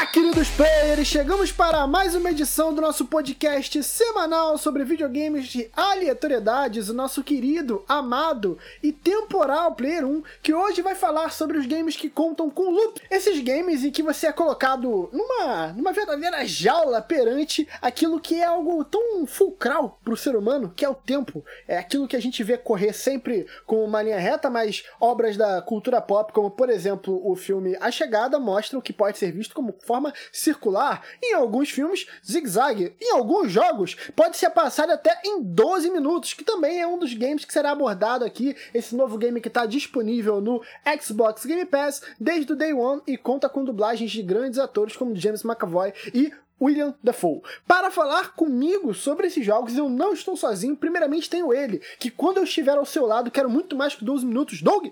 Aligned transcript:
Olá, 0.00 0.06
queridos 0.06 0.48
players! 0.48 1.06
Chegamos 1.06 1.52
para 1.52 1.86
mais 1.86 2.14
uma 2.14 2.30
edição 2.30 2.72
do 2.72 2.80
nosso 2.80 3.04
podcast 3.04 3.82
semanal 3.82 4.56
sobre 4.56 4.82
videogames 4.82 5.46
de 5.46 5.70
aleatoriedades, 5.76 6.88
o 6.88 6.94
nosso 6.94 7.22
querido, 7.22 7.84
amado 7.86 8.56
e 8.82 8.92
temporal 8.92 9.74
Player 9.74 10.06
1, 10.06 10.22
que 10.42 10.54
hoje 10.54 10.80
vai 10.80 10.94
falar 10.94 11.30
sobre 11.30 11.58
os 11.58 11.66
games 11.66 11.96
que 11.96 12.08
contam 12.08 12.48
com 12.48 12.70
loop. 12.70 12.98
Esses 13.10 13.40
games 13.40 13.84
em 13.84 13.90
que 13.90 14.02
você 14.02 14.28
é 14.28 14.32
colocado 14.32 15.10
numa, 15.12 15.74
numa 15.74 15.92
verdadeira 15.92 16.46
jaula 16.46 17.02
perante 17.02 17.68
aquilo 17.82 18.18
que 18.18 18.36
é 18.36 18.44
algo 18.46 18.82
tão 18.86 19.26
fulcral 19.26 20.00
para 20.02 20.14
o 20.14 20.16
ser 20.16 20.34
humano, 20.34 20.72
que 20.74 20.82
é 20.82 20.88
o 20.88 20.94
tempo. 20.94 21.44
É 21.68 21.76
aquilo 21.76 22.08
que 22.08 22.16
a 22.16 22.22
gente 22.22 22.42
vê 22.42 22.56
correr 22.56 22.94
sempre 22.94 23.46
com 23.66 23.84
uma 23.84 24.00
linha 24.00 24.18
reta, 24.18 24.48
mas 24.48 24.82
obras 24.98 25.36
da 25.36 25.60
cultura 25.60 26.00
pop, 26.00 26.32
como 26.32 26.50
por 26.50 26.70
exemplo 26.70 27.20
o 27.22 27.36
filme 27.36 27.76
A 27.82 27.90
Chegada, 27.90 28.38
mostram 28.38 28.80
que 28.80 28.94
pode 28.94 29.18
ser 29.18 29.30
visto 29.30 29.54
como 29.54 29.74
forma 29.90 29.99
circular. 30.32 31.02
Em 31.22 31.34
alguns 31.34 31.70
filmes, 31.70 32.06
zigue-zague. 32.24 32.94
Em 33.00 33.12
alguns 33.12 33.50
jogos, 33.50 33.96
pode 34.14 34.36
ser 34.36 34.50
passado 34.50 34.90
até 34.90 35.20
em 35.24 35.42
12 35.42 35.90
minutos, 35.90 36.34
que 36.34 36.44
também 36.44 36.80
é 36.80 36.86
um 36.86 36.98
dos 36.98 37.14
games 37.14 37.44
que 37.44 37.52
será 37.52 37.72
abordado 37.72 38.24
aqui. 38.24 38.56
Esse 38.72 38.94
novo 38.94 39.18
game 39.18 39.40
que 39.40 39.48
está 39.48 39.66
disponível 39.66 40.40
no 40.40 40.62
Xbox 41.00 41.44
Game 41.44 41.64
Pass 41.64 42.02
desde 42.18 42.52
o 42.52 42.56
Day 42.56 42.72
One 42.72 43.02
e 43.06 43.16
conta 43.16 43.48
com 43.48 43.64
dublagens 43.64 44.10
de 44.10 44.22
grandes 44.22 44.58
atores 44.58 44.96
como 44.96 45.16
James 45.16 45.44
McAvoy 45.44 45.92
e 46.14 46.32
William 46.60 46.94
Dafoe. 47.02 47.40
Para 47.66 47.90
falar 47.90 48.34
comigo 48.34 48.92
sobre 48.92 49.26
esses 49.26 49.44
jogos, 49.44 49.76
eu 49.76 49.88
não 49.88 50.12
estou 50.12 50.36
sozinho. 50.36 50.76
Primeiramente 50.76 51.30
tenho 51.30 51.52
ele, 51.52 51.78
que 51.98 52.10
quando 52.10 52.36
eu 52.36 52.44
estiver 52.44 52.76
ao 52.76 52.84
seu 52.84 53.06
lado, 53.06 53.30
quero 53.30 53.48
muito 53.48 53.74
mais 53.74 53.94
que 53.94 54.04
12 54.04 54.26
minutos. 54.26 54.60
Doug! 54.60 54.88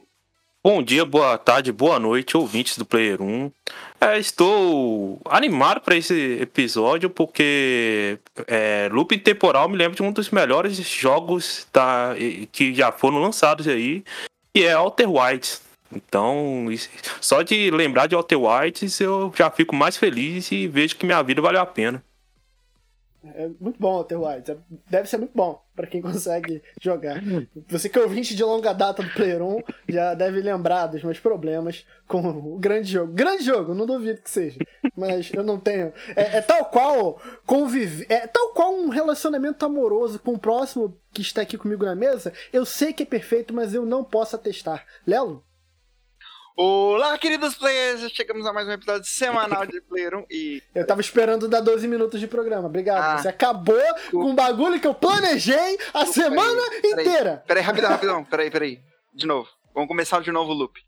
Bom 0.61 0.83
dia, 0.83 1.05
boa 1.05 1.39
tarde, 1.39 1.71
boa 1.71 2.01
noite, 2.01 2.37
ouvintes 2.37 2.77
do 2.77 2.85
Player 2.85 3.23
1. 3.23 3.51
É, 4.01 4.19
estou 4.19 5.21
animado 5.27 5.81
para 5.81 5.95
esse 5.95 6.37
episódio 6.41 7.09
porque 7.09 8.19
é, 8.49 8.89
Looping 8.91 9.21
Temporal 9.21 9.69
me 9.69 9.77
lembra 9.77 9.95
de 9.95 10.03
um 10.03 10.11
dos 10.11 10.31
melhores 10.31 10.77
jogos 10.77 11.65
da, 11.73 12.13
que 12.51 12.75
já 12.75 12.91
foram 12.91 13.19
lançados 13.19 13.69
aí, 13.69 14.03
que 14.53 14.65
é 14.65 14.77
Outer 14.77 15.09
Wilds. 15.09 15.63
Então, 15.93 16.67
só 17.21 17.43
de 17.43 17.71
lembrar 17.71 18.09
de 18.09 18.17
Outer 18.17 18.41
Wilds 18.41 19.01
eu 19.01 19.33
já 19.37 19.51
fico 19.53 19.77
mais 19.77 19.97
feliz 19.97 20.51
e 20.51 20.67
vejo 20.67 20.97
que 20.97 21.07
minha 21.07 21.23
vida 21.23 21.41
valeu 21.41 21.61
a 21.61 21.67
pena. 21.67 22.03
É 23.25 23.49
muito 23.61 23.79
bom 23.79 23.99
o 23.99 24.05
The 24.05 24.17
Wilds. 24.17 24.49
É, 24.49 24.57
deve 24.89 25.09
ser 25.09 25.19
muito 25.19 25.33
bom 25.35 25.61
para 25.75 25.87
quem 25.87 26.01
consegue 26.03 26.63
jogar. 26.81 27.21
Você 27.69 27.89
que 27.89 27.99
é 27.99 28.03
ouvinte 28.03 28.35
de 28.35 28.45
longa 28.45 28.73
data 28.73 29.03
do 29.03 29.11
Player 29.11 29.43
1 29.43 29.61
já 29.89 30.15
deve 30.15 30.41
lembrar 30.41 30.87
dos 30.87 31.03
meus 31.03 31.19
problemas 31.19 31.85
com 32.07 32.21
o 32.21 32.59
grande 32.59 32.93
jogo. 32.93 33.13
Grande 33.13 33.45
jogo, 33.45 33.75
não 33.75 33.87
duvido 33.87 34.23
que 34.23 34.31
seja. 34.31 34.59
Mas 34.97 35.33
eu 35.33 35.43
não 35.43 35.59
tenho. 35.59 35.93
É, 36.15 36.39
é 36.39 36.41
tal 36.41 36.65
qual 36.67 37.21
conviver. 37.45 38.07
É 38.09 38.27
tal 38.27 38.53
qual 38.53 38.73
um 38.75 38.89
relacionamento 38.89 39.65
amoroso 39.65 40.19
com 40.21 40.35
o 40.35 40.39
próximo 40.39 40.97
que 41.13 41.23
está 41.23 41.43
aqui 41.43 41.59
comigo 41.59 41.85
na 41.85 41.95
mesa. 41.95 42.33
Eu 42.53 42.65
sei 42.65 42.93
que 42.93 43.03
é 43.03 43.07
perfeito, 43.07 43.53
mas 43.53 43.75
eu 43.75 43.85
não 43.85 44.05
posso 44.05 44.37
atestar. 44.37 44.87
Lelo? 45.07 45.45
Olá, 46.61 47.17
queridos 47.17 47.55
players! 47.55 48.11
Chegamos 48.11 48.45
a 48.45 48.53
mais 48.53 48.67
um 48.67 48.73
episódio 48.73 49.09
semanal 49.09 49.65
de 49.65 49.81
Player 49.81 50.17
1 50.17 50.25
e. 50.29 50.61
Eu 50.75 50.85
tava 50.85 51.01
esperando 51.01 51.47
dar 51.47 51.61
12 51.61 51.87
minutos 51.87 52.19
de 52.19 52.27
programa. 52.27 52.67
Obrigado. 52.67 53.01
Ah, 53.01 53.23
Você 53.23 53.29
acabou 53.29 53.81
com 54.11 54.25
um 54.31 54.35
bagulho 54.35 54.81
que 54.81 54.87
eu 54.89 54.93
planejei 54.93 55.79
a 55.95 56.05
semana 56.05 56.61
peraí, 56.83 57.07
inteira. 57.07 57.45
Peraí, 57.47 57.63
rapidão, 57.63 57.91
rapidão. 57.91 58.25
Peraí, 58.25 58.51
peraí. 58.51 58.81
De 59.15 59.25
novo. 59.25 59.49
Vamos 59.73 59.87
começar 59.87 60.21
de 60.21 60.33
novo 60.33 60.51
o 60.51 60.55
loop. 60.55 60.85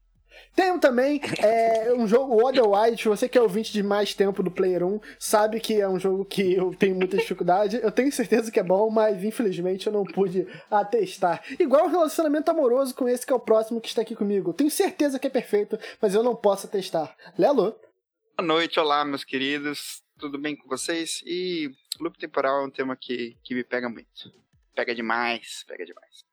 Tenho 0.55 0.79
também 0.81 1.21
é, 1.39 1.93
um 1.95 2.07
jogo, 2.07 2.35
o 2.35 2.47
Other 2.47 2.69
White, 2.69 3.09
você 3.09 3.29
que 3.29 3.39
é 3.39 3.41
ouvinte 3.41 3.73
de 3.73 3.83
mais 3.83 4.15
tempo 4.15 4.43
do 4.43 4.51
Player 4.51 4.85
1, 4.85 5.01
sabe 5.19 5.61
que 5.61 5.81
é 5.81 5.89
um 5.89 5.99
jogo 5.99 6.25
que 6.25 6.55
eu 6.55 6.75
tenho 6.75 6.95
muita 6.97 7.17
dificuldade. 7.17 7.79
Eu 7.83 7.93
tenho 7.93 8.11
certeza 8.11 8.51
que 8.51 8.59
é 8.59 8.63
bom, 8.63 8.91
mas 8.91 9.23
infelizmente 9.23 9.87
eu 9.87 9.93
não 9.93 10.05
pude 10.05 10.47
atestar. 10.71 11.43
Igual 11.59 11.87
o 11.87 11.89
relacionamento 11.89 12.51
amoroso 12.51 12.95
com 12.95 13.09
esse 13.09 13.25
que 13.25 13.33
é 13.33 13.37
o 13.37 13.41
próximo 13.41 13.81
que 13.81 13.89
está 13.89 14.03
aqui 14.03 14.17
comigo. 14.17 14.53
Tenho 14.53 14.71
certeza 14.71 15.19
que 15.19 15.27
é 15.27 15.31
perfeito, 15.31 15.79
mas 16.01 16.15
eu 16.15 16.23
não 16.23 16.35
posso 16.35 16.67
atestar. 16.67 17.17
Lelo? 17.39 17.79
Boa 18.37 18.47
noite, 18.47 18.81
olá 18.81 19.05
meus 19.05 19.25
queridos. 19.25 20.03
Tudo 20.19 20.37
bem 20.39 20.57
com 20.57 20.69
vocês? 20.69 21.23
E 21.25 21.71
loop 22.01 22.19
temporal 22.19 22.63
é 22.63 22.67
um 22.67 22.71
tema 22.71 22.97
que, 22.97 23.37
que 23.45 23.55
me 23.55 23.63
pega 23.63 23.89
muito. 23.89 24.33
Pega 24.75 24.95
demais, 24.95 25.65
pega 25.67 25.85
demais. 25.85 26.25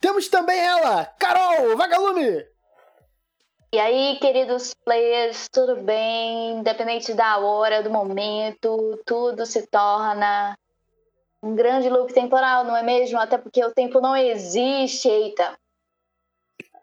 Temos 0.00 0.26
também 0.28 0.58
ela, 0.58 1.06
Carol 1.06 1.76
Vagalume! 1.76 2.51
E 3.74 3.78
aí, 3.80 4.18
queridos 4.20 4.74
players, 4.84 5.48
tudo 5.48 5.76
bem? 5.76 6.58
Independente 6.58 7.14
da 7.14 7.38
hora, 7.38 7.82
do 7.82 7.88
momento, 7.88 9.00
tudo 9.06 9.46
se 9.46 9.66
torna 9.66 10.54
um 11.42 11.54
grande 11.54 11.88
loop 11.88 12.12
temporal, 12.12 12.64
não 12.64 12.76
é 12.76 12.82
mesmo? 12.82 13.18
Até 13.18 13.38
porque 13.38 13.64
o 13.64 13.72
tempo 13.72 13.98
não 13.98 14.14
existe, 14.14 15.08
eita. 15.08 15.58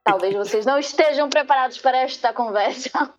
Talvez 0.10 0.34
vocês 0.34 0.66
não 0.66 0.80
estejam 0.80 1.30
preparados 1.30 1.78
para 1.78 2.00
esta 2.00 2.34
conversa. 2.34 2.90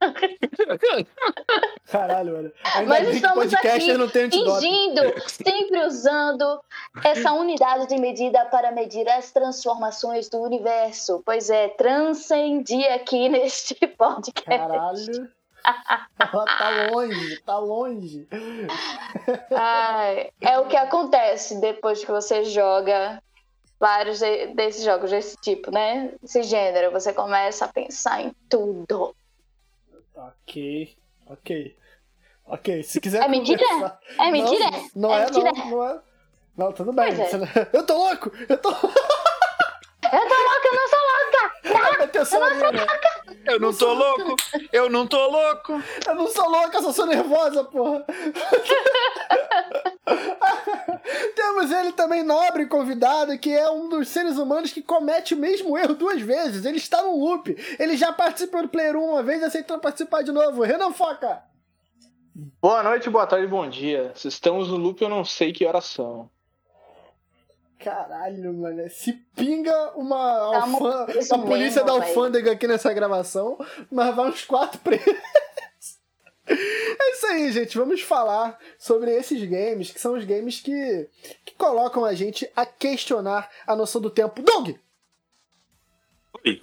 Caralho, 1.87 2.37
olha. 2.37 2.53
Mas 2.87 3.09
estamos 3.09 3.55
aqui 3.55 3.93
não 3.93 4.09
fingindo, 4.09 5.03
sempre 5.29 5.87
usando 5.87 6.61
essa 7.05 7.33
unidade 7.33 7.87
de 7.87 7.97
medida 7.97 8.45
para 8.47 8.73
medir 8.73 9.09
as 9.09 9.31
transformações 9.31 10.29
do 10.29 10.39
universo. 10.39 11.23
Pois 11.25 11.49
é, 11.49 11.69
transcendi 11.69 12.85
aqui 12.87 13.29
neste 13.31 13.75
podcast. 13.87 14.45
Caralho. 14.45 15.31
tá 16.23 16.89
longe, 16.91 17.41
tá 17.43 17.59
longe. 17.59 18.27
Ai, 19.55 20.31
é 20.41 20.59
o 20.59 20.67
que 20.67 20.77
acontece 20.77 21.61
depois 21.61 22.05
que 22.05 22.11
você 22.11 22.45
joga 22.45 23.23
vários 23.81 24.19
de, 24.21 24.49
desses 24.49 24.85
jogos 24.85 25.11
desse 25.11 25.37
tipo, 25.39 25.71
né? 25.71 26.13
Esse 26.23 26.43
gênero. 26.43 26.93
Você 26.93 27.13
começa 27.13 27.65
a 27.65 27.69
pensar 27.69 28.21
em 28.21 28.33
tudo. 28.49 29.17
Ok, 30.15 30.97
ok. 31.27 31.77
Ok, 32.45 32.83
se 32.83 33.01
quiser. 33.01 33.23
É 33.23 33.29
mentira? 33.29 33.65
Conversar... 33.65 34.01
É 34.19 34.31
mentira? 34.31 34.71
Não, 34.95 35.09
não 35.09 35.15
é, 35.15 35.23
é 35.23 35.25
mentira. 35.25 35.53
Não, 35.53 35.71
não 35.71 35.85
é. 35.89 36.01
Não, 36.57 36.73
tudo 36.73 36.93
bem. 36.93 37.13
É. 37.13 37.31
Eu 37.73 37.87
tô 37.87 37.97
louco! 37.97 38.31
Eu 38.49 38.59
tô. 38.59 38.71
Eu 40.13 40.19
tô 40.19 40.35
louca, 40.35 40.67
eu 40.67 40.75
não 40.75 40.89
sou 40.89 40.99
louca! 40.99 41.53
Tá? 41.63 42.11
Eu, 42.19 42.25
sou 42.27 42.41
louca! 42.41 42.87
Eu 43.45 43.61
não 43.61 43.73
tô 43.73 43.93
louco! 43.93 44.37
Eu 44.73 44.91
não 44.91 45.07
tô 45.07 45.29
louco! 45.29 45.83
Eu 46.05 46.15
não 46.17 46.27
sou 46.27 46.51
louca, 46.51 46.79
eu 46.79 46.83
só 46.83 46.93
sou 46.93 47.07
nervosa, 47.07 47.63
porra! 47.63 48.05
Temos 51.35 51.71
ele 51.71 51.93
também, 51.93 52.23
nobre 52.23 52.67
convidado, 52.67 53.39
que 53.39 53.53
é 53.53 53.71
um 53.71 53.89
dos 53.89 54.09
seres 54.09 54.39
humanos 54.39 54.73
que 54.73 54.83
comete 54.83 55.35
o 55.35 55.39
mesmo 55.39 55.77
erro 55.77 55.95
duas 55.95 56.21
vezes. 56.21 56.65
Ele 56.65 56.79
está 56.79 57.03
no 57.03 57.19
loop. 57.19 57.57
Ele 57.79 57.97
já 57.97 58.13
participou 58.13 58.63
do 58.63 58.69
Player 58.69 58.97
1 58.97 59.03
uma 59.03 59.23
vez 59.23 59.43
e 59.43 59.45
aceitou 59.45 59.79
participar 59.79 60.23
de 60.23 60.33
novo. 60.33 60.63
Renan 60.63 60.93
Foca! 60.93 61.43
Boa 62.61 62.83
noite, 62.83 63.11
boa 63.11 63.27
tarde, 63.27 63.47
bom 63.47 63.69
dia. 63.69 64.13
Se 64.15 64.29
estamos 64.29 64.69
no 64.69 64.77
loop, 64.77 65.03
eu 65.03 65.09
não 65.09 65.25
sei 65.25 65.53
que 65.53 65.67
horas 65.67 65.85
são. 65.85 66.31
Caralho, 67.79 68.53
mano. 68.55 68.89
Se 68.91 69.13
pinga 69.35 69.93
uma, 69.97 70.17
tá 70.17 70.63
alfã... 70.63 71.07
uma 71.35 71.47
polícia 71.47 71.83
da 71.83 71.93
alfândega 71.93 72.53
aqui 72.53 72.67
nessa 72.67 72.93
gravação, 72.93 73.59
mas 73.91 74.15
vai 74.15 74.29
uns 74.29 74.45
quatro 74.45 74.79
presos. 74.81 75.07
É 76.51 77.13
isso 77.13 77.27
aí, 77.27 77.53
gente. 77.53 77.79
Vamos 77.79 78.03
falar 78.03 78.59
sobre 78.79 79.11
esses 79.13 79.43
games, 79.49 79.91
que 79.91 80.01
são 80.01 80.15
os 80.15 80.25
games 80.25 80.61
que, 80.61 81.09
que 81.45 81.55
colocam 81.55 82.05
a 82.05 82.15
gente 82.15 82.51
a 82.55 82.67
questionar 82.67 83.49
a 83.67 83.77
noção 83.77 84.01
do 84.01 84.11
tempo. 84.11 84.43
Doug! 84.43 84.71
Oi. 86.45 86.63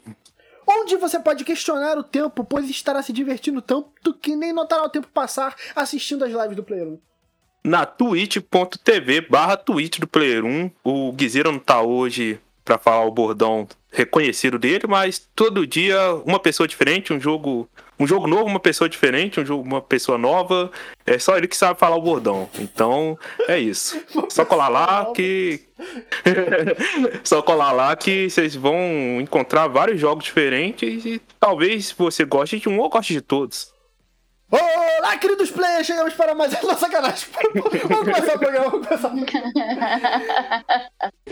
Onde 0.68 0.98
você 0.98 1.20
pode 1.20 1.46
questionar 1.46 1.98
o 1.98 2.04
tempo, 2.04 2.44
pois 2.44 2.70
estará 2.70 3.02
se 3.02 3.14
divertindo 3.14 3.62
tanto 3.62 4.14
que 4.14 4.36
nem 4.36 4.52
notará 4.52 4.84
o 4.84 4.90
tempo 4.90 5.08
passar 5.08 5.56
assistindo 5.76 6.26
as 6.26 6.32
lives 6.32 6.56
do 6.56 6.64
Player 6.64 6.88
1 6.88 7.00
na 7.68 7.86
twitch.tv 7.86 9.22
barra 9.22 9.58
Twitch 9.58 10.00
do 10.00 10.08
Player 10.08 10.44
1. 10.46 10.72
O 10.84 11.12
Guizeira 11.12 11.52
não 11.52 11.60
tá 11.60 11.82
hoje 11.82 12.40
para 12.64 12.78
falar 12.78 13.06
o 13.06 13.12
bordão 13.12 13.68
reconhecido 13.92 14.58
dele, 14.58 14.88
mas 14.88 15.28
todo 15.36 15.68
dia 15.68 15.98
uma 16.26 16.40
pessoa 16.40 16.68
diferente, 16.68 17.14
um 17.14 17.20
jogo, 17.20 17.70
um 18.00 18.06
jogo 18.06 18.28
novo, 18.28 18.46
uma 18.46 18.60
pessoa 18.60 18.88
diferente, 18.88 19.40
um 19.40 19.46
jogo, 19.46 19.64
uma 19.64 19.82
pessoa 19.82 20.18
nova. 20.18 20.72
É 21.06 21.18
só 21.18 21.38
ele 21.38 21.48
que 21.48 21.58
sabe 21.58 21.80
falar 21.80 21.96
o 21.96 22.02
bordão. 22.02 22.50
Então, 22.60 23.18
é 23.48 23.58
isso. 23.58 24.00
Só 24.30 24.46
colar 24.46 24.70
lá 24.70 25.12
que 25.14 25.62
só 27.24 27.42
colar 27.42 27.72
lá 27.72 27.96
que 27.96 28.30
vocês 28.30 28.56
vão 28.56 29.20
encontrar 29.22 29.68
vários 29.68 30.00
jogos 30.00 30.26
diferentes 30.26 31.06
e 31.06 31.22
talvez 31.40 31.92
você 31.92 32.26
goste 32.26 32.60
de 32.60 32.68
um 32.68 32.80
ou 32.80 32.90
goste 32.90 33.14
de 33.14 33.22
todos. 33.22 33.72
Olá, 34.50 35.18
queridos 35.18 35.52
players! 35.52 35.86
Chegamos 35.86 36.14
para 36.14 36.34
mais. 36.34 36.52
Não, 36.64 36.78
sacanagem. 36.78 37.28
Vamos 37.88 38.06
começar 38.06 38.36
o 38.36 38.40
programa. 38.40 38.70
Vamos 38.70 38.88
começar 38.88 39.08
o 39.08 39.12
programa. 39.12 40.66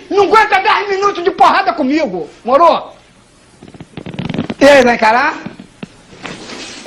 Não 0.10 0.24
aguenta 0.26 0.60
10 0.60 0.90
minutos 0.90 1.24
de 1.24 1.32
porrada 1.32 1.74
comigo, 1.74 2.30
moro? 2.44 2.92
E 4.60 4.66
aí, 4.66 4.84
vai 4.84 4.96
encarar? 4.96 5.55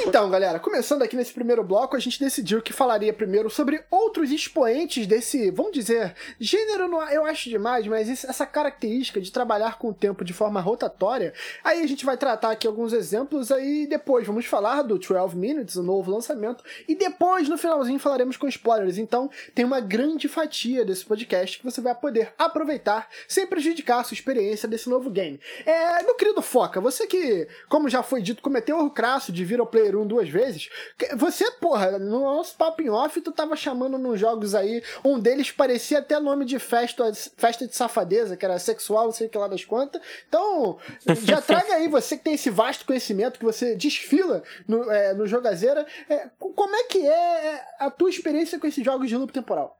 Então, 0.08 0.30
galera, 0.30 0.58
começando 0.58 1.02
aqui 1.02 1.14
nesse 1.14 1.34
primeiro 1.34 1.62
bloco, 1.62 1.94
a 1.94 1.98
gente 1.98 2.18
decidiu 2.18 2.62
que 2.62 2.72
falaria 2.72 3.12
primeiro 3.12 3.50
sobre 3.50 3.84
outros 3.90 4.32
expoentes 4.32 5.06
desse, 5.06 5.50
vamos 5.50 5.72
dizer, 5.72 6.14
gênero, 6.40 6.88
não, 6.88 7.06
eu 7.10 7.26
acho 7.26 7.50
demais, 7.50 7.86
mas 7.86 8.24
essa 8.24 8.46
característica 8.46 9.20
de 9.20 9.30
trabalhar 9.30 9.76
com 9.76 9.90
o 9.90 9.94
tempo 9.94 10.24
de 10.24 10.32
forma 10.32 10.62
rotatória. 10.62 11.34
Aí 11.62 11.82
a 11.82 11.86
gente 11.86 12.06
vai 12.06 12.16
tratar 12.16 12.52
aqui 12.52 12.66
alguns 12.66 12.94
exemplos, 12.94 13.52
aí 13.52 13.86
depois 13.86 14.26
vamos 14.26 14.46
falar 14.46 14.80
do 14.80 14.98
12 14.98 15.36
Minutes, 15.36 15.76
o 15.76 15.82
novo 15.82 16.10
lançamento, 16.10 16.64
e 16.88 16.94
depois, 16.94 17.46
no 17.46 17.58
finalzinho, 17.58 17.98
falaremos 17.98 18.38
com 18.38 18.48
spoilers. 18.48 18.96
Então, 18.96 19.30
tem 19.54 19.62
uma 19.62 19.78
grande 19.78 20.26
fatia 20.26 20.86
desse 20.86 21.04
podcast 21.04 21.58
que 21.58 21.64
você 21.64 21.82
vai 21.82 21.94
poder 21.94 22.32
aproveitar 22.38 23.10
sem 23.28 23.46
prejudicar 23.46 24.00
a 24.00 24.04
sua 24.04 24.14
experiência 24.14 24.66
desse 24.66 24.88
novo 24.88 25.10
game. 25.10 25.38
É, 25.66 26.02
meu 26.02 26.14
querido 26.14 26.40
Foca, 26.40 26.80
você 26.80 27.06
que, 27.06 27.46
como 27.68 27.90
já 27.90 28.02
foi 28.02 28.22
dito, 28.22 28.40
cometeu 28.40 28.78
o 28.78 28.90
crasso 28.90 29.30
de 29.30 29.44
vir 29.44 29.60
ao 29.60 29.66
Player 29.66 29.97
1 29.98 30.06
duas 30.06 30.28
vezes, 30.28 30.68
que- 30.96 31.14
você, 31.16 31.50
porra, 31.52 31.98
no 31.98 32.20
nosso 32.20 32.56
papo 32.56 32.82
em 32.82 32.90
off, 32.90 33.20
tu 33.20 33.32
tava 33.32 33.56
chamando 33.56 33.98
nos 33.98 34.18
jogos 34.18 34.54
aí, 34.54 34.82
um 35.04 35.18
deles 35.18 35.50
parecia 35.50 35.98
até 35.98 36.18
nome 36.20 36.44
de 36.44 36.58
festa, 36.58 37.12
festa 37.36 37.66
de 37.66 37.74
safadeza, 37.74 38.36
que 38.36 38.44
era 38.44 38.58
sexual, 38.58 39.06
não 39.06 39.12
sei 39.12 39.26
o 39.26 39.30
que 39.30 39.38
lá 39.38 39.48
das 39.48 39.64
quantas. 39.64 40.00
Então, 40.28 40.78
já 41.24 41.40
traga 41.42 41.74
aí, 41.74 41.88
você 41.88 42.16
que 42.16 42.24
tem 42.24 42.34
esse 42.34 42.50
vasto 42.50 42.84
conhecimento, 42.84 43.38
que 43.38 43.44
você 43.44 43.74
desfila 43.74 44.42
no, 44.66 44.90
é, 44.90 45.14
no 45.14 45.26
Jogazeira, 45.26 45.86
é, 46.08 46.28
como 46.38 46.74
é 46.76 46.84
que 46.84 47.06
é 47.06 47.64
a 47.78 47.90
tua 47.90 48.10
experiência 48.10 48.58
com 48.58 48.66
esses 48.66 48.84
jogos 48.84 49.08
de 49.08 49.16
loop 49.16 49.32
temporal? 49.32 49.78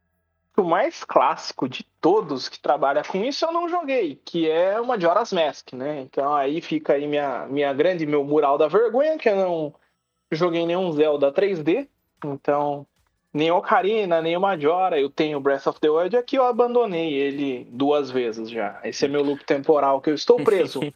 O 0.56 0.64
mais 0.64 1.04
clássico 1.04 1.68
de 1.68 1.84
todos 2.00 2.48
que 2.48 2.58
trabalha 2.58 3.04
com 3.04 3.22
isso 3.24 3.44
eu 3.44 3.52
não 3.52 3.68
joguei, 3.68 4.20
que 4.24 4.50
é 4.50 4.80
uma 4.80 4.94
Majora's 4.94 5.32
Mask, 5.32 5.72
né? 5.72 6.00
Então 6.00 6.34
aí 6.34 6.60
fica 6.60 6.94
aí 6.94 7.06
minha, 7.06 7.46
minha 7.46 7.72
grande, 7.72 8.04
meu 8.04 8.24
mural 8.24 8.58
da 8.58 8.66
vergonha, 8.66 9.16
que 9.16 9.28
eu 9.28 9.36
não 9.36 9.74
joguei 10.30 10.66
nenhum 10.66 10.92
Zelda 10.92 11.32
3D, 11.32 11.88
então 12.24 12.86
nem 13.32 13.50
Ocarina, 13.50 14.22
nem 14.22 14.36
o 14.36 14.40
Majora, 14.40 14.98
eu 14.98 15.10
tenho 15.10 15.40
Breath 15.40 15.66
of 15.66 15.80
the 15.80 15.88
Wild 15.88 16.16
aqui, 16.16 16.36
eu 16.36 16.44
abandonei 16.44 17.12
ele 17.12 17.66
duas 17.70 18.10
vezes 18.10 18.50
já. 18.50 18.80
Esse 18.82 19.04
é 19.04 19.08
meu 19.08 19.22
loop 19.22 19.44
temporal 19.44 20.00
que 20.00 20.10
eu 20.10 20.14
estou 20.14 20.42
preso. 20.42 20.80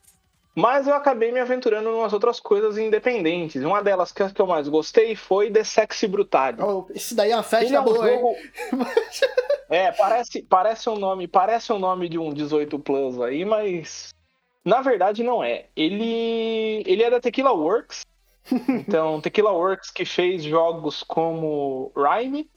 Mas 0.55 0.87
eu 0.87 0.95
acabei 0.95 1.33
me 1.33 1.41
aventurando 1.41 1.89
em 1.89 1.95
umas 1.95 2.13
outras 2.13 2.39
coisas 2.39 2.77
independentes. 2.77 3.63
Uma 3.65 3.83
delas 3.83 4.13
que 4.13 4.23
eu 4.39 4.47
mais 4.47 4.69
gostei 4.69 5.17
foi 5.17 5.51
The 5.51 5.65
Sexy 5.65 6.07
Brutality. 6.07 6.63
Oh, 6.63 6.85
esse 6.95 7.15
daí 7.15 7.31
é 7.31 7.37
uma 7.37 7.41
Ele 7.41 7.49
festa 7.49 7.75
é 7.75 7.81
um 7.81 7.85
boa, 7.85 8.09
jogo. 8.09 8.37
É, 9.71 9.91
parece, 9.91 10.43
parece 10.43 10.91
um 10.91 10.99
nome, 10.99 11.27
parece 11.27 11.73
um 11.73 11.79
nome 11.79 12.07
de 12.07 12.19
um 12.19 12.31
18 12.31 12.79
Plus 12.79 13.19
aí, 13.23 13.43
mas 13.43 14.11
na 14.63 14.83
verdade 14.83 15.23
não 15.23 15.43
é. 15.43 15.65
Ele 15.75 16.83
ele 16.85 17.03
é 17.03 17.09
da 17.09 17.19
Tequila 17.19 17.53
Works. 17.53 18.03
Então, 18.69 19.21
Tequila 19.21 19.53
Works 19.53 19.91
que 19.91 20.05
fez 20.05 20.43
jogos 20.43 21.03
como 21.03 21.93
Rhyme, 21.97 22.51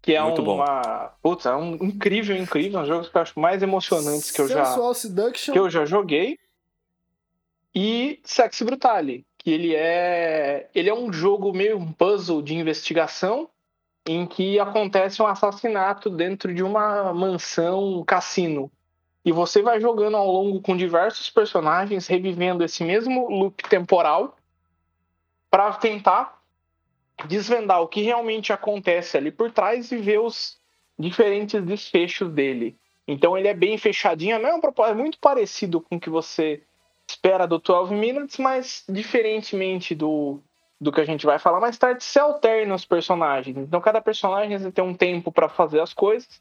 que 0.00 0.14
é 0.14 0.22
Muito 0.22 0.42
bom. 0.42 0.54
uma, 0.56 1.12
putz, 1.20 1.46
é 1.46 1.54
um 1.54 1.74
incrível, 1.74 2.36
incrível, 2.36 2.78
um 2.78 2.82
dos 2.82 2.88
jogos 2.88 3.08
que 3.08 3.16
eu 3.16 3.22
acho 3.22 3.40
mais 3.40 3.62
emocionantes 3.62 4.30
que 4.30 4.40
eu 4.40 4.48
já 4.48 4.64
Seduction. 4.94 5.52
que 5.52 5.58
eu 5.58 5.68
já 5.68 5.84
joguei. 5.84 6.38
E 7.74 8.20
Sexy 8.24 8.64
Brutale, 8.64 9.26
que 9.36 9.50
ele 9.50 9.74
é 9.74 10.70
ele 10.74 10.88
é 10.88 10.94
um 10.94 11.12
jogo 11.12 11.52
meio 11.52 11.76
um 11.76 11.92
puzzle 11.92 12.40
de 12.40 12.54
investigação 12.54 13.50
em 14.06 14.24
que 14.24 14.60
acontece 14.60 15.20
um 15.20 15.26
assassinato 15.26 16.08
dentro 16.08 16.54
de 16.54 16.62
uma 16.62 17.12
mansão 17.12 18.04
cassino. 18.06 18.70
E 19.24 19.32
você 19.32 19.60
vai 19.60 19.80
jogando 19.80 20.16
ao 20.16 20.30
longo 20.30 20.60
com 20.60 20.76
diversos 20.76 21.28
personagens, 21.28 22.06
revivendo 22.06 22.62
esse 22.62 22.84
mesmo 22.84 23.28
loop 23.28 23.68
temporal 23.68 24.36
para 25.50 25.72
tentar 25.74 26.40
desvendar 27.26 27.80
o 27.80 27.88
que 27.88 28.02
realmente 28.02 28.52
acontece 28.52 29.16
ali 29.16 29.30
por 29.30 29.50
trás 29.50 29.90
e 29.90 29.96
ver 29.96 30.20
os 30.20 30.58
diferentes 30.98 31.62
desfechos 31.62 32.30
dele. 32.30 32.76
Então 33.08 33.36
ele 33.38 33.48
é 33.48 33.54
bem 33.54 33.78
fechadinho, 33.78 34.38
não 34.38 34.48
é 34.48 34.54
um 34.54 34.60
propósito 34.60 34.98
é 34.98 35.02
muito 35.02 35.18
parecido 35.18 35.80
com 35.80 35.96
o 35.96 36.00
que 36.00 36.10
você 36.10 36.62
espera 37.08 37.46
do 37.46 37.58
12 37.58 37.94
Minutes, 37.94 38.38
mas 38.38 38.84
diferentemente 38.88 39.94
do, 39.94 40.40
do 40.80 40.90
que 40.90 41.00
a 41.00 41.04
gente 41.04 41.24
vai 41.24 41.38
falar 41.38 41.60
mais 41.60 41.78
tarde, 41.78 42.02
se 42.02 42.18
alterna 42.18 42.74
os 42.74 42.84
personagens. 42.84 43.56
Então 43.56 43.80
cada 43.80 44.00
personagem 44.00 44.70
tem 44.72 44.84
um 44.84 44.94
tempo 44.94 45.30
para 45.30 45.48
fazer 45.48 45.80
as 45.80 45.94
coisas, 45.94 46.40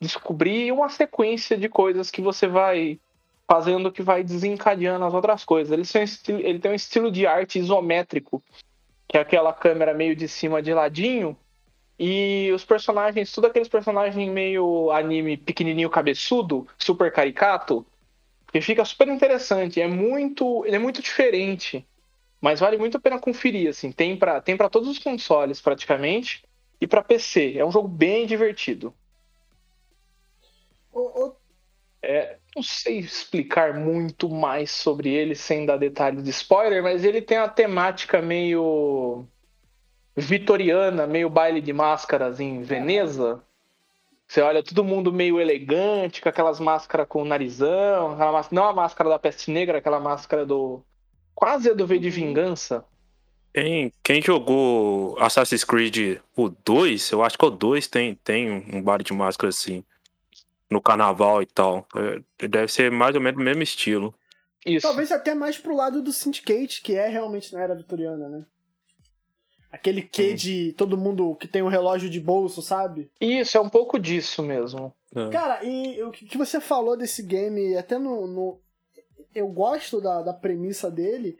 descobrir 0.00 0.70
uma 0.70 0.88
sequência 0.88 1.56
de 1.56 1.68
coisas 1.68 2.10
que 2.10 2.22
você 2.22 2.46
vai 2.46 3.00
fazendo 3.46 3.92
que 3.92 4.02
vai 4.02 4.22
desencadeando 4.22 5.04
as 5.04 5.14
outras 5.14 5.44
coisas. 5.44 5.72
Ele 5.72 5.86
tem, 5.86 6.00
um 6.00 6.04
estilo, 6.04 6.40
ele 6.40 6.58
tem 6.58 6.70
um 6.70 6.74
estilo 6.74 7.10
de 7.10 7.26
arte 7.26 7.58
isométrico, 7.58 8.42
que 9.08 9.16
é 9.16 9.20
aquela 9.20 9.52
câmera 9.52 9.94
meio 9.94 10.16
de 10.16 10.26
cima 10.26 10.62
de 10.62 10.72
ladinho, 10.72 11.36
e 11.98 12.50
os 12.52 12.64
personagens, 12.64 13.30
tudo 13.30 13.46
aqueles 13.46 13.68
personagens 13.68 14.28
meio 14.28 14.90
anime 14.90 15.36
pequenininho 15.36 15.88
cabeçudo, 15.88 16.66
super 16.76 17.12
caricato, 17.12 17.86
que 18.50 18.60
fica 18.60 18.84
super 18.84 19.08
interessante. 19.08 19.80
É 19.80 19.86
muito, 19.86 20.64
ele 20.66 20.76
é 20.76 20.78
muito 20.78 21.00
diferente, 21.02 21.86
mas 22.40 22.60
vale 22.60 22.76
muito 22.78 22.96
a 22.96 23.00
pena 23.00 23.18
conferir. 23.18 23.68
Assim, 23.68 23.92
tem 23.92 24.16
para 24.16 24.40
tem 24.40 24.56
para 24.56 24.68
todos 24.68 24.88
os 24.88 24.98
consoles 24.98 25.60
praticamente 25.60 26.42
e 26.80 26.86
para 26.86 27.02
PC. 27.02 27.54
É 27.56 27.64
um 27.64 27.70
jogo 27.70 27.86
bem 27.88 28.26
divertido. 28.26 28.92
O- 30.92 31.26
o- 31.26 31.36
É, 32.04 32.38
não 32.54 32.62
sei 32.62 32.98
explicar 32.98 33.74
muito 33.74 34.28
mais 34.28 34.70
sobre 34.70 35.10
ele 35.10 35.34
sem 35.34 35.66
dar 35.66 35.76
detalhes 35.76 36.22
de 36.22 36.30
spoiler, 36.30 36.82
mas 36.82 37.04
ele 37.04 37.20
tem 37.22 37.38
a 37.38 37.48
temática 37.48 38.20
meio 38.20 39.26
vitoriana, 40.16 41.06
meio 41.06 41.28
baile 41.28 41.60
de 41.60 41.72
máscaras 41.72 42.40
em 42.40 42.62
Veneza. 42.62 43.42
Você 44.26 44.40
olha 44.40 44.62
todo 44.62 44.84
mundo 44.84 45.12
meio 45.12 45.40
elegante, 45.40 46.20
com 46.20 46.28
aquelas 46.28 46.58
máscaras 46.58 47.06
com 47.08 47.22
o 47.22 47.24
narizão, 47.24 48.12
aquela 48.12 48.32
máscara, 48.32 48.54
não 48.62 48.68
a 48.68 48.72
máscara 48.72 49.10
da 49.10 49.18
peste 49.18 49.50
negra, 49.50 49.78
aquela 49.78 50.00
máscara 50.00 50.46
do. 50.46 50.82
Quase 51.34 51.70
a 51.70 51.74
do 51.74 51.86
V 51.86 51.98
de 51.98 52.10
Vingança. 52.10 52.84
Quem, 53.52 53.92
quem 54.02 54.22
jogou 54.22 55.16
Assassin's 55.20 55.64
Creed 55.64 56.18
o 56.36 56.48
2, 56.48 57.12
eu 57.12 57.22
acho 57.22 57.38
que 57.38 57.44
o 57.44 57.50
2 57.50 57.86
tem, 57.86 58.14
tem 58.16 58.50
um 58.72 58.82
bar 58.82 59.02
de 59.02 59.12
máscara 59.12 59.50
assim. 59.50 59.84
No 60.74 60.80
carnaval 60.82 61.40
e 61.40 61.46
tal. 61.46 61.86
É, 62.40 62.48
deve 62.48 62.72
ser 62.72 62.90
mais 62.90 63.14
ou 63.14 63.20
menos 63.20 63.40
o 63.40 63.44
mesmo 63.44 63.62
estilo. 63.62 64.12
Isso. 64.66 64.86
Talvez 64.86 65.12
até 65.12 65.34
mais 65.34 65.56
pro 65.56 65.76
lado 65.76 66.02
do 66.02 66.12
Syndicate, 66.12 66.82
que 66.82 66.94
é 66.96 67.06
realmente 67.06 67.52
na 67.54 67.62
era 67.62 67.74
vitoriana, 67.76 68.28
né? 68.28 68.44
Aquele 69.70 70.02
quê 70.02 70.34
de 70.34 70.72
todo 70.74 70.96
mundo 70.96 71.34
que 71.36 71.48
tem 71.48 71.62
um 71.62 71.68
relógio 71.68 72.08
de 72.08 72.20
bolso, 72.20 72.62
sabe? 72.62 73.10
Isso, 73.20 73.56
é 73.56 73.60
um 73.60 73.68
pouco 73.68 73.98
disso 73.98 74.42
mesmo. 74.42 74.92
É. 75.14 75.30
Cara, 75.30 75.64
e 75.64 76.02
o 76.02 76.10
que 76.12 76.38
você 76.38 76.60
falou 76.60 76.96
desse 76.96 77.22
game, 77.22 77.76
até 77.76 77.98
no. 77.98 78.26
no- 78.26 78.60
eu 79.34 79.48
gosto 79.48 80.00
da, 80.00 80.22
da 80.22 80.32
premissa 80.32 80.88
dele, 80.90 81.36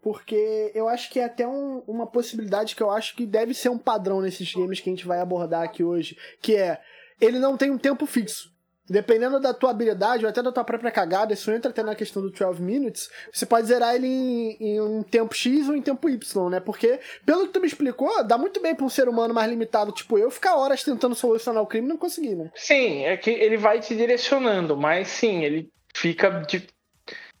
porque 0.00 0.70
eu 0.74 0.88
acho 0.88 1.10
que 1.10 1.18
é 1.20 1.24
até 1.24 1.46
um- 1.46 1.80
uma 1.88 2.06
possibilidade 2.06 2.74
que 2.76 2.82
eu 2.82 2.90
acho 2.90 3.16
que 3.16 3.26
deve 3.26 3.52
ser 3.52 3.68
um 3.68 3.78
padrão 3.78 4.20
nesses 4.20 4.52
games 4.54 4.78
que 4.80 4.88
a 4.88 4.92
gente 4.92 5.06
vai 5.06 5.18
abordar 5.20 5.62
aqui 5.62 5.82
hoje, 5.82 6.16
que 6.40 6.54
é 6.56 6.80
ele 7.20 7.38
não 7.40 7.56
tem 7.56 7.70
um 7.70 7.78
tempo 7.78 8.06
fixo. 8.06 8.51
Dependendo 8.88 9.38
da 9.38 9.54
tua 9.54 9.70
habilidade 9.70 10.24
ou 10.24 10.30
até 10.30 10.42
da 10.42 10.50
tua 10.50 10.64
própria 10.64 10.90
cagada, 10.90 11.32
isso 11.32 11.50
entra 11.52 11.70
até 11.70 11.82
na 11.82 11.94
questão 11.94 12.20
do 12.20 12.30
12 12.30 12.60
minutes, 12.60 13.08
você 13.32 13.46
pode 13.46 13.68
zerar 13.68 13.94
ele 13.94 14.06
em, 14.06 14.56
em 14.60 14.80
um 14.80 15.02
tempo 15.02 15.34
X 15.34 15.68
ou 15.68 15.76
em 15.76 15.82
tempo 15.82 16.08
Y, 16.08 16.50
né? 16.50 16.58
Porque, 16.58 16.98
pelo 17.24 17.46
que 17.46 17.52
tu 17.52 17.60
me 17.60 17.66
explicou, 17.66 18.24
dá 18.24 18.36
muito 18.36 18.60
bem 18.60 18.74
pra 18.74 18.84
um 18.84 18.88
ser 18.88 19.08
humano 19.08 19.32
mais 19.32 19.48
limitado, 19.48 19.92
tipo 19.92 20.18
eu, 20.18 20.30
ficar 20.30 20.56
horas 20.56 20.82
tentando 20.82 21.14
solucionar 21.14 21.62
o 21.62 21.66
crime 21.66 21.86
e 21.86 21.90
não 21.90 21.96
conseguir, 21.96 22.34
né? 22.34 22.50
Sim, 22.54 23.04
é 23.04 23.16
que 23.16 23.30
ele 23.30 23.56
vai 23.56 23.78
te 23.80 23.94
direcionando, 23.94 24.76
mas 24.76 25.08
sim, 25.08 25.44
ele 25.44 25.70
fica 25.94 26.30
de. 26.42 26.66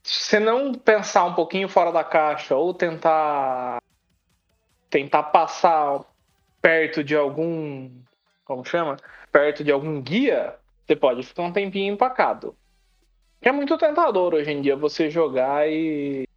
Se 0.04 0.24
você 0.24 0.40
não 0.40 0.74
pensar 0.74 1.24
um 1.24 1.34
pouquinho 1.34 1.68
fora 1.68 1.92
da 1.92 2.04
caixa 2.04 2.56
ou 2.56 2.74
tentar 2.74 3.80
tentar 4.90 5.22
passar 5.24 6.00
perto 6.60 7.02
de 7.02 7.16
algum 7.16 7.90
como 8.44 8.64
chama? 8.64 8.96
Perto 9.30 9.64
de 9.64 9.72
algum 9.72 10.00
guia, 10.00 10.54
você 10.92 10.96
pode 10.96 11.22
ficar 11.22 11.42
um 11.42 11.52
tempinho 11.52 11.92
empacado. 11.94 12.54
Que 13.40 13.48
é 13.48 13.52
muito 13.52 13.76
tentador 13.78 14.34
hoje 14.34 14.50
em 14.50 14.60
dia 14.60 14.76
você 14.76 15.10
jogar 15.10 15.68
e 15.68 16.28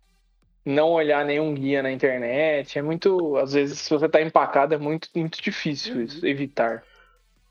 não 0.64 0.92
olhar 0.92 1.24
nenhum 1.24 1.54
guia 1.54 1.84
na 1.84 1.92
internet. 1.92 2.80
É 2.80 2.82
muito, 2.82 3.36
às 3.38 3.54
vezes, 3.54 3.80
se 3.80 3.90
você 3.90 4.10
tá 4.10 4.22
empacado, 4.22 4.74
é 4.74 4.78
muito, 4.78 5.10
muito 5.16 5.42
difícil 5.42 6.02
isso, 6.02 6.26
evitar. 6.26 6.84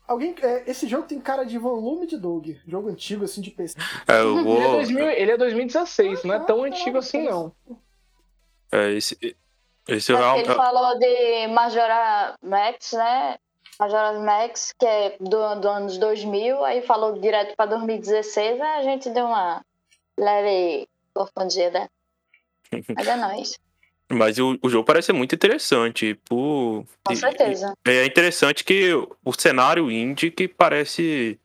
Alguém, 0.07 0.35
é, 0.41 0.69
esse 0.69 0.87
jogo 0.87 1.07
tem 1.07 1.19
cara 1.19 1.43
de 1.43 1.57
volume 1.57 2.05
de 2.05 2.17
Doug, 2.17 2.49
jogo 2.67 2.89
antigo 2.89 3.23
assim 3.23 3.41
de 3.41 3.49
PC. 3.49 3.75
É, 4.07 4.21
Ele 4.21 4.39
é, 4.39 4.43
vou. 4.43 4.71
2000 4.73 5.09
ele 5.09 5.31
é 5.31 5.37
2016, 5.37 6.23
não 6.23 6.35
é 6.35 6.39
tão 6.39 6.63
Ah, 6.63 6.67
antigo 6.67 6.97
assim, 6.97 7.23
não. 7.23 7.51
É, 8.71 8.91
esse, 8.91 9.17
esse 9.87 10.11
Mas 10.11 10.21
real- 10.21 10.37
Ele 10.39 10.53
falou 10.53 10.99
de 10.99 11.47
Majora 11.47 12.35
Max, 12.43 12.91
né? 12.91 13.37
Majora 13.79 14.19
Max, 14.19 14.73
que 14.77 14.85
é 14.85 15.17
do, 15.19 15.55
do 15.55 15.69
anos 15.69 15.97
2000, 15.97 16.63
aí 16.63 16.81
falou 16.81 17.19
direto 17.19 17.55
pra 17.55 17.65
2016, 17.65 18.61
aí 18.61 18.79
a 18.79 18.83
gente 18.83 19.09
deu 19.09 19.25
uma 19.25 19.61
leve 20.17 20.87
confundida. 21.13 21.89
Mas 22.95 23.07
é 23.07 23.15
nóis. 23.15 23.59
Mas 24.07 24.37
o, 24.37 24.57
o 24.61 24.69
jogo 24.69 24.85
parece 24.85 25.07
ser 25.07 25.13
muito 25.13 25.33
interessante. 25.33 26.13
Por... 26.25 26.85
Com 27.03 27.13
e- 27.13 27.15
certeza. 27.15 27.73
e 27.87 27.89
É 27.89 28.05
interessante 28.05 28.63
que 28.63 28.91
o 28.93 29.33
cenário 29.37 29.91
indie 29.91 30.29
que 30.29 30.47
parece 30.47 31.39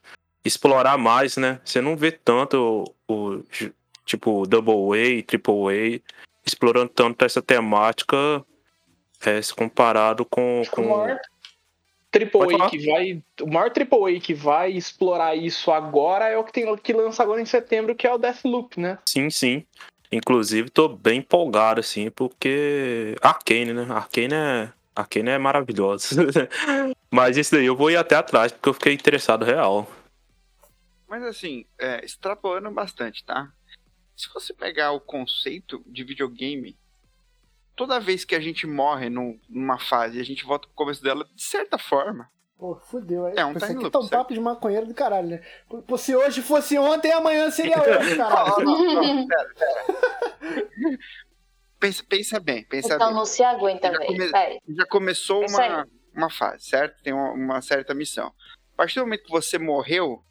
explorar 0.44 0.98
mais, 0.98 1.36
né? 1.36 1.60
Você 1.64 1.80
não 1.80 1.96
vê 1.96 2.12
tanto 2.12 2.84
o, 3.08 3.14
o 3.14 3.44
tipo 4.04 4.46
Double 4.46 4.98
A, 4.98 5.22
Triple 5.22 5.98
A 5.98 6.20
explorando 6.46 6.88
tanto 6.88 7.24
essa 7.24 7.40
temática 7.42 8.44
é, 9.24 9.40
se 9.40 9.54
comparado 9.54 10.24
com, 10.24 10.62
O 10.62 10.70
com... 10.70 11.06
AAA 12.12 12.70
que 12.70 12.86
vai. 12.86 13.22
O 13.40 13.46
maior 13.46 13.70
AAA 13.70 14.20
que 14.20 14.34
vai 14.34 14.72
explorar 14.72 15.36
isso 15.36 15.70
agora 15.70 16.28
é 16.28 16.36
o 16.36 16.44
que 16.44 16.52
tem 16.52 16.76
que 16.76 16.92
lança 16.92 17.22
agora 17.22 17.40
em 17.40 17.46
setembro, 17.46 17.94
que 17.94 18.06
é 18.06 18.12
o 18.12 18.18
Deathloop, 18.18 18.80
né? 18.80 18.98
Sim, 19.06 19.30
sim. 19.30 19.64
Inclusive, 20.12 20.70
tô 20.70 20.88
bem 20.88 21.20
empolgado, 21.20 21.80
assim, 21.80 22.10
porque. 22.10 23.14
Arcane, 23.22 23.72
né? 23.72 23.86
Arcane 23.88 24.34
é. 24.34 24.72
Arcane 24.94 25.30
é 25.30 25.38
maravilhoso. 25.38 26.16
Mas 27.10 27.36
isso 27.36 27.54
daí 27.54 27.66
eu 27.66 27.76
vou 27.76 27.90
ir 27.90 27.96
até 27.96 28.16
atrás, 28.16 28.50
porque 28.52 28.68
eu 28.68 28.74
fiquei 28.74 28.92
interessado 28.92 29.44
real. 29.44 29.88
Mas 31.08 31.22
assim, 31.22 31.64
é, 31.78 32.04
extrapolando 32.04 32.70
bastante, 32.70 33.24
tá? 33.24 33.52
Se 34.16 34.28
você 34.32 34.52
pegar 34.52 34.92
o 34.92 35.00
conceito 35.00 35.82
de 35.86 36.04
videogame, 36.04 36.76
toda 37.80 37.98
vez 37.98 38.26
que 38.26 38.34
a 38.34 38.40
gente 38.40 38.66
morre 38.66 39.08
num- 39.08 39.40
numa 39.48 39.78
fase 39.78 40.18
e 40.18 40.20
a 40.20 40.24
gente 40.24 40.44
volta 40.44 40.66
pro 40.68 40.76
começo 40.76 41.02
dela, 41.02 41.24
de 41.34 41.42
certa 41.42 41.78
forma, 41.78 42.28
Pô, 42.58 42.76
fudeu. 42.76 43.26
É 43.28 43.42
um 43.42 43.52
Isso 43.52 43.66
time 43.66 43.78
loop, 43.78 43.90
tá 43.90 43.98
um 44.00 44.02
certo? 44.02 44.12
papo 44.12 44.34
de 44.34 44.40
maconheiro 44.40 44.84
do 44.86 44.92
caralho, 44.92 45.28
né? 45.28 45.42
Pô, 45.86 45.96
se 45.96 46.14
hoje 46.14 46.42
fosse 46.42 46.76
ontem, 46.78 47.10
amanhã 47.10 47.50
seria 47.50 47.78
hoje, 47.80 48.14
caralho. 48.18 48.52
Ó, 48.52 48.60
não, 48.62 48.94
não, 49.02 49.24
pera, 49.26 49.48
pera. 49.54 50.98
Pensa, 51.78 52.04
pensa 52.06 52.38
bem, 52.38 52.62
pensa 52.64 52.94
Então 52.96 53.06
bem. 53.08 53.16
não 53.16 53.24
se 53.24 53.42
aguenta, 53.42 53.90
Já 53.90 53.98
come-. 53.98 54.30
Já 54.76 54.86
começou 54.86 55.42
É 55.44 55.46
uma, 55.46 55.88
uma 56.14 56.28
fase, 56.30 56.66
certo? 56.66 57.02
Tem 57.02 57.14
uma, 57.14 57.32
uma 57.32 57.62
certa 57.62 57.94
missão. 57.94 58.26
A 58.74 58.76
partir 58.76 58.96
do 59.00 59.06
momento 59.06 59.24
que 59.24 59.30
você 59.30 59.56
morreu, 59.58 60.22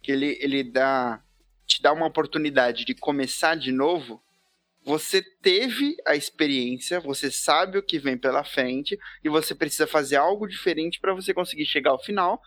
que 0.00 0.12
ele, 0.12 0.38
ele 0.40 0.62
dá, 0.62 1.20
te 1.66 1.82
dá 1.82 1.92
uma 1.92 2.06
oportunidade 2.06 2.84
de 2.84 2.94
começar 2.94 3.56
de 3.56 3.72
novo, 3.72 4.22
você 4.88 5.20
teve 5.42 5.96
a 6.06 6.16
experiência, 6.16 6.98
você 6.98 7.30
sabe 7.30 7.76
o 7.76 7.82
que 7.82 7.98
vem 7.98 8.16
pela 8.16 8.42
frente, 8.42 8.98
e 9.22 9.28
você 9.28 9.54
precisa 9.54 9.86
fazer 9.86 10.16
algo 10.16 10.48
diferente 10.48 10.98
para 10.98 11.12
você 11.12 11.34
conseguir 11.34 11.66
chegar 11.66 11.90
ao 11.90 12.02
final 12.02 12.40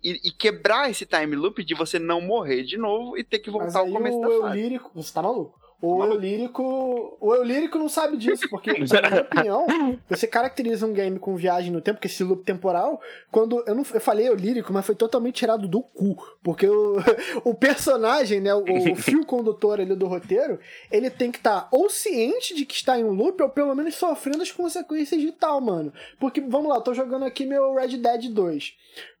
e, 0.00 0.28
e 0.28 0.30
quebrar 0.30 0.88
esse 0.88 1.04
time 1.04 1.34
loop 1.34 1.64
de 1.64 1.74
você 1.74 1.98
não 1.98 2.20
morrer 2.20 2.62
de 2.62 2.76
novo 2.78 3.18
e 3.18 3.24
ter 3.24 3.40
que 3.40 3.50
voltar 3.50 3.80
ao 3.80 3.90
começo 3.90 4.16
o 4.16 4.20
da 4.20 4.28
eu 4.28 4.40
fase. 4.42 4.60
lírico, 4.60 4.92
você 4.94 5.12
tá 5.12 5.20
maluco. 5.20 5.58
O 5.80 6.04
eu 6.04 6.16
lírico, 6.16 7.16
o 7.20 7.34
eu 7.34 7.44
lírico 7.44 7.78
não 7.78 7.88
sabe 7.88 8.16
disso, 8.16 8.48
porque 8.50 8.72
na 8.72 8.78
minha 9.08 9.20
opinião, 9.22 9.66
você 10.08 10.26
caracteriza 10.26 10.84
um 10.84 10.92
game 10.92 11.20
com 11.20 11.36
viagem 11.36 11.70
no 11.70 11.80
tempo, 11.80 12.00
que 12.00 12.08
esse 12.08 12.24
loop 12.24 12.42
temporal, 12.42 13.00
quando 13.30 13.62
eu 13.64 13.76
não 13.76 13.84
eu 13.94 14.00
falei 14.00 14.28
eu 14.28 14.34
lírico, 14.34 14.72
mas 14.72 14.84
foi 14.84 14.96
totalmente 14.96 15.36
tirado 15.36 15.68
do 15.68 15.80
cu, 15.80 16.16
porque 16.42 16.66
o, 16.68 16.96
o 17.44 17.54
personagem, 17.54 18.40
né, 18.40 18.52
o, 18.52 18.64
o 18.64 18.94
fio 18.98 19.24
condutor 19.24 19.80
ali 19.80 19.94
do 19.94 20.08
roteiro, 20.08 20.58
ele 20.90 21.10
tem 21.10 21.30
que 21.30 21.38
estar 21.38 21.68
ou 21.70 21.88
ciente 21.88 22.56
de 22.56 22.66
que 22.66 22.74
está 22.74 22.98
em 22.98 23.04
um 23.04 23.12
loop 23.12 23.40
ou 23.40 23.48
pelo 23.48 23.74
menos 23.74 23.94
sofrendo 23.94 24.42
as 24.42 24.50
consequências 24.50 25.20
de 25.20 25.30
tal, 25.30 25.60
mano. 25.60 25.92
Porque 26.18 26.40
vamos 26.40 26.70
lá, 26.70 26.76
eu 26.76 26.82
tô 26.82 26.92
jogando 26.92 27.24
aqui 27.24 27.46
meu 27.46 27.74
Red 27.74 27.98
Dead 27.98 28.28
2. 28.32 28.74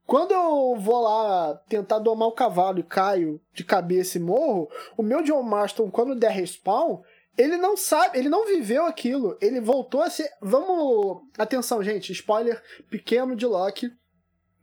Quando 0.08 0.32
eu 0.32 0.74
vou 0.80 1.02
lá 1.02 1.54
tentar 1.68 1.98
domar 1.98 2.28
o 2.28 2.32
cavalo 2.32 2.78
e 2.78 2.82
caio 2.82 3.38
de 3.52 3.62
cabeça 3.62 4.16
e 4.16 4.20
morro, 4.20 4.66
o 4.96 5.02
meu 5.02 5.22
John 5.22 5.42
Marston, 5.42 5.90
quando 5.90 6.14
der 6.14 6.30
respawn, 6.30 7.02
ele 7.36 7.58
não 7.58 7.76
sabe, 7.76 8.18
ele 8.18 8.30
não 8.30 8.46
viveu 8.46 8.86
aquilo. 8.86 9.36
Ele 9.38 9.60
voltou 9.60 10.00
a 10.00 10.08
ser. 10.08 10.30
Vamos. 10.40 11.24
Atenção, 11.36 11.82
gente, 11.82 12.10
spoiler 12.10 12.62
pequeno 12.88 13.36
de 13.36 13.44
Loki. 13.44 13.92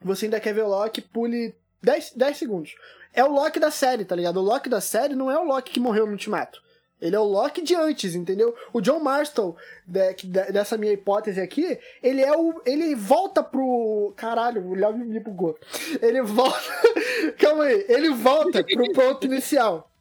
Você 0.02 0.26
ainda 0.26 0.40
quer 0.40 0.52
ver 0.52 0.64
o 0.64 0.70
Loki, 0.70 1.00
pule 1.00 1.56
10, 1.80 2.14
10 2.16 2.38
segundos. 2.38 2.74
É 3.14 3.24
o 3.24 3.32
Loki 3.32 3.60
da 3.60 3.70
série, 3.70 4.04
tá 4.04 4.16
ligado? 4.16 4.38
O 4.38 4.44
Loki 4.44 4.68
da 4.68 4.82
série 4.82 5.14
não 5.14 5.30
é 5.30 5.38
o 5.38 5.44
Loki 5.44 5.74
que 5.74 5.80
morreu 5.80 6.08
no 6.08 6.14
Ultimato. 6.14 6.60
Ele 7.02 7.16
é 7.16 7.20
o 7.20 7.24
Loki 7.26 7.62
de 7.62 7.76
antes, 7.76 8.16
entendeu? 8.16 8.56
O 8.72 8.80
John 8.80 9.00
Marston, 9.00 9.56
de- 9.86 10.14
que- 10.14 10.28
de- 10.28 10.52
dessa 10.52 10.78
minha 10.78 10.94
hipótese 10.94 11.42
aqui, 11.42 11.78
ele 12.02 12.22
é 12.22 12.32
o. 12.36 12.62
Ele 12.66 12.96
volta 12.96 13.44
pro. 13.44 14.14
Caralho, 14.16 14.66
o 14.66 14.74
Léo 14.76 14.98
me 14.98 15.20
bugou. 15.20 15.58
Ele 16.02 16.22
volta. 16.22 16.58
Calma 17.38 17.66
aí. 17.66 17.86
Ele 17.90 18.10
volta 18.12 18.64
pro 18.64 18.94
ponto 18.94 19.26
inicial. 19.26 19.92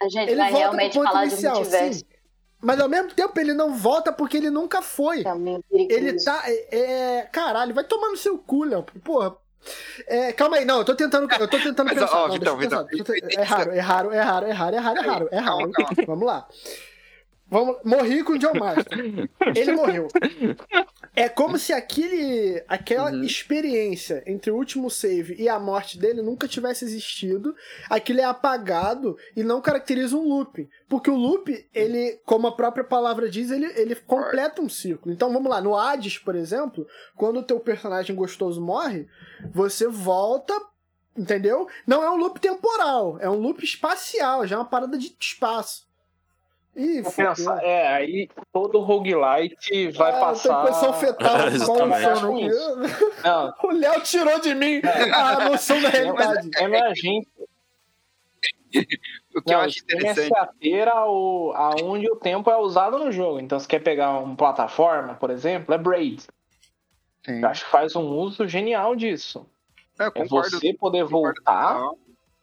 A 0.00 0.08
gente 0.08 0.28
Ele 0.30 0.36
vai 0.36 0.50
volta 0.52 0.58
realmente 0.66 0.92
pro 0.92 1.00
ponto 1.02 1.12
falar 1.12 1.26
inicial, 1.26 1.54
de 1.54 1.60
multiverso. 1.60 1.98
sim. 2.00 2.04
Mas 2.60 2.80
ao 2.80 2.88
mesmo 2.88 3.12
tempo 3.14 3.38
ele 3.38 3.52
não 3.52 3.74
volta 3.74 4.12
porque 4.12 4.36
ele 4.36 4.50
nunca 4.50 4.80
foi. 4.82 5.22
Perigoso. 5.22 5.62
Ele 5.92 6.24
tá. 6.24 6.42
É, 6.46 6.78
é- 7.18 7.22
caralho, 7.32 7.74
vai 7.74 7.84
tomar 7.84 8.08
no 8.10 8.16
seu 8.16 8.38
cu, 8.38 8.64
Léo. 8.64 8.84
Porra. 9.04 9.36
É, 10.06 10.32
calma 10.32 10.56
aí, 10.56 10.64
não, 10.64 10.78
eu 10.78 10.84
tô 10.84 10.94
tentando, 10.94 11.28
eu 11.38 11.48
tô 11.48 11.58
tentando 11.58 11.86
Mas, 11.86 11.98
pensar. 11.98 12.16
ó, 12.16 12.28
não, 12.28 12.56
Vitão, 12.56 12.86
Vitão, 12.86 13.14
é 13.36 13.42
raro, 13.42 13.72
é 13.72 13.80
raro, 13.80 14.12
é 14.12 14.20
raro, 14.20 14.46
é 14.46 14.52
raro, 14.52 14.76
é 14.76 14.78
raro, 14.78 14.98
é 14.98 15.00
raro, 15.00 15.28
é 15.32 15.38
raro. 15.38 15.70
Calma, 15.72 15.90
Vamos 16.06 16.26
lá. 16.26 16.48
Vamos, 17.50 17.76
morri 17.84 18.22
com 18.22 18.32
o 18.32 18.38
John 18.38 18.52
Marston. 18.54 19.26
Ele 19.56 19.72
morreu. 19.72 20.08
É 21.16 21.28
como 21.28 21.58
se 21.58 21.72
aquele, 21.72 22.62
aquela 22.68 23.10
Uhum. 23.10 23.22
experiência 23.22 24.22
entre 24.26 24.50
o 24.50 24.56
último 24.56 24.90
save 24.90 25.34
e 25.38 25.48
a 25.48 25.58
morte 25.58 25.98
dele 25.98 26.20
nunca 26.20 26.46
tivesse 26.46 26.84
existido. 26.84 27.56
Aquilo 27.88 28.20
é 28.20 28.24
apagado 28.24 29.16
e 29.34 29.42
não 29.42 29.60
caracteriza 29.62 30.16
um 30.16 30.28
loop. 30.28 30.68
Porque 30.88 31.10
o 31.10 31.16
loop, 31.16 31.68
ele, 31.74 32.20
como 32.24 32.46
a 32.46 32.54
própria 32.54 32.84
palavra 32.84 33.28
diz, 33.30 33.50
ele, 33.50 33.66
ele 33.76 33.94
completa 33.94 34.60
um 34.60 34.68
ciclo. 34.68 35.10
Então 35.10 35.32
vamos 35.32 35.50
lá, 35.50 35.60
no 35.60 35.74
Hades, 35.74 36.18
por 36.18 36.36
exemplo, 36.36 36.86
quando 37.16 37.40
o 37.40 37.42
teu 37.42 37.58
personagem 37.58 38.14
gostoso 38.14 38.60
morre, 38.60 39.08
você 39.52 39.86
volta 39.88 40.54
Entendeu? 41.16 41.66
Não 41.84 42.00
é 42.00 42.08
um 42.12 42.16
loop 42.16 42.38
temporal, 42.38 43.18
é 43.20 43.28
um 43.28 43.40
loop 43.40 43.64
espacial, 43.64 44.46
já 44.46 44.54
é 44.54 44.58
uma 44.60 44.64
parada 44.64 44.96
de 44.96 45.12
espaço. 45.18 45.87
Ih, 46.78 47.02
pensar, 47.02 47.62
é, 47.64 47.88
aí 47.88 48.28
todo 48.52 48.78
roguelite 48.78 49.90
vai 49.90 50.12
Ah, 50.12 50.20
passar. 50.20 50.54
Tô 50.62 50.62
em 50.62 50.66
posição 50.68 50.92
fetal. 50.92 51.36
Não, 53.24 53.54
O 53.64 53.72
Léo 53.72 54.00
tirou 54.02 54.38
de 54.40 54.54
mim 54.54 54.80
a 55.12 55.48
noção 55.48 55.80
da 55.82 55.88
realidade. 55.88 56.50
é 56.56 56.68
minha 56.68 56.94
gente. 56.94 57.28
O 59.34 59.42
que 59.42 59.52
eu 59.52 59.58
Não, 59.58 59.60
acho 59.60 59.78
o 59.78 59.84
é 59.86 59.90
se 59.90 59.94
interessante. 59.96 60.34
ater 60.36 60.88
ao, 60.88 61.52
aonde 61.56 62.08
o 62.10 62.16
tempo 62.16 62.48
é 62.50 62.56
usado 62.58 62.98
no 62.98 63.10
jogo. 63.10 63.40
Então, 63.40 63.58
se 63.58 63.66
quer 63.66 63.80
pegar 63.80 64.18
uma 64.18 64.36
plataforma, 64.36 65.14
por 65.14 65.30
exemplo, 65.30 65.74
é 65.74 65.78
Braid. 65.78 66.22
Tem. 67.24 67.40
Eu 67.40 67.48
acho 67.48 67.64
que 67.64 67.70
faz 67.70 67.96
um 67.96 68.06
uso 68.16 68.46
genial 68.46 68.94
disso. 68.94 69.44
Eu 69.98 70.06
É 70.06 70.10
concordo. 70.10 70.50
você 70.50 70.74
poder 70.74 71.04
concordo 71.08 71.40
voltar. 71.44 71.80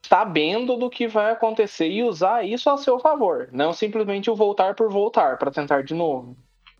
Sabendo 0.07 0.77
do 0.77 0.89
que 0.89 1.07
vai 1.07 1.31
acontecer 1.31 1.89
e 1.89 2.03
usar 2.03 2.45
isso 2.45 2.69
a 2.69 2.77
seu 2.77 2.99
favor. 2.99 3.49
Não 3.51 3.73
simplesmente 3.73 4.29
o 4.29 4.35
voltar 4.35 4.75
por 4.75 4.89
voltar 4.89 5.37
para 5.37 5.51
tentar 5.51 5.83
de 5.83 5.93
novo. 5.93 6.37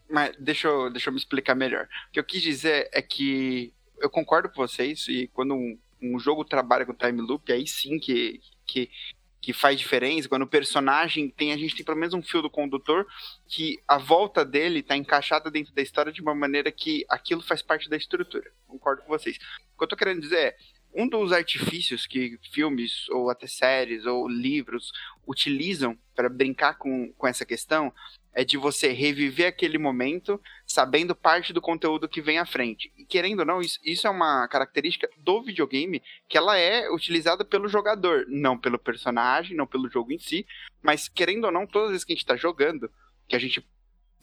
Mas 0.09 0.35
deixa 0.37 0.67
eu, 0.67 0.89
deixa 0.89 1.09
eu 1.09 1.13
me 1.13 1.19
explicar 1.19 1.55
melhor. 1.55 1.87
O 2.09 2.11
que 2.11 2.19
eu 2.19 2.23
quis 2.23 2.41
dizer 2.41 2.89
é 2.93 3.01
que 3.01 3.73
eu 3.99 4.09
concordo 4.09 4.49
com 4.49 4.55
vocês 4.55 5.07
e 5.07 5.27
quando 5.33 5.55
um, 5.55 5.77
um 6.01 6.19
jogo 6.19 6.45
trabalha 6.45 6.85
com 6.85 6.93
time 6.93 7.21
loop, 7.21 7.51
aí 7.51 7.67
sim 7.67 7.97
que, 7.97 8.39
que, 8.65 8.89
que 9.41 9.51
faz 9.51 9.79
diferença. 9.79 10.29
Quando 10.29 10.43
o 10.43 10.47
personagem 10.47 11.29
tem, 11.29 11.51
a 11.51 11.57
gente 11.57 11.75
tem 11.75 11.85
pelo 11.85 11.97
menos 11.97 12.13
um 12.13 12.21
fio 12.21 12.41
do 12.41 12.49
condutor 12.49 13.07
que 13.47 13.79
a 13.87 13.97
volta 13.97 14.45
dele 14.45 14.83
tá 14.83 14.95
encaixada 14.95 15.49
dentro 15.49 15.73
da 15.73 15.81
história 15.81 16.11
de 16.11 16.21
uma 16.21 16.35
maneira 16.35 16.71
que 16.71 17.05
aquilo 17.09 17.41
faz 17.41 17.61
parte 17.61 17.89
da 17.89 17.97
estrutura. 17.97 18.51
Concordo 18.67 19.01
com 19.01 19.09
vocês. 19.09 19.37
O 19.73 19.77
que 19.77 19.83
eu 19.83 19.87
tô 19.87 19.95
querendo 19.95 20.21
dizer 20.21 20.37
é, 20.37 20.57
um 20.95 21.07
dos 21.07 21.33
artifícios 21.33 22.07
que 22.07 22.39
filmes, 22.51 23.09
ou 23.09 23.29
até 23.29 23.47
séries, 23.47 24.05
ou 24.05 24.27
livros 24.27 24.91
utilizam 25.27 25.97
para 26.15 26.29
brincar 26.29 26.77
com, 26.77 27.11
com 27.17 27.27
essa 27.27 27.45
questão 27.45 27.93
é 28.33 28.43
de 28.43 28.57
você 28.57 28.91
reviver 28.91 29.47
aquele 29.47 29.77
momento 29.77 30.41
sabendo 30.67 31.15
parte 31.15 31.53
do 31.53 31.61
conteúdo 31.61 32.07
que 32.07 32.21
vem 32.21 32.37
à 32.37 32.45
frente. 32.45 32.91
E 32.97 33.05
querendo 33.05 33.39
ou 33.39 33.45
não, 33.45 33.61
isso, 33.61 33.79
isso 33.83 34.05
é 34.07 34.09
uma 34.09 34.45
característica 34.49 35.09
do 35.17 35.41
videogame 35.41 36.03
que 36.27 36.37
ela 36.37 36.57
é 36.57 36.89
utilizada 36.89 37.45
pelo 37.45 37.69
jogador, 37.69 38.25
não 38.27 38.57
pelo 38.57 38.77
personagem, 38.77 39.55
não 39.55 39.65
pelo 39.65 39.89
jogo 39.89 40.11
em 40.11 40.19
si, 40.19 40.45
mas 40.81 41.07
querendo 41.07 41.45
ou 41.45 41.51
não, 41.51 41.65
todas 41.65 41.87
as 41.87 41.91
vezes 41.91 42.03
que 42.03 42.11
a 42.11 42.15
gente 42.15 42.23
está 42.23 42.35
jogando, 42.35 42.91
que 43.27 43.35
a 43.37 43.39
gente 43.39 43.65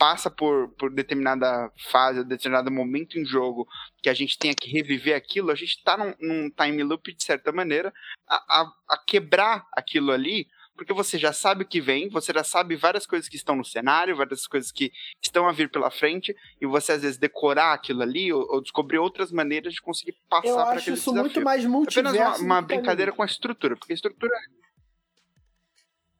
passa 0.02 0.28
por, 0.28 0.68
por 0.71 0.92
determinada 0.92 1.71
fase, 1.92 2.25
determinado 2.25 2.73
momento 2.73 3.16
em 3.21 3.25
jogo, 3.25 3.68
que 4.02 4.11
a 4.11 4.14
gente 4.14 4.37
tenha 4.37 4.52
que 4.52 4.68
reviver 4.68 5.14
aquilo, 5.14 5.52
a 5.52 5.54
gente 5.54 5.76
está 5.76 5.97
num, 5.97 6.12
num 6.21 6.50
time 6.50 6.82
loop, 6.82 7.14
de 7.14 7.23
certa 7.23 7.52
maneira, 7.52 7.94
a, 8.26 8.35
a, 8.35 8.73
a 8.88 8.99
quebrar 8.99 9.64
aquilo 9.73 10.11
ali, 10.11 10.49
porque 10.75 10.92
você 10.92 11.16
já 11.16 11.32
sabe 11.32 11.62
o 11.62 11.68
que 11.68 11.80
vem, 11.80 12.09
você 12.09 12.32
já 12.32 12.42
sabe 12.42 12.75
várias 12.75 13.06
coisas 13.06 13.28
que 13.28 13.37
estão 13.37 13.54
no 13.54 13.64
cenário, 13.64 14.16
várias 14.16 14.44
coisas 14.49 14.73
que 14.73 14.90
estão 15.23 15.49
a 15.49 15.52
vir 15.52 15.71
pela 15.71 15.88
frente, 15.88 16.35
e 16.61 16.66
você 16.66 16.90
às 16.94 17.02
vezes 17.02 17.16
decorar 17.16 17.73
aquilo 17.73 18.02
ali, 18.02 18.32
ou, 18.32 18.44
ou 18.50 18.61
descobrir 18.61 18.99
outras 18.99 19.30
maneiras 19.30 19.73
de 19.73 19.80
conseguir 19.80 20.16
passar 20.28 20.49
Eu 20.49 20.56
para 20.56 20.64
acho 20.71 20.78
aquele 20.80 20.97
isso 20.97 21.11
desafio. 21.12 21.23
muito 21.23 21.40
mais 21.42 21.64
É 21.64 21.68
multiverso. 21.68 22.09
apenas 22.09 22.38
uma, 22.40 22.44
uma 22.56 22.62
brincadeira 22.62 23.12
com 23.12 23.23
a 23.23 23.26
estrutura, 23.26 23.76
porque 23.76 23.92
a 23.92 23.94
estrutura. 23.94 24.35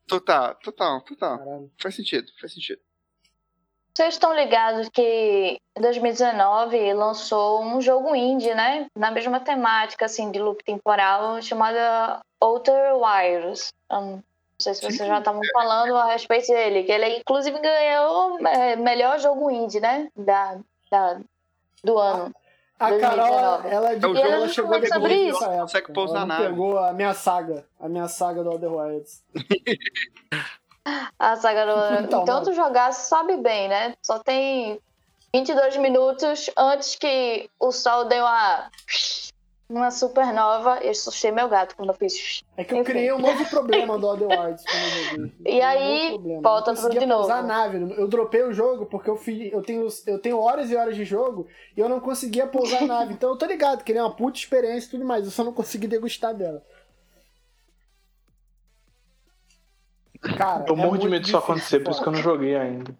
Total, 0.07 0.55
total, 0.55 1.01
total. 1.01 1.37
Caralho. 1.37 1.71
Faz 1.81 1.95
sentido, 1.95 2.31
faz 2.39 2.53
sentido. 2.53 2.79
Vocês 3.95 4.15
estão 4.15 4.33
ligados 4.33 4.89
que 4.89 5.59
em 5.77 5.81
2019 5.81 6.93
lançou 6.93 7.61
um 7.63 7.79
jogo 7.79 8.15
indie, 8.15 8.53
né? 8.55 8.87
Na 8.95 9.11
mesma 9.11 9.39
temática, 9.39 10.05
assim, 10.05 10.31
de 10.31 10.39
loop 10.39 10.63
temporal, 10.63 11.39
chamada 11.43 12.19
Outer 12.39 12.95
Wires. 12.97 13.71
Não 13.89 14.23
sei 14.57 14.73
se 14.73 14.81
vocês 14.81 14.97
já 15.07 15.19
estavam 15.19 15.41
falando 15.53 15.95
a 15.95 16.05
respeito 16.05 16.47
dele, 16.47 16.83
que 16.83 16.91
ele 16.91 17.17
inclusive 17.19 17.59
ganhou 17.59 18.39
é, 18.47 18.75
melhor 18.75 19.19
jogo 19.19 19.51
indie, 19.51 19.79
né? 19.79 20.07
Da, 20.15 20.57
da, 20.89 21.19
do 21.83 21.99
ano. 21.99 22.33
A 22.79 22.97
Carol, 22.97 23.61
2019. 23.61 23.67
ela, 23.69 23.93
É 23.93 23.95
o 23.95 24.01
jogo 24.01 24.17
ela 24.17 24.35
ela 24.35 24.47
chegou 24.49 24.71
depois 24.71 24.93
sobre 24.93 25.13
isso. 25.13 25.43
época. 25.43 25.61
Consegue 25.61 25.93
pousar 25.93 26.17
ela 26.17 26.25
na 26.25 26.33
não 26.33 26.43
nave. 26.43 26.49
pegou 26.49 26.79
a 26.79 26.93
minha 26.93 27.13
saga, 27.13 27.63
a 27.79 27.87
minha 27.87 28.07
saga 28.07 28.43
do 28.43 28.49
Other 28.49 28.73
Wilds. 28.73 29.23
A 31.17 31.35
saga 31.37 31.65
do... 31.65 32.03
Então, 32.03 32.23
Então, 32.23 32.43
tu 32.43 32.53
jogasse, 32.53 33.07
sobe 33.07 33.37
bem, 33.37 33.67
né? 33.69 33.93
Só 34.01 34.19
tem 34.19 34.79
22 35.33 35.77
minutos 35.77 36.49
antes 36.57 36.95
que 36.95 37.49
o 37.59 37.71
sol 37.71 38.05
dê 38.05 38.19
uma... 38.19 38.69
Uma 39.69 39.89
supernova. 39.89 40.79
Eu 40.83 40.91
assustei 40.91 41.31
meu 41.31 41.47
gato 41.47 41.75
quando 41.75 41.89
eu 41.89 41.95
fiz... 41.95 42.43
É 42.57 42.63
que 42.63 42.73
eu 42.73 42.79
Enfim. 42.81 42.91
criei 42.91 43.11
um 43.13 43.17
novo 43.17 43.43
problema 43.49 43.97
do 43.97 44.07
Other 44.07 44.27
Wilds 44.37 44.63
quando 44.65 44.83
eu 44.83 45.03
joguei. 45.05 45.33
E 45.45 45.59
Um 45.59 45.65
aí, 45.65 46.19
volta 46.43 46.71
Eu 46.71 46.75
tudo 46.75 46.89
de 46.99 47.07
pousar 47.07 47.07
novo. 47.07 47.31
a 47.31 47.41
nave. 47.41 47.95
Eu 47.97 48.07
dropei 48.07 48.43
o 48.43 48.53
jogo 48.53 48.85
porque 48.85 49.09
eu, 49.09 49.15
fiz, 49.15 49.51
eu, 49.51 49.63
tenho, 49.63 49.87
eu 50.05 50.19
tenho 50.19 50.37
horas 50.37 50.69
e 50.69 50.75
horas 50.75 50.95
de 50.95 51.05
jogo 51.05 51.47
e 51.75 51.79
eu 51.79 51.87
não 51.89 51.99
conseguia 52.01 52.45
pousar 52.45 52.83
a 52.83 52.85
nave. 52.85 53.13
Então 53.13 53.29
eu 53.31 53.37
tô 53.37 53.45
ligado, 53.45 53.83
queria 53.83 54.03
uma 54.03 54.13
puta 54.15 54.37
experiência 54.37 54.87
e 54.87 54.91
tudo 54.91 55.05
mais. 55.05 55.25
Eu 55.25 55.31
só 55.31 55.43
não 55.43 55.53
consegui 55.53 55.87
degustar 55.87 56.35
dela. 56.35 56.61
Cara, 60.37 60.65
Eu 60.67 60.73
é 60.73 60.77
morro 60.77 60.97
de 60.97 61.07
medo 61.09 61.23
disso 61.25 61.37
acontecer, 61.37 61.79
por 61.81 61.91
isso 61.91 62.01
que 62.01 62.07
eu 62.07 62.13
não 62.13 62.21
joguei 62.21 62.55
ainda. 62.55 62.95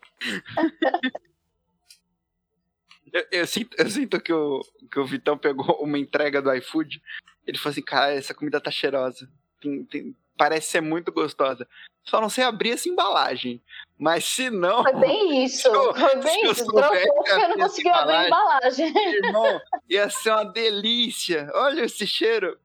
Eu, 3.11 3.25
eu 3.31 3.47
sinto, 3.47 3.75
eu 3.77 3.89
sinto 3.89 4.19
que, 4.19 4.33
o, 4.33 4.61
que 4.91 4.99
o 4.99 5.05
Vitão 5.05 5.37
pegou 5.37 5.77
uma 5.81 5.97
entrega 5.99 6.41
do 6.41 6.53
iFood. 6.55 7.01
Ele 7.45 7.57
falou 7.57 7.71
assim: 7.71 7.81
cara, 7.83 8.13
essa 8.13 8.33
comida 8.33 8.59
tá 8.59 8.71
cheirosa. 8.71 9.29
Tem- 9.61 9.85
tem- 9.85 10.15
parece 10.35 10.71
ser 10.71 10.81
muito 10.81 11.11
gostosa. 11.11 11.67
Só 12.03 12.19
não 12.19 12.27
sei 12.27 12.43
abrir 12.43 12.71
essa 12.71 12.89
embalagem. 12.89 13.61
Mas 13.97 14.25
se 14.25 14.49
não, 14.49 14.81
Foi 14.83 14.93
bem 14.95 15.45
isso. 15.45 15.67
Eu- 15.69 15.93
Foi 15.93 16.15
bem 16.17 16.49
isso. 16.51 16.65
porque 16.65 16.79
eu 16.79 17.37
não 17.37 17.43
essa 17.45 17.55
consegui 17.57 17.89
abrir 17.89 18.13
a 18.15 18.27
embalagem. 18.27 18.93
irmão, 18.97 19.61
ia 19.87 20.09
ser 20.09 20.31
uma 20.31 20.45
delícia. 20.45 21.49
Olha 21.53 21.81
esse 21.85 22.05
cheiro. 22.07 22.59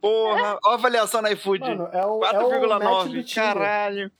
Porra, 0.00 0.58
ó 0.64 0.70
a 0.70 0.74
avaliação 0.74 1.22
no 1.22 1.28
iFood. 1.28 1.60
Mano, 1.60 1.88
é 1.92 2.06
o, 2.06 2.24
é 2.24 2.38
o 2.38 2.68
match 2.68 3.08
do 3.08 3.18
4,9. 3.18 3.24
Tinder. 3.24 3.34
Caralho. 3.34 4.12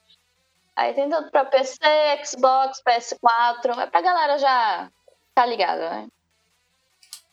Aí 0.77 0.95
tem 0.95 1.09
tanto 1.09 1.31
pra 1.31 1.45
PC, 1.45 1.79
Xbox, 2.25 2.83
PS4. 2.87 3.79
É 3.81 3.87
pra 3.87 4.01
galera 4.01 4.39
já 4.39 4.91
tá 5.35 5.45
ligada, 5.47 5.91
né? 5.91 6.09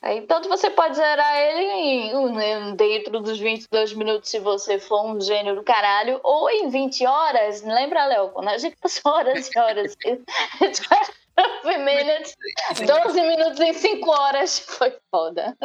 Aí 0.01 0.21
tanto 0.21 0.47
você 0.47 0.69
pode 0.69 0.95
zerar 0.95 1.35
ele 1.35 1.63
em, 1.63 2.15
um, 2.15 2.75
dentro 2.75 3.19
dos 3.19 3.39
22 3.39 3.93
minutos 3.93 4.29
se 4.29 4.39
você 4.39 4.79
for 4.79 5.03
um 5.03 5.19
gênio 5.19 5.55
do 5.55 5.63
caralho, 5.63 6.19
ou 6.23 6.49
em 6.49 6.69
20 6.69 7.05
horas. 7.07 7.63
Lembra, 7.63 8.05
Léo? 8.05 8.29
Quando 8.29 8.49
a 8.49 8.57
gente 8.57 8.77
passou 8.77 9.11
horas 9.11 9.49
e 9.51 9.59
horas. 9.59 9.95
12 11.63 11.77
minutes, 11.79 12.35
12 12.85 13.21
minutos 13.21 13.59
em 13.59 13.73
5 13.73 14.09
horas. 14.11 14.59
Foi 14.77 14.93
foda. 15.11 15.55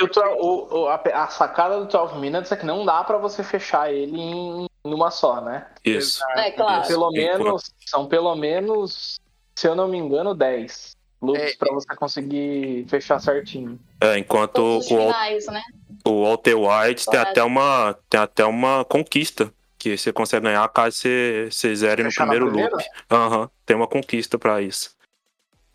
O 0.00 0.06
o- 0.40 0.80
o- 0.82 0.88
a, 0.88 0.94
a 1.14 1.28
sacada 1.28 1.78
do 1.80 1.86
12 1.86 2.16
Minutes 2.18 2.52
é 2.52 2.56
que 2.56 2.64
não 2.66 2.84
dá 2.84 3.02
pra 3.04 3.18
você 3.18 3.42
fechar 3.42 3.92
ele 3.92 4.16
em, 4.20 4.64
em 4.84 4.94
uma 4.94 5.10
só, 5.10 5.40
né? 5.40 5.66
Isso. 5.84 6.20
É 6.36 6.50
claro. 6.52 6.86
Pelo 6.86 7.10
menos, 7.10 7.70
são 7.86 8.06
pelo 8.06 8.34
menos, 8.36 9.20
se 9.54 9.66
eu 9.66 9.74
não 9.74 9.88
me 9.88 9.98
engano, 9.98 10.34
10 10.34 10.94
loops 11.20 11.42
É. 11.42 11.56
pra 11.56 11.72
você 11.74 11.96
conseguir 11.96 12.86
fechar 12.88 13.18
certinho. 13.18 13.78
É, 14.00 14.18
enquanto 14.18 14.58
o, 14.78 14.82
finais, 14.82 15.46
né? 15.46 15.62
o 16.06 16.22
Walter 16.22 16.54
White 16.54 17.04
tem 17.06 17.14
Correto. 17.14 17.30
até, 17.30 17.42
uma, 17.42 17.98
tem 18.08 18.20
até 18.20 18.44
uma 18.44 18.84
conquista 18.84 19.52
que 19.78 19.96
você 19.96 20.12
consegue 20.12 20.44
ganhar 20.46 20.66
caso 20.68 20.96
você, 20.96 21.48
você 21.50 21.74
zere 21.74 22.02
no 22.04 22.12
primeiro 22.12 22.48
loop. 22.50 22.84
Aham, 23.10 23.50
tem 23.64 23.76
uma 23.76 23.86
conquista 23.88 24.38
pra 24.38 24.60
isso. 24.62 24.95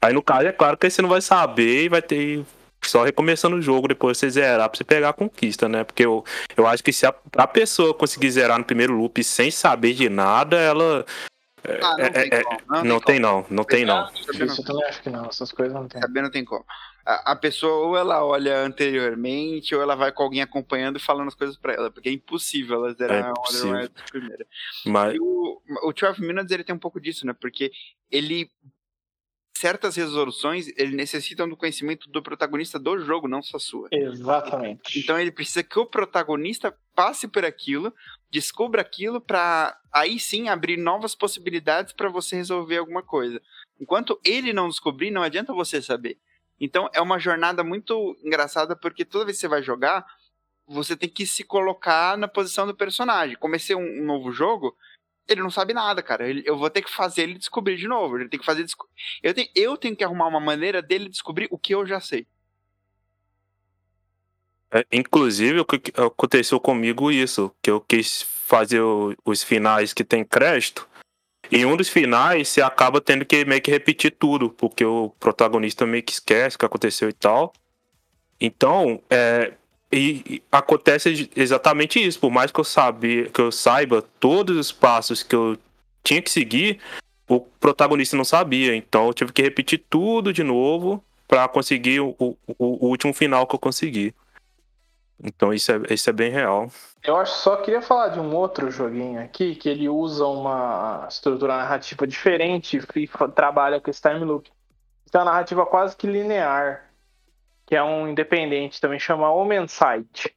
Aí 0.04 0.14
no 0.14 0.24
caso, 0.24 0.48
é 0.48 0.52
claro 0.52 0.78
que 0.78 0.88
aí 0.88 0.92
você 0.92 1.02
não 1.02 1.10
vai 1.10 1.22
saber 1.22 1.84
e 1.86 1.90
vai 1.90 2.02
ter 2.02 2.44
só 2.84 3.04
recomeçando 3.04 3.56
o 3.56 3.62
jogo 3.62 3.88
depois 3.88 4.18
você 4.18 4.30
zerar 4.30 4.68
pra 4.68 4.76
você 4.78 4.84
pegar 4.84 5.10
a 5.10 5.14
conquista, 5.14 5.70
né? 5.70 5.84
Porque 5.84 6.04
eu, 6.04 6.26
eu 6.58 6.66
acho 6.66 6.84
que 6.84 6.92
se 6.92 7.06
a, 7.06 7.14
a 7.38 7.48
pessoa 7.48 7.94
conseguir 7.94 8.32
zerar 8.32 8.58
no 8.58 8.66
primeiro 8.66 8.94
loop 8.96 9.24
sem 9.24 9.52
saber 9.52 9.94
de 9.94 10.10
nada, 10.10 10.58
ela. 10.58 11.06
Ah, 11.64 11.96
não 11.96 12.06
é- 12.06 12.10
tem 12.10 12.30
é- 12.32 12.44
como. 12.44 12.84
Não, 12.84 13.00
tem, 13.00 13.20
não, 13.20 13.46
não 13.50 13.64
tem 13.64 13.86
não. 13.86 14.10
Isso 14.12 14.62
eu 14.62 14.66
também 14.66 14.84
acho 14.86 15.04
que 15.04 15.10
não, 15.12 15.26
essas 15.28 15.52
coisas 15.52 15.74
não 15.74 15.88
tem. 15.88 16.02
Saber 16.02 16.24
não 16.24 16.32
tem 16.32 16.44
como. 16.44 16.66
A, 17.06 17.34
a 17.34 17.36
pessoa 17.36 17.88
ou 17.88 17.96
ela 17.98 18.26
olha 18.26 18.58
anteriormente, 18.60 19.76
ou 19.76 19.82
ela 19.82 19.96
vai 19.96 20.12
com 20.12 20.24
alguém 20.24 20.42
acompanhando 20.42 20.98
e 20.98 21.02
falando 21.02 21.28
as 21.28 21.36
coisas 21.36 21.58
pra 21.58 21.74
ela, 21.74 21.92
porque 21.92 22.10
é 22.10 22.12
impossível 22.12 22.78
ela 22.78 22.94
zerar 22.94 23.18
É 23.18 23.28
a 23.28 23.30
impossível. 23.30 23.70
Otherwise 23.70 23.92
de 23.94 24.04
primeira. 24.12 24.48
Mas 24.86 25.16
E 25.16 25.20
o, 25.20 25.62
o 25.84 25.94
12 25.94 26.22
Minutes 26.22 26.52
ele 26.52 26.64
tem 26.64 26.76
um 26.76 26.80
pouco 26.80 27.00
disso, 27.00 27.28
né? 27.28 27.34
Porque 27.40 27.72
ele. 28.10 28.50
Certas 29.62 29.96
resoluções 29.96 30.70
ele 30.76 30.96
necessitam 30.96 31.48
do 31.48 31.56
conhecimento 31.56 32.10
do 32.10 32.24
protagonista 32.24 32.80
do 32.80 32.98
jogo, 32.98 33.28
não 33.28 33.44
só 33.44 33.60
sua. 33.60 33.90
Exatamente. 33.92 34.98
Então 34.98 35.20
ele 35.20 35.32
precisa 35.32 35.62
que 35.62 35.78
o 35.78 35.86
protagonista 35.86 36.76
passe 36.96 37.28
por 37.28 37.46
aquilo, 37.46 37.94
descubra 38.32 38.82
aquilo 38.82 39.22
pra 39.22 39.78
aí 39.94 40.20
sim 40.20 40.50
abrir 40.50 40.78
novas 40.78 41.14
possibilidades 41.14 41.94
pra 41.94 42.10
você 42.10 42.38
resolver 42.38 42.78
alguma 42.78 43.04
coisa. 43.04 43.40
Enquanto 43.80 44.20
ele 44.26 44.52
não 44.52 44.68
descobrir, 44.68 45.12
não 45.12 45.22
adianta 45.22 45.54
você 45.54 45.80
saber. 45.80 46.18
Então 46.60 46.90
é 46.92 47.00
uma 47.00 47.20
jornada 47.20 47.64
muito 47.64 48.18
engraçada 48.24 48.76
porque 48.76 49.06
toda 49.06 49.26
vez 49.26 49.38
que 49.38 49.42
você 49.42 49.48
vai 49.48 49.62
jogar, 49.62 50.04
você 50.68 50.98
tem 50.98 51.08
que 51.08 51.28
se 51.28 51.44
colocar 51.44 52.18
na 52.18 52.28
posição 52.28 52.66
do 52.66 52.76
personagem. 52.76 53.38
Comecei 53.38 53.76
um, 53.76 54.02
um 54.02 54.06
novo 54.06 54.32
jogo, 54.32 54.76
ele 55.28 55.42
não 55.42 55.52
sabe 55.52 55.74
nada, 55.74 56.02
cara. 56.02 56.28
Ele- 56.28 56.44
eu 56.46 56.58
vou 56.58 56.70
ter 56.70 56.82
que 56.82 56.92
fazer 56.92 57.24
ele 57.24 57.38
descobrir 57.38 57.78
de 57.78 57.88
novo. 57.88 58.18
Ele 58.18 58.30
tem 58.30 58.40
que 58.40 58.46
fazer 58.46 58.66
eu 59.24 59.34
tenho, 59.34 59.50
eu 59.56 59.78
tenho 59.78 59.96
que 59.96 60.04
arrumar 60.04 60.28
uma 60.28 60.40
maneira 60.40 60.82
dele 60.82 61.10
descobrir 61.10 61.48
o 61.52 61.58
que 61.58 61.74
eu 61.74 61.86
já 61.86 62.00
sei. 62.00 62.28
É, 64.74 64.86
inclusive, 64.92 65.60
o 65.60 65.66
que 65.66 65.92
aconteceu 66.00 66.60
comigo 66.60 67.12
isso, 67.12 67.54
que 67.62 67.70
eu 67.70 67.82
quis 67.82 68.22
fazer 68.22 68.80
o- 68.82 69.14
os 69.26 69.44
finais 69.44 69.94
que 69.94 70.04
tem 70.04 70.24
crédito. 70.24 70.88
Em 71.52 71.66
um 71.66 71.76
dos 71.76 71.90
finais, 71.90 72.48
você 72.48 72.62
acaba 72.62 73.02
tendo 73.02 73.26
que 73.26 73.44
meio 73.44 73.62
que 73.62 73.70
repetir 73.70 74.12
tudo, 74.12 74.50
porque 74.50 74.86
o 74.86 75.10
protagonista 75.20 75.86
meio 75.86 76.04
que 76.04 76.14
esquece 76.14 76.56
o 76.56 76.60
que 76.60 76.66
aconteceu 76.66 77.10
e 77.10 77.14
tal. 77.14 77.52
Então, 78.40 79.04
é, 79.10 79.54
e, 79.92 80.44
acontece 80.52 81.30
exatamente 81.36 82.00
isso. 82.06 82.20
Por 82.20 82.32
mais 82.32 82.52
que 82.52 82.60
eu 82.60 82.64
que 83.32 83.42
eu 83.42 83.52
saiba 83.52 84.02
todos 84.20 84.58
os 84.58 84.72
passos 84.72 85.24
que 85.24 85.36
eu 85.36 85.58
tinha 86.04 86.22
que 86.22 86.32
seguir, 86.32 86.80
o 87.28 87.40
protagonista 87.40 88.16
não 88.18 88.26
sabia. 88.26 88.76
Então, 88.76 89.08
eu 89.08 89.14
tive 89.14 89.32
que 89.32 89.42
repetir 89.42 89.84
tudo 89.90 90.32
de 90.34 90.44
novo 90.44 91.04
para 91.28 91.48
conseguir 91.48 92.00
o, 92.02 92.16
o- 92.20 92.38
o 92.58 92.88
último 92.88 93.14
final 93.14 93.46
que 93.48 93.56
eu 93.56 93.60
consegui. 93.60 94.14
Então 95.24 95.54
isso 95.54 95.72
é, 95.72 95.80
isso 95.94 96.10
é 96.10 96.14
bem 96.14 96.32
real. 96.32 96.72
Eu 97.04 97.16
acho 97.16 97.34
só 97.38 97.56
queria 97.58 97.82
falar 97.82 98.08
de 98.10 98.20
um 98.20 98.36
outro 98.36 98.72
joguinho 98.72 99.22
aqui 99.22 99.56
que 99.56 99.70
ele 99.70 99.88
usa 99.88 100.26
uma 100.26 101.06
estrutura 101.08 101.58
narrativa 101.58 102.08
diferente 102.08 102.82
e 102.96 103.08
trabalha 103.36 103.80
com 103.80 103.90
esse 103.90 104.02
time 104.02 104.20
loop. 104.26 104.50
Então, 105.08 105.22
é 105.22 105.24
uma 105.24 105.32
narrativa 105.32 105.66
quase 105.66 105.96
que 105.96 106.08
linear, 106.08 106.86
que 107.72 107.76
é 107.78 107.82
um 107.82 108.06
independente 108.06 108.82
também 108.82 109.00
chama 109.00 109.32
Omen 109.32 109.66
Sight. 109.66 110.36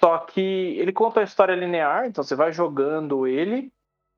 Só 0.00 0.18
que 0.18 0.40
ele 0.40 0.92
conta 0.92 1.20
a 1.20 1.22
história 1.22 1.54
linear, 1.54 2.06
então 2.06 2.24
você 2.24 2.34
vai 2.34 2.50
jogando 2.50 3.28
ele 3.28 3.70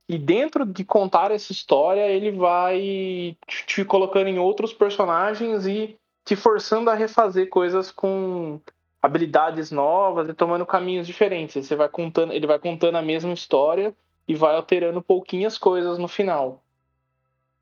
e 0.08 0.16
dentro 0.16 0.64
de 0.64 0.82
contar 0.82 1.30
essa 1.32 1.52
história 1.52 2.08
ele 2.08 2.30
vai 2.32 3.36
te 3.46 3.84
colocando 3.84 4.28
em 4.28 4.38
outros 4.38 4.72
personagens 4.72 5.66
e 5.66 5.98
te 6.24 6.34
forçando 6.34 6.88
a 6.88 6.94
refazer 6.94 7.50
coisas 7.50 7.92
com 7.92 8.58
habilidades 9.02 9.70
novas 9.70 10.26
e 10.26 10.32
tomando 10.32 10.64
caminhos 10.64 11.06
diferentes. 11.06 11.66
Você 11.66 11.76
vai 11.76 11.90
contando, 11.90 12.32
ele 12.32 12.46
vai 12.46 12.58
contando 12.58 12.96
a 12.96 13.02
mesma 13.02 13.34
história 13.34 13.94
e 14.26 14.34
vai 14.34 14.56
alterando 14.56 15.02
pouquinhas 15.02 15.58
coisas 15.58 15.98
no 15.98 16.08
final. 16.08 16.62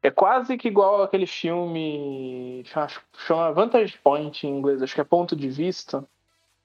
É 0.02 0.10
quase 0.10 0.56
que 0.56 0.68
igual 0.68 1.02
aquele 1.02 1.26
filme 1.26 2.62
chama, 2.66 2.88
chama 3.26 3.52
Vantage 3.52 3.98
Point 4.02 4.46
em 4.46 4.50
inglês, 4.50 4.80
acho 4.82 4.94
que 4.94 5.00
é 5.00 5.04
ponto 5.04 5.34
de 5.34 5.48
vista, 5.48 6.04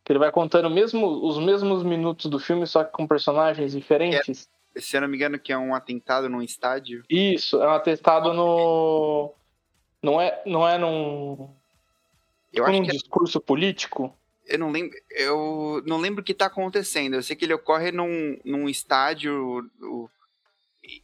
que 0.06 0.12
ele 0.12 0.20
vai 0.20 0.32
contando 0.32 0.70
mesmo 0.70 1.08
os 1.28 1.40
mesmos 1.40 1.82
minutos 1.84 2.30
do 2.30 2.38
filme 2.40 2.68
só 2.68 2.84
que 2.84 2.92
com 2.92 3.08
personagens 3.08 3.72
diferentes. 3.72 4.48
Se 4.76 4.98
eu 4.98 5.02
não 5.02 5.08
me 5.08 5.18
engano, 5.18 5.40
que 5.40 5.52
é 5.54 5.58
um 5.58 5.74
atentado 5.74 6.30
num 6.30 6.42
estádio. 6.42 7.04
Isso, 7.10 7.62
é 7.62 7.68
um 7.68 7.72
atestado 7.72 8.34
no 8.34 9.34
não 10.02 10.20
é 10.22 10.42
não 10.46 10.68
é 10.68 10.78
num, 10.78 11.50
Eu 12.52 12.64
num 12.66 12.70
acho 12.70 12.82
que 12.84 12.90
é- 12.90 12.92
discurso 12.92 13.40
político. 13.42 14.16
eu 14.48 14.60
não 14.60 14.70
lembro, 14.72 14.96
eu 15.12 15.82
não 15.88 15.98
lembro 15.98 16.22
o 16.22 16.24
que 16.24 16.34
tá 16.36 16.46
acontecendo. 16.48 17.16
Eu 17.16 17.24
sei 17.24 17.36
que 17.36 17.46
ele 17.46 17.54
ocorre 17.54 17.92
num, 17.92 18.38
num 18.46 18.70
estádio. 18.70 19.68
o- 19.82 20.10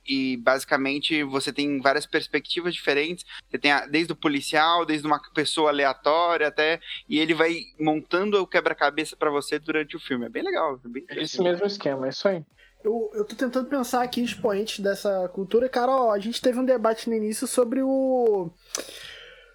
e, 0.06 0.38
basicamente 0.38 1.24
você 1.24 1.54
tem 1.54 1.80
várias 1.80 2.06
perspectivas 2.06 2.74
diferentes. 2.74 3.26
Você 3.50 3.58
tem 3.58 3.72
a, 3.72 3.86
desde 3.86 4.12
o 4.14 4.16
policial, 4.16 4.86
desde 4.86 5.08
uma 5.08 5.22
pessoa 5.34 5.70
aleatória 5.70 6.48
até. 6.48 6.80
E 7.08 7.20
ele 7.20 7.34
vai 7.34 7.58
montando 7.80 8.42
o 8.42 8.48
quebra-cabeça 8.48 9.16
para 9.16 9.30
você 9.30 9.58
durante 9.58 9.96
o 9.96 10.00
filme. 10.00 10.26
É 10.26 10.30
bem 10.30 10.44
legal. 10.44 10.80
É 10.84 10.88
bem 10.88 11.06
Esse 11.10 11.42
mesmo 11.42 11.66
esquema, 11.66 12.08
é 12.08 12.10
isso 12.10 12.28
aí. 12.28 12.44
Eu, 12.84 13.12
eu 13.14 13.26
tô 13.26 13.36
tentando 13.36 13.68
pensar 13.68 14.02
aqui 14.02 14.22
expoentes 14.22 14.80
dessa 14.80 15.30
cultura. 15.30 15.68
Cara, 15.68 15.92
ó, 15.92 16.12
a 16.12 16.20
gente 16.20 16.42
teve 16.42 16.60
um 16.60 16.66
debate 16.66 17.10
no 17.10 17.16
início 17.16 17.46
sobre 17.46 17.82
o. 17.82 18.50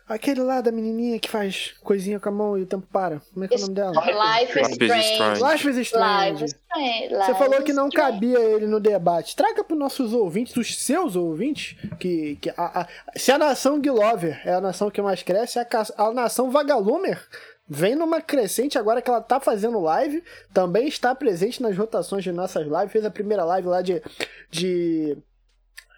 Aquele 0.07 0.43
lá 0.43 0.61
da 0.61 0.71
menininha 0.71 1.19
que 1.19 1.31
faz 1.31 1.75
coisinha 1.83 2.21
com 2.21 2.29
a 2.29 2.33
mão 2.33 2.59
e 2.59 2.63
o 2.63 2.67
tempo 2.67 2.87
para. 2.93 3.21
Como 3.33 3.43
é 3.45 3.49
que 3.49 3.55
é 3.55 3.57
o 3.57 3.61
nome 3.63 3.75
dela? 3.75 3.93
Life 3.93 4.61
is 4.61 4.69
Strange. 4.71 5.43
Life 5.43 5.69
is 5.71 5.77
Strange. 5.79 6.31
Life 6.33 6.45
is 6.45 6.51
Strange. 6.53 7.15
Você 7.25 7.35
falou 7.35 7.63
que 7.63 7.73
não 7.73 7.89
cabia 7.89 8.39
ele 8.39 8.67
no 8.67 8.79
debate. 8.81 9.35
Traga 9.35 9.65
para 9.65 9.75
nossos 9.75 10.13
ouvintes, 10.13 10.55
os 10.57 10.79
seus 10.79 11.17
ouvintes, 11.17 11.77
que, 11.99 12.37
que 12.37 12.51
a, 12.51 12.83
a- 12.83 12.89
se 13.17 13.33
a 13.33 13.39
nação 13.39 13.81
Glover 13.81 14.43
é 14.45 14.53
a 14.53 14.61
nação 14.61 14.91
que 14.91 15.01
mais 15.01 15.23
cresce, 15.23 15.59
a, 15.59 15.67
a 15.97 16.13
nação 16.13 16.51
Vagalumer 16.51 17.27
vem 17.67 17.95
numa 17.95 18.21
crescente 18.21 18.77
agora 18.77 19.01
que 19.01 19.09
ela 19.09 19.23
tá 19.23 19.41
fazendo 19.41 19.81
live, 19.81 20.23
também 20.53 20.87
está 20.87 21.15
presente 21.15 21.63
nas 21.63 21.75
rotações 21.75 22.23
de 22.23 22.31
nossas 22.31 22.67
lives, 22.67 22.93
fez 22.93 23.07
a 23.07 23.11
primeira 23.11 23.43
live 23.43 23.69
lá 23.69 23.81
de. 23.81 24.03
de 24.51 25.17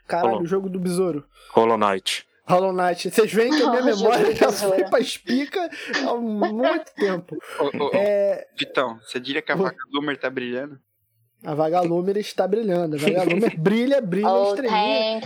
caralho, 0.07 0.29
Hollow. 0.31 0.45
o 0.45 0.47
jogo 0.47 0.69
do 0.69 0.79
besouro. 0.79 1.25
Hollow 1.51 1.77
Knight. 1.77 2.25
Hollow 2.49 2.73
Knight. 2.73 3.11
Vocês 3.11 3.33
veem 3.33 3.51
que 3.51 3.63
a 3.63 3.71
minha 3.71 3.83
Oh, 3.83 3.85
memória 3.85 4.35
já 4.35 4.53
foi 4.53 4.85
pra 4.85 5.01
espica 5.01 5.69
há 6.09 6.15
muito 6.15 6.95
tempo. 6.95 7.37
Ô, 7.59 7.85
ô, 7.85 7.91
É, 7.95 8.47
Vitão, 8.59 8.99
você 9.03 9.19
diria 9.21 9.43
que 9.43 9.51
a 9.53 9.57
Oi. 9.57 9.63
vaca 9.63 9.77
Bloomer 9.91 10.17
tá 10.19 10.31
brilhando? 10.31 10.79
a 11.45 11.55
Vagalumer 11.55 12.17
está 12.17 12.49
brilhando. 12.49 12.97
A 12.97 12.99
Vagalumer 12.99 13.55
brilha, 13.61 14.01
brilha, 14.01 14.29
Oh, 14.29 14.49
estrelinha. 14.55 15.21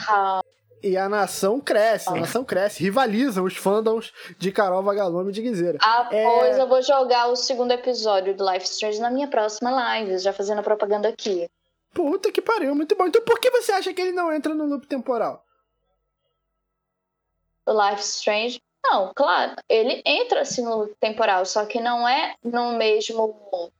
E 0.82 0.96
a 0.96 1.08
nação 1.10 1.60
cresce, 1.60 2.08
a 2.08 2.14
nação 2.14 2.42
cresce, 2.42 2.82
rivaliza 2.82 3.42
os 3.42 3.54
fandoms 3.56 4.12
de 4.38 4.50
Carol 4.50 4.82
Vagalume 4.82 5.28
e 5.30 5.32
de 5.32 5.42
Guizeira. 5.42 5.78
Após 5.80 6.56
É. 6.56 6.60
eu 6.60 6.66
vou 6.66 6.80
jogar 6.82 7.26
o 7.28 7.36
segundo 7.36 7.70
episódio 7.72 8.34
do 8.34 8.50
Life 8.50 8.64
Strange 8.66 8.98
na 8.98 9.10
minha 9.10 9.28
próxima 9.28 9.70
live, 9.70 10.18
já 10.18 10.32
fazendo 10.32 10.62
propaganda 10.62 11.08
aqui. 11.08 11.46
Puta 11.92 12.32
que 12.32 12.40
pariu, 12.40 12.74
muito 12.74 12.96
bom. 12.96 13.06
Então 13.06 13.22
por 13.22 13.38
que 13.38 13.50
você 13.50 13.72
acha 13.72 13.92
que 13.92 14.00
ele 14.00 14.12
não 14.12 14.32
entra 14.32 14.54
no 14.54 14.64
loop 14.64 14.86
temporal? 14.86 15.44
Life 17.72 18.02
Strange. 18.02 18.60
Não, 18.82 19.12
claro, 19.14 19.56
ele 19.68 20.02
entra 20.04 20.40
assim 20.40 20.64
no 20.64 20.88
temporal, 21.00 21.44
só 21.44 21.66
que 21.66 21.80
não 21.80 22.08
é 22.08 22.34
no 22.42 22.72
mesmo. 22.72 23.70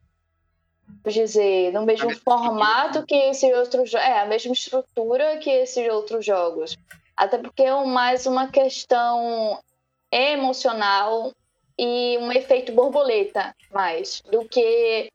Dizer, 1.06 1.72
no 1.72 1.86
mesmo 1.86 2.14
formato 2.18 3.06
que 3.06 3.14
esses 3.14 3.50
outros 3.54 3.90
jogos. 3.90 4.06
É, 4.06 4.20
a 4.20 4.26
mesma 4.26 4.52
estrutura 4.52 5.38
que 5.38 5.48
esses 5.48 5.88
outros 5.90 6.24
jogos. 6.24 6.76
Até 7.16 7.38
porque 7.38 7.62
é 7.62 7.84
mais 7.84 8.26
uma 8.26 8.48
questão 8.48 9.58
emocional 10.10 11.32
e 11.78 12.18
um 12.18 12.30
efeito 12.32 12.72
borboleta 12.72 13.54
mais 13.72 14.20
do 14.30 14.44
que 14.44 15.10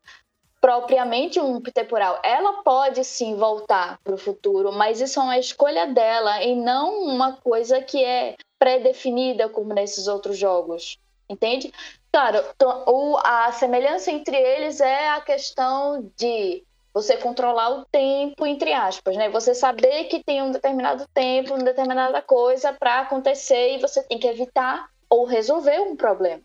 propriamente 0.59 1.39
um 1.39 1.61
temporal. 1.61 2.19
Ela 2.23 2.63
pode 2.63 3.03
sim 3.03 3.35
voltar 3.35 3.99
para 4.03 4.15
o 4.15 4.17
futuro, 4.17 4.71
mas 4.71 4.99
isso 4.99 5.19
é 5.19 5.23
uma 5.23 5.37
escolha 5.37 5.85
dela 5.85 6.41
e 6.43 6.55
não 6.55 7.03
uma 7.03 7.33
coisa 7.33 7.81
que 7.81 8.03
é 8.03 8.35
pré-definida 8.59 9.49
como 9.49 9.73
nesses 9.73 10.07
outros 10.07 10.37
jogos. 10.37 10.97
Entende? 11.29 11.73
Claro, 12.11 12.43
to- 12.57 12.83
o- 12.87 13.17
a 13.17 13.51
semelhança 13.51 14.11
entre 14.11 14.37
eles 14.37 14.79
é 14.79 15.09
a 15.09 15.21
questão 15.21 16.11
de 16.15 16.63
você 16.93 17.17
controlar 17.17 17.71
o 17.71 17.85
tempo, 17.85 18.45
entre 18.45 18.71
aspas, 18.71 19.17
né? 19.17 19.27
Você 19.29 19.53
saber 19.53 20.05
que 20.05 20.23
tem 20.23 20.41
um 20.41 20.51
determinado 20.51 21.05
tempo, 21.13 21.53
uma 21.53 21.63
determinada 21.63 22.21
coisa 22.21 22.71
para 22.71 23.01
acontecer 23.01 23.75
e 23.75 23.81
você 23.81 24.01
tem 24.03 24.17
que 24.17 24.27
evitar 24.27 24.87
ou 25.09 25.25
resolver 25.25 25.79
um 25.81 25.95
problema. 25.95 26.41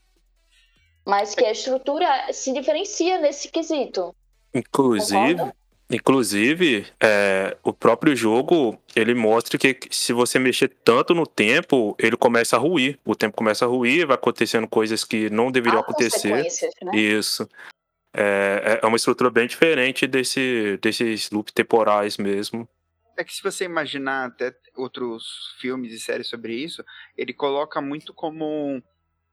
Mas 1.07 1.35
que 1.35 1.45
a 1.45 1.53
estrutura 1.53 2.33
se 2.33 2.53
diferencia 2.53 3.19
nesse 3.19 3.49
quesito. 3.49 4.15
Inclusive, 4.53 5.35
Concorda? 5.37 5.57
Inclusive 5.91 6.87
é, 7.01 7.57
o 7.63 7.73
próprio 7.73 8.15
jogo 8.15 8.81
ele 8.95 9.15
mostra 9.15 9.59
que 9.59 9.77
se 9.91 10.13
você 10.13 10.39
mexer 10.39 10.69
tanto 10.85 11.15
no 11.15 11.27
tempo, 11.27 11.97
ele 11.99 12.17
começa 12.17 12.57
a 12.57 12.59
ruir. 12.59 12.99
O 13.05 13.15
tempo 13.15 13.37
começa 13.37 13.65
a 13.65 13.69
ruir, 13.69 14.07
vai 14.07 14.15
acontecendo 14.15 14.69
coisas 14.69 15.05
que 15.05 15.29
não 15.31 15.51
deveriam 15.51 15.81
Há 15.81 15.83
acontecer. 15.83 16.47
né? 16.83 16.97
Isso. 16.97 17.49
É, 18.15 18.81
é 18.83 18.87
uma 18.87 18.97
estrutura 18.97 19.31
bem 19.31 19.47
diferente 19.47 20.07
desse, 20.07 20.79
desses 20.81 21.31
loop 21.31 21.53
temporais 21.53 22.17
mesmo. 22.17 22.69
É 23.17 23.25
que 23.25 23.35
se 23.35 23.43
você 23.43 23.65
imaginar 23.65 24.27
até 24.27 24.55
outros 24.77 25.55
filmes 25.61 25.93
e 25.93 26.01
séries 26.01 26.29
sobre 26.29 26.55
isso, 26.55 26.85
ele 27.17 27.35
coloca 27.35 27.81
muito 27.81 28.15
como 28.15 28.83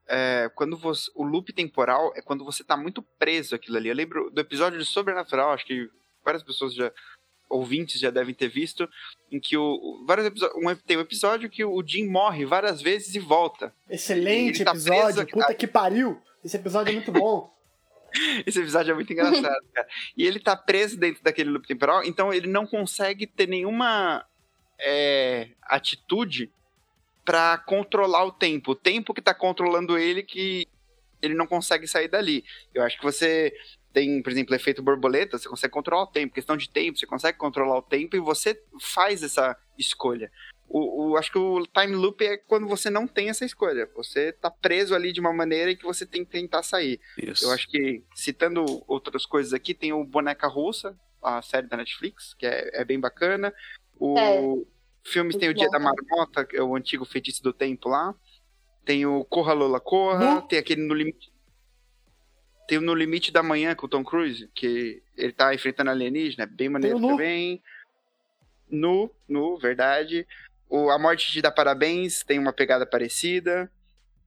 é, 0.07 0.49
quando 0.55 0.77
você, 0.77 1.09
o 1.15 1.23
loop 1.23 1.51
temporal 1.53 2.13
é 2.15 2.21
quando 2.21 2.45
você 2.45 2.63
tá 2.63 2.77
muito 2.77 3.01
preso 3.01 3.55
aquilo 3.55 3.77
ali. 3.77 3.89
Eu 3.89 3.95
lembro 3.95 4.29
do 4.29 4.41
episódio 4.41 4.79
de 4.79 4.85
Sobrenatural, 4.85 5.51
acho 5.51 5.65
que 5.65 5.89
várias 6.27 6.43
pessoas 6.43 6.73
já 6.73 6.91
ouvintes 7.49 8.01
já 8.01 8.09
devem 8.09 8.35
ter 8.35 8.49
visto, 8.49 8.89
em 9.31 9.39
que 9.39 9.55
o, 9.55 10.03
vários 10.05 10.27
um, 10.53 10.75
tem 10.75 10.97
um 10.97 11.01
episódio 11.01 11.49
que 11.49 11.63
o 11.63 11.81
Jim 11.85 12.05
morre 12.05 12.45
várias 12.45 12.81
vezes 12.81 13.15
e 13.15 13.19
volta. 13.19 13.73
Excelente 13.89 14.57
Ele 14.57 14.65
tá 14.65 14.71
preso 14.71 14.89
episódio, 14.89 15.21
aqui- 15.21 15.31
puta 15.31 15.53
que 15.53 15.65
pariu. 15.67 16.21
Esse 16.43 16.57
episódio 16.57 16.91
é 16.91 16.93
muito 16.93 17.11
bom. 17.11 17.49
Esse 18.45 18.59
episódio 18.59 18.91
é 18.91 18.95
muito 18.95 19.13
engraçado, 19.13 19.65
cara. 19.73 19.87
E 20.17 20.25
ele 20.25 20.39
tá 20.41 20.57
preso 20.57 20.97
dentro 20.97 21.23
daquele 21.23 21.49
loop 21.49 21.65
temporal, 21.65 22.03
então 22.03 22.33
ele 22.33 22.47
não 22.47 22.67
consegue 22.67 23.25
ter 23.25 23.47
nenhuma 23.47 24.25
é, 24.77 25.49
atitude 25.63 26.51
pra 27.23 27.57
controlar 27.57 28.25
o 28.25 28.31
tempo. 28.31 28.71
O 28.71 28.75
tempo 28.75 29.13
que 29.13 29.21
tá 29.21 29.33
controlando 29.33 29.97
ele 29.97 30.21
que 30.21 30.67
ele 31.21 31.33
não 31.33 31.47
consegue 31.47 31.87
sair 31.87 32.09
dali. 32.09 32.43
Eu 32.73 32.83
acho 32.83 32.97
que 32.97 33.03
você 33.03 33.53
tem, 33.97 34.21
por 34.21 34.31
exemplo, 34.31 34.53
efeito 34.53 34.83
borboleta, 34.83 35.39
você 35.39 35.49
consegue 35.49 35.73
controlar 35.73 36.03
o 36.03 36.07
tempo. 36.11 36.35
Questão 36.35 36.55
de 36.55 36.69
tempo, 36.69 36.99
você 36.99 37.07
consegue 37.07 37.35
controlar 37.35 37.77
o 37.79 37.81
tempo 37.81 38.15
e 38.15 38.19
você 38.19 38.61
faz 38.79 39.23
essa 39.23 39.57
escolha. 39.75 40.31
O, 40.69 41.09
o- 41.13 41.17
acho 41.17 41.31
que 41.31 41.39
o 41.39 41.65
time 41.65 41.95
loop 41.95 42.23
é 42.23 42.37
quando 42.37 42.67
você 42.67 42.91
não 42.91 43.07
tem 43.07 43.29
essa 43.29 43.43
escolha. 43.43 43.89
Você 43.95 44.31
tá 44.33 44.51
preso 44.51 44.93
ali 44.93 45.11
de 45.11 45.19
uma 45.19 45.33
maneira 45.33 45.73
que 45.75 45.83
você 45.83 46.05
tem 46.05 46.23
que 46.23 46.29
tentar 46.29 46.61
sair. 46.61 46.99
Isso. 47.17 47.43
Eu 47.45 47.51
acho 47.51 47.67
que, 47.67 48.03
citando 48.13 48.63
outras 48.87 49.25
coisas 49.25 49.51
aqui, 49.51 49.73
tem 49.73 49.91
o 49.93 50.03
Boneca 50.03 50.47
Russa, 50.47 50.95
a 51.23 51.41
série 51.41 51.65
da 51.65 51.75
Netflix, 51.77 52.35
que 52.35 52.45
é, 52.45 52.81
é 52.81 52.85
bem 52.85 52.99
bacana. 52.99 53.51
O 53.99 54.15
É. 54.19 55.09
filmes 55.09 55.35
tem 55.37 55.49
o 55.49 55.55
Dia 55.55 55.65
bom 55.65 55.71
da 55.71 55.79
Marmota, 55.79 56.45
que 56.45 56.55
é 56.55 56.61
o 56.61 56.75
antigo 56.75 57.03
feitiço 57.03 57.41
do 57.41 57.51
tempo 57.51 57.89
lá. 57.89 58.13
Tem 58.85 59.07
o 59.07 59.25
Corra 59.25 59.53
Lola 59.53 59.79
Corra, 59.79 60.35
Nu. 60.35 60.41
tem 60.43 60.59
aquele 60.59 60.81
no 60.85 60.93
limite. 60.93 61.31
Tem 62.67 62.77
o 62.77 62.81
No 62.81 62.93
Limite 62.93 63.31
da 63.31 63.41
Manhã 63.41 63.73
com 63.73 63.85
o 63.85 63.89
Tom 63.89 64.03
Cruise, 64.03 64.49
que 64.53 65.01
ele 65.15 65.31
tá 65.31 65.55
enfrentando 65.55 65.89
alienígena, 65.89 66.43
é 66.43 66.47
bem 66.47 66.67
maneiro 66.69 66.99
Nu. 66.99 67.09
também. 67.09 67.61
Nu, 68.69 69.09
Nu, 69.27 69.57
verdade. 69.57 70.27
O 70.69 70.89
A 70.89 70.99
Morte 70.99 71.31
te 71.31 71.41
dá 71.41 71.49
parabéns, 71.49 72.23
tem 72.23 72.37
uma 72.37 72.51
pegada 72.51 72.85
parecida. 72.85 73.71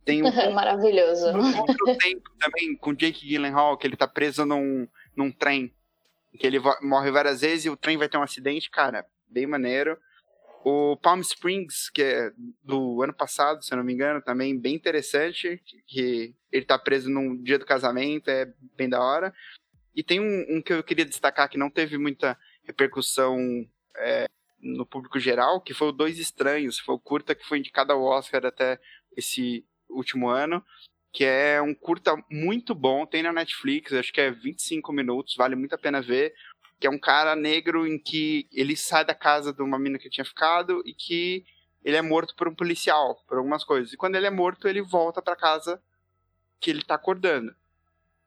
Tem 0.05 0.23
o 0.23 0.25
Maravilhoso. 0.55 1.27
outro 1.59 1.97
tempo 1.99 2.31
também 2.39 2.75
com 2.77 2.95
Jake 2.95 3.27
Gyllenhaal, 3.27 3.77
que 3.77 3.87
ele 3.87 3.97
tá 3.97 4.09
preso 4.09 4.47
num, 4.47 4.89
num 5.15 5.31
trem. 5.31 5.71
Que 6.39 6.47
ele 6.47 6.59
morre 6.81 7.11
várias 7.11 7.43
vezes 7.43 7.67
e 7.67 7.71
o 7.71 7.77
trem 7.77 7.99
vai 7.99 8.09
ter 8.09 8.17
um 8.17 8.23
acidente, 8.23 8.71
cara, 8.71 9.05
bem 9.29 9.47
maneiro. 9.47 9.99
O 10.63 10.97
Palm 10.97 11.21
Springs, 11.21 11.89
que 11.91 12.03
é 12.03 12.33
do 12.63 13.03
ano 13.03 13.15
passado, 13.15 13.65
se 13.65 13.73
eu 13.73 13.79
não 13.79 13.85
me 13.85 13.95
engano, 13.95 14.21
também 14.21 14.59
bem 14.59 14.75
interessante, 14.75 15.63
que 15.87 16.35
ele 16.53 16.67
tá 16.67 16.79
preso 16.79 17.09
num 17.09 17.41
dia 17.43 17.59
do 17.59 17.65
casamento, 17.65 18.29
é 18.29 18.53
bem 18.77 18.89
da 18.89 19.01
hora. 19.01 19.33
E 19.95 20.03
tem 20.03 20.21
um, 20.21 20.57
um 20.57 20.63
que 20.63 20.73
eu 20.73 20.85
queria 20.85 21.05
destacar 21.05 21.49
que 21.49 21.57
não 21.57 21.71
teve 21.71 21.97
muita 21.97 22.39
repercussão 22.65 23.39
é, 23.97 24.29
no 24.61 24.85
público 24.85 25.19
geral, 25.19 25.61
que 25.61 25.73
foi 25.73 25.89
o 25.89 25.93
Dois 25.93 26.19
Estranhos, 26.19 26.79
foi 26.79 26.95
o 26.95 27.01
curta 27.01 27.35
que 27.35 27.47
foi 27.47 27.59
indicado 27.59 27.93
ao 27.93 28.03
Oscar 28.03 28.45
até 28.45 28.79
esse 29.17 29.65
último 29.89 30.29
ano, 30.29 30.65
que 31.13 31.25
é 31.25 31.61
um 31.61 31.75
curta 31.75 32.15
muito 32.31 32.75
bom, 32.75 33.07
tem 33.07 33.23
na 33.23 33.33
Netflix, 33.33 33.93
acho 33.93 34.13
que 34.13 34.21
é 34.21 34.31
25 34.31 34.93
minutos, 34.93 35.35
vale 35.37 35.57
muito 35.57 35.75
a 35.75 35.79
pena 35.79 36.01
ver, 36.01 36.35
que 36.81 36.87
é 36.87 36.91
um 36.91 36.99
cara 36.99 37.37
negro 37.37 37.87
em 37.87 37.99
que 37.99 38.49
ele 38.51 38.75
sai 38.75 39.05
da 39.05 39.15
casa 39.15 39.53
de 39.53 39.63
uma 39.63 39.79
mina 39.79 39.99
que 39.99 40.09
tinha 40.09 40.25
ficado 40.25 40.83
e 40.87 40.95
que 40.95 41.45
ele 41.85 41.97
é 41.97 42.03
morto 42.03 42.35
por 42.35 42.49
um 42.49 42.55
policial, 42.55 43.23
por 43.29 43.37
algumas 43.37 43.63
coisas. 43.63 43.93
E 43.93 43.97
quando 43.99 44.17
ele 44.17 44.27
é 44.27 44.31
morto, 44.31 44.67
ele 44.67 44.81
volta 44.81 45.21
pra 45.21 45.37
casa 45.37 45.81
que 46.59 46.71
ele 46.71 46.83
tá 46.83 46.95
acordando. 46.95 47.55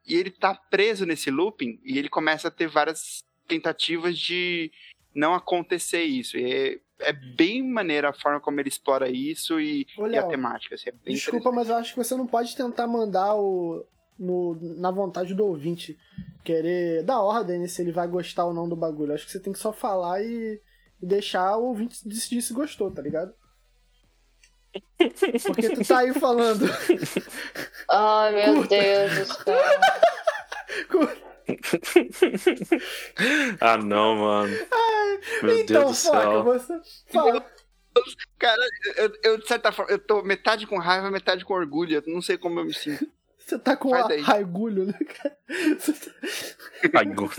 E 0.06 0.14
ele 0.14 0.30
tá 0.30 0.54
preso 0.54 1.04
nesse 1.04 1.30
looping 1.30 1.80
e 1.84 1.98
ele 1.98 2.08
começa 2.08 2.48
a 2.48 2.50
ter 2.50 2.68
várias 2.68 3.24
tentativas 3.48 4.16
de 4.16 4.70
não 5.14 5.34
acontecer 5.34 6.02
isso. 6.02 6.36
E 6.36 6.44
é, 6.44 6.80
é 7.00 7.12
bem 7.12 7.62
maneira 7.62 8.10
a 8.10 8.12
forma 8.12 8.40
como 8.40 8.60
ele 8.60 8.68
explora 8.68 9.08
isso 9.08 9.60
e, 9.60 9.86
Ô, 9.98 10.06
e 10.06 10.16
a 10.16 10.26
temática. 10.26 10.74
Assim, 10.74 10.90
é 10.90 11.10
Desculpa, 11.10 11.50
mas 11.50 11.68
eu 11.68 11.76
acho 11.76 11.92
que 11.92 11.98
você 12.04 12.14
não 12.14 12.26
pode 12.26 12.54
tentar 12.54 12.86
mandar 12.86 13.34
o. 13.34 13.84
No, 14.18 14.56
na 14.60 14.90
vontade 14.90 15.34
do 15.34 15.44
ouvinte. 15.44 15.98
Querer 16.44 17.02
dar 17.02 17.20
ordem 17.20 17.58
né, 17.58 17.66
se 17.66 17.82
ele 17.82 17.92
vai 17.92 18.06
gostar 18.06 18.44
ou 18.44 18.54
não 18.54 18.68
do 18.68 18.76
bagulho. 18.76 19.12
Acho 19.12 19.26
que 19.26 19.32
você 19.32 19.40
tem 19.40 19.52
que 19.52 19.58
só 19.58 19.72
falar 19.72 20.22
e, 20.22 20.60
e 21.00 21.06
deixar 21.06 21.56
o 21.56 21.64
ouvinte 21.64 22.06
decidir 22.06 22.42
se 22.42 22.52
gostou, 22.52 22.90
tá 22.90 23.02
ligado? 23.02 23.34
Porque 25.46 25.70
tu 25.70 25.86
tá 25.86 25.98
aí 25.98 26.12
falando. 26.12 26.64
Ai, 27.90 28.32
meu 28.32 28.66
Deus 28.66 29.18
do 29.18 29.34
céu. 29.34 29.62
ah, 33.60 33.76
não, 33.76 34.16
mano. 34.16 34.56
Meu 35.42 35.58
então, 35.60 35.84
Deus 35.84 36.02
do 36.02 36.08
foca, 36.08 36.22
céu. 36.22 36.42
você 36.42 36.80
fala. 37.12 37.46
Cara, 38.38 38.62
eu, 38.96 39.12
eu, 39.22 39.38
de 39.38 39.46
certa 39.46 39.70
forma, 39.70 39.92
eu 39.92 39.98
tô 39.98 40.22
metade 40.22 40.66
com 40.66 40.78
raiva, 40.78 41.10
metade 41.10 41.44
com 41.44 41.54
orgulho. 41.54 41.96
Eu 41.96 42.12
não 42.12 42.20
sei 42.20 42.36
como 42.36 42.58
eu 42.58 42.64
me 42.64 42.74
sinto. 42.74 43.06
Você 43.46 43.58
tá 43.58 43.76
com 43.76 43.90
Vai 43.90 44.00
a 44.02 44.06
daí. 44.08 44.20
raigulho, 44.20 44.86
né, 44.86 44.94
cara? 44.98 45.36
Tá- 46.92 47.04
go- 47.14 47.30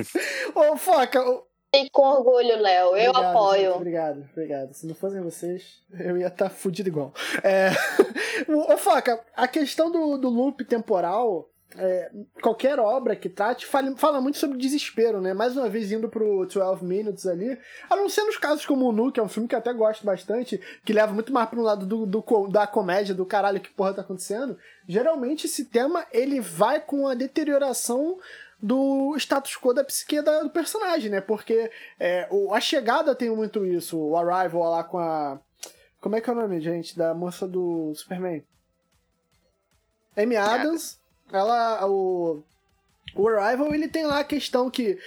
Ô, 0.53 0.77
Foca, 0.77 1.21
ô, 1.27 1.43
E 1.73 1.89
com 1.89 2.03
orgulho, 2.03 2.61
Léo. 2.61 2.95
Eu 2.95 3.09
Obrigado, 3.11 3.25
apoio. 3.37 3.61
gente, 3.61 3.75
obrigado, 3.75 4.29
obrigado. 4.31 4.73
Se 4.73 4.85
não 4.87 4.95
fossem 4.95 5.21
vocês, 5.21 5.81
eu 5.99 6.17
ia 6.17 6.27
estar 6.27 6.49
fudido 6.49 6.89
igual. 6.89 7.13
É... 7.43 7.69
Ô, 8.51 8.77
Foca, 8.77 9.19
a 9.35 9.47
questão 9.47 9.91
do, 9.91 10.17
do 10.17 10.29
loop 10.29 10.63
temporal, 10.65 11.49
é, 11.77 12.11
qualquer 12.41 12.79
obra 12.79 13.15
que 13.15 13.27
trate, 13.27 13.65
fala, 13.65 13.95
fala 13.97 14.21
muito 14.21 14.37
sobre 14.37 14.57
desespero, 14.57 15.19
né? 15.19 15.33
Mais 15.33 15.57
uma 15.57 15.67
vez 15.67 15.91
indo 15.91 16.07
pro 16.07 16.45
12 16.45 16.83
Minutes 16.85 17.25
ali, 17.25 17.57
a 17.89 17.95
não 17.95 18.07
ser 18.07 18.23
nos 18.23 18.37
casos 18.37 18.65
como 18.65 18.87
o 18.87 18.91
Nu, 18.91 19.11
que 19.11 19.19
é 19.19 19.23
um 19.23 19.27
filme 19.27 19.47
que 19.49 19.55
eu 19.55 19.59
até 19.59 19.73
gosto 19.73 20.05
bastante, 20.05 20.59
que 20.85 20.93
leva 20.93 21.13
muito 21.13 21.33
mais 21.33 21.49
para 21.49 21.59
um 21.59 21.63
lado 21.63 21.85
do, 21.85 22.05
do 22.05 22.47
da 22.47 22.65
comédia, 22.67 23.13
do 23.15 23.25
caralho 23.25 23.59
que 23.59 23.69
porra 23.71 23.93
tá 23.93 24.01
acontecendo. 24.01 24.57
Geralmente 24.87 25.47
esse 25.47 25.65
tema, 25.65 26.05
ele 26.11 26.39
vai 26.39 26.79
com 26.79 27.07
a 27.07 27.13
deterioração 27.13 28.17
do 28.61 29.15
status 29.17 29.57
quo 29.57 29.73
da 29.73 29.83
psique 29.83 30.21
da- 30.21 30.43
do 30.43 30.49
personagem, 30.49 31.09
né? 31.11 31.19
Porque 31.19 31.69
é, 31.99 32.27
o, 32.31 32.53
a 32.53 32.61
chegada 32.61 33.13
tem 33.13 33.29
muito 33.29 33.65
isso, 33.65 33.99
o 33.99 34.15
Arrival 34.15 34.69
lá 34.69 34.83
com 34.83 34.97
a. 34.97 35.39
Como 35.99 36.15
é 36.15 36.21
que 36.21 36.29
é 36.29 36.33
o 36.33 36.35
nome, 36.35 36.61
gente? 36.61 36.97
Da 36.97 37.13
moça 37.13 37.47
do 37.47 37.91
Superman? 37.95 38.43
Amy 40.15 40.35
Adams. 40.37 40.99
Ela. 41.31 41.87
O, 41.87 42.43
o 43.15 43.27
Arrival, 43.27 43.73
ele 43.73 43.87
tem 43.87 44.05
lá 44.05 44.19
a 44.19 44.23
questão 44.23 44.69
que. 44.69 44.97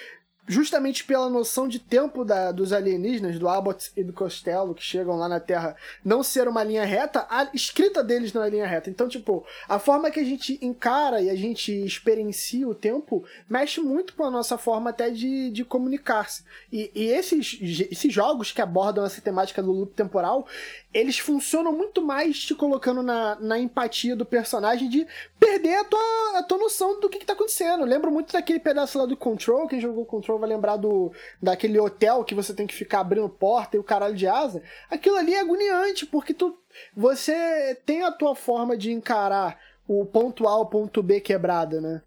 Justamente 0.51 1.05
pela 1.05 1.29
noção 1.29 1.69
de 1.69 1.79
tempo 1.79 2.25
da, 2.25 2.51
dos 2.51 2.73
alienígenas, 2.73 3.39
do 3.39 3.47
Abbott 3.47 3.93
e 3.95 4.03
do 4.03 4.15
Costello, 4.15 4.75
que 4.75 4.83
chegam 4.83 5.15
lá 5.15 5.29
na 5.29 5.39
Terra, 5.39 5.77
não 6.03 6.23
ser 6.23 6.49
uma 6.49 6.65
linha 6.65 6.87
reta, 6.87 7.27
a 7.29 7.51
escrita 7.53 8.03
deles 8.03 8.33
não 8.33 8.43
é 8.43 8.49
linha 8.49 8.67
reta. 8.67 8.89
Então, 8.89 9.07
tipo, 9.11 9.45
a 9.69 9.79
forma 9.79 10.11
que 10.11 10.19
a 10.19 10.25
gente 10.25 10.59
encara 10.63 11.21
e 11.21 11.29
a 11.29 11.35
gente 11.35 11.71
experiencia 11.71 12.67
o 12.67 12.75
tempo 12.75 13.23
mexe 13.47 13.79
muito 13.83 14.15
com 14.15 14.25
a 14.25 14.31
nossa 14.31 14.57
forma 14.57 14.89
até 14.89 15.11
de, 15.11 15.51
de 15.51 15.67
comunicar-se. 15.67 16.43
E, 16.73 16.91
e 16.95 17.09
esses, 17.09 17.59
esses 17.61 18.11
jogos 18.11 18.51
que 18.51 18.63
abordam 18.63 19.05
essa 19.05 19.21
temática 19.21 19.63
do 19.63 19.71
loop 19.71 19.93
temporal, 19.93 20.49
eles 20.93 21.19
funcionam 21.19 21.73
muito 21.73 22.01
mais 22.01 22.39
te 22.39 22.55
colocando 22.55 23.03
na, 23.03 23.37
na 23.37 23.59
empatia 23.59 24.17
do 24.17 24.25
personagem 24.25 24.89
de 24.89 25.07
perder 25.39 25.77
a 25.77 25.85
tua, 25.85 26.39
a 26.39 26.43
tua 26.43 26.59
noção 26.59 26.99
do 26.99 27.09
que, 27.09 27.19
que 27.19 27.27
tá 27.27 27.35
acontecendo. 27.35 27.85
Lembro 27.85 28.11
muito 28.11 28.33
daquele 28.33 28.59
pedaço 28.59 28.99
lá 28.99 29.05
do 29.05 29.17
Control, 29.17 29.69
quem 29.69 29.81
jogou 29.81 30.07
Control 30.07 30.39
vai 30.39 30.49
lembrar 30.49 30.77
do 30.77 31.13
daquele 31.43 31.79
hotel 31.79 32.25
que 32.25 32.35
você 32.35 32.55
tem 32.55 32.67
que 32.67 32.75
ficar 32.75 33.01
abrindo 33.01 33.29
porta 33.29 33.77
e 33.77 33.81
o 33.81 33.85
caralho 33.85 34.15
de 34.15 34.27
asa. 34.27 34.63
Aquilo 34.91 35.17
ali 35.17 35.35
é 35.35 35.41
agoniante, 35.41 36.07
porque 36.07 36.33
tu 36.33 36.59
você 36.97 37.79
tem 37.85 38.03
a 38.03 38.13
tua 38.13 38.35
forma 38.35 38.77
de 38.77 38.91
encarar 38.91 39.59
o 39.87 40.05
ponto 40.07 40.47
A, 40.47 40.57
o 40.59 40.67
ponto 40.67 41.03
B 41.03 41.21
quebrada, 41.21 41.81
né? 41.81 42.03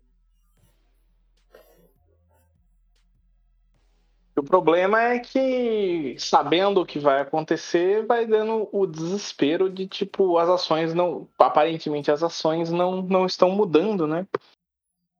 O 4.41 4.43
problema 4.43 4.99
é 4.99 5.19
que, 5.19 6.15
sabendo 6.17 6.81
o 6.81 6.85
que 6.85 6.97
vai 6.97 7.21
acontecer, 7.21 8.03
vai 8.07 8.25
dando 8.25 8.67
o 8.71 8.87
desespero 8.87 9.69
de, 9.69 9.87
tipo, 9.87 10.39
as 10.39 10.49
ações 10.49 10.95
não. 10.95 11.29
Aparentemente 11.37 12.09
as 12.09 12.23
ações 12.23 12.71
não, 12.71 13.03
não 13.03 13.27
estão 13.27 13.51
mudando, 13.51 14.07
né? 14.07 14.25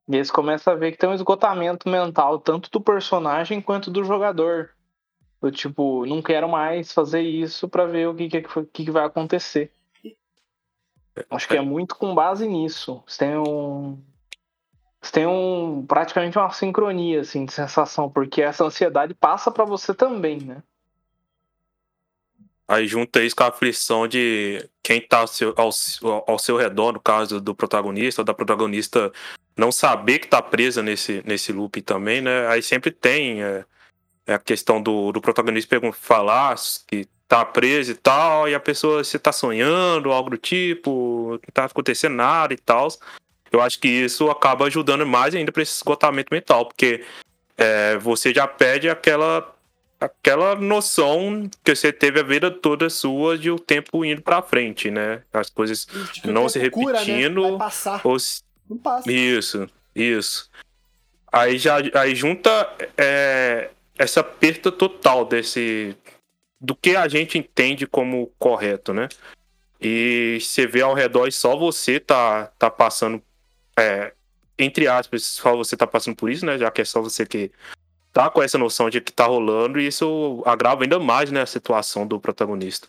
E 0.10 0.16
eles 0.16 0.32
começam 0.32 0.74
a 0.74 0.76
ver 0.76 0.92
que 0.92 0.98
tem 0.98 1.08
um 1.08 1.14
esgotamento 1.14 1.88
mental, 1.88 2.40
tanto 2.40 2.72
do 2.72 2.82
personagem 2.82 3.62
quanto 3.62 3.92
do 3.92 4.04
jogador. 4.04 4.72
Do 5.40 5.52
tipo, 5.52 6.04
não 6.08 6.20
quero 6.20 6.50
mais 6.50 6.92
fazer 6.92 7.22
isso 7.22 7.70
pra 7.70 7.86
ver 7.86 8.08
o 8.08 8.16
que, 8.16 8.28
que, 8.28 8.42
que 8.42 8.86
que 8.86 8.92
vai 8.92 9.06
acontecer. 9.06 9.72
Acho 11.30 11.48
que 11.48 11.58
é 11.58 11.62
muito 11.62 11.96
com 11.96 12.16
base 12.16 12.48
nisso. 12.48 13.04
Você 13.06 13.20
tem 13.20 13.38
um. 13.38 14.02
Você 15.02 15.12
tem 15.14 15.26
um 15.26 15.84
praticamente 15.88 16.38
uma 16.38 16.52
sincronia 16.52 17.22
assim 17.22 17.46
de 17.46 17.54
sensação, 17.54 18.10
porque 18.10 18.42
essa 18.42 18.64
ansiedade 18.64 19.14
passa 19.16 19.50
pra 19.50 19.66
você 19.66 19.94
também, 19.94 20.40
né? 20.40 20.62
Aí 22.68 22.88
junta 22.88 23.22
isso 23.22 23.36
com 23.36 23.44
a 23.44 23.48
aflição 23.48 24.08
de 24.08 24.70
quem 24.82 25.02
tá 25.02 25.20
ao 25.20 25.28
seu, 25.28 25.54
ao, 25.58 25.72
ao 26.26 26.40
seu 26.40 26.56
redor, 26.56 26.94
no 26.94 27.02
caso 27.02 27.42
do 27.42 27.54
protagonista 27.54 28.22
ou 28.22 28.26
da 28.26 28.34
protagonista, 28.34 29.12
não 29.58 29.72
saber 29.72 30.20
que 30.20 30.28
tá 30.28 30.42
presa 30.42 30.82
nesse, 30.82 31.22
nesse 31.26 31.52
loop 31.52 31.82
também, 31.82 32.22
né? 32.22 32.48
Aí 32.48 32.62
sempre 32.62 32.92
tem 32.92 33.44
é, 33.44 33.66
é 34.26 34.34
a 34.36 34.40
questão 34.40 34.82
do, 34.82 35.12
do 35.12 35.20
protagonista 35.20 35.76
falar 35.92 36.56
que 36.88 37.08
tá 37.28 37.44
preso 37.44 37.92
e 37.92 37.96
tal, 37.96 38.48
e 38.48 38.56
a 38.56 38.60
pessoa 38.60 39.04
se 39.04 39.18
tá 39.18 39.32
sonhando, 39.32 40.12
algo 40.12 40.30
do 40.30 40.38
tipo, 40.38 41.32
não 41.32 41.40
tá 41.54 41.66
acontecendo 41.66 42.16
nada 42.16 42.54
e 42.54 42.58
tal. 42.58 42.88
Eu 43.52 43.62
acho 43.62 43.80
que 43.80 43.88
isso 43.88 44.30
acaba 44.30 44.66
ajudando 44.66 45.06
mais 45.06 45.36
ainda 45.36 45.52
pra 45.52 45.62
esse 45.62 45.76
esgotamento 45.76 46.30
mental, 46.32 46.66
porque 46.66 47.04
é, 47.58 47.98
você 47.98 48.34
já 48.34 48.48
perde 48.48 48.90
aquela 48.90 49.54
aquela 50.00 50.56
noção 50.56 51.48
que 51.64 51.76
você 51.76 51.94
teve 51.94 52.20
a 52.20 52.24
vida 52.24 52.50
toda 52.50 52.90
sua 52.90 53.38
de 53.38 53.52
o 53.52 53.60
tempo 53.60 54.04
indo 54.04 54.22
pra 54.22 54.42
frente, 54.42 54.90
né? 54.90 55.22
As 55.32 55.50
coisas 55.50 55.86
De 55.86 56.22
que 56.22 56.28
o 56.28 56.34
Não 56.34 56.50
se 56.50 56.68
cura, 56.72 56.94
né? 56.94 57.06
repetindo. 57.06 57.42
Vai 57.44 57.58
passar. 57.60 58.02
ou 58.04 58.18
Não 58.68 58.78
passa. 58.78 59.12
isso, 59.12 59.70
isso. 59.96 60.50
Aí 61.32 61.60
já 61.60 61.78
aí 61.94 62.16
junta 62.16 62.50
é, 62.98 63.70
essa 63.98 64.24
perda 64.24 64.72
total 64.72 65.24
desse 65.24 65.96
do 66.60 66.76
que 66.76 66.96
a 66.96 67.08
gente 67.08 67.38
entende 67.38 67.86
como 67.86 68.32
correto, 68.40 68.94
né? 68.94 69.08
E 69.80 70.40
você 70.42 70.66
vê 70.66 70.82
ao 70.82 70.94
redor 70.94 71.28
e 71.28 71.32
só 71.32 71.56
você 71.56 72.00
tá 72.00 72.52
tá 72.58 72.72
passando 72.72 73.22
é, 73.82 74.14
entre 74.60 74.88
aspas, 74.88 75.24
só 75.24 75.56
você 75.56 75.76
tá 75.76 75.88
passando 75.88 76.16
por 76.16 76.30
isso, 76.30 76.46
né? 76.46 76.58
Já 76.58 76.70
que 76.70 76.82
é 76.82 76.86
só 76.86 77.02
você 77.02 77.26
que 77.26 77.52
tá 78.14 78.30
com 78.30 78.44
essa 78.44 78.58
noção 78.58 78.90
de 78.90 79.02
que 79.02 79.12
tá 79.12 79.26
rolando 79.26 79.80
e 79.80 79.88
isso 79.88 80.44
agrava 80.46 80.84
ainda 80.84 81.00
mais 81.00 81.32
né, 81.32 81.42
a 81.42 81.46
situação 81.46 82.06
do 82.06 82.20
protagonista. 82.20 82.88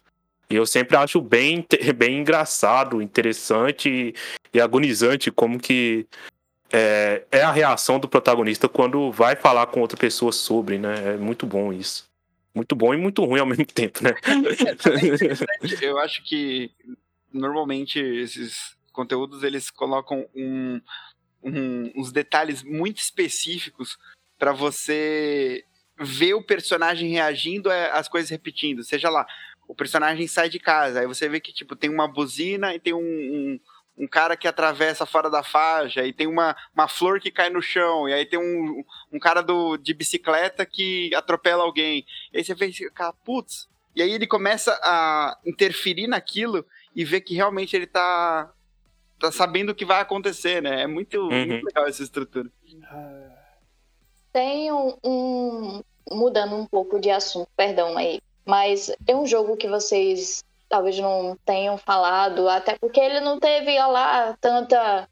E 0.51 0.55
eu 0.57 0.67
sempre 0.67 0.97
acho 0.97 1.21
bem, 1.21 1.67
bem 1.97 2.19
engraçado, 2.19 3.01
interessante 3.01 4.15
e, 4.53 4.61
agonizante 4.61 5.31
como 5.31 5.59
que 5.59 6.07
é, 6.71 7.25
é 7.31 7.43
a 7.43 7.53
reação 7.53 7.99
do 7.99 8.09
protagonista 8.09 8.69
quando 8.69 9.11
vai 9.11 9.35
falar 9.37 9.67
com 9.67 9.81
outra 9.81 9.97
pessoa 9.97 10.33
sobre, 10.33 10.79
né? 10.79 11.15
É 11.15 11.17
muito 11.17 11.47
bom 11.47 11.73
isso. 11.73 12.11
Muito 12.55 12.77
bom 12.77 12.93
e 12.93 12.99
muito 12.99 13.25
ruim 13.25 13.41
ao 13.41 13.47
mesmo 13.49 13.65
tempo, 13.65 14.01
né? 14.05 14.13
Eu 15.81 15.99
acho 15.99 16.23
que 16.23 16.71
normalmente 17.33 17.99
esses 17.99 18.77
conteúdos 18.93 19.43
eles 19.43 19.71
colocam 19.71 20.29
um, 20.35 20.81
um- 21.43 21.93
uns 21.97 22.13
detalhes 22.13 22.63
muito 22.63 22.99
específicos 22.99 23.99
pra 24.39 24.53
você 24.53 25.65
ver 25.99 26.35
o 26.35 26.43
personagem 26.43 27.11
reagindo 27.11 27.71
às 27.71 28.09
coisas 28.09 28.31
repetindo. 28.31 28.83
Seja 28.83 29.09
lá, 29.11 29.27
o 29.69 29.75
personagem 29.75 30.27
sai 30.27 30.49
de 30.49 30.59
casa, 30.59 31.01
aí 31.01 31.07
você 31.07 31.29
vê 31.29 31.41
que 31.41 31.53
tipo 31.53 31.77
tem 31.77 31.91
uma 31.91 32.09
buzina 32.09 32.75
e 32.75 32.81
tem 32.81 32.93
um, 32.93 32.99
um, 32.99 33.61
um 33.99 34.09
cara 34.09 34.37
que 34.37 34.49
atravessa 34.49 35.07
fora 35.07 35.31
da 35.31 35.43
faixa, 35.43 36.05
e 36.05 36.13
tem 36.13 36.27
uma, 36.27 36.57
uma 36.75 36.89
flor 36.89 37.21
que 37.21 37.31
cai 37.31 37.51
no 37.51 37.63
chão, 37.63 38.09
e 38.09 38.13
aí 38.13 38.27
tem 38.27 38.39
um, 38.39 38.83
um 39.13 39.19
cara 39.19 39.43
do, 39.43 39.77
de 39.77 39.95
bicicleta 39.95 40.67
que 40.67 41.15
atropela 41.15 41.63
alguém. 41.63 42.05
E 42.33 42.39
aí 42.39 42.45
você 42.45 42.55
vê, 42.55 42.67
esse 42.67 42.91
cara, 42.91 43.13
putz. 43.13 43.69
E 43.95 44.03
aí 44.03 44.11
ele 44.11 44.27
começa 44.27 44.73
a 44.83 45.39
interferir 45.47 46.07
naquilo 46.07 46.65
e 46.97 47.05
ver 47.05 47.21
que 47.21 47.35
realmente 47.35 47.77
ele 47.77 47.87
tá, 47.87 48.51
tá 49.23 49.33
sabendo 49.33 49.71
o 49.71 49.75
que 49.75 49.85
vai 49.85 50.01
acontecer, 50.01 50.61
né? 50.63 50.83
É 50.83 50.87
muito, 50.87 51.31
muito 51.49 51.65
legal 51.67 51.87
essa 51.87 52.03
estrutura. 52.03 52.51
Tem 54.33 54.73
um, 54.73 54.95
um- 55.05 55.83
Mudando 56.11 56.57
um 56.57 56.67
pouco 56.67 56.99
de 56.99 57.11
assunto, 57.11 57.49
perdão 57.57 57.97
aí. 57.97 58.21
Mas 58.45 58.91
é 59.07 59.15
um 59.15 59.25
jogo 59.25 59.57
que 59.57 59.69
vocês 59.69 60.43
talvez 60.69 60.99
não 60.99 61.37
tenham 61.45 61.79
falado, 61.79 62.49
até 62.49 62.77
porque 62.77 62.99
ele 62.99 63.21
não 63.21 63.39
teve 63.39 63.79
ó 63.79 63.87
lá 63.87 64.37
tanta 64.41 65.09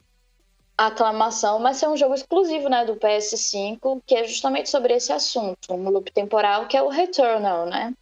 aclamação, 0.77 1.59
mas 1.61 1.83
é 1.83 1.89
um 1.89 1.97
jogo 1.97 2.15
exclusivo 2.15 2.69
né, 2.69 2.85
do 2.85 2.97
PS5, 2.97 4.01
que 4.07 4.15
é 4.17 4.25
justamente 4.25 4.69
sobre 4.71 4.95
esse 4.95 5.13
assunto, 5.13 5.73
um 5.73 5.89
loop 5.91 6.11
temporal, 6.11 6.67
que 6.67 6.77
é 6.77 6.83
o 6.83 6.89
Returnal, 6.89 7.67
né? 7.67 7.95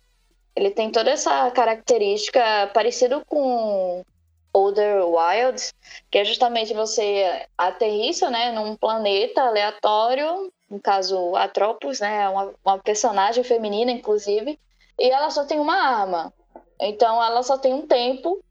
Ele 0.57 0.71
tem 0.71 0.91
toda 0.91 1.11
essa 1.11 1.51
característica 1.51 2.41
parecido 2.73 3.23
com 3.27 4.03
Older 4.53 5.05
Wilds, 5.07 5.75
que 6.11 6.19
é 6.19 6.25
justamente 6.25 6.75
você 6.75 7.47
aterrissa 7.57 8.31
né, 8.31 8.53
num 8.53 8.77
planeta 8.77 9.43
aleatório, 9.43 10.53
no 10.71 10.81
caso 10.81 11.35
Atropos, 11.37 12.01
né, 12.01 12.29
uma, 12.29 12.55
uma 12.65 12.79
personagem 12.79 13.45
feminina, 13.45 13.91
inclusive, 13.91 14.59
e 14.99 15.11
ela 15.11 15.31
só 15.31 15.45
tem 15.45 15.59
uma 15.59 15.77
arma. 15.77 16.33
Então 16.81 17.23
ela 17.23 17.43
só 17.43 17.59
tem 17.59 17.73
um 17.73 17.87
tempo 17.87 18.43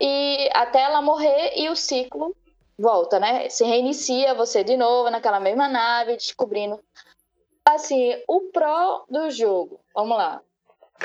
e 0.00 0.50
até 0.52 0.82
ela 0.82 1.00
morrer 1.00 1.52
e 1.56 1.68
o 1.68 1.76
ciclo 1.76 2.34
volta, 2.78 3.18
né? 3.18 3.48
Se 3.48 3.64
reinicia 3.64 4.34
você 4.34 4.62
de 4.62 4.76
novo 4.76 5.10
naquela 5.10 5.40
mesma 5.40 5.68
nave, 5.68 6.16
descobrindo. 6.16 6.78
Assim, 7.64 8.12
o 8.28 8.42
pró 8.52 9.04
do 9.08 9.30
jogo, 9.30 9.80
vamos 9.94 10.16
lá. 10.16 10.40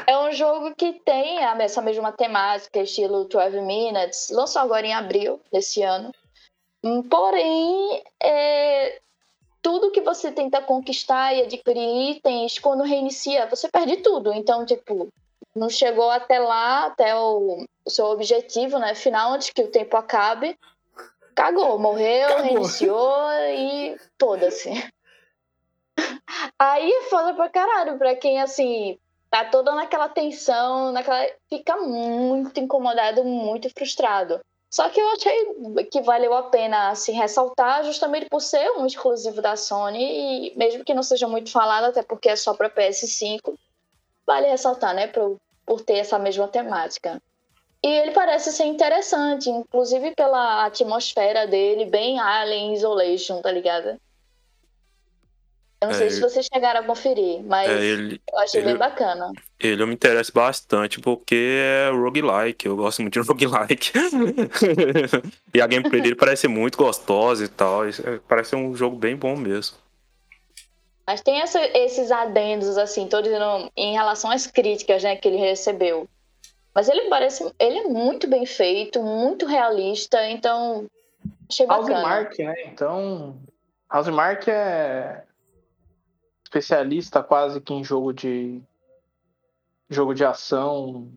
É 0.07 0.17
um 0.17 0.31
jogo 0.31 0.73
que 0.75 0.93
tem 0.93 1.39
essa 1.39 1.81
mesma 1.81 2.11
temática, 2.11 2.79
estilo 2.79 3.25
12 3.25 3.61
Minutes, 3.61 4.29
lançou 4.29 4.61
agora 4.61 4.85
em 4.85 4.93
abril 4.93 5.39
desse 5.51 5.81
ano. 5.81 6.11
Porém, 7.09 8.03
é, 8.21 8.99
tudo 9.61 9.91
que 9.91 10.01
você 10.01 10.31
tenta 10.31 10.61
conquistar 10.61 11.33
e 11.33 11.43
adquirir 11.43 12.11
itens, 12.11 12.57
quando 12.57 12.83
reinicia, 12.83 13.47
você 13.47 13.69
perde 13.69 13.97
tudo. 13.97 14.33
Então, 14.33 14.65
tipo, 14.65 15.09
não 15.55 15.69
chegou 15.69 16.09
até 16.09 16.39
lá, 16.39 16.85
até 16.85 17.15
o, 17.15 17.65
o 17.85 17.89
seu 17.89 18.05
objetivo 18.05 18.79
né, 18.79 18.95
final, 18.95 19.33
antes 19.33 19.51
que 19.51 19.61
o 19.61 19.71
tempo 19.71 19.95
acabe. 19.97 20.57
Cagou, 21.35 21.77
morreu, 21.77 22.27
Cagou. 22.29 22.43
reiniciou 22.43 23.31
e 23.49 23.97
foda-se. 24.19 24.71
Aí 26.57 26.91
é 26.91 27.01
foda 27.03 27.33
pra 27.33 27.49
caralho, 27.49 27.97
pra 27.97 28.15
quem 28.15 28.41
assim, 28.41 28.97
tá 29.31 29.45
toda 29.45 29.73
naquela 29.73 30.09
tensão, 30.09 30.91
naquela. 30.91 31.25
fica 31.49 31.77
muito 31.77 32.59
incomodado, 32.59 33.23
muito 33.23 33.69
frustrado. 33.69 34.39
Só 34.69 34.87
que 34.89 35.01
eu 35.01 35.09
achei 35.11 35.85
que 35.91 36.01
valeu 36.01 36.33
a 36.33 36.43
pena 36.43 36.89
assim, 36.89 37.13
ressaltar 37.13 37.83
justamente 37.83 38.27
por 38.29 38.41
ser 38.41 38.71
um 38.71 38.85
exclusivo 38.85 39.41
da 39.41 39.55
Sony 39.55 40.49
e 40.49 40.57
mesmo 40.57 40.83
que 40.85 40.93
não 40.93 41.03
seja 41.03 41.27
muito 41.27 41.51
falado, 41.51 41.85
até 41.85 42.03
porque 42.03 42.29
é 42.29 42.35
só 42.35 42.53
para 42.53 42.69
PS5, 42.69 43.53
vale 44.25 44.47
ressaltar, 44.47 44.93
né, 44.93 45.07
por, 45.07 45.37
por 45.65 45.81
ter 45.81 45.97
essa 45.97 46.17
mesma 46.17 46.47
temática. 46.47 47.21
E 47.83 47.87
ele 47.87 48.11
parece 48.11 48.51
ser 48.51 48.65
interessante, 48.65 49.49
inclusive 49.49 50.13
pela 50.15 50.65
atmosfera 50.65 51.47
dele, 51.47 51.85
bem 51.85 52.19
Alien 52.19 52.73
Isolation, 52.73 53.41
tá 53.41 53.51
ligado? 53.51 53.99
Eu 55.81 55.87
não 55.87 55.95
é, 55.95 55.97
sei 55.97 56.11
se 56.11 56.21
vocês 56.21 56.45
chegaram 56.45 56.81
a 56.81 56.83
conferir, 56.83 57.41
mas 57.43 57.67
é, 57.67 57.83
ele, 57.83 58.21
eu 58.31 58.37
achei 58.37 58.61
ele, 58.61 58.67
bem 58.67 58.77
bacana. 58.77 59.31
Ele 59.59 59.81
eu 59.81 59.87
me 59.87 59.95
interessa 59.95 60.31
bastante 60.31 60.99
porque 60.99 61.57
é 61.57 61.89
roguelike, 61.89 62.67
eu 62.67 62.75
gosto 62.75 63.01
muito 63.01 63.19
de 63.19 63.19
roguelike. 63.27 63.91
e 65.51 65.59
a 65.59 65.65
gameplay 65.65 65.99
dele 65.99 66.13
parece 66.13 66.47
muito 66.47 66.77
gostosa 66.77 67.43
e 67.43 67.47
tal. 67.47 67.83
É, 67.87 67.91
parece 68.27 68.55
um 68.55 68.75
jogo 68.75 68.95
bem 68.95 69.15
bom 69.15 69.35
mesmo. 69.35 69.75
Mas 71.07 71.21
tem 71.21 71.41
essa, 71.41 71.59
esses 71.75 72.11
adendos, 72.11 72.77
assim, 72.77 73.07
dizendo 73.07 73.71
em 73.75 73.93
relação 73.93 74.29
às 74.29 74.45
críticas 74.45 75.01
né, 75.01 75.15
que 75.15 75.27
ele 75.27 75.37
recebeu. 75.37 76.07
Mas 76.75 76.89
ele 76.89 77.09
parece. 77.09 77.51
Ele 77.57 77.79
é 77.79 77.83
muito 77.85 78.27
bem 78.27 78.45
feito, 78.45 79.01
muito 79.01 79.47
realista, 79.47 80.29
então. 80.29 80.85
Achei 81.49 81.65
bacana. 81.65 81.95
Housemark, 81.95 82.39
né? 82.39 82.53
Então. 82.67 83.35
Housemark 83.91 84.47
é 84.47 85.23
especialista 86.51 87.23
quase 87.23 87.61
que 87.61 87.73
em 87.73 87.83
jogo 87.83 88.11
de 88.11 88.61
jogo 89.89 90.13
de 90.13 90.25
ação 90.25 91.11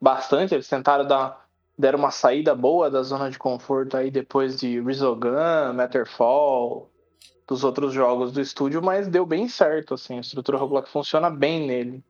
bastante. 0.00 0.54
Eles 0.54 0.68
tentaram 0.68 1.06
dar 1.06 1.42
deram 1.76 1.98
uma 1.98 2.10
saída 2.10 2.54
boa 2.54 2.90
da 2.90 3.02
zona 3.02 3.30
de 3.30 3.38
conforto 3.38 3.96
aí 3.96 4.10
depois 4.10 4.58
de 4.58 4.80
Resogun, 4.80 5.72
Matterfall, 5.74 6.90
dos 7.46 7.64
outros 7.64 7.92
jogos 7.92 8.30
do 8.30 8.40
estúdio, 8.40 8.82
mas 8.82 9.08
deu 9.08 9.26
bem 9.26 9.48
certo 9.48 9.94
assim, 9.94 10.18
a 10.18 10.20
estrutura 10.20 10.58
Roblox 10.58 10.90
funciona 10.90 11.30
bem 11.30 11.66
nele. 11.66 12.04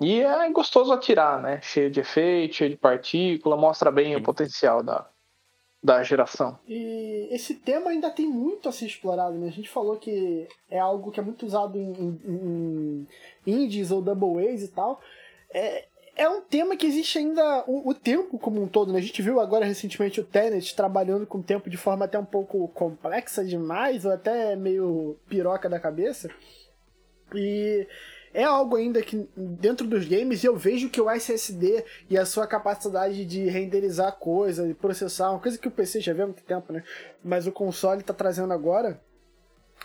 E 0.00 0.20
é 0.22 0.50
gostoso 0.50 0.90
atirar, 0.92 1.40
né? 1.40 1.60
Cheio 1.60 1.90
de 1.90 2.00
efeito, 2.00 2.56
cheio 2.56 2.70
de 2.70 2.76
partícula, 2.76 3.56
mostra 3.56 3.90
bem 3.90 4.16
o 4.16 4.22
potencial 4.22 4.82
da, 4.82 5.06
da 5.82 6.02
geração. 6.02 6.58
E 6.68 7.28
esse 7.30 7.54
tema 7.54 7.90
ainda 7.90 8.10
tem 8.10 8.28
muito 8.28 8.68
a 8.68 8.72
ser 8.72 8.86
explorado, 8.86 9.38
né? 9.38 9.48
A 9.48 9.52
gente 9.52 9.68
falou 9.68 9.96
que 9.96 10.46
é 10.70 10.78
algo 10.78 11.10
que 11.10 11.18
é 11.18 11.22
muito 11.22 11.46
usado 11.46 11.78
em, 11.78 12.18
em, 12.24 13.06
em 13.46 13.64
indies 13.64 13.90
ou 13.90 14.02
double 14.02 14.46
A's 14.46 14.62
e 14.62 14.68
tal. 14.68 15.00
É, 15.52 15.86
é 16.16 16.28
um 16.28 16.42
tema 16.42 16.76
que 16.76 16.86
existe 16.86 17.18
ainda 17.18 17.64
o, 17.66 17.88
o, 17.88 17.94
tempo 17.94 18.38
como 18.38 18.62
um 18.62 18.68
todo, 18.68 18.92
né? 18.92 18.98
A 18.98 19.02
gente 19.02 19.22
viu 19.22 19.40
agora 19.40 19.64
recentemente 19.64 20.20
o 20.20 20.24
Tenet 20.24 20.76
trabalhando 20.76 21.26
com 21.26 21.38
o 21.38 21.42
tempo 21.42 21.70
de 21.70 21.78
forma 21.78 22.04
até 22.04 22.18
um 22.18 22.26
pouco 22.26 22.68
complexa 22.68 23.42
demais, 23.42 24.04
ou 24.04 24.12
até 24.12 24.54
meio 24.56 25.16
piroca 25.28 25.66
da 25.66 25.80
cabeça. 25.80 26.28
E 27.34 27.86
é 28.32 28.44
algo 28.44 28.76
ainda 28.76 29.02
que 29.02 29.28
dentro 29.36 29.86
dos 29.86 30.06
games 30.06 30.44
eu 30.44 30.56
vejo 30.56 30.88
que 30.88 31.00
o 31.00 31.10
SSD 31.10 31.84
e 32.08 32.16
a 32.16 32.24
sua 32.24 32.46
capacidade 32.46 33.24
de 33.24 33.48
renderizar 33.48 34.12
coisa 34.12 34.68
e 34.68 34.74
processar, 34.74 35.30
uma 35.30 35.40
coisa 35.40 35.58
que 35.58 35.68
o 35.68 35.70
PC 35.70 36.00
já 36.00 36.12
vê 36.12 36.22
há 36.22 36.26
muito 36.26 36.42
tempo, 36.42 36.72
né? 36.72 36.84
Mas 37.22 37.46
o 37.46 37.52
console 37.52 38.02
tá 38.02 38.14
trazendo 38.14 38.52
agora, 38.52 39.00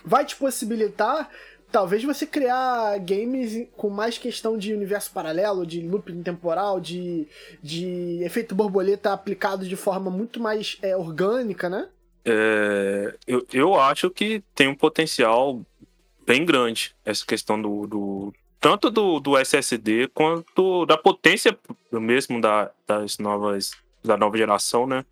vai 0.04 0.24
te 0.24 0.36
possibilitar 0.36 1.28
talvez 1.70 2.02
você 2.04 2.26
criar 2.26 2.98
games 2.98 3.68
com 3.76 3.90
mais 3.90 4.18
questão 4.18 4.56
de 4.56 4.72
universo 4.72 5.10
paralelo, 5.12 5.66
de 5.66 5.80
looping 5.82 6.22
temporal, 6.22 6.80
de, 6.80 7.26
de 7.62 8.22
efeito 8.22 8.54
borboleta 8.54 9.12
aplicado 9.12 9.66
de 9.66 9.76
forma 9.76 10.10
muito 10.10 10.40
mais 10.40 10.78
é, 10.82 10.96
orgânica, 10.96 11.68
né? 11.68 11.88
É, 12.24 13.14
eu, 13.26 13.46
eu 13.52 13.74
acho 13.74 14.10
que 14.10 14.42
tem 14.54 14.68
um 14.68 14.74
potencial 14.74 15.60
bem 16.26 16.44
grande 16.44 16.94
essa 17.04 17.24
questão 17.24 17.60
do, 17.60 17.86
do 17.86 18.34
tanto 18.60 18.90
do, 18.90 19.20
do 19.20 19.36
SSD 19.36 20.08
quanto 20.08 20.84
da 20.86 20.96
potência 20.96 21.56
mesmo 21.92 22.40
da, 22.40 22.70
das 22.86 23.18
novas 23.18 23.72
da 24.04 24.16
nova 24.16 24.36
geração, 24.36 24.86
né? 24.86 25.04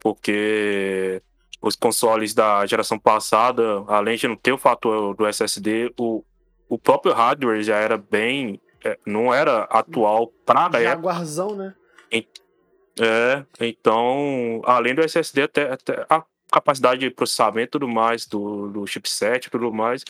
Porque 0.00 1.22
os 1.60 1.74
consoles 1.74 2.32
da 2.32 2.64
geração 2.66 2.98
passada, 2.98 3.62
além 3.88 4.16
de 4.16 4.28
não 4.28 4.36
ter 4.36 4.52
o 4.52 4.58
fator 4.58 5.14
do 5.14 5.26
SSD, 5.26 5.92
o, 5.98 6.22
o 6.68 6.78
próprio 6.78 7.12
hardware 7.12 7.62
já 7.62 7.76
era 7.76 7.96
bem 7.96 8.60
é, 8.84 8.98
não 9.06 9.34
era 9.34 9.64
atual 9.64 10.28
para 10.44 10.60
a 10.60 10.64
época. 10.64 10.82
Jaguarzão, 10.82 11.56
né? 11.56 11.74
É, 12.98 13.44
então, 13.60 14.62
além 14.64 14.94
do 14.94 15.02
SSD, 15.02 15.42
até, 15.42 15.72
até 15.72 16.06
a 16.08 16.24
capacidade 16.56 17.00
de 17.00 17.10
processamento 17.10 17.68
e 17.68 17.72
tudo 17.72 17.88
mais, 17.88 18.26
do, 18.26 18.68
do 18.68 18.86
chipset 18.86 19.46
e 19.46 19.50
tudo 19.50 19.70
mais, 19.70 20.02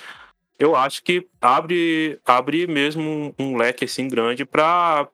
eu 0.58 0.76
acho 0.76 1.02
que 1.02 1.26
abre, 1.40 2.20
abre 2.24 2.68
mesmo 2.68 3.02
um, 3.02 3.34
um 3.36 3.56
leque 3.56 3.84
assim 3.84 4.06
grande 4.08 4.44
para 4.44 5.08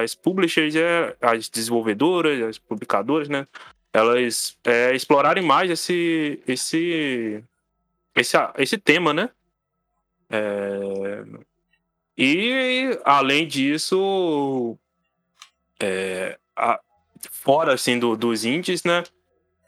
as 0.00 0.14
publishers, 0.14 0.74
as 1.20 1.48
desenvolvedoras, 1.48 2.42
as 2.42 2.58
publicadoras, 2.58 3.28
né? 3.28 3.46
Elas 3.92 4.58
é, 4.64 4.94
explorarem 4.94 5.42
mais 5.42 5.70
esse, 5.70 6.42
esse, 6.46 7.42
esse, 8.14 8.36
esse 8.58 8.76
tema, 8.76 9.14
né? 9.14 9.30
É, 10.28 11.24
e 12.18 12.98
além 13.04 13.46
disso, 13.46 14.76
é, 15.80 16.36
a, 16.56 16.80
fora 17.30 17.74
assim 17.74 17.98
do, 17.98 18.16
dos 18.16 18.44
indies, 18.44 18.82
né? 18.82 19.04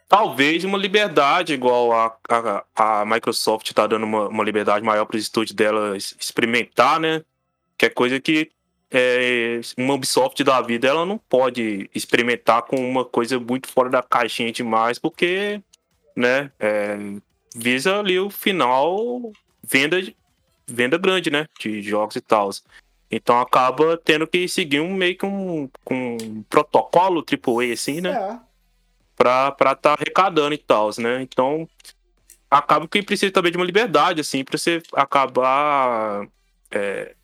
Talvez 0.08 0.64
uma 0.64 0.78
liberdade, 0.78 1.52
igual 1.52 1.92
a, 1.92 2.16
a, 2.30 3.00
a 3.02 3.04
Microsoft 3.04 3.68
está 3.68 3.86
dando 3.86 4.04
uma, 4.04 4.28
uma, 4.28 4.42
liberdade 4.42 4.82
maior 4.82 5.04
para 5.04 5.18
os 5.18 5.22
estúdios 5.22 5.54
dela 5.54 5.94
experimentar, 5.98 6.98
né? 6.98 7.22
Que 7.76 7.86
é 7.86 7.90
coisa 7.90 8.18
que 8.18 8.50
é, 8.90 9.60
uma 9.76 9.92
Ubisoft 9.92 10.42
da 10.42 10.62
vida 10.62 10.88
ela 10.88 11.04
não 11.04 11.18
pode 11.18 11.90
experimentar 11.94 12.62
com 12.62 12.76
uma 12.76 13.04
coisa 13.04 13.38
muito 13.38 13.68
fora 13.68 13.90
da 13.90 14.02
caixinha 14.02 14.50
demais, 14.50 14.98
porque, 14.98 15.60
né? 16.16 16.50
É, 16.58 16.96
visa 17.54 17.98
ali 17.98 18.18
o 18.18 18.30
final 18.30 19.30
venda, 19.62 20.00
venda 20.66 20.96
grande, 20.96 21.30
né? 21.30 21.46
De 21.60 21.82
jogos 21.82 22.16
e 22.16 22.22
tal. 22.22 22.48
Então 23.10 23.38
acaba 23.38 24.00
tendo 24.02 24.26
que 24.26 24.48
seguir 24.48 24.80
um 24.80 24.94
meio 24.94 25.18
que 25.18 25.26
um, 25.26 25.68
um 25.90 26.42
protocolo 26.48 27.22
AAA, 27.22 27.74
assim, 27.74 28.00
né? 28.00 28.10
É 28.10 28.47
para 29.18 29.48
estar 29.48 29.74
tá 29.74 29.92
arrecadando 29.94 30.54
e 30.54 30.58
tal, 30.58 30.90
né? 30.98 31.20
Então, 31.20 31.68
acaba 32.48 32.86
que 32.86 33.02
precisa 33.02 33.32
também 33.32 33.50
de 33.50 33.58
uma 33.58 33.66
liberdade, 33.66 34.20
assim, 34.20 34.44
para 34.44 34.56
você 34.56 34.80
acabar 34.94 36.26
é, 36.70 37.14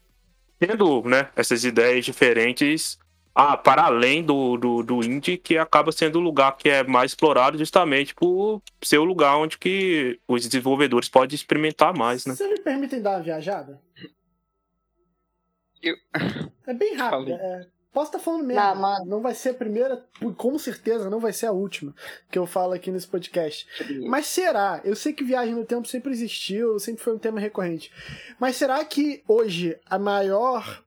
tendo 0.59 1.03
né, 1.05 1.31
essas 1.37 1.65
ideias 1.65 2.05
diferentes 2.05 2.99
ah, 3.35 3.57
para 3.57 3.85
além 3.85 4.23
do, 4.23 4.57
do, 4.57 4.83
do 4.83 5.05
indie, 5.05 5.37
que 5.37 5.59
acaba 5.59 5.91
sendo 5.91 6.19
o 6.19 6.23
lugar 6.23 6.57
que 6.57 6.69
é 6.69 6.85
mais 6.85 7.11
explorado 7.11 7.59
justamente 7.59 8.15
por 8.15 8.63
ser 8.81 8.99
o 8.99 9.05
lugar 9.05 9.37
onde 9.37 9.59
que 9.59 10.21
os 10.29 10.47
desenvolvedores 10.47 11.09
podem 11.09 11.35
experimentar 11.35 11.93
mais, 11.93 12.25
né? 12.27 12.35
Você 12.35 12.47
me 12.49 12.61
permite 12.61 13.01
dar 13.01 13.17
uma 13.17 13.23
viajada? 13.23 13.81
Eu... 15.83 15.97
É 16.67 16.73
bem 16.73 16.95
rápido. 16.97 17.33
É, 17.33 17.67
Posso 17.95 18.09
estar 18.09 18.19
falando 18.19 18.45
merda. 18.45 18.71
Ah, 18.71 18.75
mano. 18.75 19.07
Não 19.07 19.23
vai 19.23 19.35
ser 19.35 19.51
a 19.51 19.55
primeira, 19.55 20.05
com 20.37 20.59
certeza 20.59 21.09
não 21.09 21.21
vai 21.21 21.33
ser 21.33 21.47
a 21.47 21.53
última 21.53 21.95
que 22.29 22.37
eu 22.37 22.45
falo 22.45 22.73
aqui 22.73 22.91
nesse 22.91 23.07
podcast. 23.07 23.69
Mas 24.09 24.27
será? 24.27 24.81
Eu 24.85 24.97
sei 24.97 25.13
que 25.13 25.23
viagem 25.23 25.55
no 25.55 25.65
tempo 25.65 25.87
sempre 25.87 26.11
existiu, 26.13 26.81
sempre 26.81 27.05
foi 27.05 27.15
um 27.15 27.19
tema 27.19 27.39
recorrente. 27.39 27.93
Mas 28.39 28.57
será 28.57 28.85
que 28.85 29.23
hoje 29.29 29.79
a 29.89 29.97
maior 29.97 30.83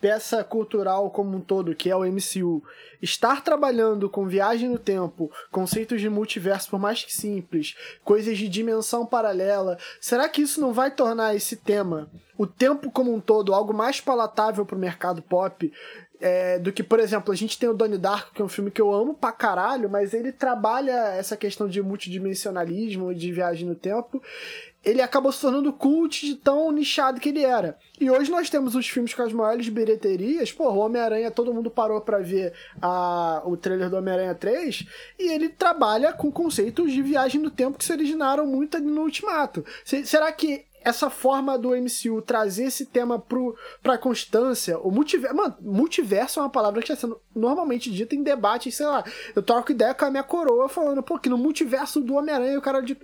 peça 0.00 0.42
cultural 0.44 1.10
como 1.10 1.36
um 1.36 1.40
todo, 1.40 1.74
que 1.74 1.90
é 1.90 1.96
o 1.96 2.04
MCU, 2.04 2.62
estar 3.02 3.42
trabalhando 3.42 4.08
com 4.08 4.26
viagem 4.26 4.68
no 4.68 4.78
tempo, 4.78 5.30
conceitos 5.50 6.00
de 6.00 6.08
multiverso, 6.08 6.70
por 6.70 6.78
mais 6.78 7.04
que 7.04 7.12
simples, 7.12 7.76
coisas 8.04 8.38
de 8.38 8.48
dimensão 8.48 9.04
paralela, 9.04 9.78
será 10.00 10.28
que 10.28 10.42
isso 10.42 10.60
não 10.60 10.72
vai 10.72 10.90
tornar 10.90 11.34
esse 11.34 11.56
tema, 11.56 12.08
o 12.36 12.46
tempo 12.46 12.90
como 12.90 13.12
um 13.12 13.20
todo, 13.20 13.52
algo 13.52 13.74
mais 13.74 14.00
palatável 14.00 14.64
pro 14.64 14.78
mercado 14.78 15.20
pop? 15.20 15.72
É, 16.20 16.58
do 16.58 16.72
que, 16.72 16.82
por 16.82 16.98
exemplo, 17.00 17.32
a 17.32 17.36
gente 17.36 17.58
tem 17.58 17.68
o 17.68 17.74
Donnie 17.74 17.98
Darko, 17.98 18.32
que 18.34 18.42
é 18.42 18.44
um 18.44 18.48
filme 18.48 18.70
que 18.70 18.80
eu 18.80 18.92
amo 18.92 19.14
pra 19.14 19.30
caralho, 19.32 19.88
mas 19.88 20.12
ele 20.14 20.32
trabalha 20.32 20.92
essa 21.16 21.36
questão 21.36 21.68
de 21.68 21.80
multidimensionalismo, 21.82 23.14
de 23.14 23.32
viagem 23.32 23.66
no 23.68 23.74
tempo. 23.74 24.22
Ele 24.84 25.02
acabou 25.02 25.32
se 25.32 25.40
tornando 25.40 25.72
cult 25.72 26.24
de 26.24 26.36
tão 26.36 26.70
nichado 26.70 27.20
que 27.20 27.28
ele 27.28 27.42
era. 27.44 27.76
E 28.00 28.08
hoje 28.10 28.30
nós 28.30 28.48
temos 28.48 28.74
os 28.76 28.88
filmes 28.88 29.12
com 29.12 29.22
as 29.22 29.32
maiores 29.32 29.68
bilheterias. 29.68 30.52
Pô, 30.52 30.72
Homem-Aranha, 30.72 31.30
todo 31.32 31.52
mundo 31.52 31.68
parou 31.68 32.00
pra 32.00 32.18
ver 32.20 32.52
a, 32.80 33.42
o 33.44 33.56
trailer 33.56 33.90
do 33.90 33.96
Homem-Aranha 33.96 34.34
3. 34.36 34.86
E 35.18 35.32
ele 35.32 35.48
trabalha 35.48 36.12
com 36.12 36.30
conceitos 36.30 36.92
de 36.92 37.02
viagem 37.02 37.40
no 37.40 37.50
tempo 37.50 37.76
que 37.76 37.84
se 37.84 37.92
originaram 37.92 38.46
muito 38.46 38.76
ali 38.76 38.86
no 38.86 39.02
Ultimato. 39.02 39.64
Se- 39.84 40.06
será 40.06 40.30
que 40.30 40.64
essa 40.88 41.10
forma 41.10 41.58
do 41.58 41.70
MCU 41.70 42.22
trazer 42.22 42.64
esse 42.64 42.86
tema 42.86 43.18
pro, 43.18 43.56
pra 43.82 43.98
constância, 43.98 44.78
o 44.78 44.90
multiverso. 44.90 45.36
Mano, 45.36 45.56
multiverso 45.60 46.40
é 46.40 46.42
uma 46.42 46.50
palavra 46.50 46.80
que 46.80 46.90
está 46.90 47.06
sendo 47.06 47.20
normalmente 47.34 47.90
dita 47.90 48.14
em 48.14 48.22
debate, 48.22 48.72
sei 48.72 48.86
lá. 48.86 49.04
Eu 49.36 49.42
troco 49.42 49.70
ideia 49.70 49.94
com 49.94 50.04
a 50.04 50.10
minha 50.10 50.22
coroa 50.22 50.68
falando, 50.68 51.02
pô, 51.02 51.18
que 51.18 51.28
no 51.28 51.36
multiverso 51.36 52.00
do 52.00 52.14
Homem-Aranha 52.14 52.58
o 52.58 52.62
cara 52.62 52.80
de. 52.80 52.96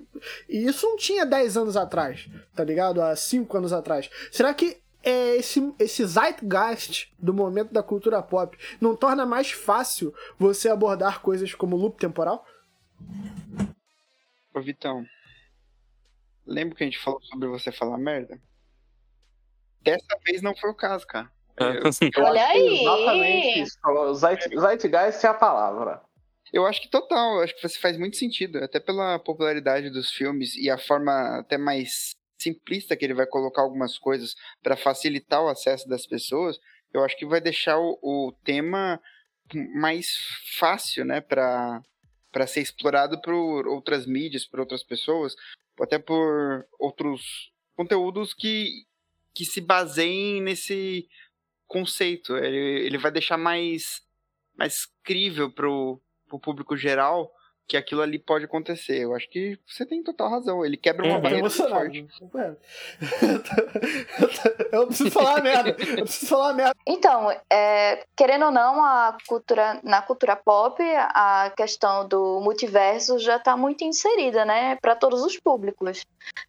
E 0.49 0.66
isso 0.66 0.87
não 0.87 0.97
tinha 0.97 1.26
10 1.26 1.57
anos 1.59 1.76
atrás, 1.76 2.28
tá 2.55 2.64
ligado? 2.64 3.03
Há 3.03 3.14
5 3.14 3.57
anos 3.57 3.72
atrás. 3.72 4.11
Será 4.32 4.55
que 4.55 4.78
é 5.03 5.37
esse, 5.37 5.74
esse 5.78 6.07
zeitgeist 6.07 7.12
do 7.18 7.35
momento 7.35 7.72
da 7.72 7.82
cultura 7.82 8.22
pop 8.22 8.57
não 8.80 8.97
torna 8.97 9.26
mais 9.26 9.53
fácil 9.53 10.14
você 10.39 10.70
abordar 10.70 11.20
coisas 11.20 11.55
como 11.55 11.76
loop 11.76 11.99
temporal? 11.99 12.47
Ô, 14.55 14.61
Vitão. 14.62 15.05
Lembra 16.47 16.77
que 16.77 16.85
a 16.85 16.87
gente 16.87 16.99
falou 16.99 17.23
sobre 17.23 17.49
você 17.49 17.73
falar 17.73 17.99
merda? 17.99 18.39
Dessa 19.81 20.19
vez 20.25 20.43
não 20.43 20.55
foi 20.57 20.71
o 20.71 20.75
caso, 20.75 21.07
cara. 21.07 21.31
Eu, 21.57 21.75
Eu 21.85 21.91
Olha 22.25 22.47
aí! 22.47 22.81
Exatamente 22.81 23.61
isso. 23.63 23.79
O 23.85 24.15
zeit- 24.15 24.49
Zeitgeist 24.59 25.25
é 25.25 25.29
a 25.29 25.35
palavra. 25.35 26.03
eu 26.53 26.67
acho 26.67 26.81
que 26.83 26.89
total, 26.91 27.37
eu 27.37 27.43
acho 27.43 27.55
que 27.55 27.69
você 27.69 27.79
faz 27.79 27.97
muito 27.99 28.17
sentido, 28.17 28.59
até 28.59 28.81
pela 28.81 29.19
popularidade 29.19 29.91
dos 29.91 30.11
filmes 30.11 30.57
e 30.57 30.71
a 30.71 30.79
forma 30.79 31.39
até 31.41 31.57
mais 31.59 32.15
simplista 32.39 32.97
que 32.97 33.05
ele 33.05 33.15
vai 33.15 33.27
colocar 33.27 33.63
algumas 33.63 33.99
coisas 33.99 34.35
para 34.63 34.77
facilitar 34.77 35.43
o 35.43 35.49
acesso 35.49 35.89
das 35.89 36.07
pessoas. 36.07 36.59
Eu 36.93 37.03
acho 37.05 37.17
que 37.17 37.27
vai 37.27 37.41
deixar 37.41 37.79
o, 37.79 37.99
o 38.03 38.33
tema 38.45 39.01
mais 39.75 40.09
fácil, 40.59 41.05
né, 41.05 41.21
para 41.21 41.81
para 42.33 42.49
ser 42.49 42.63
explorado 42.63 43.21
por 43.23 43.69
outras 43.69 44.07
mídias, 44.07 44.45
por 44.45 44.59
outras 44.59 44.83
pessoas, 44.83 45.37
até 45.81 45.99
por 45.99 46.66
outros 46.79 47.53
conteúdos 47.77 48.33
que 48.35 48.87
que 49.35 49.45
se 49.45 49.61
baseiem 49.61 50.41
nesse 50.41 51.09
conceito. 51.66 52.37
Ele, 52.37 52.87
ele 52.87 52.99
vai 52.99 53.11
deixar 53.11 53.37
mais 53.37 54.03
mais 54.57 54.87
crível 55.03 55.51
pro, 55.51 56.01
pro 56.29 56.39
público 56.39 56.77
geral 56.77 57.33
que 57.67 57.77
aquilo 57.77 58.03
ali 58.03 58.19
pode 58.19 58.45
acontecer. 58.45 58.99
Eu 58.99 59.15
acho 59.15 59.29
que 59.29 59.59
você 59.67 59.87
tem 59.87 60.03
total 60.03 60.31
razão. 60.31 60.65
Ele 60.65 60.77
quebra 60.77 61.07
uma. 61.07 61.17
Tô 61.17 61.23
barreira 61.23 61.43
muito 61.43 61.57
emocionado. 61.57 61.85
forte. 61.85 62.07
Ué. 62.35 62.57
Eu 64.73 64.87
preciso 64.87 65.11
falar 65.11 65.43
merda. 65.43 65.71
Eu 65.71 66.05
preciso 66.05 66.27
falar 66.27 66.53
merda. 66.53 66.75
Então, 66.87 67.31
é, 67.51 68.05
querendo 68.17 68.47
ou 68.47 68.51
não, 68.51 68.85
a 68.85 69.17
cultura, 69.27 69.81
na 69.83 70.03
cultura 70.03 70.37
pop, 70.37 70.83
a 70.83 71.53
questão 71.57 72.07
do 72.07 72.41
multiverso 72.41 73.19
já 73.19 73.37
está 73.37 73.57
muito 73.57 73.85
inserida, 73.85 74.45
né, 74.45 74.77
para 74.81 74.95
todos 74.97 75.23
os 75.23 75.39
públicos. 75.39 76.05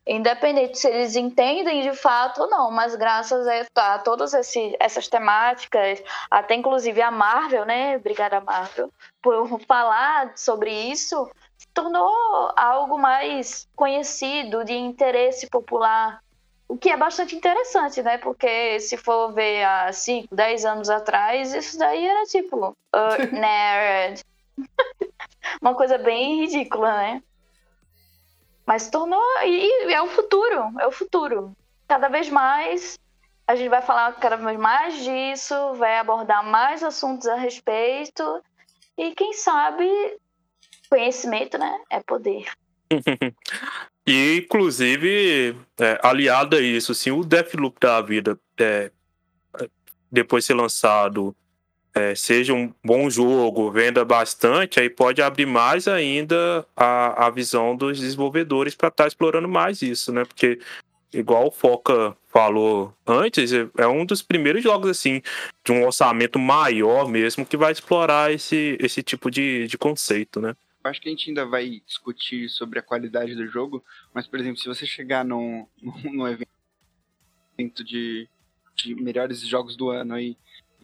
Independente 0.07 0.77
se 0.77 0.87
eles 0.87 1.15
entendem 1.15 1.81
de 1.81 1.93
fato 1.95 2.41
ou 2.43 2.49
não, 2.49 2.71
mas 2.71 2.95
graças 2.95 3.47
a, 3.75 3.95
a 3.95 3.99
todas 3.99 4.33
esse- 4.33 4.75
essas 4.79 5.07
temáticas, 5.07 6.01
até 6.29 6.55
inclusive 6.55 7.01
a 7.01 7.09
Marvel, 7.11 7.65
né, 7.65 7.97
obrigada 7.97 8.39
Marvel, 8.41 8.91
por 9.21 9.59
falar 9.67 10.31
sobre 10.37 10.71
isso, 10.71 11.29
se 11.57 11.67
tornou 11.73 12.09
algo 12.55 12.97
mais 12.97 13.67
conhecido, 13.75 14.63
de 14.63 14.73
interesse 14.73 15.47
popular. 15.49 16.19
O 16.67 16.77
que 16.77 16.89
é 16.89 16.97
bastante 16.97 17.35
interessante, 17.35 18.01
né? 18.01 18.17
Porque 18.17 18.79
se 18.79 18.97
for 18.97 19.31
ver 19.33 19.63
há 19.63 19.91
5, 19.93 20.33
10 20.35 20.65
anos 20.65 20.89
atrás, 20.89 21.53
isso 21.53 21.77
daí 21.77 22.05
era 22.05 22.25
tipo, 22.25 22.69
uh, 22.69 22.75
nerd. 23.31 24.19
Uma 25.61 25.75
coisa 25.75 25.97
bem 25.99 26.41
ridícula, 26.41 26.91
né? 26.97 27.23
Mas 28.65 28.89
tornou. 28.89 29.21
E 29.43 29.93
é 29.93 30.01
o 30.01 30.07
futuro, 30.07 30.79
é 30.79 30.87
o 30.87 30.91
futuro. 30.91 31.55
Cada 31.87 32.07
vez 32.07 32.29
mais 32.29 32.97
a 33.47 33.55
gente 33.55 33.69
vai 33.69 33.81
falar 33.81 34.13
cada 34.13 34.37
vez 34.37 34.57
mais 34.57 35.03
disso, 35.03 35.73
vai 35.75 35.99
abordar 35.99 36.43
mais 36.43 36.83
assuntos 36.83 37.27
a 37.27 37.35
respeito. 37.35 38.41
E 38.97 39.13
quem 39.13 39.33
sabe, 39.33 39.87
conhecimento, 40.89 41.57
né? 41.57 41.79
É 41.89 42.01
poder. 42.01 42.45
E, 44.07 44.37
inclusive, 44.37 45.57
é, 45.79 45.99
aliado 46.03 46.55
a 46.55 46.61
isso, 46.61 46.91
assim, 46.91 47.09
o 47.09 47.23
Deathloop 47.23 47.79
da 47.79 47.99
vida, 48.01 48.39
é, 48.59 48.91
depois 50.11 50.43
de 50.43 50.47
ser 50.47 50.53
lançado, 50.53 51.35
é, 51.95 52.13
seja 52.13 52.53
um 52.53 52.73
bom 52.83 53.09
jogo, 53.09 53.71
venda 53.71 54.03
bastante, 54.03 54.81
aí 54.81 54.89
pode 54.89 55.21
abrir 55.21 55.45
mais 55.45 55.87
ainda 55.87 56.67
a, 56.75 57.27
a 57.27 57.29
visão 57.29 57.73
dos 57.73 57.97
desenvolvedores 57.99 58.75
para 58.75 58.89
estar 58.89 59.07
explorando 59.07 59.47
mais 59.47 59.81
isso, 59.81 60.11
né? 60.11 60.25
Porque, 60.25 60.59
igual 61.13 61.47
o 61.47 61.51
Foca 61.51 62.15
falou 62.27 62.93
antes, 63.07 63.53
é- 63.53 63.69
é 63.77 63.87
um 63.87 64.05
dos 64.05 64.21
primeiros 64.21 64.61
jogos, 64.61 64.89
assim, 64.89 65.21
de 65.63 65.71
um 65.71 65.85
orçamento 65.85 66.37
maior 66.37 67.07
mesmo, 67.07 67.45
que 67.45 67.55
vai 67.55 67.71
explorar 67.71 68.29
esse, 68.29 68.77
esse 68.81 69.01
tipo 69.01 69.31
de, 69.31 69.65
de 69.67 69.77
conceito, 69.77 70.41
né? 70.41 70.53
Acho 70.83 71.01
que 71.01 71.07
a 71.07 71.11
gente 71.11 71.29
ainda 71.29 71.45
vai 71.45 71.81
discutir 71.87 72.49
sobre 72.49 72.77
a 72.77 72.83
qualidade 72.83 73.33
do 73.35 73.47
jogo, 73.47 73.81
mas, 74.13 74.27
por 74.27 74.37
exemplo, 74.37 74.59
se 74.59 74.67
você 74.67 74.85
chegar 74.85 75.23
num, 75.23 75.65
num 76.03 76.27
evento 76.27 77.83
de, 77.85 78.27
de 78.75 78.93
melhores 78.95 79.39
jogos 79.47 79.77
do 79.77 79.89
ano 79.89 80.13
aí, 80.13 80.37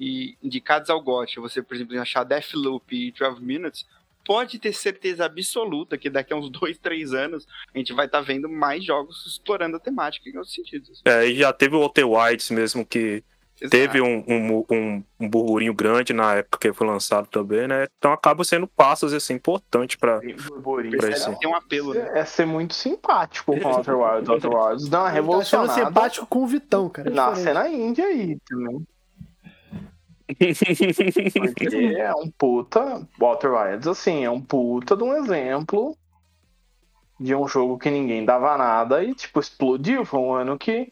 e 0.03 0.35
indicados 0.41 0.89
ao 0.89 0.99
GOT, 0.99 1.39
você, 1.39 1.61
por 1.61 1.75
exemplo, 1.75 1.99
achar 2.01 2.23
Deathloop 2.23 2.83
e 2.95 3.11
12 3.11 3.39
Minutes, 3.39 3.85
pode 4.25 4.57
ter 4.57 4.73
certeza 4.73 5.25
absoluta 5.25 5.95
que 5.97 6.09
daqui 6.09 6.33
a 6.33 6.35
uns 6.35 6.49
dois, 6.49 6.77
três 6.79 7.13
anos 7.13 7.45
a 7.73 7.77
gente 7.77 7.93
vai 7.93 8.07
estar 8.07 8.21
vendo 8.21 8.49
mais 8.49 8.83
jogos 8.83 9.23
explorando 9.27 9.77
a 9.77 9.79
temática 9.79 10.27
em 10.27 10.35
outros 10.37 10.55
sentidos. 10.55 11.01
É, 11.05 11.27
e 11.27 11.35
já 11.35 11.53
teve 11.53 11.75
o 11.75 11.79
Walter 11.81 12.05
White 12.05 12.51
mesmo 12.51 12.83
que 12.83 13.23
Exato. 13.59 13.69
teve 13.69 14.01
um, 14.01 14.23
um, 14.27 14.65
um, 14.71 15.03
um 15.19 15.29
burburinho 15.29 15.71
grande 15.73 16.13
na 16.13 16.33
época 16.33 16.57
que 16.57 16.73
foi 16.73 16.87
lançado 16.87 17.27
também, 17.27 17.67
né? 17.67 17.85
Então 17.99 18.11
acaba 18.11 18.43
sendo 18.43 18.65
passos 18.65 19.13
assim 19.13 19.35
importantes 19.35 19.97
para 19.97 20.19
esse- 20.25 21.37
tem 21.39 21.47
um 21.47 21.55
apelo, 21.55 21.93
né? 21.93 22.09
É 22.15 22.25
ser 22.25 22.47
muito 22.47 22.73
simpático 22.73 23.55
com 23.59 23.67
Outer 23.67 23.95
Wilds. 23.99 24.29
Outer 24.29 24.51
Wilds 24.51 24.89
dá 24.89 25.01
uma 25.03 25.15
Ele 25.15 25.27
tá 25.27 25.43
sendo 25.43 25.71
simpático 25.73 26.25
com 26.25 26.43
o 26.43 26.47
Vitão, 26.47 26.89
cara. 26.89 27.07
é 27.07 27.13
na 27.13 27.29
diferente. 27.33 27.43
cena 27.47 27.69
índia 27.69 28.05
aí 28.05 28.37
também. 28.47 28.83
Porque 30.35 31.75
é 31.97 32.13
um 32.13 32.29
puta. 32.29 33.07
Walter 33.19 33.51
Wilds, 33.51 33.87
assim, 33.87 34.23
é 34.25 34.29
um 34.29 34.41
puta 34.41 34.95
de 34.95 35.03
um 35.03 35.13
exemplo 35.13 35.97
de 37.19 37.35
um 37.35 37.47
jogo 37.47 37.77
que 37.77 37.91
ninguém 37.91 38.25
dava 38.25 38.57
nada 38.57 39.03
e, 39.03 39.13
tipo, 39.13 39.39
explodiu. 39.39 40.03
Foi 40.03 40.19
um 40.19 40.33
ano 40.33 40.57
que 40.57 40.91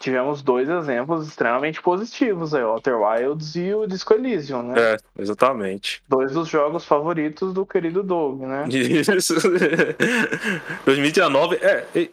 tivemos 0.00 0.40
dois 0.40 0.68
exemplos 0.68 1.26
extremamente 1.26 1.82
positivos 1.82 2.54
aí, 2.54 2.62
Walter 2.62 2.94
Wilds 2.94 3.56
e 3.56 3.74
o 3.74 3.86
Disco 3.86 4.14
Elysium, 4.14 4.62
né? 4.62 4.74
É, 4.78 4.96
exatamente. 5.18 6.02
Dois 6.08 6.32
dos 6.32 6.48
jogos 6.48 6.84
favoritos 6.84 7.52
do 7.52 7.66
querido 7.66 8.02
Doug, 8.02 8.40
né? 8.42 8.66
Isso. 8.70 9.34
2019, 10.84 11.56
é, 11.56 11.86
e, 11.94 12.10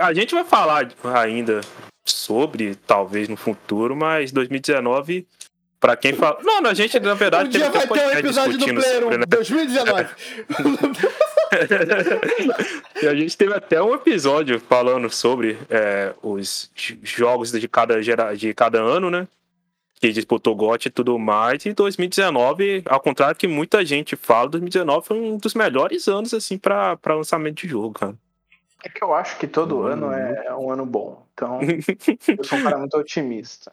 a 0.00 0.14
gente 0.14 0.34
vai 0.34 0.44
falar 0.44 0.88
ainda 1.14 1.60
sobre, 2.04 2.74
talvez 2.74 3.28
no 3.28 3.36
futuro, 3.36 3.96
mas 3.96 4.32
2019, 4.32 5.26
pra 5.80 5.96
quem 5.96 6.12
fala. 6.12 6.38
Não, 6.42 6.64
a 6.66 6.74
gente, 6.74 7.00
na 7.00 7.14
verdade, 7.14 7.48
Um 7.48 7.50
dia 7.50 7.70
vai 7.70 7.88
ter 7.88 8.06
um 8.06 8.12
episódio 8.12 8.58
do 8.58 8.64
Player 8.66 9.00
sobre, 9.00 9.16
1 9.16 9.18
né? 9.18 9.24
2019. 9.26 10.08
e 13.02 13.08
a 13.08 13.14
gente 13.14 13.36
teve 13.36 13.54
até 13.54 13.82
um 13.82 13.94
episódio 13.94 14.60
falando 14.60 15.10
sobre 15.10 15.58
é, 15.70 16.12
os 16.22 16.70
jogos 17.02 17.50
de 17.50 17.66
cada, 17.66 18.02
gera, 18.02 18.34
de 18.34 18.52
cada 18.52 18.78
ano, 18.80 19.10
né? 19.10 19.26
que 20.00 20.10
disputou 20.12 20.56
GOT 20.56 20.86
e 20.86 20.90
tudo 20.90 21.18
mais. 21.18 21.66
E 21.66 21.74
2019, 21.74 22.82
ao 22.86 23.00
contrário 23.00 23.36
que 23.36 23.46
muita 23.46 23.84
gente 23.84 24.16
fala, 24.16 24.48
2019 24.48 25.06
foi 25.06 25.20
um 25.20 25.36
dos 25.36 25.54
melhores 25.54 26.08
anos, 26.08 26.32
assim, 26.32 26.56
pra, 26.56 26.96
pra 26.96 27.14
lançamento 27.14 27.60
de 27.60 27.68
jogo, 27.68 27.92
cara. 27.92 28.14
É 28.82 28.88
que 28.88 29.04
eu 29.04 29.12
acho 29.12 29.38
que 29.38 29.46
todo 29.46 29.82
ano 29.82 30.10
é 30.10 30.56
um 30.56 30.72
ano 30.72 30.86
bom. 30.86 31.26
Então, 31.34 31.60
eu 32.38 32.44
sou 32.44 32.58
um 32.58 32.62
cara 32.62 32.78
muito 32.78 32.96
otimista. 32.96 33.70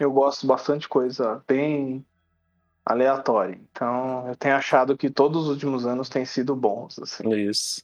Eu 0.00 0.10
gosto 0.10 0.46
bastante 0.46 0.82
de 0.82 0.88
coisa 0.88 1.42
bem 1.46 2.04
aleatória. 2.84 3.58
Então, 3.70 4.26
eu 4.26 4.34
tenho 4.34 4.56
achado 4.56 4.96
que 4.96 5.10
todos 5.10 5.44
os 5.44 5.48
últimos 5.50 5.86
anos 5.86 6.08
têm 6.08 6.24
sido 6.24 6.56
bons, 6.56 6.98
assim. 6.98 7.28
Isso. 7.34 7.82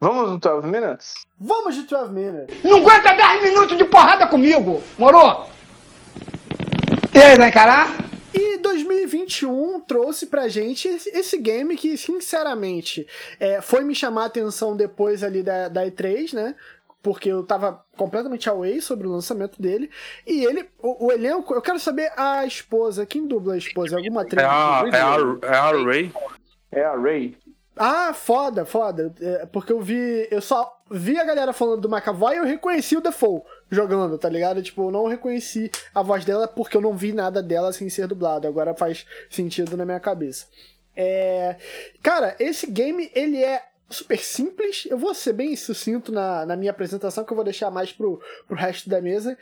Vamos 0.00 0.30
no 0.30 0.38
12 0.38 0.66
Minutes? 0.66 1.14
Vamos 1.38 1.76
de 1.76 1.82
12 1.82 2.12
Minutes. 2.12 2.64
Não 2.64 2.78
aguenta 2.78 3.14
10 3.14 3.42
minutos 3.44 3.78
de 3.78 3.84
porrada 3.84 4.26
comigo, 4.26 4.82
moro? 4.98 5.46
E 7.14 7.18
aí, 7.18 7.36
vai 7.36 7.50
encarar? 7.50 7.88
E 8.34 8.58
2021 8.58 9.80
trouxe 9.80 10.26
pra 10.26 10.48
gente 10.48 10.88
esse, 10.88 11.10
esse 11.10 11.38
game 11.38 11.76
que, 11.76 11.96
sinceramente, 11.98 13.06
é, 13.38 13.60
foi 13.60 13.84
me 13.84 13.94
chamar 13.94 14.22
a 14.22 14.26
atenção 14.26 14.74
depois 14.74 15.22
ali 15.22 15.42
da, 15.42 15.68
da 15.68 15.86
E3, 15.86 16.32
né? 16.32 16.54
Porque 17.02 17.28
eu 17.28 17.42
tava 17.42 17.84
completamente 17.96 18.48
away 18.48 18.80
sobre 18.80 19.06
o 19.06 19.10
lançamento 19.10 19.60
dele. 19.60 19.90
E 20.26 20.44
ele, 20.44 20.68
o, 20.78 21.06
o 21.06 21.12
elenco, 21.12 21.52
eu 21.52 21.60
quero 21.60 21.80
saber 21.80 22.12
a 22.16 22.46
esposa. 22.46 23.04
Quem 23.04 23.26
dubla 23.26 23.54
a 23.54 23.58
esposa? 23.58 23.96
Alguma 23.96 24.22
atriz? 24.22 24.42
É 24.42 24.46
a, 24.46 24.84
é 24.92 25.00
a, 25.00 25.18
é 25.42 25.56
a 25.56 25.70
Ray. 25.72 26.12
É 26.70 26.84
a 26.84 26.96
Ray. 26.96 27.36
Ah, 27.76 28.12
foda, 28.12 28.64
foda. 28.64 29.12
É, 29.20 29.46
porque 29.46 29.72
eu 29.72 29.80
vi. 29.80 30.28
Eu 30.30 30.40
só 30.40 30.80
vi 30.90 31.18
a 31.18 31.24
galera 31.24 31.52
falando 31.52 31.80
do 31.80 31.88
McAvoy 31.88 32.34
e 32.34 32.38
eu 32.38 32.44
reconheci 32.44 32.96
o 32.96 33.00
Default 33.00 33.46
jogando, 33.70 34.18
tá 34.18 34.28
ligado? 34.28 34.62
Tipo, 34.62 34.88
eu 34.88 34.90
não 34.90 35.06
reconheci 35.06 35.70
a 35.94 36.02
voz 36.02 36.24
dela 36.24 36.46
porque 36.46 36.76
eu 36.76 36.80
não 36.80 36.94
vi 36.94 37.12
nada 37.12 37.42
dela 37.42 37.72
sem 37.72 37.88
ser 37.88 38.06
dublado. 38.06 38.46
Agora 38.46 38.74
faz 38.74 39.06
sentido 39.30 39.76
na 39.76 39.84
minha 39.84 40.00
cabeça. 40.00 40.46
É... 40.94 41.56
Cara, 42.02 42.36
esse 42.38 42.70
game, 42.70 43.10
ele 43.14 43.42
é 43.42 43.62
super 43.92 44.18
simples. 44.18 44.86
Eu 44.88 44.98
vou 44.98 45.14
ser 45.14 45.32
bem 45.32 45.54
sucinto 45.54 46.10
na, 46.10 46.46
na 46.46 46.56
minha 46.56 46.70
apresentação, 46.70 47.24
que 47.24 47.32
eu 47.32 47.36
vou 47.36 47.44
deixar 47.44 47.70
mais 47.70 47.92
pro, 47.92 48.20
pro 48.46 48.56
resto 48.56 48.88
da 48.88 49.00
mesa 49.00 49.36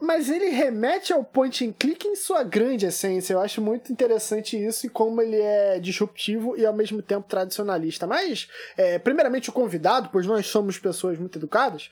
mas 0.00 0.30
ele 0.30 0.50
remete 0.50 1.12
ao 1.12 1.24
point 1.24 1.66
and 1.66 1.72
click 1.72 2.06
em 2.06 2.14
sua 2.14 2.44
grande 2.44 2.86
essência. 2.86 3.32
Eu 3.32 3.40
acho 3.40 3.60
muito 3.60 3.92
interessante 3.92 4.56
isso 4.56 4.86
e 4.86 4.88
como 4.88 5.20
ele 5.20 5.40
é 5.40 5.80
disruptivo 5.80 6.56
e 6.56 6.64
ao 6.64 6.72
mesmo 6.72 7.02
tempo 7.02 7.28
tradicionalista. 7.28 8.06
Mas, 8.06 8.48
é, 8.76 8.98
primeiramente, 8.98 9.50
o 9.50 9.52
convidado, 9.52 10.08
pois 10.12 10.24
nós 10.24 10.46
somos 10.46 10.78
pessoas 10.78 11.18
muito 11.18 11.38
educadas. 11.38 11.90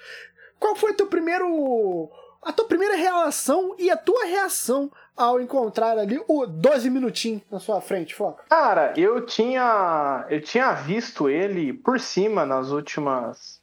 Qual 0.58 0.76
foi 0.76 0.94
teu 0.94 1.08
primeiro. 1.08 2.08
a 2.42 2.52
tua 2.52 2.66
primeira 2.66 2.94
relação 2.94 3.74
e 3.76 3.90
a 3.90 3.96
tua 3.96 4.24
reação 4.24 4.90
ao 5.16 5.40
encontrar 5.40 5.98
ali 5.98 6.20
o 6.28 6.46
12 6.46 6.90
minutinhos 6.90 7.42
na 7.50 7.58
sua 7.58 7.80
frente, 7.80 8.14
Foca? 8.14 8.44
Cara, 8.48 8.92
eu 8.96 9.24
tinha. 9.24 10.26
Eu 10.28 10.40
tinha 10.40 10.72
visto 10.72 11.28
ele 11.28 11.72
por 11.72 11.98
cima 11.98 12.44
nas 12.44 12.70
últimas 12.70 13.60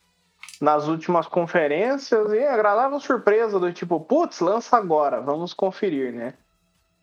nas 0.59 0.87
últimas 0.87 1.27
conferências 1.27 2.31
e 2.31 2.39
agradava 2.39 2.97
surpresa 2.97 3.59
do 3.59 3.73
tipo, 3.73 3.99
putz, 3.99 4.39
lança 4.39 4.77
agora, 4.77 5.19
vamos 5.19 5.53
conferir, 5.53 6.13
né? 6.13 6.35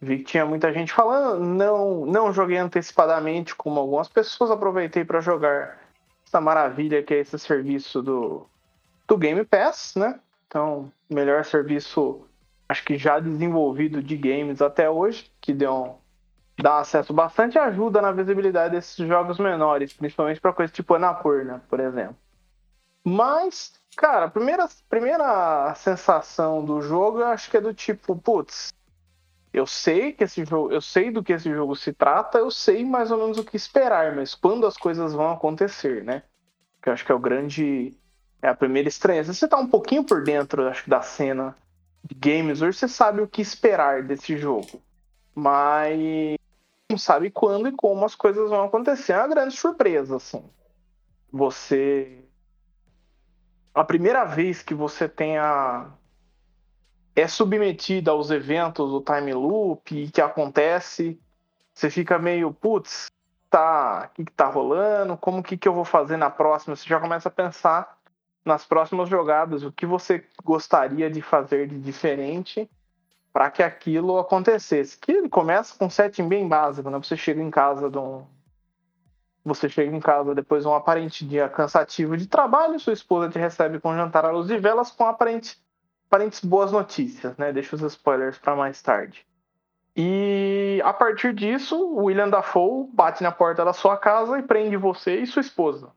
Vi 0.01 0.19
que 0.19 0.25
tinha 0.25 0.47
muita 0.47 0.73
gente 0.73 0.91
falando, 0.91 1.45
não, 1.45 2.07
não 2.07 2.33
joguei 2.33 2.57
antecipadamente 2.57 3.55
como 3.55 3.79
algumas 3.79 4.09
pessoas, 4.09 4.51
aproveitei 4.51 5.05
para 5.05 5.21
jogar 5.21 5.79
essa 6.27 6.41
maravilha 6.41 7.03
que 7.03 7.13
é 7.13 7.19
esse 7.19 7.39
serviço 7.39 8.01
do, 8.01 8.47
do 9.07 9.19
Game 9.19 9.45
Pass, 9.45 9.95
né? 9.95 10.19
Então, 10.47 10.91
melhor 11.11 11.45
serviço, 11.45 12.27
acho 12.71 12.85
que 12.85 12.97
já 12.97 13.19
desenvolvido 13.19 14.01
de 14.01 14.17
games 14.17 14.63
até 14.63 14.89
hoje, 14.89 15.29
que 15.41 15.53
deu 15.53 15.99
dá 16.57 16.79
acesso 16.79 17.13
bastante 17.13 17.59
ajuda 17.59 18.01
na 18.03 18.13
visibilidade 18.13 18.77
desses 18.77 18.95
jogos 19.09 19.39
menores, 19.39 19.93
principalmente 19.93 20.41
para 20.41 20.53
coisas 20.53 20.75
tipo 20.75 20.95
Anapurna, 20.95 21.65
por 21.69 21.81
exemplo. 21.81 22.17
Mas, 23.03 23.73
cara, 23.97 24.27
a 24.27 24.31
primeira, 24.31 24.69
primeira 24.89 25.75
sensação 25.75 26.65
do 26.65 26.81
jogo 26.81 27.21
eu 27.21 27.27
acho 27.27 27.51
que 27.51 27.57
é 27.57 27.61
do 27.61 27.75
tipo, 27.75 28.15
putz, 28.15 28.73
eu 29.53 29.67
sei 29.67 30.13
que 30.13 30.23
esse 30.23 30.45
jogo, 30.45 30.71
eu 30.71 30.81
sei 30.81 31.11
do 31.11 31.25
que 31.25 31.33
esse 31.33 31.51
jogo 31.51 31.75
se 31.75 31.93
trata, 31.93 32.39
eu 32.39 32.53
sei 32.53 32.85
mais 32.85 33.11
ou 33.11 33.19
menos 33.19 33.39
o 33.39 33.45
que 33.45 33.57
esperar, 33.57 34.15
mas 34.15 34.35
quando 34.35 34.65
as 34.65 34.77
coisas 34.77 35.13
vão 35.13 35.33
acontecer, 35.33 36.05
né? 36.05 36.23
Que 36.81 36.89
eu 36.89 36.93
acho 36.93 37.05
que 37.05 37.11
é 37.11 37.15
o 37.15 37.19
grande 37.19 37.97
é 38.43 38.49
a 38.49 38.55
primeira 38.55 38.89
estranheza. 38.89 39.35
Você 39.35 39.49
tá 39.49 39.57
um 39.57 39.67
pouquinho 39.67 40.05
por 40.05 40.23
dentro, 40.23 40.69
acho 40.69 40.85
que 40.85 40.91
da 40.91 41.03
cena 41.03 41.57
de 42.05 42.15
games 42.15 42.63
hoje, 42.63 42.79
você 42.79 42.89
sabe 42.89 43.21
o 43.21 43.29
que 43.29 43.43
esperar 43.43 44.03
desse 44.03 44.37
jogo. 44.37 44.83
Mas 45.35 46.37
não 46.91 46.99
sabe 46.99 47.31
quando 47.31 47.69
e 47.69 47.73
como 47.73 48.05
as 48.05 48.15
coisas 48.15 48.51
vão 48.51 48.65
acontecer. 48.65 49.13
É 49.13 49.19
uma 49.19 49.29
grande 49.29 49.57
surpresa, 49.57 50.17
assim. 50.17 50.43
Você 51.33 52.25
a 53.75 53.85
primeira 53.85 54.25
vez 54.25 54.63
que 54.63 54.75
você 54.75 55.09
tem 55.09 55.39
a 55.39 55.91
é 57.15 57.27
submetida 57.29 58.11
aos 58.11 58.31
eventos 58.31 58.91
do 58.91 59.01
time 59.01 59.33
loop 59.33 59.95
e 59.95 60.11
que 60.11 60.21
acontece, 60.21 61.21
você 61.75 61.91
fica 61.91 62.19
meio, 62.19 62.53
putz, 62.53 63.11
tá, 63.49 64.09
o 64.11 64.15
que, 64.15 64.25
que 64.25 64.33
tá 64.33 64.47
rolando? 64.47 65.17
Como 65.17 65.43
que, 65.43 65.57
que 65.57 65.69
eu 65.69 65.75
vou 65.75 65.85
fazer 65.85 66.17
na 66.17 66.31
próxima? 66.31 66.75
Você 66.75 66.89
já 66.89 67.01
começa 67.01 67.29
a 67.29 67.33
pensar 67.33 67.99
nas 68.45 68.65
próximas 68.65 69.09
jogadas, 69.09 69.63
o 69.63 69.73
que 69.73 69.87
você 69.87 70.25
gostaria 70.43 71.11
de 71.11 71.21
fazer 71.21 71.69
de 71.69 71.79
diferente 71.79 72.69
para 73.33 73.51
que 73.51 73.63
aquilo 73.63 74.19
acontecesse. 74.19 74.99
Que 74.99 75.13
ele 75.13 75.29
começa 75.29 75.77
com 75.79 75.87
um 75.87 75.91
setting 75.91 76.29
bem 76.29 76.49
básico, 76.49 76.91
né? 76.91 76.99
Você 76.99 77.17
chega 77.17 77.43
em 77.43 77.51
casa 77.51 77.91
de 77.91 77.99
um, 77.99 78.25
você 79.45 79.69
chega 79.69 79.95
em 79.95 80.01
casa 80.01 80.35
depois 80.35 80.63
de 80.63 80.69
um 80.69 80.75
aparente 80.75 81.27
dia 81.27 81.49
cansativo 81.49 82.17
de 82.17 82.27
trabalho, 82.27 82.79
sua 82.79 82.93
esposa 82.93 83.31
te 83.31 83.39
recebe 83.39 83.81
com 83.81 83.91
um 83.91 83.97
jantar 83.97 84.25
à 84.25 84.31
luz 84.31 84.47
de 84.47 84.59
velas 84.59 84.91
com 84.91 85.07
aparente, 85.07 85.59
aparentes 86.09 86.41
boas 86.41 86.73
notícias, 86.73 87.37
né? 87.37 87.53
Deixa 87.53 87.77
os 87.77 87.83
spoilers 87.83 88.39
para 88.39 88.55
mais 88.55 88.83
tarde. 88.83 89.27
E 89.97 90.81
a 90.85 90.93
partir 90.93 91.35
disso, 91.35 91.77
o 91.77 92.05
William 92.05 92.29
Dafoe 92.29 92.89
bate 92.93 93.23
na 93.23 93.33
porta 93.33 93.65
da 93.65 93.73
sua 93.73 93.97
casa 93.97 94.39
e 94.39 94.43
prende 94.43 94.77
você 94.77 95.17
e 95.17 95.27
sua 95.27 95.41
esposa. 95.41 95.91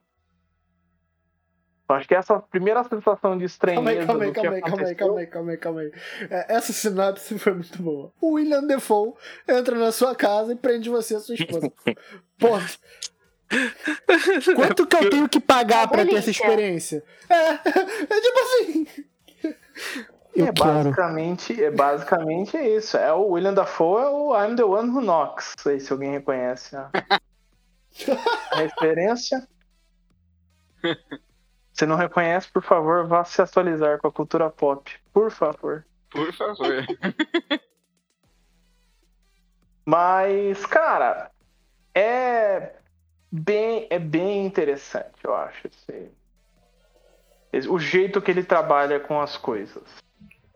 Acho 1.86 2.08
que 2.08 2.14
essa 2.14 2.40
primeira 2.40 2.82
sensação 2.84 3.36
de 3.36 3.44
estranheza. 3.44 4.06
Calma 4.06 4.24
aí, 4.24 4.32
calma 4.32 4.54
aí, 4.54 4.62
calma 4.62 4.86
aí, 4.86 4.94
calma 4.94 5.20
aí, 5.20 5.26
calma 5.26 5.50
aí, 5.50 5.56
calma 5.58 5.80
aí, 5.82 5.92
É, 6.30 6.56
essa 6.56 6.72
sinopse 6.72 7.38
foi 7.38 7.52
muito 7.52 7.82
boa. 7.82 8.10
O 8.20 8.32
William 8.32 8.66
Defoe 8.66 9.12
entra 9.46 9.76
na 9.76 9.92
sua 9.92 10.14
casa 10.14 10.54
e 10.54 10.56
prende 10.56 10.88
você 10.88 11.16
e 11.16 11.20
sua 11.20 11.34
esposa. 11.34 11.70
Porra. 12.40 12.66
Quanto 14.56 14.86
que 14.86 14.96
eu 14.96 15.10
tenho 15.10 15.28
que 15.28 15.38
pagar 15.38 15.86
pra 15.88 16.06
ter 16.06 16.14
essa 16.14 16.30
experiência? 16.30 17.04
É, 17.28 17.50
é 17.50 18.20
tipo 18.20 18.38
assim. 18.40 18.86
é 20.36 20.52
basicamente, 20.52 21.62
é 21.64 21.70
basicamente 21.70 22.56
isso. 22.56 22.96
É 22.96 23.12
o 23.12 23.28
William 23.28 23.52
Dafoe 23.52 24.02
é 24.02 24.08
o 24.08 24.34
I'm 24.34 24.56
the 24.56 24.64
One 24.64 24.88
Who 24.88 25.02
Knocks. 25.02 25.52
Não 25.58 25.62
sei 25.62 25.80
se 25.80 25.92
alguém 25.92 26.12
reconhece 26.12 26.74
a, 26.74 26.88
a 26.94 28.56
referência. 28.56 29.46
Se 31.74 31.84
não 31.84 31.96
reconhece, 31.96 32.48
por 32.50 32.62
favor, 32.62 33.04
vá 33.04 33.24
se 33.24 33.42
atualizar 33.42 33.98
com 33.98 34.06
a 34.06 34.12
cultura 34.12 34.48
pop. 34.48 34.90
Por 35.12 35.30
favor. 35.30 35.84
Por 36.08 36.32
favor. 36.32 36.86
Mas, 39.84 40.64
cara, 40.64 41.32
é 41.92 42.76
bem, 43.30 43.88
é 43.90 43.98
bem 43.98 44.46
interessante, 44.46 45.16
eu 45.24 45.34
acho. 45.34 45.66
Assim. 45.66 46.08
O 47.68 47.78
jeito 47.78 48.22
que 48.22 48.30
ele 48.30 48.44
trabalha 48.44 49.00
com 49.00 49.20
as 49.20 49.36
coisas. 49.36 49.82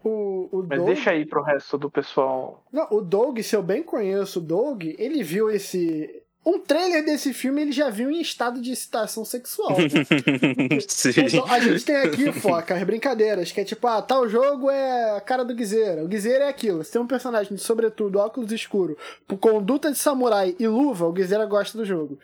O, 0.03 0.49
o 0.53 0.67
Mas 0.69 0.79
Doug... 0.79 0.87
deixa 0.87 1.11
aí 1.11 1.27
pro 1.27 1.43
resto 1.43 1.77
do 1.77 1.91
pessoal. 1.91 2.65
Não, 2.73 2.87
o 2.93 3.01
Doug, 3.01 3.41
se 3.41 3.57
eu 3.57 3.63
bem 3.63 3.83
conheço 3.83 4.39
o 4.39 4.43
Doug, 4.43 4.85
ele 4.85 5.25
viu 5.25 5.51
esse. 5.51 6.23
Um 6.47 6.59
trailer 6.59 7.05
desse 7.05 7.35
filme 7.35 7.61
ele 7.61 7.73
já 7.73 7.91
viu 7.91 8.11
em 8.11 8.21
estado 8.21 8.61
de 8.61 8.73
excitação 8.73 9.25
sexual. 9.25 9.77
Né? 9.79 10.81
Sim. 10.89 11.11
Então, 11.19 11.45
a 11.47 11.61
gente 11.61 11.85
tem 11.85 11.97
aqui, 11.97 12.33
foca, 12.33 12.75
as 12.75 12.83
brincadeiras, 12.85 13.53
que 13.53 13.61
é 13.61 13.65
tipo, 13.65 13.87
ah, 13.87 14.01
tal 14.01 14.29
jogo 14.29 14.71
é 14.71 15.17
a 15.17 15.21
cara 15.21 15.45
do 15.45 15.55
Guizeira. 15.55 16.03
O 16.03 16.09
Guizeira 16.09 16.45
é 16.45 16.49
aquilo. 16.49 16.83
Se 16.85 16.93
tem 16.93 17.01
um 17.01 17.07
personagem 17.07 17.57
sobretudo, 17.59 18.19
óculos 18.19 18.53
escuro, 18.53 18.97
com 19.27 19.37
conduta 19.37 19.91
de 19.93 19.99
samurai 19.99 20.57
e 20.59 20.67
luva, 20.67 21.07
o 21.07 21.13
Guizeira 21.13 21.45
gosta 21.45 21.77
do 21.77 21.85
jogo. 21.85 22.19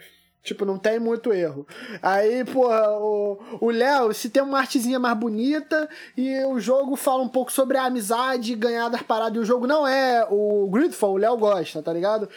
Tipo, 0.44 0.66
não 0.66 0.78
tem 0.78 1.00
muito 1.00 1.32
erro. 1.32 1.66
Aí, 2.02 2.44
porra, 2.44 2.90
o 2.90 3.70
Léo, 3.70 4.12
se 4.12 4.28
tem 4.28 4.42
uma 4.42 4.58
artezinha 4.58 4.98
mais 4.98 5.16
bonita 5.16 5.88
e 6.14 6.44
o 6.44 6.60
jogo 6.60 6.96
fala 6.96 7.22
um 7.22 7.28
pouco 7.28 7.50
sobre 7.50 7.78
a 7.78 7.86
amizade, 7.86 8.54
ganhar 8.54 8.90
das 8.90 9.00
paradas, 9.00 9.36
e 9.36 9.40
o 9.40 9.44
jogo 9.44 9.66
não 9.66 9.88
é 9.88 10.26
o 10.30 10.68
Gridfall, 10.70 11.14
o 11.14 11.16
Léo 11.16 11.38
gosta, 11.38 11.82
tá 11.82 11.90
ligado? 11.90 12.28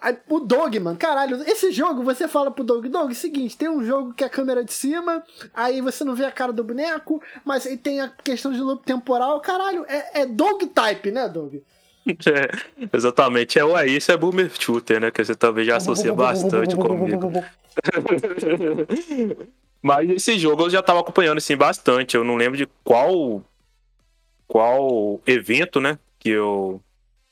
Aí, 0.00 0.16
o 0.30 0.40
Dogman, 0.40 0.96
caralho, 0.96 1.42
esse 1.42 1.70
jogo 1.70 2.02
você 2.02 2.26
fala 2.26 2.50
pro 2.50 2.64
Dog, 2.64 2.88
Dog, 2.88 3.14
seguinte, 3.14 3.58
tem 3.58 3.68
um 3.68 3.84
jogo 3.84 4.14
que 4.14 4.24
é 4.24 4.26
a 4.26 4.30
câmera 4.30 4.64
de 4.64 4.72
cima, 4.72 5.22
aí 5.52 5.82
você 5.82 6.02
não 6.02 6.14
vê 6.14 6.24
a 6.24 6.32
cara 6.32 6.54
do 6.54 6.64
boneco, 6.64 7.22
mas 7.44 7.66
aí 7.66 7.76
tem 7.76 8.00
a 8.00 8.08
questão 8.08 8.52
de 8.52 8.60
loop 8.62 8.82
temporal, 8.86 9.38
caralho, 9.42 9.84
é, 9.86 10.22
é 10.22 10.26
Dog 10.26 10.66
type, 10.68 11.10
né, 11.10 11.28
Dog? 11.28 11.62
É, 12.26 12.50
exatamente. 12.92 13.58
É, 13.58 13.86
isso 13.86 14.12
é 14.12 14.16
boomer 14.16 14.50
shooter, 14.58 15.00
né? 15.00 15.10
Que 15.10 15.24
você 15.24 15.34
talvez 15.34 15.66
já 15.66 15.76
associa 15.76 16.12
bastante 16.12 16.76
comigo. 16.76 17.32
Mas 19.82 20.10
esse 20.10 20.38
jogo 20.38 20.64
eu 20.64 20.70
já 20.70 20.82
tava 20.82 21.00
acompanhando, 21.00 21.38
assim, 21.38 21.56
bastante. 21.56 22.16
Eu 22.16 22.24
não 22.24 22.36
lembro 22.36 22.58
de 22.58 22.68
qual 22.84 23.42
qual 24.46 25.20
evento, 25.26 25.80
né, 25.80 25.98
que 26.18 26.30
eu 26.30 26.82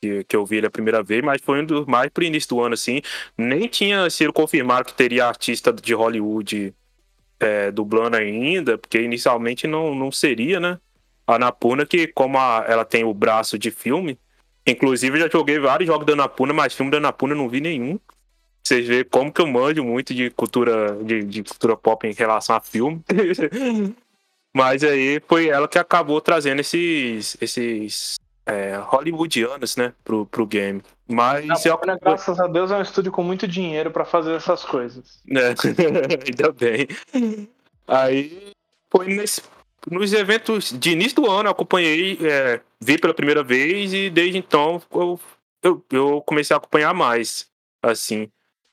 que, 0.01 0.23
que 0.23 0.37
eu 0.37 0.47
vi 0.47 0.59
ele 0.59 0.69
a 0.69 0.71
primeira 0.71 1.03
vez, 1.03 1.21
mas 1.25 1.43
foi 1.43 1.61
um 1.61 1.67
dos 1.67 1.85
mais 1.85 2.09
pro 2.11 2.23
início 2.23 2.51
do 2.51 2.63
ano, 2.63 2.75
assim. 2.75 3.03
Nem 3.37 3.67
tinha 3.67 4.09
sido 4.09 4.33
confirmado 4.33 4.85
que 4.85 4.95
teria 4.95 5.27
artista 5.27 5.73
de 5.73 5.93
Hollywood 5.93 6.73
é, 7.41 7.73
dublando 7.73 8.17
ainda, 8.17 8.79
porque 8.79 9.01
inicialmente 9.01 9.67
não, 9.67 9.97
não 9.97 10.13
seria, 10.13 10.61
né? 10.61 10.79
A 11.27 11.39
Napuna, 11.39 11.85
que 11.85 12.07
como 12.07 12.39
a, 12.39 12.65
ela 12.69 12.85
tem 12.85 13.03
o 13.03 13.13
braço 13.13 13.59
de 13.59 13.73
filme, 13.73 14.17
inclusive 14.71 15.19
já 15.19 15.29
joguei 15.29 15.59
vários 15.59 15.87
jogos 15.87 16.07
da 16.07 16.17
Napuna, 16.17 16.53
mas 16.53 16.75
filme 16.75 16.91
da 16.91 17.01
Napuna 17.01 17.35
não 17.35 17.49
vi 17.49 17.61
nenhum. 17.61 17.99
Vocês 18.63 18.87
veem 18.87 19.05
como 19.05 19.33
que 19.33 19.41
eu 19.41 19.47
manjo 19.47 19.83
muito 19.83 20.13
de 20.15 20.31
cultura, 20.31 20.97
de, 21.03 21.25
de 21.25 21.43
cultura 21.43 21.77
pop 21.77 22.07
em 22.07 22.13
relação 22.13 22.55
a 22.55 22.61
filme. 22.61 23.03
Mas 24.55 24.83
aí 24.83 25.23
foi 25.27 25.49
ela 25.49 25.69
que 25.69 25.79
acabou 25.79 26.21
trazendo 26.21 26.61
esses, 26.61 27.37
esses 27.41 28.17
é, 28.45 28.77
hollywoodianos, 28.77 29.77
né, 29.77 29.93
pro, 30.05 30.27
pro 30.27 30.47
game. 30.47 30.83
Mas 31.07 31.47
Não, 31.47 31.57
eu... 31.65 31.81
Né, 31.87 31.97
graças 32.01 32.41
a 32.41 32.47
Deus 32.47 32.71
é 32.71 32.77
um 32.77 32.83
estúdio 32.83 33.13
com 33.13 33.23
muito 33.23 33.47
dinheiro 33.47 33.91
para 33.91 34.05
fazer 34.05 34.35
essas 34.35 34.65
coisas. 34.65 35.23
É, 35.31 35.55
ainda 36.27 36.53
bem. 36.53 36.89
Aí 37.87 38.53
foi 38.91 39.07
nesse, 39.07 39.43
nos 39.91 40.13
eventos 40.13 40.77
de 40.79 40.91
início 40.91 41.23
do 41.23 41.31
ano 41.31 41.49
eu 41.49 41.53
acompanhei, 41.53 42.19
é, 42.23 42.61
vi 42.81 42.99
pela 42.99 43.15
primeira 43.15 43.43
vez 43.43 43.93
e 43.93 44.11
desde 44.11 44.39
então 44.39 44.83
eu, 44.93 45.21
eu, 45.63 45.85
eu 45.91 46.23
comecei 46.23 46.55
a 46.55 46.59
acompanhar 46.59 46.95
mais, 46.95 47.49
assim. 47.83 48.31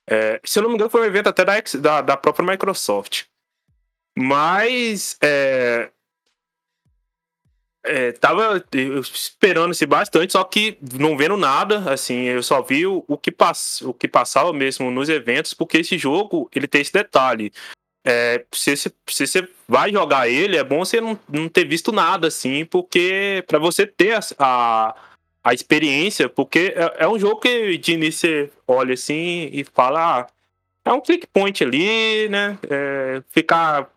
É, 0.07 0.39
se 0.43 0.59
eu 0.59 0.63
não 0.63 0.70
me 0.70 0.76
engano 0.76 0.89
foi 0.89 1.01
um 1.01 1.05
evento 1.05 1.28
até 1.28 1.43
da, 1.43 1.55
da, 1.80 2.01
da 2.01 2.18
própria 2.18 2.45
Microsoft. 2.45 3.24
Mas 4.18 5.18
é, 5.22 5.89
é, 7.86 8.11
tava 8.13 8.63
esperando-se 8.74 9.86
bastante, 9.86 10.34
só 10.34 10.43
que 10.43 10.78
não 10.93 11.18
vendo 11.18 11.38
nada, 11.38 11.91
assim, 11.91 12.24
eu 12.24 12.41
só 12.41 12.61
vi 12.61 12.86
o, 12.86 13.03
o, 13.07 13.18
que, 13.18 13.32
pass, 13.32 13.82
o 13.82 13.93
que 13.93 14.07
passava 14.07 14.51
mesmo 14.51 14.89
nos 14.89 15.07
eventos, 15.07 15.53
porque 15.53 15.78
esse 15.78 15.97
jogo, 15.97 16.49
ele 16.53 16.68
tem 16.68 16.82
esse 16.82 16.91
detalhe. 16.91 17.51
É, 18.07 18.45
se, 18.51 18.77
se, 18.77 18.93
se 19.07 19.27
você 19.27 19.49
vai 19.67 19.91
jogar 19.91 20.29
ele, 20.29 20.57
é 20.57 20.63
bom 20.63 20.85
você 20.85 21.01
não, 21.01 21.19
não 21.27 21.49
ter 21.49 21.67
visto 21.67 21.91
nada, 21.91 22.27
assim, 22.27 22.63
porque 22.63 23.43
para 23.47 23.57
você 23.57 23.87
ter 23.87 24.13
a, 24.13 24.19
a, 24.37 24.95
a, 25.43 25.53
experiência, 25.55 26.29
porque 26.29 26.75
é, 26.75 27.03
é, 27.03 27.07
um 27.07 27.17
jogo 27.17 27.41
que 27.41 27.77
de 27.79 27.93
início 27.93 28.29
você 28.29 28.51
olha 28.67 28.93
assim 28.93 29.49
e 29.51 29.63
fala, 29.63 30.19
ah, 30.19 30.27
é 30.85 30.93
um 30.93 31.01
click 31.01 31.25
point 31.25 31.63
ali, 31.63 32.29
né? 32.29 32.59
É, 32.69 33.23
ficar 33.31 33.89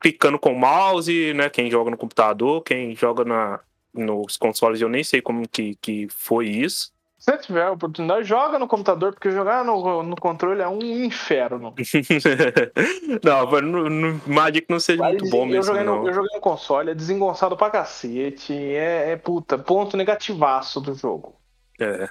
clicando 0.00 0.38
com 0.38 0.52
o 0.52 0.58
mouse, 0.58 1.34
né? 1.34 1.50
Quem 1.50 1.68
joga 1.68 1.90
no 1.90 1.96
computador, 1.96 2.62
quem 2.62 2.94
joga 2.94 3.24
na, 3.24 3.58
nos 3.92 4.36
consoles, 4.36 4.80
eu 4.80 4.88
nem 4.88 5.02
sei 5.02 5.20
como 5.20 5.48
que, 5.48 5.74
que 5.82 6.06
foi 6.08 6.46
isso. 6.46 6.92
Se 7.26 7.32
você 7.32 7.38
tiver 7.38 7.64
a 7.64 7.72
oportunidade, 7.72 8.22
joga 8.22 8.56
no 8.56 8.68
computador, 8.68 9.12
porque 9.12 9.32
jogar 9.32 9.64
no, 9.64 10.00
no 10.04 10.14
controle 10.14 10.62
é 10.62 10.68
um 10.68 10.78
inferno. 10.80 11.74
não, 13.20 13.60
no, 13.62 13.90
no 13.90 14.20
Magic 14.28 14.64
não 14.70 14.78
seja 14.78 15.02
Mas, 15.02 15.16
muito 15.16 15.28
bom 15.28 15.44
mesmo. 15.44 15.64
Joguei 15.64 15.82
no, 15.82 16.06
eu 16.06 16.14
joguei 16.14 16.36
no 16.36 16.40
console, 16.40 16.92
é 16.92 16.94
desengonçado 16.94 17.56
pra 17.56 17.68
cacete. 17.68 18.54
É, 18.54 19.10
é 19.10 19.16
puta, 19.16 19.58
ponto 19.58 19.96
negativaço 19.96 20.80
do 20.80 20.94
jogo. 20.94 21.34
É. 21.80 22.08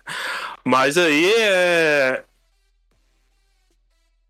Mas 0.65 0.97
aí 0.97 1.33
é 1.33 2.25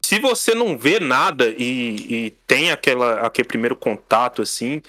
se 0.04 0.20
você 0.20 0.54
não 0.54 0.78
vê 0.78 1.00
nada 1.00 1.48
e, 1.48 2.28
e 2.28 2.32
tem 2.46 2.72
aquela, 2.72 3.22
aquele 3.22 3.48
primeiro 3.48 3.76
contato 3.76 4.44
assim, 4.44 4.84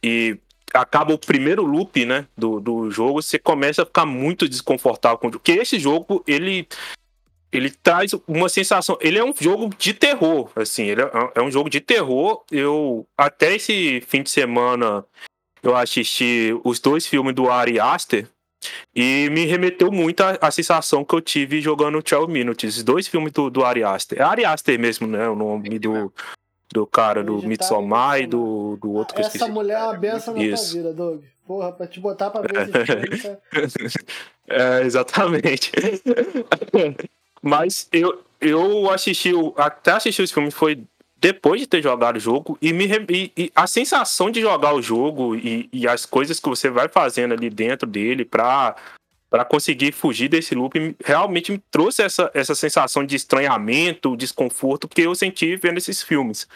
e 0.00 0.38
acaba 0.74 1.14
o 1.14 1.18
primeiro 1.18 1.62
loop, 1.64 2.04
né, 2.04 2.26
do, 2.36 2.60
do 2.60 2.90
jogo, 2.90 3.22
você 3.22 3.38
começa 3.38 3.82
a 3.82 3.86
ficar 3.86 4.06
muito 4.06 4.48
desconfortável 4.48 5.18
com 5.18 5.30
Porque 5.30 5.52
esse 5.52 5.78
jogo, 5.78 6.22
ele 6.26 6.66
ele 7.52 7.70
traz 7.70 8.12
uma 8.26 8.48
sensação. 8.48 8.96
Ele 8.98 9.18
é 9.18 9.24
um 9.24 9.34
jogo 9.38 9.68
de 9.76 9.92
terror, 9.92 10.50
assim. 10.56 10.84
Ele 10.84 11.02
é, 11.02 11.10
é 11.34 11.42
um 11.42 11.50
jogo 11.50 11.68
de 11.68 11.80
terror. 11.80 12.42
Eu 12.50 13.06
até 13.14 13.54
esse 13.54 14.00
fim 14.06 14.22
de 14.22 14.30
semana 14.30 15.04
eu 15.62 15.76
assisti 15.76 16.58
os 16.64 16.80
dois 16.80 17.06
filmes 17.06 17.34
do 17.34 17.50
Ari 17.50 17.78
Aster, 17.78 18.26
e 18.94 19.28
me 19.30 19.44
remeteu 19.44 19.90
muito 19.90 20.20
à, 20.20 20.50
sensação 20.50 21.04
que 21.04 21.14
eu 21.14 21.20
tive 21.20 21.60
jogando 21.60 22.02
12 22.02 22.30
Minutes, 22.30 22.82
dois 22.82 23.08
filmes 23.08 23.32
do, 23.32 23.50
do 23.50 23.64
Ari 23.64 23.82
Aster. 23.82 24.20
É 24.20 24.22
Ari 24.22 24.44
Aster 24.44 24.78
mesmo, 24.78 25.06
né? 25.06 25.28
O 25.28 25.34
nome 25.34 25.78
do, 25.78 26.12
do 26.72 26.86
cara 26.86 27.22
do 27.22 27.42
Midsommar 27.42 28.20
e 28.20 28.26
do, 28.26 28.76
do 28.80 28.92
outro 28.92 29.14
que 29.14 29.20
Essa 29.20 29.30
eu 29.30 29.36
esqueci. 29.36 29.52
mulher 29.52 29.78
é 29.78 29.82
uma 29.84 29.94
benção 29.94 30.34
na 30.34 30.42
Isso. 30.42 30.72
tua 30.72 30.82
vida, 30.82 30.92
Doug. 30.94 31.22
Porra, 31.46 31.72
pra 31.72 31.86
te 31.86 32.00
botar 32.00 32.30
pra 32.30 32.40
ver 32.40 32.68
esse 32.68 32.86
filme. 32.86 33.94
é, 34.48 34.82
exatamente. 34.82 35.72
Mas 37.42 37.88
eu, 37.92 38.22
eu 38.40 38.90
assisti, 38.90 39.32
até 39.56 39.92
assistir 39.92 40.22
esse 40.22 40.32
filme 40.32 40.50
foi 40.50 40.84
depois 41.22 41.60
de 41.60 41.66
ter 41.68 41.82
jogado 41.82 42.16
o 42.16 42.20
jogo 42.20 42.58
e, 42.60 42.72
me, 42.72 42.86
e, 43.08 43.32
e 43.36 43.52
a 43.54 43.66
sensação 43.66 44.30
de 44.30 44.40
jogar 44.40 44.74
o 44.74 44.82
jogo 44.82 45.36
e, 45.36 45.68
e, 45.72 45.86
as 45.86 46.04
coisas 46.04 46.40
que 46.40 46.48
você 46.48 46.68
vai 46.68 46.88
fazendo 46.88 47.32
ali 47.32 47.48
dentro 47.48 47.86
dele 47.86 48.24
para 48.24 48.74
para 49.32 49.46
conseguir 49.46 49.92
fugir 49.92 50.28
desse 50.28 50.54
loop 50.54 50.94
realmente 51.02 51.52
me 51.52 51.58
trouxe 51.70 52.02
essa, 52.02 52.30
essa 52.34 52.54
sensação 52.54 53.02
de 53.02 53.16
estranhamento, 53.16 54.14
desconforto 54.14 54.86
que 54.86 55.00
eu 55.00 55.14
senti 55.14 55.56
vendo 55.56 55.78
esses 55.78 56.02
filmes. 56.02 56.46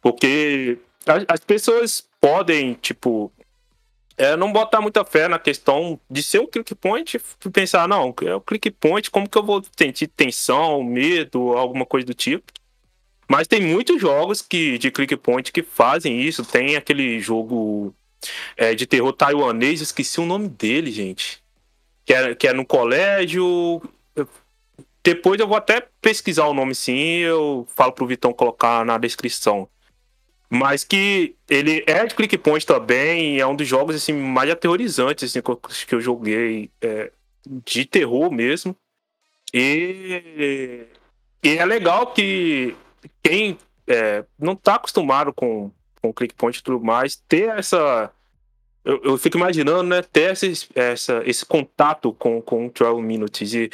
Porque 0.00 0.78
as, 1.06 1.24
as 1.28 1.38
pessoas 1.38 2.04
podem, 2.20 2.74
tipo, 2.74 3.32
é, 4.16 4.36
não 4.36 4.52
botar 4.52 4.80
muita 4.80 5.04
fé 5.04 5.28
na 5.28 5.38
questão 5.38 5.96
de 6.10 6.24
ser 6.24 6.40
um 6.40 6.46
click 6.48 6.74
point 6.74 7.16
e 7.16 7.50
pensar, 7.50 7.86
não, 7.86 8.12
é 8.22 8.34
o 8.34 8.40
click 8.40 8.68
point, 8.72 9.08
como 9.08 9.28
que 9.28 9.38
eu 9.38 9.44
vou 9.44 9.62
sentir 9.78 10.08
tensão, 10.08 10.82
medo, 10.82 11.52
alguma 11.52 11.86
coisa 11.86 12.04
do 12.04 12.14
tipo. 12.14 12.50
Mas 13.28 13.46
tem 13.46 13.62
muitos 13.62 14.00
jogos 14.00 14.42
que, 14.42 14.76
de 14.76 14.90
click 14.90 15.16
point 15.18 15.52
que 15.52 15.62
fazem 15.62 16.20
isso. 16.20 16.44
Tem 16.44 16.74
aquele 16.74 17.20
jogo 17.20 17.94
é, 18.56 18.74
de 18.74 18.86
terror 18.86 19.12
taiwanês, 19.12 19.80
esqueci 19.80 20.20
o 20.20 20.26
nome 20.26 20.48
dele, 20.48 20.90
gente. 20.90 21.41
Que 22.04 22.14
é, 22.14 22.34
que 22.34 22.48
é 22.48 22.52
no 22.52 22.66
colégio. 22.66 23.82
Depois 25.04 25.40
eu 25.40 25.48
vou 25.48 25.56
até 25.56 25.86
pesquisar 26.00 26.46
o 26.46 26.54
nome 26.54 26.74
sim 26.74 27.18
eu 27.18 27.66
falo 27.74 27.92
pro 27.92 28.06
Vitão 28.06 28.32
colocar 28.32 28.84
na 28.84 28.98
descrição. 28.98 29.68
Mas 30.48 30.84
que 30.84 31.34
ele 31.48 31.82
é 31.86 32.04
de 32.04 32.14
click 32.14 32.36
point 32.38 32.66
também, 32.66 33.40
é 33.40 33.46
um 33.46 33.56
dos 33.56 33.66
jogos 33.66 33.96
assim, 33.96 34.12
mais 34.12 34.50
aterrorizantes 34.50 35.30
assim, 35.30 35.42
que 35.86 35.94
eu 35.94 36.00
joguei. 36.00 36.70
É, 36.80 37.10
de 37.46 37.84
terror 37.84 38.30
mesmo. 38.30 38.76
E, 39.52 40.86
e 41.42 41.58
é 41.58 41.64
legal 41.64 42.12
que 42.12 42.74
quem 43.22 43.58
é, 43.86 44.24
não 44.38 44.54
está 44.54 44.76
acostumado 44.76 45.32
com, 45.32 45.70
com 46.00 46.12
click 46.12 46.34
point 46.34 46.58
e 46.58 46.62
tudo 46.62 46.84
mais, 46.84 47.16
ter 47.28 47.48
essa. 47.50 48.10
Eu, 48.84 49.00
eu 49.02 49.18
fico 49.18 49.36
imaginando, 49.36 49.84
né? 49.84 50.02
Ter 50.02 50.32
esse, 50.32 50.68
essa, 50.74 51.22
esse 51.24 51.46
contato 51.46 52.12
com, 52.12 52.42
com 52.42 52.66
o 52.66 52.70
12 52.70 53.00
Minutes 53.02 53.54
e, 53.54 53.70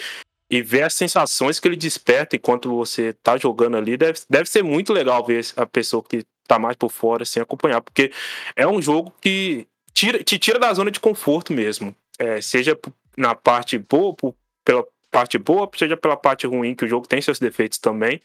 e 0.51 0.63
ver 0.63 0.83
as 0.83 0.95
sensações 0.95 1.59
que 1.59 1.67
ele 1.67 1.77
desperta 1.77 2.37
enquanto 2.37 2.69
você 2.69 3.13
tá 3.15 3.37
jogando 3.37 3.77
ali. 3.77 3.97
Deve, 3.97 4.21
deve 4.29 4.49
ser 4.49 4.63
muito 4.63 4.93
legal 4.93 5.25
ver 5.25 5.47
a 5.57 5.67
pessoa 5.67 6.03
que 6.03 6.25
tá 6.47 6.59
mais 6.59 6.77
por 6.77 6.91
fora, 6.91 7.23
assim, 7.23 7.41
acompanhar, 7.41 7.83
porque 7.83 8.11
é 8.57 8.67
um 8.67 8.81
jogo 8.81 9.13
que 9.21 9.67
tira, 9.93 10.25
te 10.25 10.39
tira 10.39 10.59
da 10.59 10.73
zona 10.73 10.91
de 10.91 10.99
conforto 10.99 11.53
mesmo. 11.53 11.95
É, 12.19 12.41
seja 12.41 12.77
na 13.17 13.35
parte 13.35 13.79
boa, 13.79 14.17
pela 14.65 14.85
parte 15.11 15.39
boa, 15.39 15.71
seja 15.77 15.97
pela 15.97 16.17
parte 16.17 16.47
ruim, 16.47 16.75
que 16.75 16.85
o 16.85 16.89
jogo 16.89 17.07
tem 17.07 17.21
seus 17.21 17.39
defeitos 17.39 17.79
também. 17.79 18.21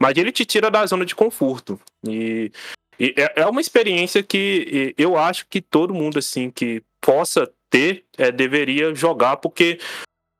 Mas 0.00 0.16
ele 0.16 0.32
te 0.32 0.44
tira 0.44 0.70
da 0.70 0.84
zona 0.86 1.04
de 1.04 1.14
conforto. 1.14 1.80
E, 2.06 2.50
e 2.98 3.14
é, 3.16 3.42
é 3.42 3.46
uma 3.46 3.60
experiência 3.60 4.22
que 4.22 4.94
eu 4.96 5.16
acho 5.16 5.46
que 5.48 5.60
todo 5.60 5.94
mundo, 5.94 6.18
assim, 6.18 6.50
que 6.50 6.82
possa 7.00 7.50
ter, 7.70 8.04
é, 8.16 8.30
deveria 8.32 8.94
jogar, 8.94 9.36
porque 9.36 9.78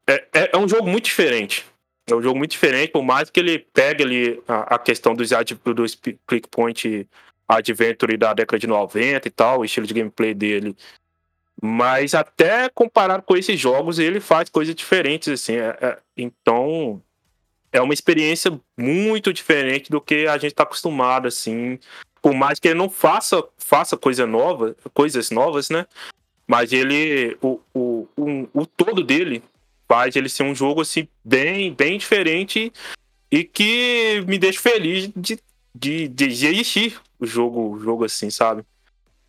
é, 0.09 0.14
é, 0.32 0.50
é, 0.52 0.57
um 0.57 0.68
jogo 0.68 0.88
muito 0.88 1.04
diferente. 1.04 1.64
É 2.09 2.14
um 2.14 2.22
jogo 2.22 2.38
muito 2.38 2.52
diferente, 2.52 2.92
por 2.92 3.02
mais 3.02 3.30
que 3.30 3.40
ele 3.40 3.59
pegue 3.59 4.04
ali 4.04 4.42
a, 4.46 4.76
a 4.76 4.78
questão 4.78 5.14
dos, 5.14 5.30
dos 5.74 5.94
Click 6.26 6.48
Adventure 7.48 8.16
da 8.16 8.32
década 8.32 8.59
de 8.59 8.66
90 8.66 9.26
e 9.26 9.30
tal, 9.30 9.61
o 9.61 9.64
estilo 9.64 9.86
de 9.86 9.94
gameplay 9.94 10.32
dele. 10.32 10.76
Mas 11.61 12.14
até 12.14 12.68
comparado 12.68 13.22
com 13.22 13.36
esses 13.36 13.59
jogos, 13.59 13.98
ele 13.98 14.20
faz 14.20 14.48
coisas 14.48 14.74
diferentes, 14.74 15.28
assim. 15.28 15.57
É, 15.57 15.76
é, 15.80 15.98
então, 16.16 17.02
é 17.72 17.80
uma 17.80 17.94
experiência 17.94 18.59
muito 18.76 19.32
diferente 19.32 19.90
do 19.90 20.00
que 20.00 20.26
a 20.26 20.38
gente 20.38 20.52
está 20.52 20.62
acostumado, 20.62 21.26
assim. 21.26 21.78
Por 22.27 22.35
mais 22.35 22.59
que 22.59 22.66
ele 22.66 22.79
não 22.79 22.91
faça, 22.91 23.41
faça 23.57 23.97
coisa 23.97 24.27
nova, 24.27 24.74
coisas 24.93 25.31
novas, 25.31 25.70
né? 25.70 25.87
Mas 26.45 26.72
ele, 26.72 27.39
o, 27.41 27.61
o, 27.72 28.09
o, 28.16 28.49
o 28.53 28.66
todo 28.66 29.05
dele 29.05 29.45
faz 29.89 30.16
ele 30.16 30.29
ser 30.29 30.43
um 30.43 30.53
jogo 30.53 30.81
assim 30.81 31.07
bem, 31.24 31.72
bem 31.72 31.97
diferente 31.97 32.72
e 33.31 33.45
que 33.45 34.24
me 34.27 34.39
deixa 34.39 34.61
feliz 34.61 35.09
de, 35.14 35.39
de, 35.72 36.09
de 36.09 36.24
existir 36.24 37.01
o 37.20 37.24
jogo, 37.24 37.77
o 37.77 37.79
jogo 37.79 38.05
assim, 38.05 38.29
sabe? 38.29 38.64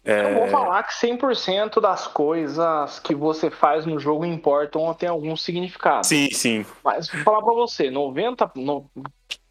É... 0.04 0.32
Eu 0.32 0.40
vou 0.40 0.48
falar 0.48 0.82
que 0.82 0.94
100% 0.96 1.80
das 1.80 2.08
coisas 2.08 3.00
que 3.02 3.14
você 3.14 3.52
faz 3.52 3.86
no 3.86 4.00
jogo 4.00 4.26
importam 4.26 4.82
ou 4.82 4.96
tem 4.96 5.08
algum 5.08 5.38
significado. 5.38 6.08
Sim, 6.08 6.32
sim. 6.32 6.66
Mas 6.84 7.12
vou 7.12 7.22
falar 7.22 7.44
para 7.44 7.54
você, 7.54 7.92
90, 7.92 8.54
no, 8.56 8.90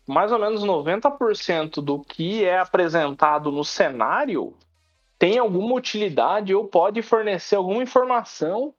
mais 0.06 0.30
ou 0.30 0.38
menos 0.38 0.62
90% 0.62 1.82
do 1.82 2.00
que 2.00 2.44
é 2.44 2.58
apresentado 2.58 3.50
no 3.50 3.64
cenário 3.64 4.54
tem 5.18 5.38
alguma 5.38 5.74
utilidade 5.74 6.54
ou 6.54 6.68
pode 6.68 7.02
fornecer 7.02 7.56
alguma 7.56 7.82
informação 7.82 8.74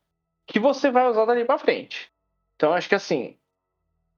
que 0.45 0.59
você 0.59 0.89
vai 0.89 1.09
usar 1.09 1.25
dali 1.25 1.43
para 1.43 1.57
frente. 1.57 2.09
Então 2.55 2.73
acho 2.73 2.87
que 2.87 2.95
assim, 2.95 3.35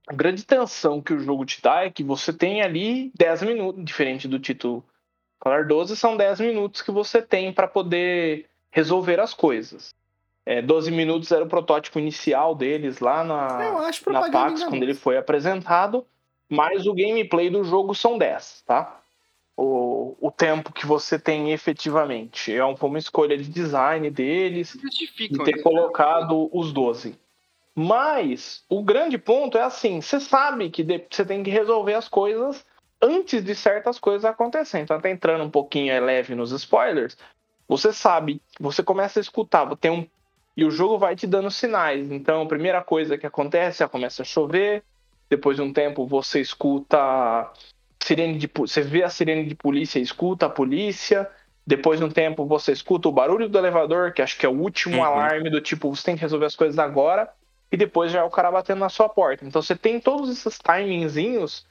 a 0.07 0.13
grande 0.13 0.45
tensão 0.45 1.01
que 1.01 1.13
o 1.13 1.19
jogo 1.19 1.45
te 1.45 1.61
dá 1.61 1.85
é 1.85 1.89
que 1.89 2.03
você 2.03 2.31
tem 2.31 2.61
ali 2.61 3.11
10 3.17 3.43
minutos, 3.43 3.83
diferente 3.83 4.27
do 4.27 4.39
título 4.39 4.83
Color 5.39 5.65
12, 5.65 5.95
são 5.95 6.17
10 6.17 6.41
minutos 6.41 6.81
que 6.81 6.91
você 6.91 7.21
tem 7.21 7.53
para 7.53 7.67
poder 7.67 8.47
resolver 8.69 9.19
as 9.19 9.33
coisas. 9.33 9.93
É, 10.45 10.61
12 10.61 10.91
minutos 10.91 11.31
era 11.31 11.43
o 11.43 11.47
protótipo 11.47 11.99
inicial 11.99 12.55
deles 12.55 12.99
lá 12.99 13.23
na, 13.23 13.47
na 14.11 14.31
PAX, 14.31 14.63
quando 14.63 14.83
ele 14.83 14.93
foi 14.93 15.15
apresentado, 15.17 16.05
mas 16.49 16.87
o 16.87 16.93
gameplay 16.93 17.49
do 17.49 17.63
jogo 17.63 17.93
são 17.93 18.17
10, 18.17 18.63
tá? 18.65 19.01
O, 19.55 20.15
o 20.19 20.31
tempo 20.31 20.73
que 20.73 20.85
você 20.85 21.19
tem 21.19 21.51
efetivamente. 21.51 22.53
É 22.53 22.63
uma 22.63 22.97
escolha 22.97 23.37
de 23.37 23.49
design 23.49 24.09
deles, 24.09 24.75
de 25.17 25.43
ter 25.43 25.57
né? 25.57 25.61
colocado 25.61 26.49
os 26.51 26.73
12. 26.73 27.15
Mas 27.75 28.63
o 28.67 28.81
grande 28.81 29.17
ponto 29.17 29.57
é 29.57 29.61
assim: 29.61 30.01
você 30.01 30.19
sabe 30.19 30.69
que 30.69 30.83
você 30.83 31.23
tem 31.23 31.43
que 31.43 31.49
resolver 31.49 31.93
as 31.93 32.07
coisas 32.07 32.65
antes 33.01 33.43
de 33.43 33.55
certas 33.55 33.99
coisas 33.99 34.25
acontecerem. 34.25 34.83
Então, 34.83 34.97
até 34.97 35.11
entrando 35.11 35.43
um 35.43 35.49
pouquinho 35.49 35.91
é 35.91 35.99
leve 35.99 36.35
nos 36.35 36.51
spoilers, 36.51 37.17
você 37.67 37.93
sabe, 37.93 38.41
você 38.59 38.81
começa 38.81 39.19
a 39.19 39.21
escutar, 39.21 39.73
tem 39.77 39.91
um 39.91 40.07
e 40.57 40.65
o 40.65 40.71
jogo 40.71 40.97
vai 40.97 41.15
te 41.15 41.25
dando 41.25 41.49
sinais. 41.49 42.11
Então, 42.11 42.41
a 42.41 42.45
primeira 42.45 42.81
coisa 42.81 43.17
que 43.17 43.25
acontece 43.25 43.81
é 43.81 43.87
começa 43.87 44.23
a 44.23 44.25
chover, 44.25 44.83
depois 45.29 45.55
de 45.55 45.61
um 45.61 45.71
tempo 45.71 46.05
você 46.05 46.41
escuta 46.41 47.51
sirene 48.01 48.37
de 48.37 48.49
você 48.53 48.81
vê 48.81 49.03
a 49.03 49.09
sirene 49.09 49.45
de 49.45 49.55
polícia, 49.55 49.99
escuta 49.99 50.47
a 50.47 50.49
polícia. 50.49 51.29
Depois 51.67 51.99
de 51.99 52.05
um 52.05 52.09
tempo 52.09 52.45
você 52.45 52.71
escuta 52.71 53.07
o 53.07 53.11
barulho 53.11 53.47
do 53.47 53.57
elevador, 53.57 54.11
que 54.11 54.21
acho 54.23 54.37
que 54.37 54.45
é 54.45 54.49
o 54.49 54.59
último 54.59 54.97
uhum. 54.97 55.03
alarme 55.03 55.51
do 55.51 55.61
tipo, 55.61 55.93
você 55.95 56.03
tem 56.03 56.15
que 56.15 56.21
resolver 56.21 56.47
as 56.47 56.55
coisas 56.55 56.79
agora 56.79 57.29
e 57.71 57.77
depois 57.77 58.11
já 58.11 58.21
é 58.21 58.23
o 58.23 58.29
cara 58.29 58.51
batendo 58.51 58.79
na 58.79 58.89
sua 58.89 59.07
porta. 59.07 59.45
Então 59.45 59.61
você 59.61 59.75
tem 59.75 59.99
todos 59.99 60.29
esses 60.29 60.57
timingzinhos 60.57 61.67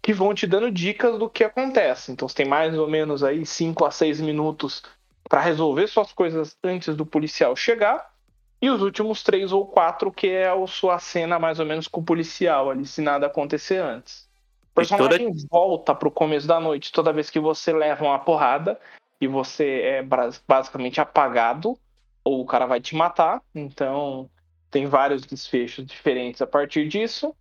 que 0.00 0.12
vão 0.12 0.32
te 0.32 0.46
dando 0.46 0.70
dicas 0.70 1.18
do 1.18 1.28
que 1.28 1.42
acontece. 1.42 2.12
Então 2.12 2.28
você 2.28 2.36
tem 2.36 2.46
mais 2.46 2.78
ou 2.78 2.88
menos 2.88 3.24
aí 3.24 3.44
5 3.44 3.84
a 3.84 3.90
6 3.90 4.20
minutos 4.20 4.84
para 5.28 5.40
resolver 5.40 5.88
suas 5.88 6.12
coisas 6.12 6.56
antes 6.62 6.94
do 6.94 7.04
policial 7.04 7.56
chegar. 7.56 8.14
E 8.60 8.70
os 8.70 8.80
últimos 8.80 9.22
três 9.22 9.52
ou 9.52 9.66
quatro, 9.66 10.10
que 10.10 10.28
é 10.28 10.48
a 10.48 10.66
sua 10.66 10.98
cena 10.98 11.38
mais 11.38 11.60
ou 11.60 11.66
menos 11.66 11.86
com 11.88 12.00
o 12.00 12.04
policial 12.04 12.70
ali, 12.70 12.86
se 12.86 13.02
nada 13.02 13.26
acontecer 13.26 13.78
antes. 13.78 14.26
O 14.72 14.74
personagem 14.76 15.28
toda... 15.28 15.46
volta 15.50 15.94
pro 15.94 16.10
começo 16.10 16.46
da 16.46 16.58
noite 16.58 16.92
toda 16.92 17.12
vez 17.12 17.30
que 17.30 17.38
você 17.40 17.72
leva 17.72 18.04
uma 18.04 18.18
porrada 18.18 18.78
e 19.20 19.26
você 19.26 19.80
é 19.82 20.06
basicamente 20.46 21.00
apagado, 21.00 21.78
ou 22.24 22.40
o 22.40 22.46
cara 22.46 22.66
vai 22.66 22.80
te 22.80 22.94
matar. 22.94 23.40
Então, 23.54 24.28
tem 24.70 24.86
vários 24.86 25.22
desfechos 25.22 25.86
diferentes 25.86 26.42
a 26.42 26.46
partir 26.46 26.88
disso. 26.88 27.34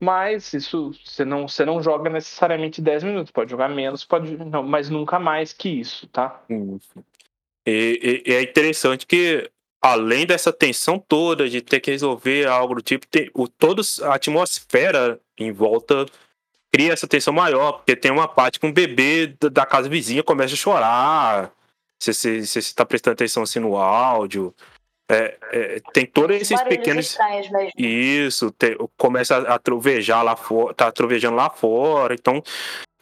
Mas 0.00 0.52
isso 0.52 0.92
você 1.04 1.24
não, 1.24 1.46
você 1.46 1.64
não 1.64 1.80
joga 1.80 2.10
necessariamente 2.10 2.82
10 2.82 3.04
minutos, 3.04 3.30
pode 3.30 3.52
jogar 3.52 3.68
menos, 3.68 4.04
pode 4.04 4.36
não, 4.36 4.60
mas 4.60 4.90
nunca 4.90 5.16
mais 5.16 5.52
que 5.52 5.68
isso, 5.68 6.08
tá? 6.08 6.42
E, 7.64 8.22
e, 8.26 8.32
é 8.32 8.42
interessante 8.42 9.06
que 9.06 9.48
além 9.82 10.24
dessa 10.24 10.52
tensão 10.52 10.98
toda 10.98 11.50
de 11.50 11.60
ter 11.60 11.80
que 11.80 11.90
resolver 11.90 12.46
algo 12.46 12.76
do 12.76 12.82
tipo, 12.82 13.06
tem, 13.08 13.28
o, 13.34 13.48
todos 13.48 14.00
a 14.00 14.14
atmosfera 14.14 15.18
em 15.36 15.50
volta 15.50 16.06
cria 16.72 16.92
essa 16.92 17.08
tensão 17.08 17.34
maior, 17.34 17.72
porque 17.72 17.96
tem 17.96 18.10
uma 18.10 18.28
parte 18.28 18.60
que 18.60 18.66
um 18.66 18.72
bebê 18.72 19.34
da 19.52 19.66
casa 19.66 19.88
vizinha 19.88 20.22
começa 20.22 20.54
a 20.54 20.56
chorar. 20.56 21.52
Você 22.00 22.38
está 22.38 22.86
prestando 22.86 23.14
atenção 23.14 23.42
assim 23.42 23.58
no 23.58 23.76
áudio. 23.76 24.54
É, 25.10 25.36
é, 25.52 25.82
tem 25.92 26.06
todos 26.06 26.40
esses 26.40 26.62
pequenos. 26.62 27.18
Isso, 27.76 28.50
tem, 28.52 28.76
começa 28.96 29.36
a 29.36 29.58
trovejar 29.58 30.24
lá 30.24 30.34
fora, 30.34 30.72
tá 30.72 30.90
trovejando 30.90 31.36
lá 31.36 31.50
fora. 31.50 32.14
Então, 32.14 32.42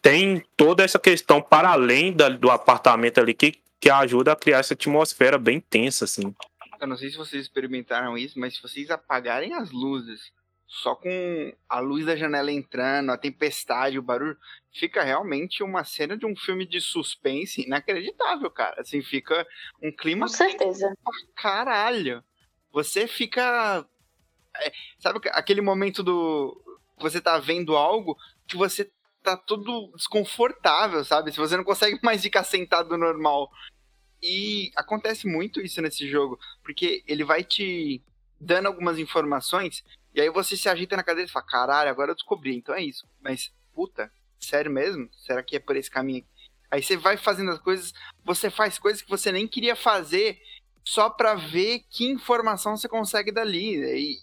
tem 0.01 0.43
toda 0.57 0.83
essa 0.83 0.99
questão 0.99 1.41
para 1.41 1.69
além 1.69 2.11
da, 2.11 2.27
do 2.27 2.51
apartamento 2.51 3.19
ali 3.19 3.33
que, 3.33 3.57
que 3.79 3.89
ajuda 3.89 4.33
a 4.33 4.35
criar 4.35 4.59
essa 4.59 4.73
atmosfera 4.73 5.37
bem 5.37 5.61
tensa, 5.61 6.03
assim. 6.03 6.35
Eu 6.81 6.87
não 6.87 6.97
sei 6.97 7.11
se 7.11 7.17
vocês 7.17 7.43
experimentaram 7.43 8.17
isso, 8.17 8.39
mas 8.39 8.55
se 8.55 8.61
vocês 8.61 8.89
apagarem 8.89 9.53
as 9.53 9.71
luzes, 9.71 10.33
só 10.71 10.95
com 10.95 11.53
a 11.69 11.79
luz 11.79 12.05
da 12.05 12.15
janela 12.15 12.51
entrando, 12.51 13.11
a 13.11 13.17
tempestade, 13.17 13.99
o 13.99 14.01
barulho, 14.01 14.37
fica 14.73 15.03
realmente 15.03 15.61
uma 15.61 15.83
cena 15.83 16.17
de 16.17 16.25
um 16.25 16.35
filme 16.35 16.65
de 16.65 16.81
suspense 16.81 17.61
inacreditável, 17.61 18.49
cara. 18.49 18.81
Assim, 18.81 19.01
fica 19.01 19.45
um 19.83 19.91
clima. 19.91 20.25
Com 20.25 20.33
certeza. 20.33 20.91
Caralho. 21.35 22.23
Você 22.71 23.05
fica. 23.05 23.85
É, 24.57 24.71
sabe 24.97 25.19
aquele 25.33 25.61
momento 25.61 26.01
do. 26.01 26.57
Você 26.99 27.21
tá 27.21 27.37
vendo 27.37 27.75
algo 27.75 28.17
que 28.47 28.55
você 28.55 28.89
tá 29.21 29.37
todo 29.37 29.91
desconfortável, 29.95 31.03
sabe? 31.03 31.31
Se 31.31 31.37
você 31.37 31.55
não 31.57 31.63
consegue 31.63 31.99
mais 32.01 32.21
ficar 32.21 32.43
sentado 32.43 32.97
normal. 32.97 33.51
E 34.21 34.71
acontece 34.75 35.27
muito 35.27 35.59
isso 35.61 35.81
nesse 35.81 36.07
jogo, 36.09 36.39
porque 36.63 37.03
ele 37.07 37.23
vai 37.23 37.43
te 37.43 38.03
dando 38.39 38.67
algumas 38.67 38.99
informações, 38.99 39.83
e 40.13 40.21
aí 40.21 40.29
você 40.29 40.57
se 40.57 40.67
ajeita 40.67 40.95
na 40.95 41.03
cadeira 41.03 41.29
e 41.29 41.31
fala: 41.31 41.45
caralho, 41.45 41.89
agora 41.89 42.11
eu 42.11 42.15
descobri, 42.15 42.55
então 42.55 42.75
é 42.75 42.83
isso. 42.83 43.07
Mas, 43.19 43.51
puta, 43.73 44.11
sério 44.39 44.71
mesmo? 44.71 45.09
Será 45.17 45.41
que 45.41 45.55
é 45.55 45.59
por 45.59 45.75
esse 45.75 45.89
caminho? 45.89 46.25
Aí 46.69 46.81
você 46.81 46.95
vai 46.95 47.17
fazendo 47.17 47.51
as 47.51 47.59
coisas, 47.59 47.93
você 48.23 48.49
faz 48.49 48.79
coisas 48.79 49.01
que 49.01 49.09
você 49.09 49.31
nem 49.31 49.47
queria 49.47 49.75
fazer 49.75 50.41
só 50.83 51.09
para 51.09 51.35
ver 51.35 51.83
que 51.89 52.05
informação 52.05 52.77
você 52.77 52.87
consegue 52.87 53.31
dali. 53.31 53.75
E 53.75 54.19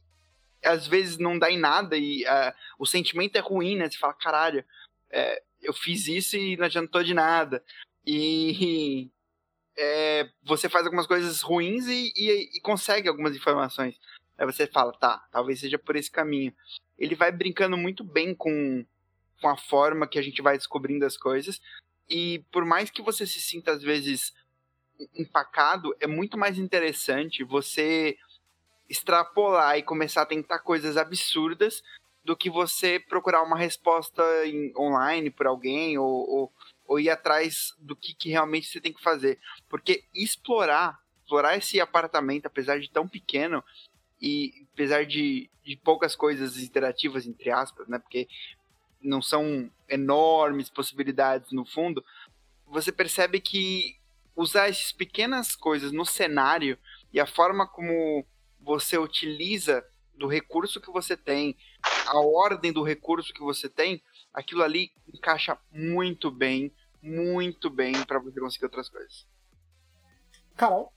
às 0.64 0.86
vezes 0.86 1.18
não 1.18 1.38
dá 1.38 1.50
em 1.50 1.58
nada 1.58 1.96
e 1.96 2.24
uh, 2.24 2.52
o 2.78 2.86
sentimento 2.86 3.36
é 3.36 3.40
ruim, 3.40 3.76
né? 3.76 3.88
Você 3.88 3.98
fala, 3.98 4.14
caralho, 4.14 4.64
é, 5.10 5.42
eu 5.62 5.72
fiz 5.72 6.08
isso 6.08 6.36
e 6.36 6.56
não 6.56 6.64
adiantou 6.64 7.02
de 7.02 7.14
nada. 7.14 7.62
E 8.06 9.10
é, 9.78 10.28
você 10.42 10.68
faz 10.68 10.84
algumas 10.84 11.06
coisas 11.06 11.40
ruins 11.40 11.86
e, 11.86 12.12
e, 12.16 12.56
e 12.56 12.60
consegue 12.60 13.08
algumas 13.08 13.34
informações. 13.34 13.98
Aí 14.36 14.44
você 14.44 14.66
fala, 14.66 14.92
tá, 14.92 15.24
talvez 15.30 15.60
seja 15.60 15.78
por 15.78 15.96
esse 15.96 16.10
caminho. 16.10 16.52
Ele 16.98 17.14
vai 17.14 17.32
brincando 17.32 17.76
muito 17.76 18.04
bem 18.04 18.34
com 18.34 18.84
com 19.40 19.48
a 19.48 19.56
forma 19.56 20.06
que 20.06 20.18
a 20.18 20.22
gente 20.22 20.42
vai 20.42 20.56
descobrindo 20.56 21.06
as 21.06 21.16
coisas. 21.16 21.60
E 22.08 22.44
por 22.50 22.64
mais 22.64 22.90
que 22.90 23.02
você 23.02 23.26
se 23.26 23.40
sinta 23.40 23.72
às 23.72 23.82
vezes 23.82 24.34
empacado, 25.14 25.94
é 26.00 26.06
muito 26.06 26.36
mais 26.36 26.58
interessante 26.58 27.44
você 27.44 28.16
extrapolar 28.88 29.78
e 29.78 29.82
começar 29.82 30.22
a 30.22 30.26
tentar 30.26 30.60
coisas 30.60 30.96
absurdas 30.96 31.82
do 32.24 32.36
que 32.36 32.50
você 32.50 32.98
procurar 32.98 33.42
uma 33.42 33.56
resposta 33.56 34.22
em, 34.46 34.72
online 34.76 35.30
por 35.30 35.46
alguém 35.46 35.98
ou, 35.98 36.28
ou, 36.28 36.52
ou, 36.88 36.98
ir 36.98 37.10
atrás 37.10 37.74
do 37.78 37.94
que, 37.94 38.14
que 38.14 38.30
realmente 38.30 38.66
você 38.66 38.80
tem 38.80 38.92
que 38.92 39.02
fazer. 39.02 39.38
Porque 39.68 40.04
explorar, 40.14 40.98
explorar 41.22 41.56
esse 41.56 41.80
apartamento, 41.80 42.46
apesar 42.46 42.80
de 42.80 42.90
tão 42.90 43.06
pequeno, 43.06 43.62
e 44.20 44.66
apesar 44.72 45.06
de, 45.06 45.48
de 45.62 45.76
poucas 45.76 46.16
coisas 46.16 46.58
interativas, 46.58 47.26
entre 47.26 47.50
aspas, 47.50 47.86
né? 47.86 47.98
Porque 47.98 48.26
não 49.00 49.22
são 49.22 49.70
enormes 49.88 50.68
possibilidades 50.68 51.52
no 51.52 51.64
fundo, 51.64 52.04
você 52.66 52.90
percebe 52.90 53.40
que 53.40 53.96
usar 54.34 54.68
essas 54.68 54.92
pequenas 54.92 55.54
coisas 55.56 55.92
no 55.92 56.04
cenário 56.04 56.78
e 57.12 57.20
a 57.20 57.26
forma 57.26 57.66
como 57.66 58.26
você 58.60 58.98
utiliza 58.98 59.84
do 60.14 60.26
recurso 60.26 60.80
que 60.80 60.90
você 60.90 61.16
tem, 61.16 61.56
a 62.06 62.18
ordem 62.20 62.72
do 62.72 62.82
recurso 62.82 63.32
que 63.32 63.40
você 63.40 63.68
tem, 63.68 64.02
aquilo 64.34 64.62
ali 64.62 64.92
encaixa 65.12 65.56
muito 65.72 66.30
bem, 66.30 66.72
muito 67.02 67.70
bem 67.70 68.04
para 68.04 68.18
você 68.18 68.40
conseguir 68.40 68.64
outras 68.66 68.88
coisas. 68.88 69.26
Carol? 70.56 70.92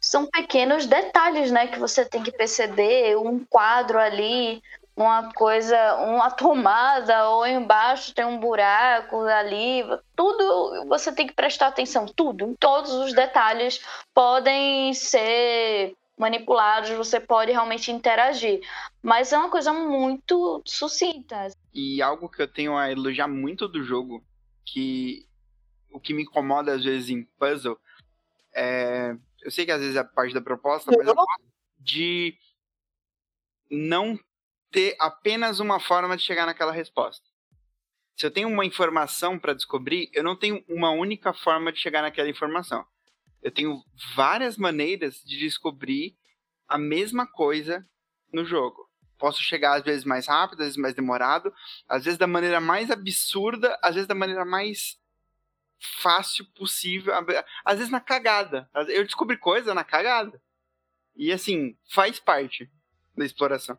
São 0.00 0.26
pequenos 0.26 0.86
detalhes, 0.86 1.50
né, 1.50 1.68
que 1.68 1.78
você 1.78 2.04
tem 2.04 2.22
que 2.22 2.32
perceber, 2.32 3.16
um 3.16 3.44
quadro 3.44 3.98
ali, 4.00 4.60
uma 4.96 5.32
coisa, 5.32 5.96
uma 5.96 6.30
tomada 6.32 7.28
ou 7.28 7.46
embaixo 7.46 8.14
tem 8.14 8.24
um 8.24 8.38
buraco 8.38 9.20
ali, 9.20 9.84
tudo 10.16 10.86
você 10.88 11.12
tem 11.12 11.26
que 11.26 11.34
prestar 11.34 11.68
atenção, 11.68 12.06
tudo, 12.06 12.56
todos 12.58 12.92
os 12.92 13.12
detalhes 13.12 13.80
podem 14.12 14.92
ser 14.94 15.94
manipulados, 16.22 16.90
você 16.90 17.18
pode 17.18 17.50
realmente 17.50 17.90
interagir. 17.90 18.60
Mas 19.02 19.32
é 19.32 19.38
uma 19.38 19.50
coisa 19.50 19.72
muito 19.72 20.62
sucinta. 20.64 21.48
E 21.74 22.00
algo 22.00 22.28
que 22.28 22.40
eu 22.40 22.46
tenho 22.46 22.76
a 22.76 22.90
elogiar 22.90 23.26
muito 23.26 23.66
do 23.66 23.82
jogo, 23.82 24.24
que 24.64 25.26
o 25.90 26.00
que 26.00 26.14
me 26.14 26.22
incomoda 26.22 26.74
às 26.74 26.84
vezes 26.84 27.10
em 27.10 27.24
puzzle, 27.38 27.76
é... 28.54 29.16
eu 29.42 29.50
sei 29.50 29.66
que 29.66 29.72
às 29.72 29.80
vezes 29.80 29.96
é 29.96 30.04
parte 30.04 30.32
da 30.32 30.40
proposta, 30.40 30.92
mas 30.96 31.06
eu 31.06 31.14
gosto 31.14 31.42
de 31.78 32.38
não 33.68 34.18
ter 34.70 34.96
apenas 35.00 35.58
uma 35.58 35.80
forma 35.80 36.16
de 36.16 36.22
chegar 36.22 36.46
naquela 36.46 36.72
resposta. 36.72 37.26
Se 38.16 38.26
eu 38.26 38.30
tenho 38.30 38.48
uma 38.48 38.64
informação 38.64 39.38
para 39.38 39.54
descobrir, 39.54 40.08
eu 40.12 40.22
não 40.22 40.36
tenho 40.36 40.64
uma 40.68 40.90
única 40.90 41.34
forma 41.34 41.72
de 41.72 41.80
chegar 41.80 42.02
naquela 42.02 42.28
informação. 42.28 42.86
Eu 43.42 43.50
tenho 43.50 43.82
várias 44.14 44.56
maneiras 44.56 45.22
de 45.24 45.38
descobrir 45.38 46.16
a 46.68 46.78
mesma 46.78 47.26
coisa 47.26 47.86
no 48.32 48.44
jogo. 48.44 48.88
Posso 49.18 49.42
chegar 49.42 49.78
às 49.78 49.84
vezes 49.84 50.04
mais 50.04 50.26
rápido, 50.26 50.60
às 50.60 50.66
vezes 50.66 50.76
mais 50.76 50.94
demorado, 50.94 51.52
às 51.88 52.04
vezes 52.04 52.18
da 52.18 52.26
maneira 52.26 52.60
mais 52.60 52.90
absurda, 52.90 53.78
às 53.82 53.94
vezes 53.94 54.08
da 54.08 54.14
maneira 54.14 54.44
mais 54.44 54.98
fácil 56.00 56.44
possível, 56.54 57.12
às 57.64 57.76
vezes 57.76 57.90
na 57.90 58.00
cagada. 58.00 58.70
Eu 58.88 59.04
descobri 59.04 59.36
coisa 59.36 59.74
na 59.74 59.84
cagada. 59.84 60.40
E 61.16 61.32
assim, 61.32 61.76
faz 61.90 62.18
parte 62.18 62.70
da 63.16 63.24
exploração. 63.24 63.78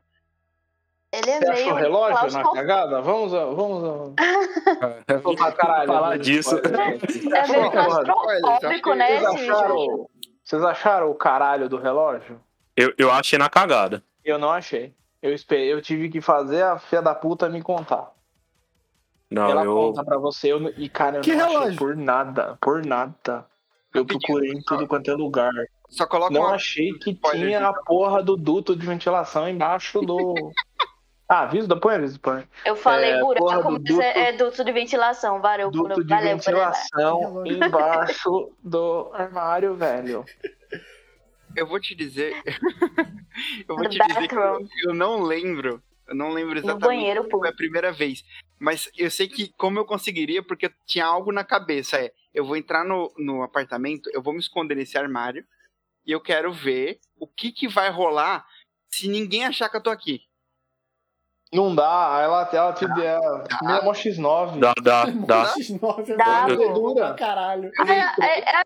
Ele 1.16 1.30
é 1.30 1.39
Você 1.39 1.45
meio 1.49 1.53
achou 1.66 1.74
o 1.74 1.76
relógio 1.76 2.32
na 2.39 2.43
cagada? 2.51 3.01
Vamos, 3.01 3.34
a- 3.36 3.45
vamos. 3.45 3.84
a- 4.18 5.14
Vou 5.22 5.36
Pra 5.36 5.51
caralho, 5.51 5.88
falar 5.88 6.18
disso. 6.18 6.57
É 6.57 7.47
meio 7.47 7.72
Porra, 7.72 8.03
claustrofóbico, 8.03 8.93
né, 8.95 9.20
Vocês 9.20 9.49
acharam, 9.49 10.09
vocês 10.43 10.64
acharam 10.64 11.11
o 11.11 11.16
caralho 11.16 11.70
do 11.70 11.78
relógio? 11.78 12.39
Eu, 12.76 12.91
eu 12.97 13.11
achei 13.11 13.38
na 13.38 13.47
cagada. 13.49 14.03
Eu 14.26 14.39
não 14.39 14.49
achei. 14.49 14.91
Eu 15.22 15.34
esperei, 15.34 15.72
eu 15.72 15.82
tive 15.82 16.09
que 16.09 16.20
fazer 16.20 16.64
a 16.64 16.80
filha 16.80 17.01
da 17.01 17.14
puta 17.14 17.47
me 17.47 17.61
contar. 17.61 18.11
Não, 19.30 19.49
Ela 19.49 19.64
eu. 19.64 19.74
conta 19.76 20.03
pra 20.03 20.18
você, 20.18 20.51
eu, 20.51 20.68
e 20.78 20.89
cara, 20.89 21.18
eu 21.18 21.22
Que 21.22 21.34
não 21.36 21.45
achei 21.45 21.57
relógio? 21.57 21.78
por 21.78 21.95
nada, 21.95 22.57
por 22.59 22.86
nada. 22.86 23.45
Eu 23.93 24.05
procurei 24.05 24.51
em 24.51 24.61
tudo 24.64 24.88
quanto 24.88 25.09
é 25.11 25.14
lugar. 25.14 25.51
Só 25.89 26.07
coloca 26.07 26.34
Não 26.34 26.41
uma... 26.41 26.55
achei 26.55 26.91
que 26.93 27.14
tinha 27.14 27.68
a 27.68 27.74
porra 27.74 28.24
do 28.24 28.36
duto 28.36 28.76
de 28.76 28.86
ventilação 28.86 29.47
embaixo 29.47 30.01
do. 30.01 30.34
Ah, 31.28 31.41
aviso 31.43 31.67
da 31.67 31.76
põe 31.76 31.95
aviso, 31.95 32.19
põe. 32.19 32.47
Eu 32.65 32.76
falei 32.76 33.11
É, 33.11 33.19
buraco, 33.19 33.63
do 33.63 33.71
mas 33.71 33.84
duto- 33.84 34.01
é, 34.01 34.30
é 34.30 34.32
duto 34.34 34.63
de 34.63 34.71
ventilação. 34.71 35.41
Valeu, 35.41 35.71
Duto 35.71 36.03
de 36.03 36.09
Valeu, 36.13 36.36
ventilação 36.38 37.45
embaixo 37.45 38.51
do 38.61 39.09
armário, 39.13 39.76
velho. 39.76 40.26
Eu 41.55 41.65
vou 41.67 41.80
te 41.80 41.95
dizer. 41.95 42.34
eu 43.67 43.76
vou 43.76 43.84
No 43.86 43.89
te 43.89 43.99
dizer 43.99 44.28
que 44.28 44.36
eu, 44.36 44.67
eu 44.86 44.93
não 44.93 45.21
lembro. 45.24 45.82
Eu 46.07 46.15
não 46.15 46.32
lembro 46.32 46.55
No 46.55 46.59
exatamente 46.59 46.82
banheiro, 46.86 47.19
como 47.21 47.32
pô. 47.32 47.39
foi 47.39 47.49
a 47.49 47.53
primeira 47.53 47.91
vez. 47.91 48.24
Mas 48.59 48.89
eu 48.97 49.09
sei 49.09 49.28
que 49.28 49.51
como 49.57 49.80
eu 49.80 49.86
conseguiria, 49.86 50.43
porque 50.43 50.65
eu 50.65 50.71
tinha 50.86 51.05
algo 51.05 51.32
na 51.32 51.43
cabeça. 51.43 51.97
É, 51.97 52.11
eu 52.34 52.43
vou 52.45 52.57
entrar 52.57 52.84
no, 52.84 53.11
no 53.17 53.41
apartamento, 53.43 54.09
eu 54.13 54.21
vou 54.21 54.34
me 54.34 54.39
esconder 54.39 54.76
nesse 54.76 54.97
armário 54.97 55.45
e 56.05 56.11
eu 56.11 56.19
quero 56.19 56.51
ver 56.51 56.99
o 57.17 57.26
que, 57.26 57.51
que 57.51 57.67
vai 57.67 57.89
rolar 57.89 58.45
se 58.91 59.07
ninguém 59.07 59.45
achar 59.45 59.69
que 59.69 59.78
eu 59.78 59.82
tô 59.82 59.89
aqui. 59.89 60.21
Não 61.53 61.73
dá, 61.73 62.19
ela, 62.21 62.49
ela 62.51 62.73
te 62.73 62.87
deu. 62.87 63.43
Minha 63.61 63.81
mó 63.83 63.93
X9. 63.93 64.59
Dá, 64.59 64.73
dá, 64.81 65.05
dá. 65.25 65.53
X9 65.53 66.09
é 66.09 66.15
Dá, 66.15 66.45
pô. 66.47 66.73
dura 66.73 67.13
caralho. 67.13 67.71
É, 67.87 68.25
é, 68.25 68.59
é, 68.59 68.63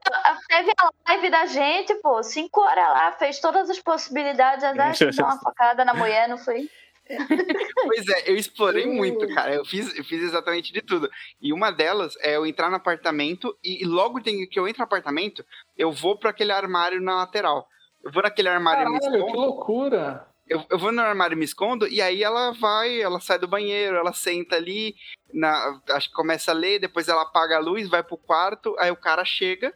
teve 0.47 0.71
a 0.79 0.89
live 1.09 1.29
da 1.29 1.45
gente, 1.45 1.93
pô, 1.95 2.23
cinco 2.23 2.61
horas 2.61 2.87
lá, 2.87 3.11
fez 3.11 3.39
todas 3.39 3.69
as 3.69 3.79
possibilidades, 3.79 4.63
até 4.63 4.91
que 4.93 5.05
deu 5.11 5.25
uma 5.25 5.39
facada 5.39 5.83
na 5.83 5.93
mulher, 5.93 6.29
não 6.29 6.37
foi? 6.37 6.69
Pois 7.85 8.05
é, 8.09 8.29
eu 8.29 8.35
explorei 8.35 8.85
muito, 8.85 9.33
cara. 9.33 9.53
Eu 9.53 9.63
fiz, 9.63 9.97
eu 9.97 10.03
fiz 10.03 10.21
exatamente 10.23 10.73
de 10.73 10.81
tudo. 10.81 11.09
E 11.41 11.53
uma 11.53 11.71
delas 11.71 12.17
é 12.19 12.35
eu 12.35 12.45
entrar 12.45 12.69
no 12.69 12.75
apartamento 12.75 13.57
e, 13.63 13.81
e 13.81 13.85
logo 13.85 14.19
que 14.21 14.59
eu 14.59 14.67
entro 14.67 14.79
no 14.79 14.85
apartamento, 14.85 15.45
eu 15.77 15.89
vou 15.89 16.17
para 16.17 16.31
aquele 16.31 16.51
armário 16.51 17.01
na 17.01 17.15
lateral. 17.15 17.65
Eu 18.03 18.11
vou 18.11 18.21
naquele 18.23 18.49
armário 18.49 18.83
Caralho, 18.99 19.25
que 19.25 19.37
loucura. 19.37 20.27
Eu, 20.49 20.65
eu 20.69 20.79
vou 20.79 20.91
no 20.91 21.01
armário 21.01 21.35
e 21.35 21.37
me 21.37 21.45
escondo, 21.45 21.87
e 21.87 22.01
aí 22.01 22.23
ela 22.23 22.51
vai, 22.51 23.01
ela 23.01 23.19
sai 23.19 23.37
do 23.37 23.47
banheiro, 23.47 23.97
ela 23.97 24.13
senta 24.13 24.55
ali, 24.55 24.95
na, 25.33 25.81
acho 25.89 26.09
que 26.09 26.15
começa 26.15 26.51
a 26.51 26.53
ler, 26.53 26.79
depois 26.79 27.07
ela 27.09 27.23
apaga 27.23 27.57
a 27.57 27.59
luz, 27.59 27.89
vai 27.89 28.01
pro 28.01 28.17
quarto, 28.17 28.75
aí 28.79 28.89
o 28.89 28.95
cara 28.95 29.25
chega, 29.25 29.73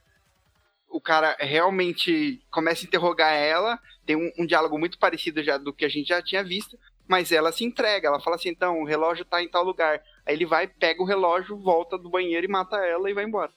o 0.88 1.02
cara 1.02 1.36
realmente 1.40 2.42
começa 2.50 2.86
a 2.86 2.88
interrogar 2.88 3.34
ela, 3.34 3.80
tem 4.06 4.16
um, 4.16 4.32
um 4.40 4.46
diálogo 4.46 4.78
muito 4.80 4.98
parecido 4.98 5.44
já 5.44 5.58
do 5.58 5.74
que 5.74 5.86
a 5.86 5.90
gente 5.90 6.08
já 6.08 6.22
tinha 6.22 6.44
visto, 6.44 6.78
mas 7.08 7.32
ela 7.32 7.52
se 7.52 7.66
entrega, 7.66 8.08
ela 8.08 8.22
fala 8.22 8.38
assim, 8.38 8.50
então, 8.50 8.82
o 8.82 8.86
relógio 8.86 9.26
tá 9.26 9.44
em 9.44 9.50
tal 9.50 9.66
lugar. 9.66 10.02
Aí 10.26 10.34
ele 10.34 10.46
vai, 10.46 10.66
pega 10.68 11.02
o 11.02 11.06
relógio, 11.06 11.58
volta 11.58 11.98
do 11.98 12.10
banheiro 12.10 12.46
e 12.46 12.50
mata 12.50 12.78
ela 12.78 13.10
e 13.10 13.14
vai 13.14 13.26
embora. 13.26 13.52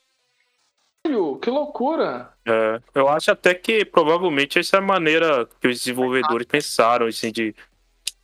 Caralho, 1.05 1.37
Que 1.39 1.49
loucura. 1.49 2.29
É, 2.45 2.79
eu 2.93 3.07
acho 3.07 3.31
até 3.31 3.53
que 3.53 3.85
provavelmente 3.85 4.59
essa 4.59 4.77
é 4.77 4.79
a 4.79 4.81
maneira 4.81 5.47
que 5.61 5.67
os 5.67 5.79
desenvolvedores 5.79 6.45
pensaram, 6.47 7.05
assim, 7.07 7.31
de, 7.31 7.55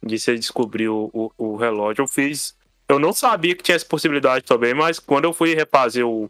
de 0.04 0.20
você 0.20 0.36
descobrir 0.36 0.90
o, 0.90 1.10
o, 1.14 1.32
o 1.38 1.56
relógio. 1.56 2.04
Eu 2.04 2.08
fiz. 2.08 2.56
Eu 2.88 3.00
não 3.00 3.14
sabia 3.14 3.56
que 3.56 3.64
tinha 3.64 3.76
essa 3.76 3.86
possibilidade 3.86 4.44
também, 4.46 4.74
mas 4.74 5.00
quando 5.00 5.26
eu 5.26 5.34
fui 5.34 5.54
refazer 5.56 6.06
o, 6.06 6.30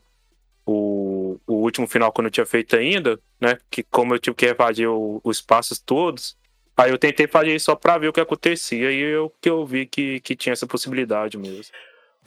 o, 0.65 1.39
o 1.47 1.53
último 1.55 1.87
final 1.87 2.11
que 2.11 2.19
eu 2.19 2.23
não 2.23 2.29
tinha 2.29 2.45
feito 2.45 2.75
ainda, 2.75 3.19
né? 3.39 3.57
Que 3.69 3.81
como 3.83 4.13
eu 4.13 4.19
tive 4.19 4.35
que 4.35 4.45
refazer 4.45 4.89
o- 4.89 5.19
os 5.23 5.41
passos 5.41 5.79
todos, 5.79 6.37
aí 6.77 6.91
eu 6.91 6.97
tentei 6.99 7.27
fazer 7.27 7.55
isso 7.55 7.65
só 7.65 7.75
pra 7.75 7.97
ver 7.97 8.09
o 8.09 8.13
que 8.13 8.19
acontecia 8.21 8.91
e 8.91 8.99
eu 8.99 9.33
que 9.41 9.49
eu 9.49 9.65
vi 9.65 9.85
que, 9.87 10.19
que 10.19 10.35
tinha 10.35 10.53
essa 10.53 10.67
possibilidade 10.67 11.37
mesmo. 11.37 11.73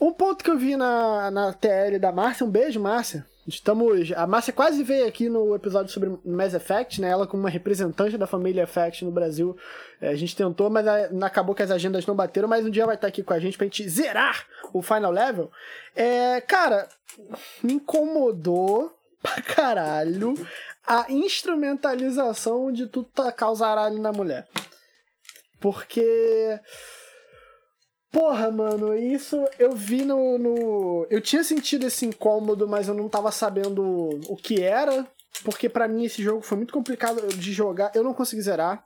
Um 0.01 0.13
ponto 0.13 0.43
que 0.43 0.51
eu 0.51 0.59
vi 0.59 0.77
na, 0.77 1.31
na 1.31 1.53
TL 1.53 2.01
da 2.01 2.11
Márcia, 2.11 2.45
um 2.45 2.51
beijo, 2.51 2.81
Márcia. 2.81 3.25
Estamos. 3.47 4.11
A 4.13 4.27
Márcia 4.27 4.53
quase 4.53 4.83
veio 4.83 5.07
aqui 5.07 5.29
no 5.29 5.55
episódio 5.55 5.93
sobre 5.93 6.19
Mass 6.25 6.55
Effect, 6.55 7.01
né? 7.01 7.09
Ela 7.11 7.27
como 7.27 7.43
uma 7.43 7.51
representante 7.51 8.17
da 8.17 8.27
família 8.27 8.63
Effect 8.63 9.05
no 9.05 9.11
Brasil. 9.11 9.57
É, 10.01 10.09
a 10.09 10.15
gente 10.17 10.35
tentou, 10.35 10.71
mas 10.71 10.87
a- 10.87 11.11
acabou 11.27 11.55
que 11.55 11.63
as 11.63 11.71
agendas 11.71 12.07
não 12.07 12.15
bateram, 12.15 12.49
mas 12.49 12.65
um 12.65 12.71
dia 12.71 12.87
vai 12.87 12.95
estar 12.95 13.07
aqui 13.09 13.23
com 13.23 13.35
a 13.35 13.39
gente 13.39 13.57
pra 13.59 13.67
gente 13.67 13.87
zerar 13.89 14.47
o 14.73 14.81
final 14.81 15.11
level. 15.13 15.51
É, 15.95 16.41
cara, 16.41 16.89
me 17.63 17.75
incomodou 17.75 18.91
pra 19.23 19.43
caralho 19.43 20.35
a 20.87 21.07
instrumentalização 21.11 22.73
de 22.73 22.87
tu 22.87 23.03
tacar 23.05 23.53
os 23.53 23.61
aralhos 23.63 24.01
na 24.01 24.13
mulher. 24.13 24.47
Porque. 25.61 26.59
Porra, 28.15 28.51
mano, 28.51 28.95
isso 28.97 29.45
eu 29.59 29.73
vi 29.73 30.05
no, 30.05 30.39
no. 30.39 31.07
Eu 31.11 31.21
tinha 31.21 31.43
sentido 31.43 31.85
esse 31.87 32.07
incômodo, 32.07 32.67
mas 32.69 32.87
eu 32.89 32.95
não 32.95 33.09
tava 33.09 33.31
sabendo 33.33 33.83
o 34.29 34.37
que 34.37 34.63
era. 34.63 35.07
Porque 35.45 35.69
pra 35.69 35.89
mim 35.89 36.05
esse 36.05 36.23
jogo 36.23 36.41
foi 36.43 36.57
muito 36.57 36.73
complicado 36.73 37.27
de 37.27 37.53
jogar. 37.53 37.91
Eu 37.95 38.05
não 38.05 38.15
consegui 38.15 38.41
zerar. 38.41 38.85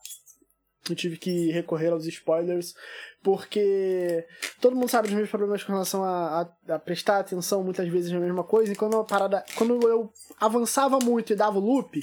Eu 0.89 0.97
tive 0.97 1.19
que 1.19 1.51
recorrer 1.51 1.89
aos 1.93 2.07
spoilers. 2.07 2.75
Porque 3.23 4.27
todo 4.61 4.75
mundo 4.75 4.89
sabe 4.89 5.09
dos 5.09 5.17
meus 5.17 5.29
problemas 5.29 5.63
com 5.63 5.73
relação 5.73 6.03
a, 6.03 6.41
a- 6.69 6.75
a 6.75 6.79
prestar 6.79 7.19
atenção 7.19 7.63
muitas 7.63 7.87
vezes 7.89 8.11
na 8.11 8.19
mesma 8.21 8.43
coisa. 8.43 8.73
E 8.73 8.77
quando 8.77 9.05
parada. 9.05 9.45
Quando 9.57 9.87
eu 9.87 10.11
avançava 10.41 10.99
muito 10.99 11.33
e 11.35 11.37
dava 11.37 11.59
o 11.59 11.63
loop, 11.63 12.03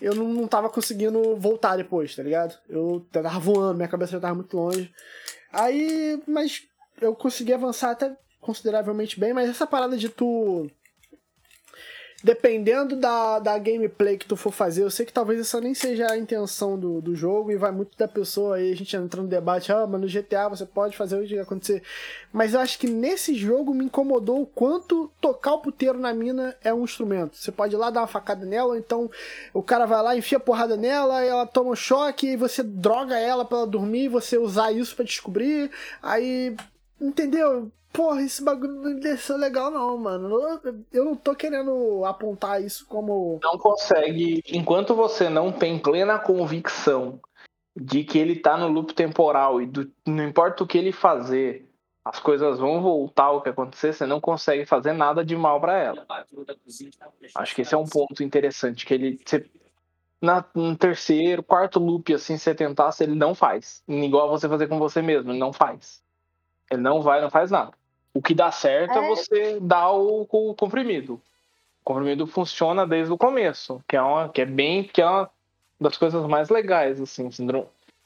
eu 0.00 0.14
não, 0.14 0.28
não 0.28 0.48
tava 0.48 0.70
conseguindo 0.70 1.36
voltar 1.36 1.76
depois, 1.76 2.16
tá 2.16 2.22
ligado? 2.22 2.56
Eu 2.70 3.06
tava 3.12 3.38
voando, 3.38 3.76
minha 3.76 3.88
cabeça 3.88 4.12
já 4.12 4.20
tava 4.20 4.34
muito 4.36 4.56
longe. 4.56 4.90
Aí, 5.52 6.22
mas 6.26 6.62
eu 7.00 7.14
consegui 7.14 7.52
avançar 7.52 7.90
até 7.90 8.16
consideravelmente 8.40 9.18
bem, 9.18 9.32
mas 9.32 9.48
essa 9.48 9.66
parada 9.66 9.96
de 9.96 10.08
tu. 10.08 10.70
Dependendo 12.20 12.96
da, 12.96 13.38
da 13.38 13.56
gameplay 13.58 14.18
que 14.18 14.26
tu 14.26 14.36
for 14.36 14.50
fazer, 14.50 14.82
eu 14.82 14.90
sei 14.90 15.06
que 15.06 15.12
talvez 15.12 15.38
essa 15.38 15.60
nem 15.60 15.72
seja 15.72 16.10
a 16.10 16.18
intenção 16.18 16.76
do, 16.76 17.00
do 17.00 17.14
jogo 17.14 17.52
e 17.52 17.56
vai 17.56 17.70
muito 17.70 17.96
da 17.96 18.08
pessoa 18.08 18.56
aí, 18.56 18.72
a 18.72 18.74
gente 18.74 18.96
entra 18.96 19.22
no 19.22 19.28
debate, 19.28 19.70
ah, 19.70 19.86
mas 19.86 20.00
no 20.00 20.08
GTA 20.08 20.48
você 20.48 20.66
pode 20.66 20.96
fazer 20.96 21.16
o 21.16 21.24
que 21.24 21.38
acontecer. 21.38 21.80
Mas 22.32 22.54
eu 22.54 22.60
acho 22.60 22.76
que 22.76 22.88
nesse 22.88 23.36
jogo 23.36 23.72
me 23.72 23.84
incomodou 23.84 24.42
o 24.42 24.46
quanto 24.46 25.08
tocar 25.20 25.54
o 25.54 25.60
puteiro 25.60 25.96
na 25.96 26.12
mina 26.12 26.56
é 26.64 26.74
um 26.74 26.82
instrumento. 26.82 27.36
Você 27.36 27.52
pode 27.52 27.76
ir 27.76 27.78
lá 27.78 27.88
dar 27.88 28.00
uma 28.00 28.08
facada 28.08 28.44
nela, 28.44 28.76
então 28.76 29.08
o 29.54 29.62
cara 29.62 29.86
vai 29.86 30.02
lá, 30.02 30.16
enfia 30.16 30.40
porrada 30.40 30.76
nela, 30.76 31.22
ela 31.22 31.46
toma 31.46 31.70
um 31.70 31.76
choque, 31.76 32.30
e 32.30 32.36
você 32.36 32.64
droga 32.64 33.16
ela 33.16 33.44
pra 33.44 33.58
ela 33.58 33.66
dormir, 33.66 34.08
você 34.08 34.36
usar 34.36 34.72
isso 34.72 34.96
pra 34.96 35.04
descobrir. 35.04 35.70
Aí, 36.02 36.56
entendeu? 37.00 37.70
Porra, 37.98 38.22
esse 38.22 38.44
bagulho 38.44 38.74
não 38.74 39.00
desceu 39.00 39.36
legal 39.36 39.72
não, 39.72 39.98
mano. 39.98 40.30
Eu- 40.92 41.04
não 41.04 41.16
tô 41.16 41.34
querendo 41.34 42.04
apontar 42.04 42.62
isso 42.62 42.86
como... 42.86 43.40
Não 43.42 43.58
consegue. 43.58 44.40
Enquanto 44.46 44.94
você 44.94 45.28
não 45.28 45.50
tem 45.50 45.76
plena 45.80 46.16
convicção 46.16 47.18
de 47.76 48.04
que 48.04 48.16
ele 48.16 48.36
tá 48.36 48.56
no 48.56 48.68
loop 48.68 48.94
temporal 48.94 49.60
e 49.60 49.66
do- 49.66 49.90
não 50.06 50.22
importa 50.22 50.62
o 50.62 50.66
que 50.66 50.78
ele 50.78 50.92
fazer, 50.92 51.68
as 52.04 52.20
coisas 52.20 52.60
vão 52.60 52.80
voltar 52.80 53.24
ao 53.24 53.42
que 53.42 53.48
acontecer, 53.48 53.92
você 53.92 54.06
não 54.06 54.20
consegue 54.20 54.64
fazer 54.64 54.92
nada 54.92 55.24
de 55.24 55.36
mal 55.36 55.60
pra 55.60 55.76
ela. 55.76 56.06
Acho 57.34 57.52
que 57.52 57.62
esse 57.62 57.74
é 57.74 57.78
um 57.78 57.84
ponto 57.84 58.22
interessante, 58.22 58.86
que 58.86 58.94
ele. 58.94 59.20
Você, 59.26 59.44
na, 60.22 60.44
no 60.54 60.76
terceiro, 60.76 61.42
quarto 61.42 61.80
loop, 61.80 62.14
assim, 62.14 62.38
você 62.38 62.54
tentasse, 62.54 63.02
ele 63.02 63.16
não 63.16 63.34
faz. 63.34 63.82
Igual 63.88 64.30
você 64.30 64.48
fazer 64.48 64.68
com 64.68 64.78
você 64.78 65.02
mesmo, 65.02 65.32
ele 65.32 65.38
não 65.40 65.52
faz. 65.52 66.00
Ele 66.70 66.80
não 66.80 67.02
vai, 67.02 67.20
não 67.20 67.30
faz 67.30 67.50
nada. 67.50 67.72
O 68.18 68.20
que 68.20 68.34
dá 68.34 68.50
certo 68.50 68.98
é, 68.98 69.04
é 69.04 69.08
você 69.08 69.60
dar 69.60 69.92
o, 69.92 70.26
o, 70.28 70.52
comprimido. 70.52 71.14
O 71.14 71.84
comprimido 71.84 72.26
funciona 72.26 72.84
desde 72.84 73.12
o 73.12 73.16
começo, 73.16 73.80
que 73.86 73.96
é, 73.96 74.02
uma, 74.02 74.28
que 74.28 74.40
é 74.40 74.44
bem, 74.44 74.82
que 74.82 75.00
é 75.00 75.08
uma 75.08 75.30
das 75.80 75.96
coisas 75.96 76.26
mais 76.26 76.48
legais, 76.48 77.00
assim. 77.00 77.30
Se 77.30 77.46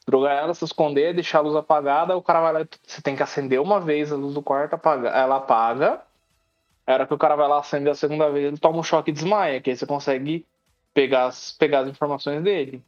drogar 0.05 0.37
ela, 0.37 0.53
se 0.53 0.63
esconder, 0.63 1.15
deixar 1.15 1.39
a 1.39 1.41
luz 1.41 1.55
apagada, 1.55 2.15
o 2.15 2.21
cara 2.21 2.41
vai 2.41 2.53
lá, 2.53 2.67
você 2.85 3.01
tem 3.01 3.15
que 3.15 3.23
acender 3.23 3.59
uma 3.59 3.81
vez 3.81 4.13
a 4.13 4.15
luz 4.15 4.35
do 4.35 4.43
quarto, 4.43 4.75
apaga, 4.75 5.09
ela 5.09 5.37
apaga. 5.37 5.99
Era 6.85 7.07
que 7.07 7.13
o 7.15 7.17
cara 7.17 7.35
vai 7.35 7.47
lá 7.47 7.57
acender 7.57 7.91
a 7.91 7.95
segunda 7.95 8.29
vez, 8.29 8.45
ele 8.45 8.57
toma 8.59 8.77
um 8.77 8.83
choque 8.83 9.09
e 9.09 9.13
desmaia, 9.15 9.59
que 9.61 9.71
aí 9.71 9.75
você 9.75 9.87
consegue 9.87 10.45
pegar 10.93 11.25
as, 11.25 11.53
pegar 11.53 11.79
as 11.79 11.87
informações 11.89 12.43
dele. 12.43 12.83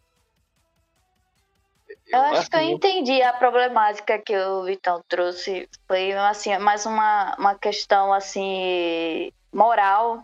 Eu 2.16 2.22
acho 2.22 2.40
assim, 2.40 2.50
que 2.50 2.58
eu 2.58 2.62
entendi 2.62 3.22
a 3.22 3.34
problemática 3.34 4.18
que 4.20 4.38
o 4.38 4.64
Vitão 4.64 5.02
trouxe. 5.08 5.70
Foi 5.88 6.12
assim, 6.14 6.58
mais 6.58 6.86
uma, 6.86 7.36
uma 7.38 7.56
questão 7.56 8.14
assim 8.14 9.32
moral 9.54 10.24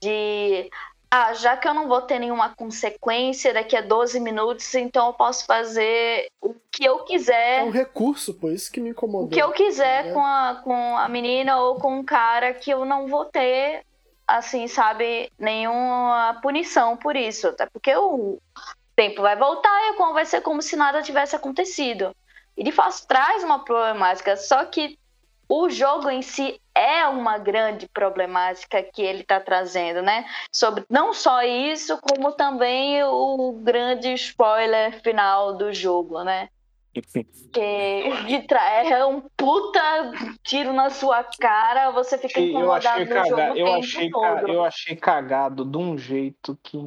de 0.00 0.70
ah, 1.14 1.34
já 1.34 1.58
que 1.58 1.68
eu 1.68 1.74
não 1.74 1.86
vou 1.86 2.00
ter 2.00 2.18
nenhuma 2.18 2.54
consequência 2.54 3.52
daqui 3.52 3.76
a 3.76 3.82
12 3.82 4.18
minutos, 4.18 4.74
então 4.74 5.08
eu 5.08 5.12
posso 5.12 5.44
fazer 5.44 6.28
o 6.40 6.54
que 6.72 6.84
eu 6.84 7.04
quiser. 7.04 7.60
É 7.60 7.64
um 7.64 7.70
recurso, 7.70 8.32
por 8.32 8.50
isso 8.50 8.72
que 8.72 8.80
me 8.80 8.90
incomodou. 8.90 9.26
O 9.26 9.30
que 9.30 9.38
eu 9.38 9.52
quiser 9.52 10.04
né? 10.06 10.12
com, 10.14 10.24
a, 10.24 10.60
com 10.64 10.96
a 10.96 11.06
menina 11.10 11.60
ou 11.60 11.74
com 11.74 11.98
um 11.98 12.02
cara 12.02 12.54
que 12.54 12.70
eu 12.70 12.86
não 12.86 13.06
vou 13.08 13.26
ter 13.26 13.84
assim, 14.26 14.66
sabe, 14.66 15.30
nenhuma 15.38 16.38
punição 16.42 16.96
por 16.96 17.14
isso. 17.14 17.48
Até 17.48 17.66
porque 17.66 17.94
o 17.94 18.38
tempo 18.94 19.22
vai 19.22 19.36
voltar 19.36 19.70
e 19.90 20.12
vai 20.12 20.24
ser 20.26 20.40
como 20.40 20.62
se 20.62 20.76
nada 20.76 21.02
tivesse 21.02 21.34
acontecido. 21.36 22.14
E 22.56 22.62
de 22.62 22.72
fato 22.72 23.06
traz 23.06 23.42
uma 23.42 23.64
problemática, 23.64 24.36
só 24.36 24.64
que 24.64 24.98
o 25.48 25.68
jogo 25.68 26.08
em 26.08 26.22
si 26.22 26.60
é 26.74 27.06
uma 27.06 27.38
grande 27.38 27.86
problemática 27.88 28.82
que 28.82 29.02
ele 29.02 29.20
está 29.20 29.38
trazendo, 29.38 30.00
né? 30.00 30.24
Sobre 30.50 30.84
não 30.88 31.12
só 31.12 31.42
isso, 31.42 31.98
como 32.00 32.32
também 32.32 33.02
o 33.04 33.52
grande 33.62 34.12
spoiler 34.14 35.02
final 35.02 35.54
do 35.54 35.72
jogo, 35.72 36.22
né? 36.22 36.48
que, 36.94 37.52
que 37.52 38.92
é 38.92 39.04
um 39.04 39.22
puta 39.36 39.80
tiro 40.42 40.72
na 40.72 40.90
sua 40.90 41.24
cara, 41.24 41.90
você 41.90 42.18
fica 42.18 42.38
incomodado 42.38 43.00
eu 43.00 43.02
achei 43.02 43.18
no 43.18 43.28
jogo 43.28 43.56
eu 43.56 43.74
achei, 43.74 44.10
todo. 44.10 44.48
eu 44.48 44.64
achei 44.64 44.96
cagado 44.96 45.64
de 45.64 45.78
um 45.78 45.96
jeito 45.96 46.58
que 46.62 46.78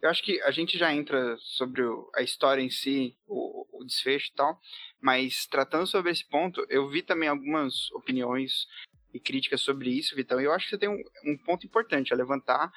eu 0.00 0.10
acho 0.10 0.22
que 0.22 0.40
a 0.42 0.50
gente 0.50 0.78
já 0.78 0.94
entra 0.94 1.36
sobre 1.38 1.82
a 2.14 2.22
história 2.22 2.62
em 2.62 2.70
si, 2.70 3.16
o, 3.26 3.66
o 3.80 3.84
desfecho 3.84 4.30
e 4.30 4.34
tal, 4.34 4.60
mas 5.00 5.46
tratando 5.46 5.86
sobre 5.86 6.10
esse 6.10 6.26
ponto, 6.26 6.64
eu 6.68 6.88
vi 6.88 7.02
também 7.02 7.28
algumas 7.28 7.90
opiniões 7.92 8.66
e 9.12 9.20
críticas 9.20 9.60
sobre 9.60 9.90
isso, 9.90 10.14
Vitão, 10.14 10.40
e 10.40 10.44
eu 10.44 10.52
acho 10.52 10.66
que 10.66 10.70
você 10.70 10.78
tem 10.78 10.88
um, 10.88 11.02
um 11.24 11.36
ponto 11.38 11.66
importante 11.66 12.12
a 12.12 12.16
levantar. 12.16 12.70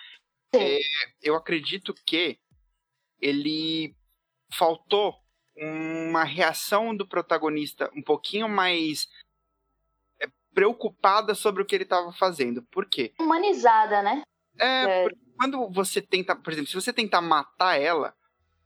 É, 0.54 0.80
eu 1.22 1.36
acredito 1.36 1.94
que 2.06 2.38
ele 3.20 3.96
faltou 4.54 5.16
uma 5.56 6.24
reação 6.24 6.96
do 6.96 7.08
protagonista 7.08 7.90
um 7.96 8.02
pouquinho 8.02 8.50
mais 8.50 9.08
é, 10.20 10.28
preocupada 10.54 11.36
sobre 11.36 11.62
o 11.62 11.66
que 11.66 11.76
ele 11.76 11.84
estava 11.84 12.12
fazendo. 12.14 12.64
Por 12.64 12.90
quê? 12.90 13.14
Humanizada, 13.20 14.02
né? 14.02 14.24
É, 14.60 15.06
é. 15.06 15.08
Quando 15.42 15.68
você 15.72 16.00
tenta, 16.00 16.36
por 16.36 16.54
exemplo, 16.54 16.70
se 16.70 16.76
você 16.76 16.94
tentar 16.94 17.20
matar 17.20 17.82
ela, 17.82 18.14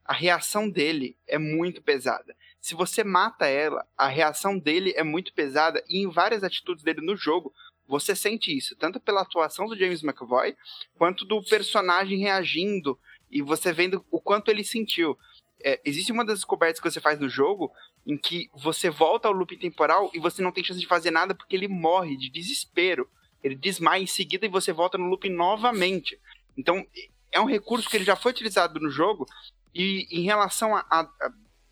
a 0.03 0.13
reação 0.13 0.69
dele 0.69 1.15
é 1.26 1.38
muito 1.38 1.82
pesada. 1.82 2.36
Se 2.59 2.76
você 2.76 3.01
mata 3.01 3.47
ela, 3.47 3.88
a 3.97 4.09
reação 4.09 4.59
dele 4.59 4.91
é 4.97 5.01
muito 5.01 5.34
pesada 5.34 5.82
e 5.88 5.99
em 5.99 6.09
várias 6.09 6.43
atitudes 6.43 6.84
dele 6.84 6.99
no 6.99 7.15
jogo, 7.15 7.53
você 7.88 8.13
sente 8.13 8.55
isso, 8.55 8.76
tanto 8.76 8.99
pela 8.99 9.21
atuação 9.21 9.67
do 9.67 9.78
James 9.78 10.03
McAvoy, 10.03 10.53
quanto 10.97 11.23
do 11.23 11.41
personagem 11.41 12.19
reagindo 12.19 12.99
e 13.32 13.41
você 13.41 13.71
vendo 13.71 14.05
o 14.11 14.19
quanto 14.19 14.51
ele 14.51 14.63
sentiu 14.63 15.17
é, 15.63 15.80
existe 15.86 16.11
uma 16.11 16.26
das 16.26 16.39
descobertas 16.39 16.82
que 16.82 16.91
você 16.91 16.99
faz 16.99 17.17
no 17.17 17.30
jogo 17.30 17.71
em 18.05 18.17
que 18.17 18.49
você 18.53 18.89
volta 18.89 19.30
ao 19.30 19.34
loop 19.34 19.55
temporal 19.55 20.11
e 20.13 20.19
você 20.19 20.41
não 20.41 20.51
tem 20.51 20.63
chance 20.63 20.80
de 20.80 20.88
fazer 20.88 21.09
nada 21.09 21.34
porque 21.34 21.55
ele 21.55 21.69
morre 21.69 22.17
de 22.17 22.30
desespero. 22.30 23.09
Ele 23.43 23.55
desmaia 23.55 24.03
em 24.03 24.07
seguida 24.07 24.45
e 24.45 24.49
você 24.49 24.73
volta 24.73 24.97
no 24.97 25.05
loop 25.05 25.30
novamente. 25.30 26.19
Então, 26.57 26.85
é 27.31 27.39
um 27.39 27.45
recurso 27.45 27.89
que 27.89 27.97
ele 27.97 28.05
já 28.05 28.15
foi 28.15 28.31
utilizado 28.31 28.79
no 28.79 28.89
jogo 28.89 29.25
e 29.73 30.07
em 30.09 30.23
relação 30.23 30.75
a, 30.75 30.85
a, 30.89 31.09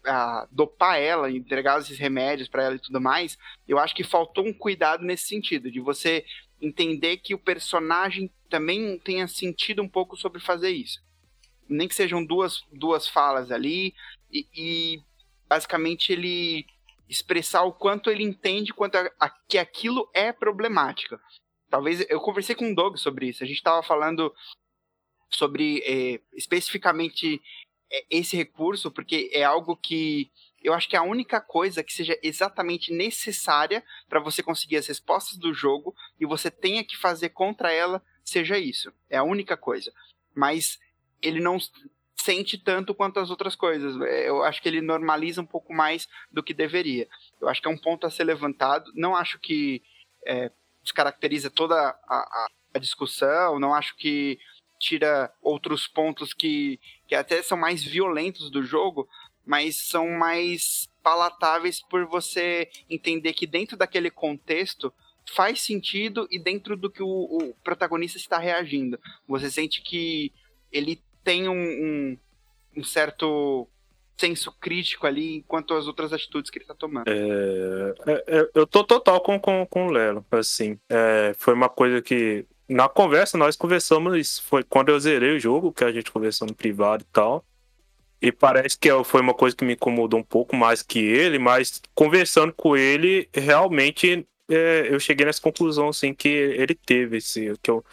a 0.06 0.48
dopar 0.52 1.00
ela, 1.00 1.32
entregar 1.32 1.80
esses 1.80 1.98
remédios 1.98 2.50
para 2.50 2.64
ela 2.64 2.76
e 2.76 2.80
tudo 2.80 3.00
mais, 3.00 3.38
eu 3.68 3.80
acho 3.80 3.96
que 3.96 4.04
faltou 4.04 4.46
um 4.46 4.54
cuidado 4.54 5.04
nesse 5.04 5.28
sentido, 5.28 5.72
de 5.72 5.80
você 5.80 6.26
entender 6.62 7.18
que 7.18 7.34
o 7.34 7.40
personagem 7.40 8.30
também 8.50 9.00
tenha 9.00 9.28
sentido 9.28 9.82
um 9.82 9.88
pouco 9.88 10.16
sobre 10.18 10.42
fazer 10.42 10.72
isso 10.72 11.02
nem 11.74 11.88
que 11.88 11.96
sejam 11.96 12.24
duas, 12.24 12.64
duas 12.72 13.08
falas 13.08 13.52
ali, 13.52 13.94
e, 14.32 14.48
e 14.56 15.02
basicamente 15.48 16.12
ele 16.12 16.66
expressar 17.10 17.64
o 17.64 17.74
quanto 17.74 18.10
ele 18.10 18.24
entende 18.24 18.74
quanto 18.74 18.96
a, 18.96 19.10
a, 19.20 19.30
que 19.30 19.58
aquilo 19.58 20.10
é 20.14 20.32
problemática. 20.32 21.20
Talvez 21.70 22.06
eu 22.10 22.20
conversei 22.20 22.56
com 22.56 22.72
o 22.72 22.76
Doug 22.76 22.98
sobre 22.98 23.28
isso. 23.28 23.44
A 23.44 23.48
gente 23.48 23.58
estava 23.58 23.82
falando 23.82 24.34
sobre 25.36 25.80
é, 25.86 26.20
especificamente 26.34 27.42
é, 27.92 28.06
esse 28.10 28.36
recurso, 28.36 28.92
porque 28.92 29.30
é 29.34 29.44
algo 29.44 29.76
que 29.76 30.32
eu 30.64 30.74
acho 30.74 30.88
que 30.88 30.96
é 30.96 31.00
a 31.00 31.04
única 31.04 31.42
coisa 31.42 31.84
que 31.84 31.92
seja 31.92 32.18
exatamente 32.24 32.94
necessária 32.94 33.84
para 34.08 34.22
você 34.22 34.42
conseguir 34.42 34.78
as 34.78 34.88
respostas 34.88 35.38
do 35.38 35.54
jogo 35.54 35.94
e 36.20 36.26
você 36.26 36.50
tenha 36.50 36.84
que 36.84 36.96
fazer 36.96 37.30
contra 37.30 37.72
ela 37.72 38.02
seja 38.24 38.58
isso. 38.58 38.92
É 39.10 39.18
a 39.18 39.24
única 39.24 39.58
coisa. 39.58 39.92
Mas 40.34 40.80
ele 41.22 41.42
não 41.42 41.58
sente 42.16 42.58
tanto 42.58 42.96
quanto 42.96 43.20
as 43.20 43.30
outras 43.30 43.56
coisas. 43.56 44.00
É, 44.02 44.30
eu 44.30 44.44
acho 44.44 44.62
que 44.62 44.70
ele 44.70 44.82
normaliza 44.82 45.42
um 45.42 45.46
pouco 45.46 45.74
mais 45.74 46.08
do 46.32 46.42
que 46.42 46.54
deveria. 46.54 47.08
Eu 47.42 47.50
acho 47.50 47.62
que 47.62 47.68
é 47.68 47.72
um 47.72 47.78
ponto 47.78 48.08
a 48.08 48.10
ser 48.10 48.24
levantado. 48.24 48.90
Não 48.96 49.16
acho 49.16 49.38
que 49.40 49.84
é, 50.26 50.50
descaracteriza 50.82 51.50
toda 51.50 51.76
a, 51.76 51.96
a, 52.08 52.48
a, 52.76 52.80
discussão, 52.80 53.60
não 53.60 53.74
acho 53.74 53.96
que 53.98 54.40
tira 54.84 55.34
outros 55.42 55.88
pontos 55.88 56.34
que, 56.34 56.78
que 57.08 57.16
até 57.16 57.42
são 57.42 57.58
mais 57.58 57.82
violentos 57.82 58.52
do 58.52 58.62
jogo, 58.62 59.08
mas 59.46 59.78
são 59.78 60.10
mais 60.10 60.90
palatáveis 61.02 61.82
por 61.82 62.06
você 62.06 62.70
entender 62.90 63.34
que 63.34 63.48
dentro 63.48 63.78
daquele 63.78 64.12
contexto 64.12 64.94
faz 65.34 65.62
sentido 65.62 66.28
e 66.30 66.38
dentro 66.38 66.76
do 66.76 66.90
que 66.90 67.02
o, 67.02 67.08
o 67.08 67.54
protagonista 67.64 68.18
está 68.18 68.38
reagindo. 68.38 69.00
Você 69.26 69.50
sente 69.50 69.82
que 69.82 70.34
ele 70.70 71.02
tem 71.24 71.48
um, 71.48 71.54
um, 71.54 72.18
um 72.78 72.84
certo 72.84 73.68
senso 74.18 74.52
crítico 74.60 75.08
ali 75.08 75.38
enquanto 75.38 75.74
as 75.74 75.88
outras 75.88 76.12
atitudes 76.12 76.52
que 76.52 76.60
ele 76.60 76.66
tá 76.66 76.76
tomando. 76.76 77.08
É, 77.08 77.94
é, 78.06 78.40
é, 78.40 78.50
eu 78.54 78.68
tô 78.68 78.84
total 78.84 79.22
com, 79.22 79.40
com, 79.40 79.66
com 79.66 79.88
o 79.88 79.92
Lelo, 79.92 80.26
assim. 80.32 80.78
É, 80.90 81.34
foi 81.38 81.54
uma 81.54 81.70
coisa 81.70 82.02
que. 82.02 82.46
Na 82.74 82.90
conversa, 82.90 83.38
nós 83.38 83.56
conversamos. 83.56 84.40
Foi 84.40 84.64
quando 84.64 84.90
eu 84.90 85.00
zerei 85.00 85.36
o 85.36 85.40
jogo, 85.40 85.72
que 85.72 85.84
a 85.84 85.92
gente 85.92 86.12
conversou 86.12 86.48
no 86.48 86.56
privado 86.56 87.04
e 87.04 87.14
tal. 87.14 87.46
E 88.20 88.32
parece 88.32 88.78
que 88.78 88.90
foi 89.04 89.22
uma 89.22 89.34
coisa 89.34 89.56
que 89.56 89.64
me 89.64 89.74
incomodou 89.74 90.20
um 90.20 90.24
pouco 90.24 90.56
mais 90.56 90.82
que 90.82 90.98
ele, 91.00 91.38
mas 91.38 91.82
conversando 91.94 92.52
com 92.52 92.76
ele, 92.76 93.30
realmente 93.34 94.26
é, 94.50 94.88
eu 94.90 95.00
cheguei 95.00 95.26
nessa 95.26 95.42
conclusão 95.42 95.90
assim 95.90 96.14
que 96.14 96.30
ele 96.30 96.74
teve, 96.74 97.18
assim, 97.18 97.54
que 97.62 97.70
eu 97.70 97.84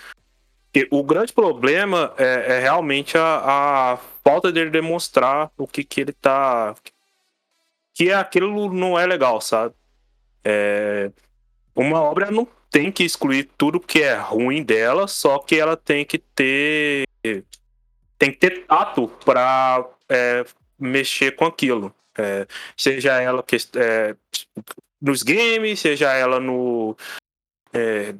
o 0.90 1.02
grande 1.02 1.32
problema 1.32 2.14
é, 2.16 2.56
é 2.56 2.60
realmente 2.60 3.18
a, 3.18 3.94
a, 3.94 3.96
falta 4.22 4.52
dele 4.52 4.70
demonstrar 4.70 5.50
o 5.58 5.66
que, 5.66 5.82
que 5.82 6.00
ele 6.00 6.12
tá. 6.12 6.74
Que 7.92 8.12
aquilo 8.12 8.72
não 8.72 8.98
é 8.98 9.04
legal, 9.04 9.40
sabe? 9.40 9.74
É, 10.44 11.10
uma 11.74 12.00
obra 12.00 12.30
não 12.30 12.46
tem 12.70 12.92
que 12.92 13.02
excluir 13.02 13.50
tudo 13.58 13.80
que 13.80 14.02
é 14.02 14.14
ruim 14.14 14.62
dela, 14.62 15.08
só 15.08 15.38
que 15.38 15.56
ela 15.56 15.76
tem 15.76 16.04
que 16.04 16.18
ter. 16.18 17.04
Tem 18.18 18.30
que 18.30 18.38
ter 18.38 18.66
tato 18.66 19.08
para 19.24 19.88
é, 20.08 20.44
mexer 20.78 21.32
com 21.32 21.46
aquilo. 21.46 21.94
É, 22.16 22.46
seja 22.76 23.20
ela 23.20 23.42
que, 23.42 23.56
é, 23.76 24.14
nos 25.00 25.22
games, 25.22 25.80
seja 25.80 26.12
ela 26.12 26.38
no. 26.38 26.96
É, 27.72 28.14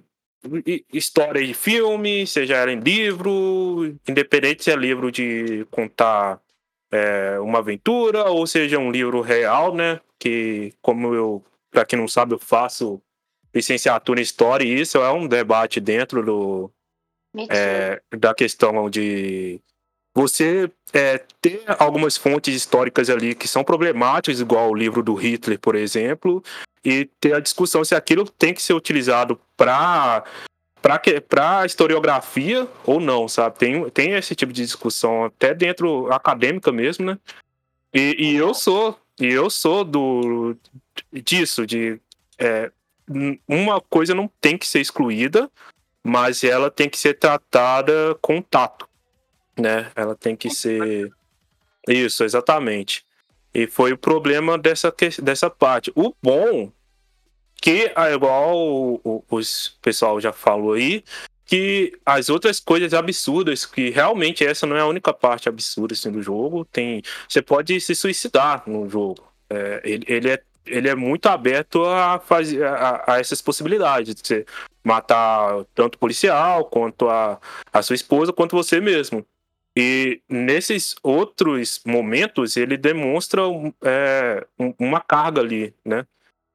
história 0.92 1.46
de 1.46 1.53
filme, 1.53 2.26
seja 2.26 2.57
ela 2.57 2.72
em 2.72 2.80
livro, 2.80 3.94
independente 4.09 4.64
se 4.64 4.70
é 4.70 4.76
livro 4.76 5.12
de 5.12 5.66
contar 5.70 6.40
é, 6.90 7.38
uma 7.40 7.59
aventura 7.59 8.24
ou 8.24 8.46
seja 8.46 8.78
um 8.78 8.90
livro 8.90 9.20
real, 9.20 9.74
né? 9.74 10.01
Que, 10.18 10.72
como 10.80 11.14
eu, 11.14 11.44
para 11.70 11.84
quem 11.84 11.98
não 11.98 12.09
sabe, 12.09 12.34
eu 12.34 12.38
faço 12.38 13.03
licenciatura 13.55 14.20
em 14.20 14.22
História 14.22 14.64
e 14.64 14.80
isso 14.80 14.98
é 14.98 15.12
um 15.12 15.26
debate 15.26 15.80
dentro 15.80 16.24
do, 16.24 16.70
é, 17.48 18.01
da 18.16 18.34
questão 18.34 18.88
de 18.88 19.61
você 20.14 20.70
é, 20.92 21.18
ter 21.40 21.62
algumas 21.78 22.16
fontes 22.16 22.55
históricas 22.55 23.09
ali 23.09 23.34
que 23.34 23.46
são 23.46 23.62
problemáticas, 23.62 24.40
igual 24.40 24.70
o 24.70 24.74
livro 24.74 25.03
do 25.03 25.14
Hitler, 25.14 25.59
por 25.59 25.74
exemplo, 25.74 26.42
e 26.84 27.09
ter 27.20 27.34
a 27.34 27.40
discussão 27.40 27.84
se 27.84 27.94
aquilo 27.94 28.28
tem 28.28 28.53
que 28.53 28.62
ser 28.62 28.74
utilizado 28.74 29.40
para 29.57 30.24
para 31.28 31.66
historiografia 31.66 32.66
ou 32.86 32.98
não, 32.98 33.28
sabe? 33.28 33.59
Tem, 33.59 33.90
tem 33.90 34.12
esse 34.12 34.34
tipo 34.34 34.51
de 34.51 34.62
discussão 34.62 35.26
até 35.26 35.53
dentro 35.53 36.11
acadêmica 36.11 36.72
mesmo, 36.72 37.05
né? 37.05 37.18
E, 37.92 38.16
e 38.18 38.36
eu 38.36 38.55
sou 38.55 38.98
e 39.20 39.26
eu 39.26 39.51
sou 39.51 39.84
do 39.84 40.57
disso 41.12 41.66
de 41.66 42.01
é, 42.38 42.72
uma 43.48 43.80
coisa 43.80 44.14
não 44.14 44.30
tem 44.40 44.56
que 44.56 44.66
ser 44.66 44.80
excluída, 44.80 45.50
mas 46.02 46.44
ela 46.44 46.70
tem 46.70 46.88
que 46.88 46.98
ser 46.98 47.14
tratada 47.14 48.14
com 48.20 48.40
tato, 48.40 48.88
né? 49.58 49.90
Ela 49.94 50.14
tem 50.14 50.36
que 50.36 50.50
ser 50.50 51.11
isso, 51.88 52.24
exatamente. 52.24 53.04
E 53.52 53.66
foi 53.66 53.92
o 53.92 53.98
problema 53.98 54.56
dessa, 54.56 54.94
dessa 55.22 55.50
parte. 55.50 55.92
O 55.94 56.14
bom, 56.22 56.72
que 57.61 57.92
igual 58.14 58.56
o, 58.56 59.00
o, 59.02 59.22
o 59.28 59.40
pessoal 59.82 60.20
já 60.20 60.32
falou 60.32 60.74
aí, 60.74 61.02
que 61.44 61.98
as 62.06 62.28
outras 62.28 62.61
coisas 62.61 62.94
absurdas, 62.94 63.66
que 63.66 63.90
realmente 63.90 64.46
essa 64.46 64.66
não 64.66 64.76
é 64.76 64.80
a 64.80 64.86
única 64.86 65.12
parte 65.12 65.48
absurda 65.48 65.94
assim, 65.94 66.12
do 66.12 66.22
jogo, 66.22 66.64
tem. 66.64 67.02
Você 67.28 67.42
pode 67.42 67.80
se 67.80 67.92
suicidar 67.94 68.62
no 68.68 68.88
jogo. 68.88 69.28
É, 69.50 69.80
ele, 69.82 70.04
ele, 70.06 70.30
é, 70.30 70.40
ele 70.66 70.88
é 70.88 70.94
muito 70.94 71.26
aberto 71.26 71.84
a, 71.84 72.18
fazer, 72.18 72.64
a, 72.64 73.04
a 73.06 73.20
essas 73.20 73.40
possibilidades 73.40 74.14
de 74.14 74.26
você 74.26 74.46
matar 74.82 75.64
tanto 75.74 75.96
o 75.96 75.98
policial, 75.98 76.64
quanto 76.64 77.08
a, 77.08 77.38
a 77.72 77.82
sua 77.82 77.94
esposa, 77.94 78.32
quanto 78.32 78.56
você 78.56 78.80
mesmo. 78.80 79.24
E 79.76 80.20
nesses 80.28 80.96
outros 81.02 81.80
momentos, 81.84 82.56
ele 82.56 82.76
demonstra 82.76 83.42
é, 83.82 84.46
uma 84.78 85.00
carga 85.00 85.40
ali, 85.40 85.74
né? 85.84 86.06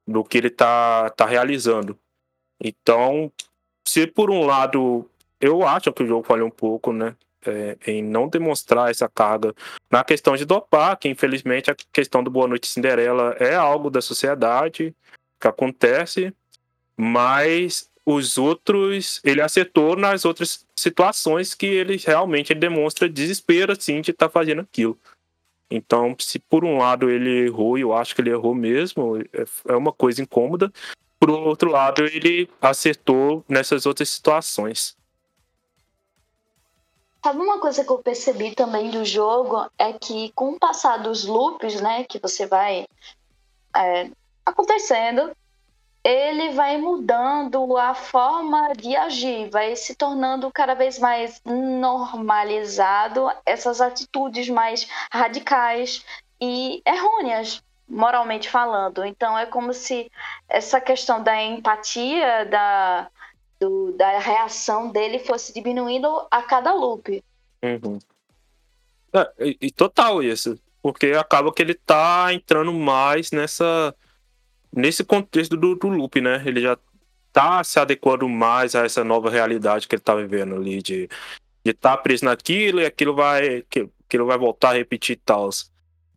Do 0.07 0.23
que 0.23 0.37
ele 0.37 0.49
tá, 0.49 1.09
tá 1.11 1.25
realizando. 1.25 1.97
Então, 2.61 3.31
se 3.87 4.05
por 4.05 4.29
um 4.29 4.45
lado 4.45 5.09
eu 5.39 5.65
acho 5.65 5.91
que 5.93 6.03
o 6.03 6.07
jogo 6.07 6.25
falhou 6.25 6.47
um 6.47 6.51
pouco, 6.51 6.91
né? 6.91 7.15
É, 7.47 7.77
em 7.85 8.01
não 8.01 8.27
demonstrar 8.27 8.89
essa 8.89 9.07
carga 9.07 9.53
na 9.91 10.03
questão 10.03 10.35
de 10.35 10.45
dopar, 10.45 10.97
que 10.97 11.07
infelizmente 11.07 11.69
a 11.69 11.75
questão 11.93 12.23
do 12.23 12.31
Boa 12.31 12.47
Noite 12.47 12.67
Cinderela 12.67 13.35
é 13.39 13.53
algo 13.53 13.89
da 13.89 14.01
sociedade 14.01 14.95
que 15.39 15.47
acontece, 15.47 16.33
mas 16.97 17.89
os 18.05 18.37
outros, 18.37 19.19
ele 19.23 19.41
acertou 19.41 19.95
nas 19.95 20.25
outras 20.25 20.65
situações 20.75 21.55
que 21.55 21.65
ele 21.65 21.97
realmente 21.97 22.53
demonstra 22.53 23.09
desespero 23.09 23.71
assim 23.71 24.01
de 24.01 24.11
estar 24.11 24.27
tá 24.27 24.31
fazendo 24.31 24.61
aquilo. 24.61 24.97
Então, 25.69 26.15
se 26.19 26.37
por 26.37 26.63
um 26.63 26.77
lado 26.77 27.09
ele 27.09 27.45
errou, 27.47 27.77
e 27.77 27.81
eu 27.81 27.93
acho 27.93 28.13
que 28.13 28.21
ele 28.21 28.29
errou 28.29 28.53
mesmo, 28.53 29.17
é, 29.17 29.45
é 29.67 29.75
uma 29.75 29.91
coisa 29.91 30.21
incômoda. 30.21 30.71
Por 31.19 31.29
outro 31.31 31.71
lado, 31.71 32.05
ele 32.05 32.47
acertou 32.61 33.43
nessas 33.49 33.85
outras 33.85 34.09
situações. 34.09 34.95
Sabe 37.25 37.39
uma 37.39 37.57
coisa 37.57 37.83
que 37.83 37.89
eu 37.89 37.97
percebi 37.97 38.53
também 38.53 38.91
do 38.91 39.03
jogo 39.03 39.67
é 39.79 39.91
que 39.91 40.31
com 40.35 40.51
o 40.51 40.59
passar 40.59 40.97
dos 40.97 41.25
loops, 41.25 41.81
né, 41.81 42.03
que 42.03 42.19
você 42.19 42.45
vai 42.45 42.85
é, 43.75 44.11
acontecendo, 44.45 45.35
ele 46.03 46.51
vai 46.51 46.77
mudando 46.77 47.77
a 47.77 47.95
forma 47.95 48.73
de 48.73 48.95
agir, 48.95 49.49
vai 49.49 49.75
se 49.75 49.95
tornando 49.95 50.51
cada 50.51 50.75
vez 50.75 50.99
mais 50.99 51.41
normalizado 51.43 53.31
essas 53.43 53.81
atitudes 53.81 54.47
mais 54.47 54.87
radicais 55.11 56.05
e 56.39 56.79
errôneas, 56.85 57.63
moralmente 57.89 58.47
falando. 58.47 59.03
Então 59.03 59.35
é 59.35 59.47
como 59.47 59.73
se 59.73 60.11
essa 60.47 60.79
questão 60.79 61.23
da 61.23 61.41
empatia, 61.41 62.45
da, 62.45 63.09
do, 63.65 63.91
da 63.93 64.19
reação 64.19 64.91
dele 64.91 65.19
fosse 65.19 65.53
diminuindo 65.53 66.07
a 66.29 66.41
cada 66.41 66.73
loop. 66.73 67.23
Uhum. 67.63 67.99
É, 69.13 69.31
e, 69.39 69.57
e 69.61 69.71
total 69.71 70.21
isso. 70.21 70.59
Porque 70.81 71.07
acaba 71.07 71.51
que 71.51 71.61
ele 71.61 71.73
tá 71.73 72.27
entrando 72.31 72.71
mais 72.71 73.31
nessa 73.31 73.95
nesse 74.71 75.03
contexto 75.03 75.55
do, 75.55 75.73
do 75.73 75.87
loop, 75.87 76.19
né? 76.21 76.43
Ele 76.45 76.61
já 76.61 76.77
tá 77.31 77.63
se 77.63 77.79
adequando 77.79 78.27
mais 78.27 78.75
a 78.75 78.85
essa 78.85 79.03
nova 79.03 79.29
realidade 79.29 79.87
que 79.87 79.95
ele 79.95 80.01
tá 80.01 80.13
vivendo 80.15 80.55
ali, 80.55 80.81
de 80.81 81.09
estar 81.65 81.95
tá 81.95 81.97
preso 81.97 82.25
naquilo 82.25 82.81
e 82.81 82.85
aquilo 82.85 83.15
vai 83.15 83.63
aquilo 84.05 84.25
vai 84.25 84.37
voltar 84.37 84.71
a 84.71 84.73
repetir 84.73 85.19
tal. 85.25 85.49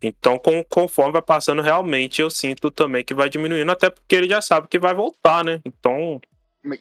Então, 0.01 0.39
com, 0.39 0.63
conforme 0.65 1.13
vai 1.13 1.23
passando, 1.23 1.63
realmente 1.63 2.21
eu 2.21 2.31
sinto 2.31 2.71
também 2.71 3.05
que 3.05 3.15
vai 3.15 3.29
diminuindo, 3.29 3.71
até 3.71 3.91
porque 3.91 4.15
ele 4.15 4.29
já 4.29 4.41
sabe 4.41 4.69
que 4.69 4.79
vai 4.79 4.95
voltar, 4.95 5.45
né? 5.45 5.61
Então. 5.65 6.21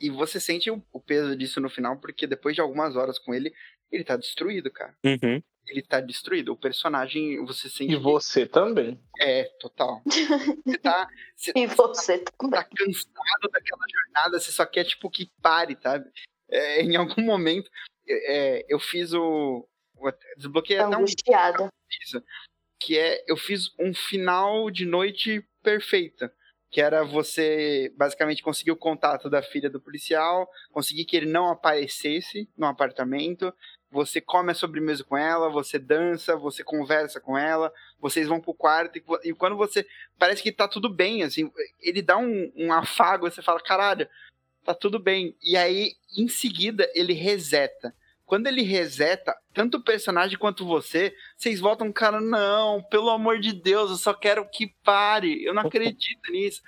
E 0.02 0.10
você 0.10 0.40
sente 0.40 0.70
o, 0.70 0.84
o 0.92 1.00
peso 1.00 1.36
disso 1.36 1.62
no 1.62 1.70
final, 1.70 1.98
porque 2.00 2.26
depois 2.26 2.56
de 2.56 2.62
algumas 2.62 2.96
horas 2.96 3.20
com 3.20 3.34
ele, 3.34 3.54
ele 3.92 4.04
tá 4.04 4.18
destruído, 4.18 4.72
cara. 4.72 4.96
Uhum 5.06 5.42
ele 5.68 5.82
tá 5.82 6.00
destruído. 6.00 6.54
O 6.54 6.58
personagem, 6.58 7.44
você 7.46 7.70
sente. 7.70 7.94
E 7.94 7.96
você 7.96 8.46
também. 8.46 9.00
É, 9.20 9.44
total. 9.60 10.02
Você 10.66 10.78
tá. 10.78 11.08
Você 11.36 11.52
e 11.56 11.68
você 11.68 12.20
tá, 12.20 12.32
também. 12.38 12.60
tá 12.60 12.64
cansado 12.64 13.52
daquela 13.52 13.84
jornada, 13.90 14.40
você 14.40 14.52
só 14.52 14.66
quer, 14.66 14.84
tipo, 14.84 15.10
que 15.10 15.32
pare, 15.42 15.78
sabe? 15.82 16.10
É, 16.50 16.82
em 16.82 16.96
algum 16.96 17.22
momento, 17.22 17.70
é, 18.08 18.66
eu 18.68 18.80
fiz 18.80 19.14
o. 19.14 19.68
Desbloqueei 20.38 20.78
tá 20.78 20.88
até 20.88 20.98
um. 20.98 21.06
Isso, 21.06 22.24
que 22.80 22.98
é. 22.98 23.24
Eu 23.28 23.38
fiz 23.38 23.74
um 23.80 23.94
final 23.94 24.70
de 24.70 24.86
noite 24.86 25.46
perfeita 25.62 26.34
que 26.78 26.82
era 26.82 27.04
você 27.04 27.92
basicamente 27.98 28.44
conseguir 28.44 28.70
o 28.70 28.76
contato 28.76 29.32
da 29.32 29.42
filha 29.42 29.68
do 29.68 29.82
policial, 29.82 30.48
conseguir 30.72 31.06
que 31.06 31.18
ele 31.18 31.26
não 31.26 31.50
aparecesse 31.50 32.48
no 32.56 32.68
apartamento, 32.68 33.52
você 33.90 34.22
come 34.22 34.52
a 34.52 34.54
sobremesa 34.54 35.04
com 35.04 35.18
ela, 35.18 35.50
você 35.50 35.80
dança, 35.80 36.36
você 36.36 36.64
conversa 36.64 37.20
com 37.20 37.36
ela, 37.36 37.74
vocês 38.00 38.28
vão 38.28 38.40
pro 38.40 38.54
quarto 38.54 39.02
e, 39.24 39.34
quando 39.34 39.58
você 39.58 39.88
parece 40.20 40.44
que 40.44 40.52
tá 40.52 40.68
tudo 40.68 40.88
bem, 40.88 41.24
assim, 41.24 41.52
ele 41.82 42.04
dá 42.04 42.16
um, 42.16 42.52
um 42.56 42.72
afago, 42.72 43.28
você 43.28 43.41
fala, 43.41 43.60
caralho, 43.60 44.08
tá 44.64 44.76
tudo 44.76 44.99
bem. 44.99 45.36
E 45.41 45.58
aí, 45.58 45.95
em 46.16 46.28
seguida, 46.28 46.88
ele 46.94 47.14
reseta. 47.14 47.91
Quando 48.28 48.48
ele 48.48 48.62
reseta, 48.62 49.34
tanto 49.54 49.78
o 49.78 49.84
personagem 49.84 50.38
quanto 50.38 50.66
você, 50.66 51.16
vocês 51.38 51.62
voltam, 51.62 51.94
cara, 51.94 52.20
não, 52.20 52.84
pelo 52.84 53.10
amor 53.10 53.40
de 53.40 53.54
Deus, 53.54 53.90
eu 53.90 53.95
só 53.95 54.14
quero 54.14 54.45
que 54.49 54.76
pare, 54.84 55.45
eu 55.45 55.54
não 55.54 55.62
acredito 55.62 56.30
nisso. 56.30 56.62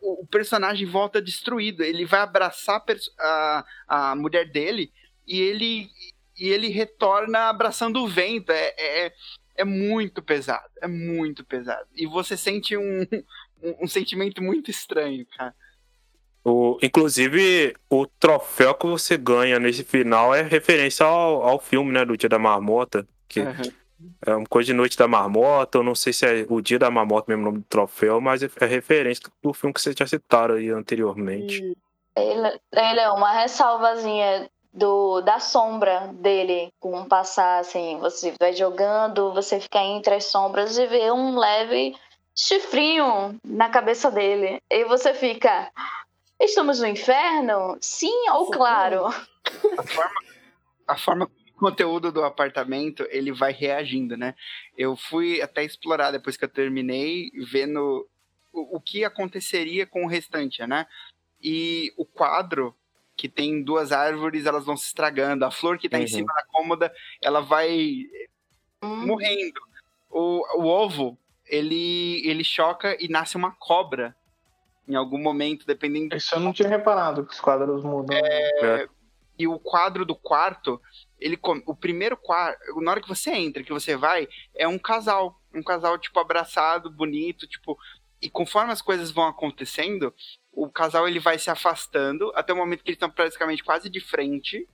O, 0.00 0.22
o 0.22 0.26
personagem 0.26 0.86
volta 0.86 1.20
destruído, 1.20 1.84
ele 1.84 2.06
vai 2.06 2.20
abraçar 2.20 2.82
a, 3.20 3.64
a 3.86 4.16
mulher 4.16 4.50
dele 4.50 4.90
e 5.28 5.38
ele 5.38 5.90
e 6.34 6.48
ele 6.48 6.68
retorna 6.68 7.50
abraçando 7.50 8.02
o 8.02 8.08
vento. 8.08 8.50
É, 8.50 8.74
é, 8.78 9.12
é 9.56 9.64
muito 9.66 10.22
pesado, 10.22 10.66
é 10.80 10.88
muito 10.88 11.44
pesado. 11.44 11.86
E 11.94 12.06
você 12.06 12.38
sente 12.38 12.74
um, 12.74 13.02
um, 13.62 13.84
um 13.84 13.86
sentimento 13.86 14.42
muito 14.42 14.70
estranho, 14.70 15.26
cara. 15.36 15.54
O, 16.44 16.78
inclusive, 16.82 17.74
o 17.88 18.06
troféu 18.06 18.74
que 18.74 18.86
você 18.86 19.16
ganha 19.16 19.58
nesse 19.60 19.84
final 19.84 20.34
é 20.34 20.42
referência 20.42 21.06
ao, 21.06 21.42
ao 21.42 21.58
filme, 21.58 21.92
né, 21.92 22.04
do 22.04 22.16
Dia 22.16 22.28
da 22.28 22.38
Marmota, 22.38 23.06
que 23.28 23.40
uhum. 23.40 23.72
é 24.26 24.34
uma 24.34 24.46
coisa 24.46 24.66
de 24.66 24.72
Noite 24.72 24.98
da 24.98 25.06
Marmota, 25.06 25.78
eu 25.78 25.82
não 25.84 25.94
sei 25.94 26.12
se 26.12 26.26
é 26.26 26.44
o 26.48 26.60
Dia 26.60 26.78
da 26.78 26.90
Marmota 26.90 27.26
mesmo 27.28 27.42
o 27.42 27.44
nome 27.46 27.58
do 27.58 27.66
troféu, 27.68 28.20
mas 28.20 28.42
é, 28.42 28.50
é 28.60 28.66
referência 28.66 29.22
do 29.42 29.52
filme 29.52 29.72
que 29.72 29.80
vocês 29.80 29.94
já 29.96 30.06
citaram 30.06 30.56
aí 30.56 30.70
anteriormente. 30.70 31.76
Ele, 32.16 32.60
ele 32.72 33.00
é 33.00 33.10
uma 33.10 33.32
ressalvazinha 33.32 34.50
do, 34.72 35.20
da 35.20 35.38
sombra 35.38 36.10
dele 36.14 36.72
com 36.80 37.04
passar, 37.04 37.60
assim, 37.60 37.98
você 38.00 38.34
vai 38.40 38.52
jogando, 38.54 39.32
você 39.32 39.60
fica 39.60 39.80
entre 39.80 40.14
as 40.14 40.24
sombras 40.24 40.78
e 40.78 40.86
vê 40.86 41.10
um 41.10 41.38
leve 41.38 41.94
chifrinho 42.34 43.38
na 43.44 43.68
cabeça 43.68 44.10
dele. 44.10 44.60
E 44.70 44.84
você 44.84 45.12
fica, 45.12 45.70
estamos 46.44 46.80
no 46.80 46.86
inferno? 46.86 47.76
Sim 47.80 48.28
ou 48.30 48.50
claro? 48.50 49.06
A 49.06 49.82
forma, 49.82 50.20
a 50.86 50.96
forma 50.96 51.24
o 51.24 51.58
conteúdo 51.58 52.10
do 52.10 52.24
apartamento, 52.24 53.06
ele 53.10 53.32
vai 53.32 53.52
reagindo, 53.52 54.16
né? 54.16 54.34
Eu 54.76 54.96
fui 54.96 55.40
até 55.40 55.64
explorar 55.64 56.10
depois 56.10 56.36
que 56.36 56.44
eu 56.44 56.48
terminei, 56.48 57.30
vendo 57.50 58.08
o, 58.52 58.76
o 58.76 58.80
que 58.80 59.04
aconteceria 59.04 59.86
com 59.86 60.04
o 60.04 60.08
restante, 60.08 60.66
né? 60.66 60.86
E 61.40 61.92
o 61.96 62.04
quadro 62.04 62.74
que 63.16 63.28
tem 63.28 63.62
duas 63.62 63.92
árvores, 63.92 64.46
elas 64.46 64.64
vão 64.64 64.76
se 64.76 64.86
estragando. 64.86 65.44
A 65.44 65.50
flor 65.50 65.78
que 65.78 65.88
tá 65.88 65.98
uhum. 65.98 66.04
em 66.04 66.08
cima 66.08 66.32
da 66.34 66.44
cômoda, 66.46 66.92
ela 67.22 67.40
vai 67.40 68.04
hum. 68.82 69.06
morrendo. 69.06 69.60
O, 70.10 70.60
o 70.60 70.66
ovo, 70.66 71.18
ele, 71.46 72.26
ele 72.26 72.44
choca 72.44 72.96
e 73.00 73.08
nasce 73.08 73.36
uma 73.36 73.52
cobra 73.52 74.16
em 74.88 74.94
algum 74.94 75.18
momento, 75.18 75.66
dependendo. 75.66 76.16
Isso 76.16 76.34
eu 76.34 76.40
não 76.40 76.52
tinha 76.52 76.68
reparado 76.68 77.24
que 77.24 77.32
os 77.34 77.40
quadros 77.40 77.84
mudam. 77.84 78.16
É... 78.16 78.88
E 79.38 79.46
o 79.48 79.58
quadro 79.58 80.04
do 80.04 80.14
quarto, 80.14 80.80
ele 81.18 81.36
come- 81.36 81.62
o 81.66 81.74
primeiro 81.74 82.16
quarto, 82.16 82.58
na 82.80 82.90
hora 82.90 83.00
que 83.00 83.08
você 83.08 83.30
entra, 83.30 83.64
que 83.64 83.72
você 83.72 83.96
vai, 83.96 84.28
é 84.54 84.68
um 84.68 84.78
casal, 84.78 85.40
um 85.54 85.62
casal 85.62 85.98
tipo 85.98 86.18
abraçado, 86.20 86.90
bonito, 86.90 87.46
tipo, 87.46 87.78
e 88.20 88.28
conforme 88.28 88.72
as 88.72 88.82
coisas 88.82 89.10
vão 89.10 89.26
acontecendo, 89.26 90.14
o 90.52 90.70
casal 90.70 91.08
ele 91.08 91.18
vai 91.18 91.38
se 91.38 91.50
afastando 91.50 92.30
até 92.34 92.52
o 92.52 92.56
momento 92.56 92.84
que 92.84 92.90
eles 92.90 92.96
estão 92.96 93.10
praticamente 93.10 93.64
quase 93.64 93.88
de 93.88 94.00
frente, 94.00 94.68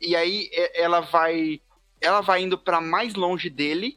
e 0.00 0.16
aí 0.16 0.50
é- 0.52 0.82
ela 0.82 1.00
vai 1.00 1.60
ela 2.00 2.20
vai 2.20 2.42
indo 2.42 2.58
para 2.58 2.80
mais 2.80 3.14
longe 3.14 3.48
dele 3.48 3.96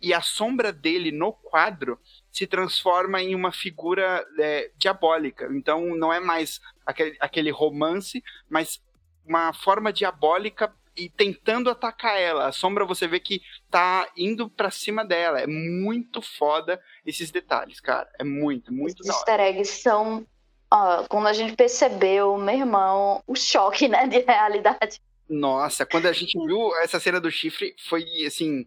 e 0.00 0.14
a 0.14 0.20
sombra 0.22 0.72
dele 0.72 1.10
no 1.10 1.32
quadro 1.32 1.98
se 2.32 2.46
transforma 2.46 3.20
em 3.20 3.34
uma 3.34 3.52
figura 3.52 4.24
é, 4.38 4.70
diabólica. 4.76 5.48
Então 5.52 5.96
não 5.96 6.12
é 6.12 6.20
mais 6.20 6.60
aquele, 6.86 7.16
aquele 7.20 7.50
romance, 7.50 8.22
mas 8.48 8.80
uma 9.26 9.52
forma 9.52 9.92
diabólica 9.92 10.72
e 10.96 11.08
tentando 11.08 11.70
atacar 11.70 12.20
ela. 12.20 12.46
A 12.46 12.52
sombra 12.52 12.84
você 12.84 13.06
vê 13.06 13.20
que 13.20 13.40
tá 13.70 14.08
indo 14.16 14.48
pra 14.50 14.70
cima 14.70 15.04
dela. 15.04 15.40
É 15.40 15.46
muito 15.46 16.20
foda 16.20 16.80
esses 17.06 17.30
detalhes, 17.30 17.80
cara. 17.80 18.08
É 18.18 18.24
muito, 18.24 18.72
muito 18.72 19.00
Os 19.00 19.06
easter 19.08 19.40
eggs 19.40 19.82
são. 19.82 20.26
ó, 20.70 21.04
quando 21.08 21.26
a 21.26 21.32
gente 21.32 21.54
percebeu, 21.54 22.36
meu 22.36 22.54
irmão, 22.54 23.22
o 23.26 23.34
choque, 23.34 23.88
né, 23.88 24.06
de 24.06 24.18
realidade. 24.20 25.00
Nossa, 25.28 25.86
quando 25.86 26.06
a 26.06 26.12
gente 26.12 26.36
viu 26.44 26.74
essa 26.82 26.98
cena 26.98 27.20
do 27.20 27.30
chifre, 27.30 27.74
foi 27.88 28.04
assim. 28.26 28.66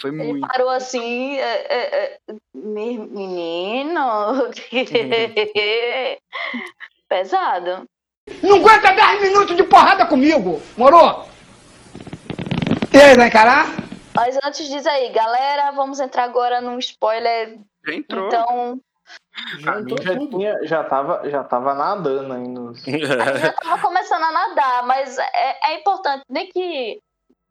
Foi 0.00 0.10
Ele 0.10 0.22
muito. 0.24 0.48
parou 0.48 0.68
assim, 0.70 1.36
é, 1.36 1.42
é, 1.42 2.04
é, 2.04 2.18
me- 2.54 2.98
menino, 2.98 4.50
pesado. 7.08 7.84
Não 8.42 8.56
aguenta 8.56 8.92
10 8.92 9.22
minutos 9.22 9.56
de 9.56 9.64
porrada 9.64 10.06
comigo, 10.06 10.60
moro? 10.76 11.24
E 12.92 12.96
aí, 12.96 13.14
vai 13.16 13.28
encarar? 13.28 13.66
Mas 14.14 14.38
antes 14.44 14.68
diz 14.68 14.86
aí, 14.86 15.10
galera, 15.10 15.72
vamos 15.72 16.00
entrar 16.00 16.24
agora 16.24 16.60
num 16.60 16.78
spoiler. 16.78 17.58
Já 17.86 17.94
entrou. 17.94 18.26
Então, 18.26 18.80
Já 19.58 19.72
já, 20.02 20.18
tinha, 20.18 20.58
já, 20.62 20.84
tava, 20.84 21.28
já 21.28 21.44
tava 21.44 21.74
nadando 21.74 22.34
nos. 22.38 22.82
já 22.86 23.52
tava 23.52 23.82
começando 23.82 24.22
a 24.22 24.32
nadar, 24.32 24.86
mas 24.86 25.18
é, 25.18 25.58
é 25.64 25.80
importante, 25.80 26.22
nem 26.30 26.48
que, 26.48 27.00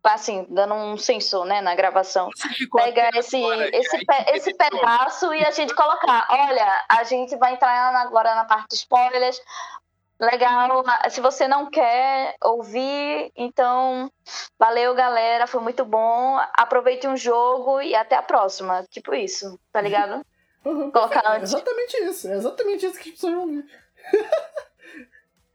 assim, 0.03 0.45
dando 0.49 0.73
um 0.73 0.97
sensor, 0.97 1.45
né, 1.45 1.61
na 1.61 1.73
gravação, 1.75 2.29
pegar 2.75 3.09
esse, 3.15 3.37
agora, 3.37 3.69
esse, 3.75 4.05
pe- 4.05 4.25
esse 4.33 4.53
pedaço 4.55 5.33
e 5.33 5.43
a 5.45 5.51
gente 5.51 5.73
colocar. 5.73 6.27
Olha, 6.29 6.85
a 6.89 7.03
gente 7.03 7.35
vai 7.37 7.53
entrar 7.53 7.95
agora 7.95 8.35
na 8.35 8.45
parte 8.45 8.69
de 8.69 8.75
spoilers. 8.75 9.39
Legal. 10.19 10.83
Se 11.09 11.19
você 11.19 11.47
não 11.47 11.69
quer 11.69 12.35
ouvir, 12.43 13.31
então 13.35 14.09
valeu, 14.59 14.93
galera. 14.93 15.47
Foi 15.47 15.59
muito 15.61 15.83
bom. 15.83 16.39
Aproveite 16.57 17.07
um 17.07 17.17
jogo 17.17 17.81
e 17.81 17.95
até 17.95 18.15
a 18.15 18.21
próxima. 18.21 18.85
Tipo 18.89 19.13
isso, 19.15 19.59
tá 19.71 19.81
ligado? 19.81 20.25
Uhum, 20.63 20.91
Colocar 20.91 21.23
é 21.25 21.37
antes. 21.37 21.51
exatamente 21.53 21.97
isso. 22.03 22.27
É 22.29 22.33
exatamente 22.35 22.85
isso 22.85 22.99
que 22.99 23.09
as 23.09 23.15
pessoas 23.15 23.33
vão 23.33 23.47
ver. 23.47 23.65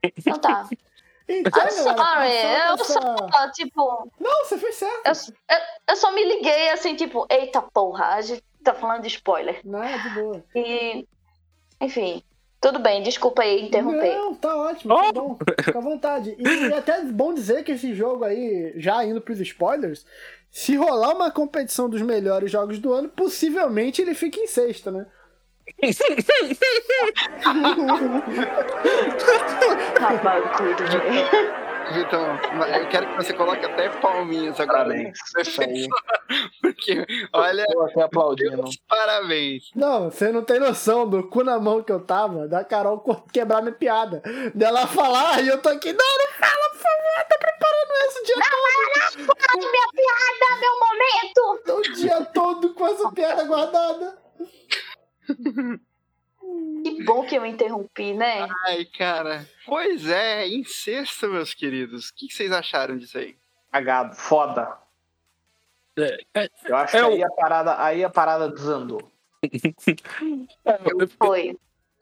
Então 0.03 0.39
tá. 0.39 0.69
Então, 1.29 1.63
I'm 1.63 1.69
galera, 1.77 1.83
sorry, 1.83 2.69
eu 2.69 2.75
essa- 2.75 2.85
só, 3.33 3.51
tipo, 3.53 4.11
Não, 4.19 4.45
você 4.45 4.57
fez 4.59 4.75
certo. 4.77 5.05
eu, 5.07 5.13
eu, 5.57 5.63
eu 5.91 5.97
só 5.97 6.11
me 6.13 6.25
liguei 6.25 6.71
assim, 6.71 6.95
tipo, 6.95 7.27
eita 7.31 7.61
porra, 7.61 8.07
a 8.15 8.21
gente 8.23 8.43
tá 8.65 8.73
falando 8.75 9.03
de 9.03 9.09
spoiler. 9.09 9.61
Nada 9.65 9.99
de 9.99 10.11
boa. 10.11 10.45
E, 10.55 11.07
enfim, 11.81 12.23
tudo 12.61 12.79
bem, 12.79 13.03
desculpa 13.03 13.43
aí 13.43 13.67
interromper. 13.67 14.15
Não, 14.17 14.35
tá 14.35 14.57
ótimo, 14.57 14.95
tá 14.97 15.13
bom. 15.13 15.39
Fica 15.63 15.79
à 15.79 15.83
vontade. 15.83 16.35
E 16.39 16.73
é 16.73 16.79
até 16.79 17.03
bom 17.03 17.35
dizer 17.35 17.63
que 17.63 17.73
esse 17.73 17.95
jogo 17.95 18.25
aí, 18.25 18.73
já 18.77 19.05
indo 19.05 19.21
pros 19.21 19.39
spoilers, 19.41 20.07
se 20.51 20.77
rolar 20.77 21.15
uma 21.15 21.31
competição 21.31 21.89
dos 21.91 22.01
melhores 22.01 22.51
jogos 22.51 22.79
do 22.79 22.93
ano, 22.93 23.09
possivelmente 23.11 24.01
ele 24.01 24.15
fica 24.15 24.41
em 24.41 24.47
sexto, 24.47 24.91
né? 24.91 25.07
Rapaz, 30.01 30.45
tudo 30.57 30.85
de... 30.85 30.99
Vitor, 31.93 32.39
eu 32.77 32.89
quero 32.89 33.09
que 33.09 33.17
você 33.17 33.33
coloque 33.33 33.65
até 33.65 33.89
palminhas 33.89 34.61
agora. 34.61 34.85
Parabéns. 34.85 35.19
Porque, 36.61 37.07
olha, 37.33 37.65
aqui 37.65 38.01
aplaudindo. 38.01 38.65
parabéns. 38.87 39.71
Não, 39.75 40.11
você 40.11 40.31
não 40.31 40.43
tem 40.43 40.61
noção 40.61 41.09
do 41.09 41.27
cu 41.29 41.43
na 41.43 41.59
mão 41.59 41.83
que 41.83 41.91
eu 41.91 42.01
tava, 42.01 42.47
da 42.47 42.63
Carol 42.63 43.03
quebrar 43.33 43.63
minha 43.63 43.75
piada. 43.75 44.21
Dela 44.55 44.87
falar 44.87 45.43
e 45.43 45.49
eu 45.49 45.57
tô 45.63 45.71
aqui, 45.71 45.91
não, 45.93 45.99
não 45.99 46.29
fala, 46.39 46.69
por 46.71 46.79
favor, 46.79 47.25
tá 47.27 47.39
preparando 47.39 47.93
isso 48.07 48.19
o 48.19 48.25
dia 48.25 48.37
todo. 48.51 48.69
Minha 49.59 49.89
piada, 49.93 50.47
meu 50.61 50.75
momento! 50.79 51.41
O 51.73 51.81
dia 51.95 52.21
todo 52.35 52.75
com 52.75 52.87
essa 52.87 53.11
piada 53.13 53.45
guardada. 53.45 54.19
Que 56.83 57.05
bom 57.05 57.27
que 57.27 57.35
eu 57.35 57.45
interrompi, 57.45 58.15
né? 58.15 58.49
Ai, 58.67 58.85
cara. 58.87 59.47
Pois 59.67 60.07
é, 60.09 60.49
incesto, 60.49 61.29
meus 61.29 61.53
queridos. 61.53 62.09
O 62.09 62.15
que 62.15 62.33
vocês 62.33 62.51
acharam 62.53 62.97
disso 62.97 63.19
aí? 63.19 63.37
Cagado, 63.71 64.15
foda. 64.17 64.77
É, 65.99 66.21
é, 66.35 66.49
Eu 66.65 66.77
acho 66.77 66.97
É 66.97 67.01
que 67.01 67.07
o- 67.07 67.11
aí 67.11 67.23
a 67.23 67.31
parada, 67.31 67.83
aí 67.83 68.05
a 68.05 68.09
parada 68.11 68.49
desandou. 68.49 69.11
Foi. 71.19 71.57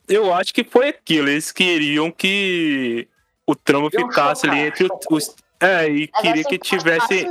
Eu 0.08 0.32
acho 0.32 0.54
que 0.54 0.62
foi 0.62 0.88
aquilo. 0.88 1.28
Eles 1.28 1.50
queriam 1.50 2.10
que 2.10 3.08
o 3.46 3.54
trama 3.56 3.90
ficasse 3.90 4.46
ali 4.48 4.56
chocar, 4.58 4.68
entre 4.68 4.84
o- 4.84 4.88
chocou. 4.88 5.16
os. 5.18 5.36
É, 5.60 5.88
e 5.88 6.10
Mas 6.12 6.22
queria 6.22 6.44
que 6.44 6.58
tivesse. 6.58 7.26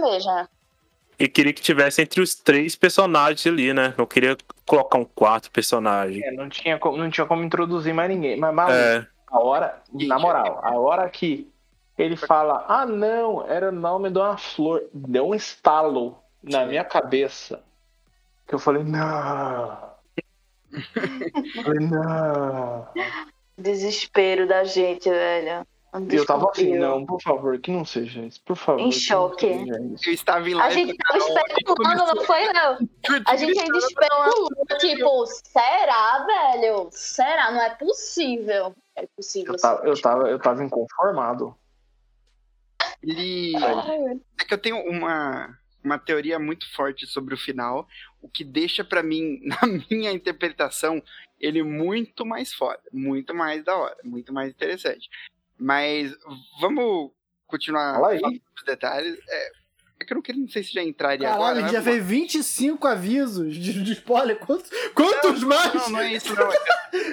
E 1.17 1.27
queria 1.29 1.53
que 1.53 1.61
tivesse 1.61 2.01
entre 2.01 2.19
os 2.19 2.35
três 2.35 2.75
personagens 2.75 3.45
ali, 3.47 3.73
né? 3.73 3.93
Não 3.97 4.05
queria 4.05 4.35
colocar 4.65 4.97
um 4.97 5.05
quarto 5.05 5.51
personagem. 5.51 6.23
É, 6.23 6.31
não, 6.31 6.49
tinha 6.49 6.77
como, 6.77 6.97
não 6.97 7.09
tinha 7.09 7.25
como 7.25 7.43
introduzir 7.43 7.93
mais 7.93 8.09
ninguém. 8.09 8.37
Mas, 8.37 8.53
maluco, 8.53 8.75
É. 8.77 9.07
a 9.27 9.39
hora, 9.39 9.81
Gente, 9.91 10.07
na 10.07 10.19
moral, 10.19 10.59
a 10.63 10.77
hora 10.77 11.09
que 11.09 11.51
ele 11.97 12.15
fala, 12.17 12.65
ah 12.67 12.85
não, 12.85 13.47
era 13.47 13.69
o 13.69 13.71
nome 13.71 14.09
de 14.09 14.17
uma 14.19 14.37
flor, 14.37 14.83
deu 14.93 15.29
um 15.29 15.35
estalo 15.35 16.17
na 16.43 16.65
minha 16.65 16.83
cabeça. 16.83 17.63
Que 18.47 18.55
eu 18.55 18.59
falei, 18.59 18.83
não. 18.83 19.77
falei, 21.63 21.79
não. 21.87 22.87
Desespero 23.57 24.47
da 24.47 24.63
gente, 24.65 25.09
velho. 25.09 25.65
Um 25.97 26.07
E 26.11 26.15
eu 26.15 26.25
tava 26.25 26.49
assim, 26.49 26.77
não, 26.77 27.05
por 27.05 27.21
favor, 27.21 27.57
que 27.59 27.71
não 27.71 27.85
seja 27.85 28.21
isso, 28.21 28.41
por 28.43 28.55
favor. 28.55 28.81
Em 28.81 28.91
choque. 28.91 29.45
Eu 29.45 30.13
estava 30.13 30.49
em 30.49 30.59
A 30.59 30.69
gente 30.69 30.97
com 30.97 31.03
tava 31.03 31.19
Carol, 31.19 31.45
especulando, 31.47 32.15
não 32.15 32.23
foi, 32.25 32.53
não? 32.53 32.77
A 33.27 33.35
gente 33.35 33.59
ainda 33.59 33.77
especulou, 33.77 34.49
tipo, 34.79 35.25
será, 35.27 36.25
velho? 36.25 36.89
Será? 36.91 37.51
Não 37.51 37.61
é 37.61 37.69
possível. 37.71 38.75
É 38.95 39.07
possível. 39.07 39.53
Eu 39.53 39.59
tava, 39.59 39.87
eu, 39.87 40.01
tava, 40.01 40.29
eu 40.29 40.39
tava 40.39 40.63
inconformado. 40.63 41.55
Ele... 43.01 43.53
Ai, 43.57 44.19
É 44.39 44.45
que 44.45 44.53
eu 44.53 44.57
tenho 44.57 44.77
uma, 44.89 45.57
uma 45.83 45.99
teoria 45.99 46.39
muito 46.39 46.71
forte 46.73 47.05
sobre 47.05 47.35
o 47.35 47.37
final, 47.37 47.87
o 48.21 48.27
que 48.27 48.43
deixa 48.43 48.83
pra 48.83 49.03
mim, 49.03 49.39
na 49.45 49.59
minha 49.89 50.11
interpretação, 50.11 51.01
ele 51.39 51.61
muito 51.63 52.25
mais 52.25 52.53
foda, 52.53 52.81
muito 52.91 53.33
mais 53.33 53.63
da 53.63 53.75
hora, 53.75 53.97
muito 54.03 54.33
mais 54.33 54.49
interessante. 54.49 55.09
Mas 55.57 56.15
vamos 56.59 57.11
continuar 57.47 57.95
falando 58.19 58.41
dos 58.55 58.65
detalhes. 58.65 59.17
É, 59.29 59.51
é 60.01 60.05
que 60.05 60.11
eu 60.11 60.15
não, 60.15 60.21
queria, 60.21 60.41
não 60.41 60.49
sei 60.49 60.61
se 60.63 60.73
já 60.73 60.83
entraria 60.83 61.27
Caralho, 61.27 61.41
agora. 61.41 61.55
mas 61.61 61.71
gente 61.71 61.73
já 61.73 61.81
fez 61.81 62.05
25 62.05 62.87
avisos 62.87 63.55
de, 63.55 63.81
de 63.81 63.93
spoiler. 63.93 64.37
Quantos, 64.37 64.69
quantos 64.93 65.43
mais? 65.43 65.73
Não, 65.73 65.89
não 65.91 65.99
é 66.01 66.13
isso, 66.13 66.35
não. 66.35 66.51
É, 66.51 66.55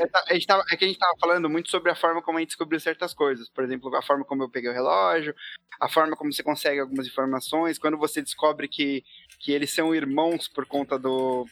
é- 0.02 0.10
a 0.28 0.34
gente 0.34 0.46
tava- 0.46 0.64
é 0.70 0.76
que 0.76 0.84
a 0.84 0.88
gente 0.88 0.98
tava 0.98 1.16
falando 1.20 1.48
muito 1.48 1.70
sobre 1.70 1.90
a 1.92 1.94
forma 1.94 2.20
como 2.20 2.38
a 2.38 2.40
gente 2.40 2.48
descobriu 2.50 2.80
certas 2.80 3.14
coisas. 3.14 3.48
Por 3.48 3.62
exemplo, 3.62 3.94
a 3.94 4.02
forma 4.02 4.24
como 4.24 4.42
eu 4.42 4.50
peguei 4.50 4.68
o 4.70 4.74
relógio, 4.74 5.34
a 5.80 5.88
forma 5.88 6.16
como 6.16 6.32
você 6.32 6.42
consegue 6.42 6.80
algumas 6.80 7.06
informações, 7.06 7.78
quando 7.78 7.96
você 7.96 8.20
descobre 8.20 8.66
que, 8.66 9.04
que 9.38 9.52
eles 9.52 9.72
são 9.72 9.94
irmãos 9.94 10.48
por 10.48 10.66
conta 10.66 10.98
do. 10.98 11.46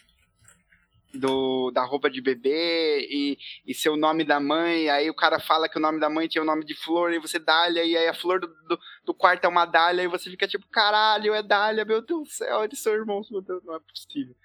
Do, 1.13 1.73
da 1.73 1.85
roupa 1.85 2.09
de 2.09 2.21
bebê 2.21 3.09
e, 3.11 3.37
e 3.67 3.75
seu 3.75 3.97
nome 3.97 4.23
da 4.23 4.39
mãe, 4.39 4.89
aí 4.89 5.11
o 5.11 5.15
cara 5.15 5.41
fala 5.41 5.69
que 5.69 5.77
o 5.77 5.81
nome 5.81 5.99
da 5.99 6.09
mãe 6.09 6.29
tinha 6.29 6.41
o 6.41 6.47
nome 6.47 6.65
de 6.65 6.73
flor, 6.75 7.13
e 7.13 7.19
você 7.19 7.37
dália, 7.37 7.83
e 7.83 7.97
aí 7.97 8.07
a 8.07 8.15
flor 8.15 8.39
do, 8.39 8.47
do, 8.47 8.79
do 9.07 9.13
quarto 9.13 9.45
é 9.45 9.49
uma 9.49 9.67
dália, 9.67 10.03
e 10.03 10.09
você 10.09 10.31
fica 10.31 10.47
tipo, 10.47 10.69
caralho, 10.69 11.35
é 11.35 11.43
dália, 11.43 11.85
meu 11.85 12.01
Deus 12.01 12.29
do 12.29 12.33
céu, 12.33 12.63
eles 12.63 12.79
são 12.79 12.93
irmãos, 12.93 13.29
meu 13.29 13.41
Deus, 13.41 13.61
não 13.65 13.75
é 13.75 13.81
possível. 13.81 14.37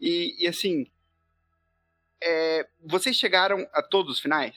E, 0.00 0.42
e 0.42 0.48
assim, 0.48 0.86
é, 2.22 2.66
vocês 2.84 3.16
chegaram 3.16 3.66
a 3.72 3.82
todos 3.82 4.14
os 4.14 4.20
finais? 4.20 4.54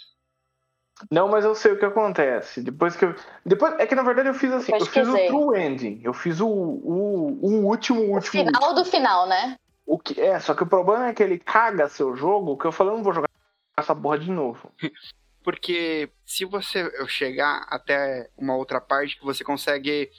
Não, 1.09 1.27
mas 1.27 1.45
eu 1.45 1.55
sei 1.55 1.71
o 1.71 1.79
que 1.79 1.85
acontece. 1.85 2.61
Depois 2.61 2.95
que 2.95 3.05
eu. 3.05 3.15
Depois, 3.45 3.73
é 3.79 3.87
que 3.87 3.95
na 3.95 4.03
verdade 4.03 4.29
eu 4.29 4.33
fiz 4.33 4.51
assim, 4.51 4.71
eu 4.73 4.85
fiz 4.85 5.07
o 5.07 5.13
true 5.27 5.59
ending. 5.59 5.99
Eu 6.03 6.13
fiz 6.13 6.39
o, 6.39 6.47
o, 6.47 7.39
o 7.41 7.65
último, 7.65 8.01
O 8.01 8.13
último. 8.13 8.45
final 8.45 8.73
do 8.75 8.85
final, 8.85 9.27
né? 9.27 9.57
O 9.91 9.99
que 9.99 10.22
é, 10.22 10.39
só 10.39 10.53
que 10.53 10.63
o 10.63 10.68
problema 10.68 11.09
é 11.09 11.13
que 11.13 11.22
ele 11.22 11.38
caga 11.38 11.89
seu 11.89 12.15
jogo, 12.15 12.57
que 12.57 12.63
eu 12.63 12.72
falei, 12.72 12.93
eu 12.93 12.95
não 12.95 13.03
vou 13.03 13.11
jogar 13.11 13.30
essa 13.76 13.93
porra 13.93 14.18
de 14.18 14.31
novo. 14.31 14.72
Porque 15.43 16.09
se 16.26 16.45
você 16.45 16.89
chegar 17.09 17.65
até 17.68 18.30
uma 18.38 18.55
outra 18.55 18.80
parte 18.80 19.19
que 19.19 19.26
você 19.26 19.43
consegue 19.43 20.09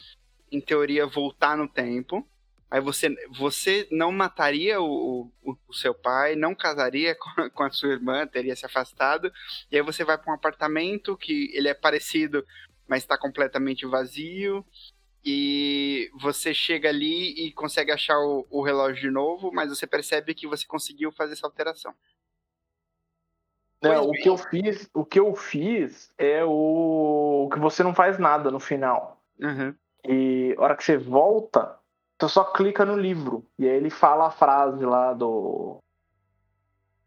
em 0.50 0.60
teoria, 0.60 1.06
voltar 1.06 1.56
no 1.56 1.66
tempo. 1.66 2.22
Aí 2.70 2.82
você, 2.82 3.16
você 3.34 3.88
não 3.90 4.12
mataria 4.12 4.78
o, 4.78 5.32
o, 5.42 5.56
o 5.66 5.72
seu 5.72 5.94
pai, 5.94 6.36
não 6.36 6.54
casaria 6.54 7.16
com, 7.16 7.48
com, 7.48 7.62
a 7.62 7.70
sua 7.70 7.92
irmã, 7.92 8.26
teria 8.26 8.54
se 8.54 8.66
afastado. 8.66 9.32
E 9.70 9.76
aí 9.76 9.82
você 9.82 10.04
vai 10.04 10.18
para 10.18 10.30
um 10.30 10.36
apartamento 10.36 11.16
que 11.16 11.50
ele 11.54 11.68
é 11.68 11.74
parecido, 11.74 12.46
mas 12.86 13.04
está 13.04 13.16
completamente 13.16 13.86
vazio. 13.86 14.66
E 15.24 16.10
você 16.20 16.52
chega 16.52 16.88
ali 16.88 17.46
e 17.46 17.52
consegue 17.52 17.92
achar 17.92 18.18
o, 18.18 18.46
o 18.50 18.62
relógio 18.62 19.02
de 19.02 19.10
novo, 19.10 19.52
mas 19.52 19.68
você 19.68 19.86
percebe 19.86 20.34
que 20.34 20.48
você 20.48 20.66
conseguiu 20.66 21.12
fazer 21.12 21.34
essa 21.34 21.46
alteração. 21.46 21.94
Não, 23.80 24.08
o 24.08 24.12
que 24.12 24.28
eu 24.28 24.36
fiz, 24.36 24.88
o 24.94 25.04
que 25.04 25.18
eu 25.18 25.34
fiz 25.34 26.10
é 26.16 26.44
o 26.44 27.48
que 27.52 27.58
você 27.58 27.82
não 27.82 27.94
faz 27.94 28.16
nada 28.18 28.50
no 28.50 28.60
final. 28.60 29.20
Uhum. 29.40 29.74
E 30.06 30.54
a 30.56 30.62
hora 30.62 30.76
que 30.76 30.84
você 30.84 30.96
volta, 30.96 31.76
você 32.18 32.28
só 32.28 32.44
clica 32.44 32.84
no 32.84 32.96
livro. 32.96 33.44
E 33.58 33.68
aí 33.68 33.76
ele 33.76 33.90
fala 33.90 34.28
a 34.28 34.30
frase 34.30 34.84
lá 34.84 35.12
do. 35.12 35.78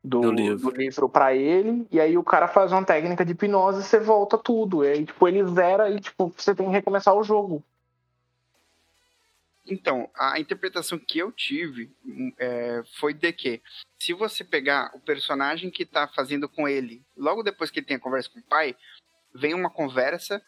Do, 0.03 0.21
Do 0.21 0.31
livro. 0.31 0.69
do 0.69 0.77
livro 0.77 1.09
pra 1.09 1.33
ele, 1.33 1.87
e 1.89 1.99
aí 1.99 2.15
o 2.15 2.23
cara 2.23 2.47
faz 2.47 2.71
uma 2.71 2.85
técnica 2.85 3.25
de 3.25 3.31
hipnose 3.31 3.79
e 3.79 3.83
você 3.83 3.99
volta 3.99 4.37
tudo. 4.37 4.85
E 4.85 4.87
aí, 4.89 5.05
tipo, 5.05 5.27
ele 5.27 5.43
zera 5.47 5.89
e, 5.89 5.99
tipo, 5.99 6.31
você 6.37 6.53
tem 6.53 6.67
que 6.67 6.71
recomeçar 6.71 7.15
o 7.15 7.23
jogo. 7.23 7.63
Então, 9.67 10.09
a 10.15 10.39
interpretação 10.39 10.99
que 10.99 11.17
eu 11.17 11.31
tive 11.31 11.91
hum, 12.05 12.31
é, 12.37 12.83
foi 12.97 13.13
de 13.13 13.31
que, 13.33 13.61
se 13.99 14.13
você 14.13 14.43
pegar 14.43 14.91
o 14.93 14.99
personagem 14.99 15.71
que 15.71 15.85
tá 15.85 16.07
fazendo 16.07 16.47
com 16.47 16.67
ele, 16.67 17.03
logo 17.17 17.41
depois 17.41 17.71
que 17.71 17.79
ele 17.79 17.85
tem 17.87 17.97
a 17.97 17.99
conversa 17.99 18.29
com 18.29 18.39
o 18.39 18.43
pai, 18.43 18.75
vem 19.33 19.53
uma 19.53 19.69
conversa 19.69 20.41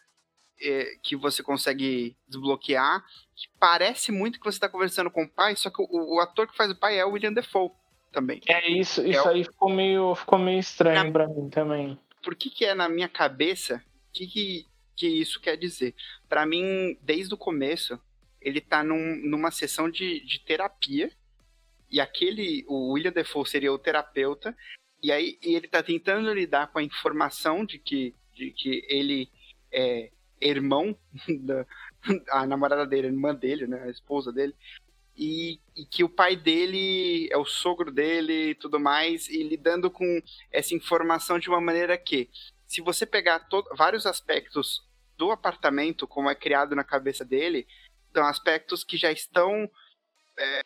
é, 0.60 0.96
que 1.02 1.16
você 1.16 1.42
consegue 1.42 2.16
desbloquear, 2.28 3.04
que 3.34 3.48
parece 3.58 4.12
muito 4.12 4.38
que 4.38 4.44
você 4.44 4.58
tá 4.58 4.68
conversando 4.68 5.10
com 5.10 5.24
o 5.24 5.28
pai, 5.28 5.56
só 5.56 5.68
que 5.70 5.82
o, 5.82 6.16
o 6.16 6.20
ator 6.20 6.46
que 6.46 6.56
faz 6.56 6.70
o 6.70 6.76
pai 6.78 6.98
é 6.98 7.04
o 7.04 7.10
William 7.10 7.32
Defoe 7.32 7.70
também. 8.12 8.40
É 8.46 8.70
isso, 8.70 9.04
isso 9.06 9.18
É 9.18 9.22
o- 9.22 9.28
aí 9.34 9.44
ficou 9.44 9.68
meio, 9.68 10.14
ficou 10.14 10.38
meio 10.38 10.58
estranho 10.60 11.12
pra 11.12 11.26
mim 11.28 11.48
também. 11.50 11.98
Por 12.22 12.34
que 12.36 12.50
que 12.50 12.64
é 12.64 12.74
na 12.74 12.88
minha 12.88 13.08
cabeça? 13.08 13.82
O 14.08 14.12
que, 14.12 14.26
que 14.26 14.66
que 14.96 15.06
isso 15.06 15.40
quer 15.40 15.56
dizer? 15.56 15.94
Pra 16.28 16.44
mim, 16.44 16.98
desde 17.02 17.32
o 17.32 17.36
começo, 17.38 18.00
ele 18.40 18.60
tá 18.60 18.82
num, 18.82 19.16
numa 19.24 19.50
sessão 19.50 19.90
de, 19.90 20.20
de 20.20 20.40
terapia, 20.40 21.10
e 21.90 22.00
aquele, 22.00 22.64
o 22.68 22.92
William 22.92 23.12
Defoe 23.12 23.48
seria 23.48 23.72
o 23.72 23.78
terapeuta, 23.78 24.56
e 25.02 25.10
aí 25.12 25.38
e 25.42 25.54
ele 25.54 25.68
tá 25.68 25.82
tentando 25.82 26.32
lidar 26.32 26.68
com 26.68 26.78
a 26.78 26.82
informação 26.82 27.64
de 27.64 27.78
que, 27.78 28.14
de 28.34 28.50
que 28.50 28.84
ele 28.88 29.30
é 29.72 30.10
irmão 30.40 30.96
da 31.40 31.66
a 32.30 32.46
namorada 32.46 32.86
dele, 32.86 33.08
a 33.08 33.10
irmã 33.10 33.34
dele, 33.34 33.66
né, 33.66 33.82
a 33.82 33.90
esposa 33.90 34.32
dele, 34.32 34.54
e, 35.16 35.58
e 35.76 35.84
que 35.84 36.04
o 36.04 36.08
pai 36.08 36.36
dele 36.36 37.28
é 37.30 37.36
o 37.36 37.44
sogro 37.44 37.90
dele 37.90 38.50
e 38.50 38.54
tudo 38.54 38.78
mais, 38.78 39.28
e 39.28 39.42
lidando 39.42 39.90
com 39.90 40.22
essa 40.52 40.74
informação 40.74 41.38
de 41.38 41.48
uma 41.48 41.60
maneira 41.60 41.98
que, 41.98 42.30
se 42.66 42.80
você 42.80 43.04
pegar 43.04 43.48
vários 43.76 44.06
aspectos 44.06 44.86
do 45.16 45.32
apartamento, 45.32 46.06
como 46.06 46.30
é 46.30 46.34
criado 46.34 46.76
na 46.76 46.84
cabeça 46.84 47.24
dele, 47.24 47.66
são 48.18 48.26
aspectos 48.26 48.82
que 48.82 48.96
já 48.96 49.12
estão 49.12 49.70
é, 50.36 50.60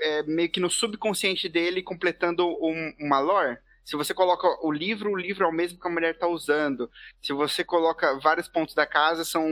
é, 0.00 0.22
meio 0.24 0.50
que 0.50 0.60
no 0.60 0.70
subconsciente 0.70 1.48
dele, 1.48 1.82
completando 1.82 2.46
um- 2.46 2.94
uma 2.98 3.20
lore. 3.20 3.58
Se 3.84 3.96
você 3.96 4.14
coloca 4.14 4.46
o 4.66 4.72
livro, 4.72 5.10
o 5.10 5.16
livro 5.16 5.44
é 5.44 5.48
o 5.48 5.52
mesmo 5.52 5.78
que 5.78 5.86
a 5.86 5.90
mulher 5.90 6.14
está 6.14 6.26
usando. 6.26 6.90
Se 7.22 7.32
você 7.32 7.64
coloca 7.64 8.18
vários 8.20 8.48
pontos 8.48 8.74
da 8.74 8.86
casa, 8.86 9.24
são 9.24 9.46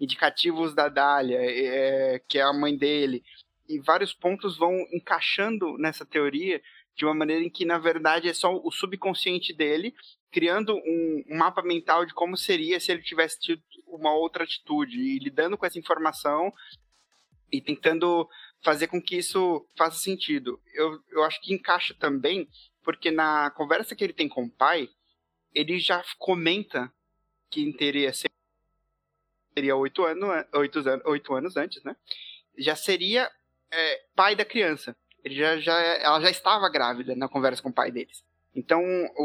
indicativos 0.00 0.74
da 0.74 0.88
Dália, 0.88 1.38
é, 1.40 2.20
que 2.28 2.38
é 2.38 2.42
a 2.42 2.52
mãe 2.52 2.76
dele. 2.76 3.22
E 3.68 3.78
vários 3.80 4.14
pontos 4.14 4.56
vão 4.56 4.72
encaixando 4.92 5.76
nessa 5.78 6.04
teoria 6.06 6.60
de 6.96 7.04
uma 7.04 7.14
maneira 7.14 7.44
em 7.44 7.50
que, 7.50 7.64
na 7.64 7.78
verdade, 7.78 8.28
é 8.28 8.34
só 8.34 8.54
o 8.56 8.70
subconsciente 8.72 9.52
dele 9.52 9.94
criando 10.30 10.74
um, 10.76 11.24
um 11.28 11.36
mapa 11.36 11.62
mental 11.62 12.04
de 12.04 12.14
como 12.14 12.36
seria 12.36 12.78
se 12.78 12.92
ele 12.92 13.02
tivesse 13.02 13.40
tido 13.40 13.62
uma 13.86 14.12
outra 14.14 14.44
atitude 14.44 14.98
e 14.98 15.18
lidando 15.18 15.56
com 15.56 15.66
essa 15.66 15.78
informação 15.78 16.52
e 17.50 17.60
tentando 17.60 18.28
fazer 18.62 18.88
com 18.88 19.00
que 19.00 19.16
isso 19.16 19.66
faça 19.76 19.98
sentido. 19.98 20.60
Eu, 20.74 21.02
eu 21.10 21.24
acho 21.24 21.40
que 21.40 21.54
encaixa 21.54 21.94
também, 21.94 22.48
porque 22.82 23.10
na 23.10 23.50
conversa 23.50 23.94
que 23.94 24.04
ele 24.04 24.12
tem 24.12 24.28
com 24.28 24.44
o 24.44 24.50
pai, 24.50 24.88
ele 25.54 25.78
já 25.78 26.02
comenta 26.18 26.92
que 27.50 27.72
teria 27.72 28.12
seria 28.12 29.74
oito 29.76 30.04
anos, 30.04 30.46
oito, 30.54 30.80
oito 31.06 31.34
anos 31.34 31.56
antes, 31.56 31.82
né? 31.82 31.96
Já 32.56 32.76
seria 32.76 33.30
é, 33.70 34.02
pai 34.14 34.36
da 34.36 34.44
criança. 34.44 34.96
Ele 35.24 35.34
já, 35.34 35.58
já, 35.58 35.76
ela 35.78 36.20
já 36.20 36.30
estava 36.30 36.68
grávida 36.68 37.16
na 37.16 37.28
conversa 37.28 37.62
com 37.62 37.70
o 37.70 37.74
pai 37.74 37.90
deles. 37.90 38.24
Então, 38.54 38.82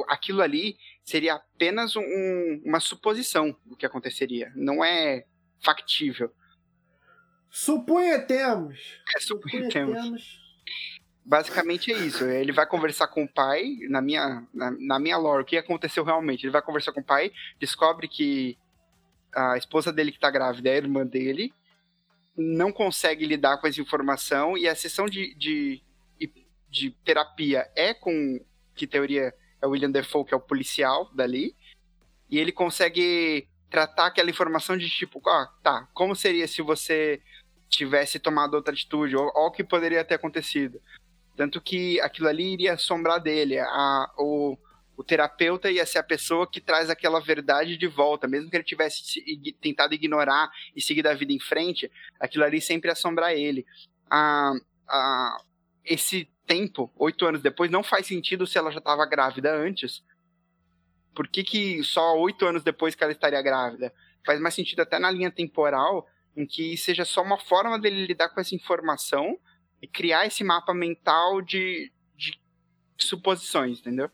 aquilo 0.08 0.42
ali 0.42 0.78
seria 1.04 1.36
apenas 1.36 1.96
um- 1.96 2.62
uma 2.66 2.80
suposição 2.80 3.56
do 3.66 3.76
que 3.76 3.86
aconteceria. 3.86 4.52
Não 4.56 4.84
é 4.84 5.26
factível. 5.62 6.32
Suponhetemos. 7.50 8.80
É 9.16 9.20
suponhamos. 9.20 9.74
Suponhetemos. 9.74 10.44
Basicamente 11.26 11.92
é 11.94 11.98
isso. 11.98 12.26
Ele 12.26 12.52
vai 12.52 12.66
conversar 12.66 13.08
com 13.08 13.24
o 13.24 13.32
pai, 13.32 13.78
na 13.90 14.02
minha, 14.02 14.46
na, 14.54 14.72
na 14.72 15.00
minha 15.00 15.18
lore, 15.18 15.44
o 15.44 15.46
que 15.46 15.56
aconteceu 15.58 16.04
realmente? 16.04 16.44
Ele 16.46 16.52
vai 16.52 16.62
conversar 16.62 16.92
com 16.92 17.00
o 17.00 17.06
pai, 17.06 17.32
descobre 17.60 18.08
que 18.08 18.58
a 19.34 19.58
esposa 19.58 19.92
dele 19.92 20.12
que 20.12 20.20
tá 20.20 20.30
grávida 20.30 20.70
é 20.70 20.74
a 20.74 20.78
irmã 20.78 21.06
dele, 21.06 21.54
não 22.36 22.72
consegue 22.72 23.26
lidar 23.26 23.58
com 23.58 23.68
essa 23.68 23.80
informação, 23.80 24.58
e 24.58 24.68
a 24.68 24.76
sessão 24.76 25.06
de, 25.06 25.34
de, 25.36 25.82
de 26.70 26.92
terapia 27.06 27.70
é 27.76 27.94
com, 27.94 28.44
que 28.76 28.86
teoria 28.86 29.34
é 29.64 29.68
o 29.68 29.70
William 29.70 29.90
Defoe, 29.90 30.26
que 30.26 30.34
é 30.34 30.38
o 30.38 30.42
policial 30.42 31.10
dali, 31.14 31.56
e 32.30 32.38
ele 32.38 32.52
consegue 32.52 33.48
tratar 33.70 34.08
aquela 34.08 34.30
informação 34.30 34.78
de 34.78 34.90
tipo, 34.90 35.22
ah, 35.30 35.50
tá, 35.64 35.88
como 35.94 36.16
seria 36.16 36.48
se 36.48 36.62
você 36.62 37.22
tivesse 37.70 38.20
tomado 38.20 38.56
outra 38.56 38.74
atitude, 38.74 39.16
ou, 39.16 39.32
o 39.34 39.52
que 39.52 39.64
poderia 39.64 40.04
ter 40.04 40.16
acontecido. 40.16 40.82
Tanto 41.36 41.62
que 41.62 42.00
aquilo 42.02 42.28
ali 42.28 42.54
iria 42.54 42.74
assombrar 42.74 43.20
dele. 43.20 43.58
A, 43.58 44.12
o, 44.18 44.58
o 44.96 45.04
terapeuta 45.04 45.72
ia 45.72 45.86
ser 45.86 45.98
a 45.98 46.04
pessoa 46.04 46.46
que 46.46 46.62
traz 46.62 46.90
aquela 46.90 47.20
verdade 47.20 47.76
de 47.78 47.88
volta. 47.88 48.28
Mesmo 48.28 48.52
que 48.52 48.58
ele 48.58 48.64
tivesse 48.64 49.04
tentado 49.60 49.96
ignorar 49.96 50.52
e 50.76 50.82
seguir 50.82 51.08
a 51.08 51.16
vida 51.16 51.34
em 51.34 51.40
frente, 51.40 51.92
aquilo 52.20 52.44
ali 52.44 52.62
sempre 52.62 52.90
ia 52.90 52.94
assombrar 52.94 53.34
ele. 53.34 53.66
A, 54.08 54.54
a, 54.88 55.38
esse 55.84 56.30
tempo, 56.46 56.92
oito 56.98 57.26
anos 57.26 57.42
depois, 57.42 57.72
não 57.72 57.84
faz 57.84 58.08
sentido 58.08 58.46
se 58.46 58.58
ela 58.58 58.72
já 58.72 58.80
estava 58.80 59.06
grávida 59.06 59.54
antes. 59.56 60.04
Por 61.16 61.28
que, 61.28 61.44
que 61.44 61.84
só 61.84 62.18
oito 62.20 62.46
anos 62.46 62.64
depois 62.64 62.96
que 62.96 63.04
ela 63.04 63.14
estaria 63.14 63.42
grávida? 63.42 63.94
Faz 64.26 64.40
mais 64.40 64.54
sentido 64.56 64.82
até 64.82 64.98
na 65.00 65.12
linha 65.12 65.30
temporal, 65.32 66.08
em 66.36 66.46
que 66.46 66.76
seja 66.78 67.06
só 67.06 67.22
uma 67.22 67.38
forma 67.40 67.78
dele 67.80 68.06
lidar 68.06 68.30
com 68.30 68.40
essa 68.42 68.56
informação 68.56 69.38
e 69.82 69.88
criar 69.88 70.26
esse 70.26 70.44
mapa 70.44 70.74
mental 70.74 71.42
de, 71.42 71.92
de 72.16 72.40
suposições, 72.98 73.80
entendeu? 73.80 74.10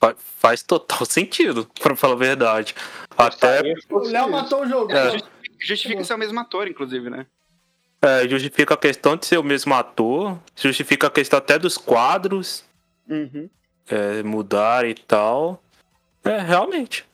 Fa- 0.00 0.16
Faz 0.16 0.62
total 0.62 1.04
sentido, 1.06 1.66
pra 1.80 1.94
falar 1.96 2.14
a 2.14 2.18
verdade. 2.18 2.74
Até 3.16 3.62
O 3.90 3.98
Léo 4.00 4.30
matou 4.30 4.62
o 4.62 4.68
jogo. 4.68 4.92
É. 4.92 5.16
Justifica 5.60 6.02
ser 6.04 6.14
o 6.14 6.18
mesmo 6.18 6.38
ator, 6.40 6.66
inclusive, 6.68 7.08
né? 7.08 7.26
É, 8.04 8.28
justifica 8.28 8.74
a 8.74 8.76
questão 8.76 9.16
de 9.16 9.26
ser 9.26 9.38
o 9.38 9.42
mesmo 9.42 9.74
ator, 9.74 10.38
justifica 10.54 11.06
a 11.06 11.10
questão 11.10 11.38
até 11.38 11.58
dos 11.58 11.78
quadros 11.78 12.64
Uhum. 13.08 13.48
é, 13.88 14.22
mudar 14.22 14.86
e 14.86 14.94
tal. 14.94 15.62
É, 16.24 16.38
realmente. 16.38 17.04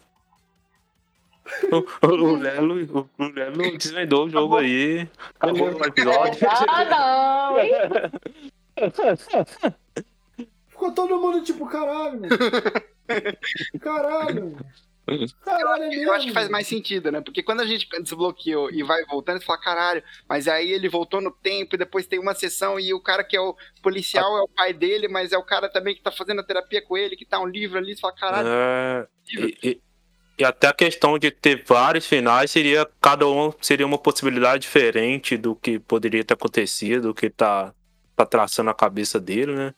O, 1.72 2.06
o, 2.06 2.10
o 2.10 2.36
Lelo, 2.36 3.08
o, 3.18 3.24
Lelo 3.24 3.76
desvendou 3.76 4.26
o 4.26 4.30
jogo 4.30 4.56
aí. 4.56 5.08
Acabou 5.38 5.68
o 5.68 5.84
episódio. 5.84 6.48
Ah, 6.68 6.84
não, 6.84 7.58
hein? 7.58 7.72
Ficou 10.68 10.92
todo 10.92 11.20
mundo 11.20 11.42
tipo, 11.42 11.66
caralho, 11.66 12.20
mano. 12.20 12.28
Caralho. 13.80 14.56
Caralho, 15.44 15.88
mesmo. 15.88 16.02
Eu 16.04 16.12
acho 16.12 16.26
que 16.26 16.32
faz 16.32 16.48
mais 16.48 16.66
sentido, 16.66 17.10
né? 17.10 17.20
Porque 17.20 17.42
quando 17.42 17.60
a 17.60 17.66
gente 17.66 17.88
desbloqueou 18.02 18.70
e 18.70 18.82
vai 18.82 19.04
voltando, 19.04 19.38
você 19.40 19.44
fala, 19.46 19.58
caralho, 19.60 20.02
mas 20.28 20.46
aí 20.48 20.70
ele 20.72 20.88
voltou 20.88 21.20
no 21.20 21.30
tempo 21.30 21.74
e 21.74 21.78
depois 21.78 22.06
tem 22.06 22.18
uma 22.18 22.34
sessão 22.34 22.78
e 22.78 22.92
o 22.94 23.00
cara 23.00 23.24
que 23.24 23.36
é 23.36 23.40
o 23.40 23.56
policial 23.82 24.36
é 24.38 24.42
o 24.42 24.48
pai 24.48 24.72
dele, 24.72 25.08
mas 25.08 25.32
é 25.32 25.38
o 25.38 25.42
cara 25.44 25.68
também 25.68 25.94
que 25.94 26.02
tá 26.02 26.10
fazendo 26.12 26.40
a 26.40 26.44
terapia 26.44 26.82
com 26.82 26.96
ele, 26.96 27.16
que 27.16 27.24
tá 27.24 27.38
um 27.40 27.46
livro 27.46 27.78
ali, 27.78 27.94
você 27.94 28.00
fala, 28.00 28.14
caralho, 28.14 28.48
É, 28.48 29.06
e, 29.32 29.58
e- 29.62 29.80
e 30.38 30.44
até 30.44 30.68
a 30.68 30.72
questão 30.72 31.18
de 31.18 31.30
ter 31.30 31.64
vários 31.66 32.06
finais 32.06 32.50
seria 32.50 32.88
cada 33.00 33.26
um 33.28 33.52
seria 33.60 33.84
uma 33.86 33.98
possibilidade 33.98 34.62
diferente 34.62 35.36
do 35.36 35.54
que 35.54 35.78
poderia 35.78 36.24
ter 36.24 36.32
acontecido, 36.34 37.08
do 37.08 37.14
que 37.14 37.28
tá, 37.28 37.74
tá 38.16 38.24
traçando 38.24 38.70
a 38.70 38.74
cabeça 38.74 39.20
dele, 39.20 39.54
né? 39.54 39.74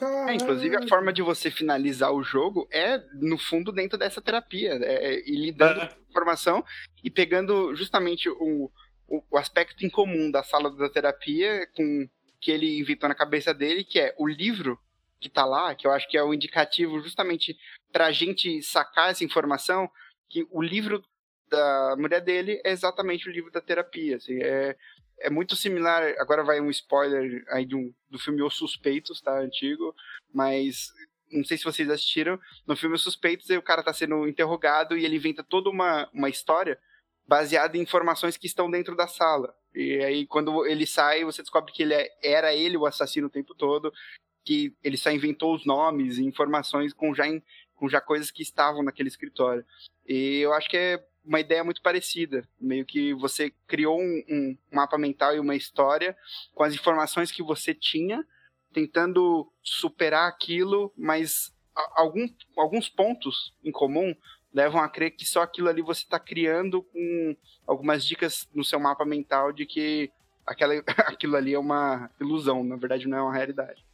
É, 0.00 0.34
inclusive, 0.34 0.76
a 0.76 0.86
forma 0.86 1.12
de 1.12 1.22
você 1.22 1.50
finalizar 1.50 2.12
o 2.12 2.22
jogo 2.22 2.68
é, 2.70 2.98
no 3.14 3.38
fundo, 3.38 3.72
dentro 3.72 3.96
dessa 3.98 4.20
terapia. 4.20 4.72
É, 4.82 5.14
é, 5.14 5.28
e 5.28 5.34
lidando 5.36 5.80
É. 5.80 5.86
com 5.86 5.94
a 5.94 6.10
informação 6.10 6.64
e 7.02 7.10
pegando 7.10 7.74
justamente 7.74 8.28
o, 8.28 8.70
o, 9.08 9.22
o 9.30 9.38
aspecto 9.38 9.84
em 9.86 9.90
comum 9.90 10.30
da 10.30 10.42
sala 10.42 10.70
da 10.70 10.88
terapia 10.90 11.66
com 11.74 12.08
que 12.40 12.50
ele 12.50 12.78
inventou 12.78 13.08
na 13.08 13.14
cabeça 13.14 13.54
dele, 13.54 13.82
que 13.82 13.98
é 13.98 14.14
o 14.18 14.26
livro 14.26 14.78
que 15.18 15.30
tá 15.30 15.44
lá, 15.46 15.74
que 15.74 15.86
eu 15.86 15.92
acho 15.92 16.06
que 16.08 16.18
é 16.18 16.22
o 16.22 16.34
indicativo 16.34 17.00
justamente 17.00 17.56
pra 17.90 18.12
gente 18.12 18.62
sacar 18.62 19.10
essa 19.10 19.24
informação, 19.24 19.88
que 20.28 20.46
o 20.50 20.60
livro 20.60 21.02
da 21.48 21.96
mulher 21.98 22.20
dele 22.20 22.60
é 22.64 22.70
exatamente 22.70 23.28
o 23.28 23.32
livro 23.32 23.50
da 23.50 23.60
terapia. 23.62 24.16
Assim, 24.16 24.42
é, 24.42 24.76
é 25.20 25.30
muito 25.30 25.56
similar. 25.56 26.02
Agora 26.18 26.44
vai 26.44 26.60
um 26.60 26.70
spoiler 26.70 27.44
aí 27.50 27.66
um, 27.74 27.92
do 28.10 28.18
filme 28.18 28.42
Os 28.42 28.54
Suspeitos, 28.54 29.20
tá? 29.20 29.38
Antigo, 29.38 29.94
mas 30.32 30.92
não 31.30 31.44
sei 31.44 31.56
se 31.58 31.64
vocês 31.64 31.88
assistiram. 31.90 32.38
No 32.66 32.76
filme 32.76 32.94
Os 32.96 33.02
Suspeitos, 33.02 33.48
o 33.50 33.62
cara 33.62 33.82
tá 33.82 33.92
sendo 33.92 34.26
interrogado 34.28 34.96
e 34.96 35.04
ele 35.04 35.16
inventa 35.16 35.42
toda 35.42 35.70
uma, 35.70 36.08
uma 36.12 36.28
história 36.28 36.78
baseada 37.26 37.76
em 37.76 37.80
informações 37.80 38.36
que 38.36 38.46
estão 38.46 38.70
dentro 38.70 38.94
da 38.96 39.06
sala. 39.08 39.54
E 39.74 40.02
aí, 40.02 40.26
quando 40.26 40.64
ele 40.66 40.86
sai, 40.86 41.24
você 41.24 41.42
descobre 41.42 41.72
que 41.72 41.82
ele 41.82 41.94
é- 41.94 42.08
era 42.22 42.54
ele 42.54 42.76
o 42.76 42.86
assassino 42.86 43.26
o 43.26 43.30
tempo 43.30 43.54
todo, 43.54 43.92
que 44.44 44.72
ele 44.82 44.96
só 44.96 45.10
inventou 45.10 45.54
os 45.54 45.66
nomes 45.66 46.18
e 46.18 46.24
informações 46.24 46.92
com 46.92 47.12
já, 47.14 47.24
com 47.74 47.88
já 47.88 48.00
coisas 48.00 48.30
que 48.30 48.42
estavam 48.42 48.82
naquele 48.82 49.08
escritório. 49.08 49.66
E 50.06 50.38
eu 50.38 50.52
acho 50.52 50.68
que 50.68 50.76
é 50.76 51.04
uma 51.26 51.40
ideia 51.40 51.64
muito 51.64 51.82
parecida. 51.82 52.48
Meio 52.60 52.86
que 52.86 53.12
você 53.14 53.52
criou 53.66 54.00
um, 54.00 54.24
um 54.28 54.58
mapa 54.72 54.96
mental 54.96 55.34
e 55.34 55.40
uma 55.40 55.56
história 55.56 56.16
com 56.54 56.62
as 56.62 56.74
informações 56.74 57.32
que 57.32 57.42
você 57.42 57.74
tinha, 57.74 58.24
tentando 58.72 59.50
superar 59.62 60.28
aquilo, 60.28 60.92
mas 60.96 61.52
algum, 61.94 62.28
alguns 62.56 62.88
pontos 62.88 63.54
em 63.64 63.72
comum 63.72 64.14
levam 64.52 64.80
a 64.80 64.88
crer 64.88 65.10
que 65.10 65.26
só 65.26 65.42
aquilo 65.42 65.68
ali 65.68 65.82
você 65.82 66.02
está 66.02 66.18
criando 66.18 66.82
com 66.82 67.36
algumas 67.66 68.04
dicas 68.04 68.48
no 68.54 68.64
seu 68.64 68.80
mapa 68.80 69.04
mental 69.04 69.52
de 69.52 69.66
que 69.66 70.10
aquela, 70.46 70.74
aquilo 71.06 71.36
ali 71.36 71.52
é 71.52 71.58
uma 71.58 72.10
ilusão, 72.20 72.64
na 72.64 72.76
verdade 72.76 73.08
não 73.08 73.18
é 73.18 73.22
uma 73.22 73.34
realidade. 73.34 73.84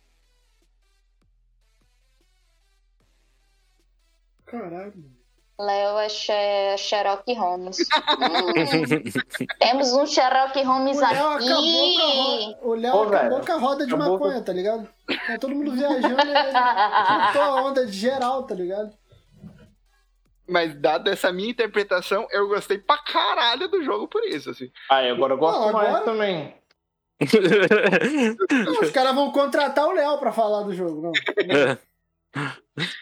Caralho. 4.45 5.22
Léo 5.65 5.99
é 5.99 6.09
She- 6.09 6.77
Sherlock 6.79 7.33
Holmes. 7.35 7.79
Hum, 8.23 9.49
temos 9.59 9.93
um 9.93 10.07
Sherlock 10.07 10.63
Holmes 10.63 10.97
O 10.97 11.01
Léo 11.01 11.27
aqui. 11.29 12.57
o 12.63 12.75
Léo 12.75 12.95
Ô, 12.97 13.03
acabou 13.03 13.31
velho, 13.41 13.47
com 13.47 13.53
a 13.53 13.57
roda 13.59 13.87
de 13.87 13.95
acabou 13.95 14.19
maconha, 14.19 14.43
tá 14.43 14.53
ligado? 14.53 14.89
Tá 15.27 15.39
todo 15.39 15.55
mundo 15.55 15.73
viajando 15.73 16.07
e 16.07 16.31
ele 16.31 16.53
cortou 16.53 17.43
a 17.43 17.63
onda 17.65 17.87
de 17.87 17.93
geral, 17.93 18.43
tá 18.45 18.55
ligado? 18.55 18.93
Mas 20.49 20.75
dada 20.75 21.11
essa 21.11 21.33
minha 21.33 21.51
interpretação, 21.51 22.27
eu 22.31 22.49
gostei 22.49 22.79
pra 22.79 22.99
caralho 22.99 23.69
do 23.69 23.83
jogo 23.83 24.07
por 24.09 24.23
isso, 24.25 24.51
assim. 24.51 24.71
Aí, 24.91 25.09
agora 25.11 25.35
eu 25.35 25.39
gosto 25.39 25.61
Não, 25.61 25.73
mais 25.73 25.89
agora- 25.89 26.05
também. 26.05 26.55
Não, 28.65 28.81
os 28.83 28.91
caras 28.91 29.15
vão 29.15 29.31
contratar 29.31 29.87
o 29.87 29.93
Léo 29.93 30.19
pra 30.19 30.33
falar 30.33 30.63
do 30.63 30.75
jogo, 30.75 31.03
não. 31.03 31.13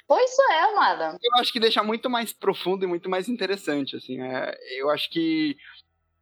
Pois 0.07 0.31
é, 0.51 0.61
amada. 0.63 1.17
Eu 1.23 1.41
acho 1.41 1.53
que 1.53 1.61
deixa 1.61 1.83
muito 1.83 2.11
mais 2.11 2.33
profundo 2.33 2.85
e 2.85 2.89
muito 2.89 3.09
mais 3.09 3.29
interessante, 3.29 3.97
assim. 3.97 4.21
é, 4.21 4.57
eu 4.79 4.91
acho 4.91 5.09
que 5.11 5.57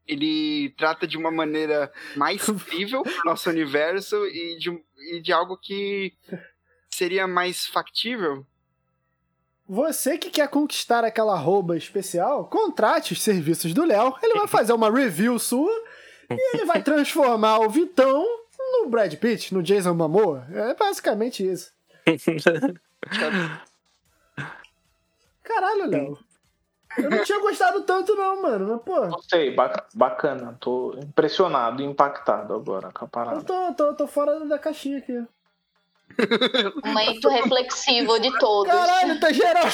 ele 0.08 0.70
trata 0.76 1.06
de 1.06 1.16
uma 1.16 1.30
maneira 1.30 1.92
mais 2.16 2.46
incrível 2.48 3.02
pro 3.02 3.24
nosso 3.24 3.48
universo 3.50 4.16
e 4.26 4.58
de, 4.58 4.82
e 5.12 5.20
de 5.20 5.32
algo 5.32 5.56
que 5.56 6.14
seria 6.90 7.26
mais 7.26 7.66
factível. 7.66 8.44
Você 9.68 10.16
que 10.16 10.30
quer 10.30 10.48
conquistar 10.48 11.04
aquela 11.04 11.34
arroba 11.34 11.76
especial, 11.76 12.48
contrate 12.48 13.12
os 13.12 13.20
serviços 13.20 13.74
do 13.74 13.84
Léo. 13.84 14.14
Ele 14.22 14.38
vai 14.38 14.48
fazer 14.48 14.72
uma 14.72 14.90
review 14.90 15.38
sua 15.38 15.70
e 16.30 16.56
ele 16.56 16.64
vai 16.64 16.82
transformar 16.82 17.58
o 17.58 17.68
Vitão 17.68 18.24
no 18.58 18.88
Brad 18.88 19.14
Pitt, 19.16 19.52
no 19.52 19.62
Jason 19.62 19.92
Momoa. 19.92 20.46
É 20.50 20.74
basicamente 20.74 21.46
isso. 21.46 21.70
Caralho, 25.42 25.86
Léo. 25.90 26.18
Eu 26.96 27.10
não 27.10 27.22
tinha 27.24 27.38
gostado 27.40 27.82
tanto 27.82 28.14
não, 28.16 28.42
mano. 28.42 28.68
Mas, 28.74 28.82
pô, 28.82 29.06
Gostei, 29.08 29.54
ba- 29.54 29.86
bacana. 29.94 30.56
Tô 30.60 30.94
impressionado 31.02 31.80
e 31.82 31.84
impactado 31.84 32.54
agora 32.54 32.90
com 32.92 33.04
a 33.04 33.06
eu 33.06 33.10
parada. 33.10 33.40
tô, 33.42 33.72
tô, 33.74 33.94
tô 33.94 34.06
fora 34.06 34.40
da 34.46 34.58
caixinha 34.58 34.98
aqui. 34.98 35.12
Momento 36.84 37.28
reflexivo 37.28 38.18
de 38.18 38.36
todos. 38.38 38.72
Caralho, 38.72 39.20
tá 39.20 39.32
geral. 39.32 39.66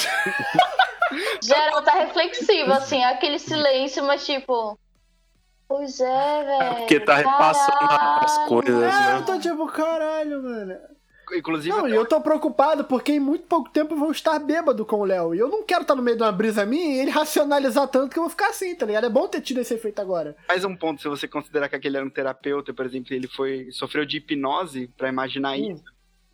Geral 1.41 1.81
tá 1.83 1.93
reflexivo, 1.93 2.73
assim, 2.73 3.03
aquele 3.03 3.39
silêncio, 3.39 4.03
mas 4.03 4.25
tipo. 4.25 4.77
Pois 5.67 5.99
é, 5.99 6.43
velho. 6.43 6.75
Porque 6.75 6.99
tá 6.99 7.15
repassando 7.15 7.77
as 7.81 8.37
caralho. 8.37 8.47
coisas, 8.49 8.83
É, 8.83 8.87
né? 8.99 9.17
eu 9.17 9.25
tô 9.25 9.39
tipo, 9.39 9.65
caralho, 9.67 10.43
mano. 10.43 10.77
Inclusive, 11.33 11.75
Não, 11.75 11.87
e 11.87 11.95
eu 11.95 12.05
tô 12.05 12.19
preocupado 12.21 12.83
porque 12.85 13.13
em 13.13 13.19
muito 13.19 13.45
pouco 13.47 13.69
tempo 13.69 13.93
eu 13.93 13.97
vou 13.97 14.11
estar 14.11 14.37
bêbado 14.39 14.85
com 14.85 14.97
o 14.97 15.05
Léo. 15.05 15.33
E 15.33 15.39
eu 15.39 15.47
não 15.47 15.63
quero 15.63 15.81
estar 15.81 15.95
no 15.95 16.01
meio 16.01 16.17
de 16.17 16.23
uma 16.23 16.31
brisa 16.31 16.65
minha 16.65 16.95
e 16.95 16.99
ele 16.99 17.11
racionalizar 17.11 17.87
tanto 17.87 18.11
que 18.11 18.19
eu 18.19 18.23
vou 18.23 18.29
ficar 18.29 18.49
assim, 18.49 18.75
tá 18.75 18.85
ligado? 18.85 19.05
É 19.05 19.09
bom 19.09 19.27
ter 19.27 19.41
tido 19.41 19.59
esse 19.59 19.73
efeito 19.73 19.99
agora. 20.01 20.35
mais 20.47 20.63
um 20.65 20.75
ponto, 20.75 21.01
se 21.01 21.07
você 21.07 21.27
considerar 21.27 21.69
que 21.69 21.75
aquele 21.75 21.97
era 21.97 22.05
um 22.05 22.09
terapeuta, 22.09 22.73
por 22.73 22.85
exemplo, 22.85 23.13
ele 23.13 23.27
foi 23.27 23.69
sofreu 23.71 24.05
de 24.05 24.17
hipnose 24.17 24.87
pra 24.97 25.09
imaginar 25.09 25.57
Hum. 25.57 25.71
isso. 25.71 25.83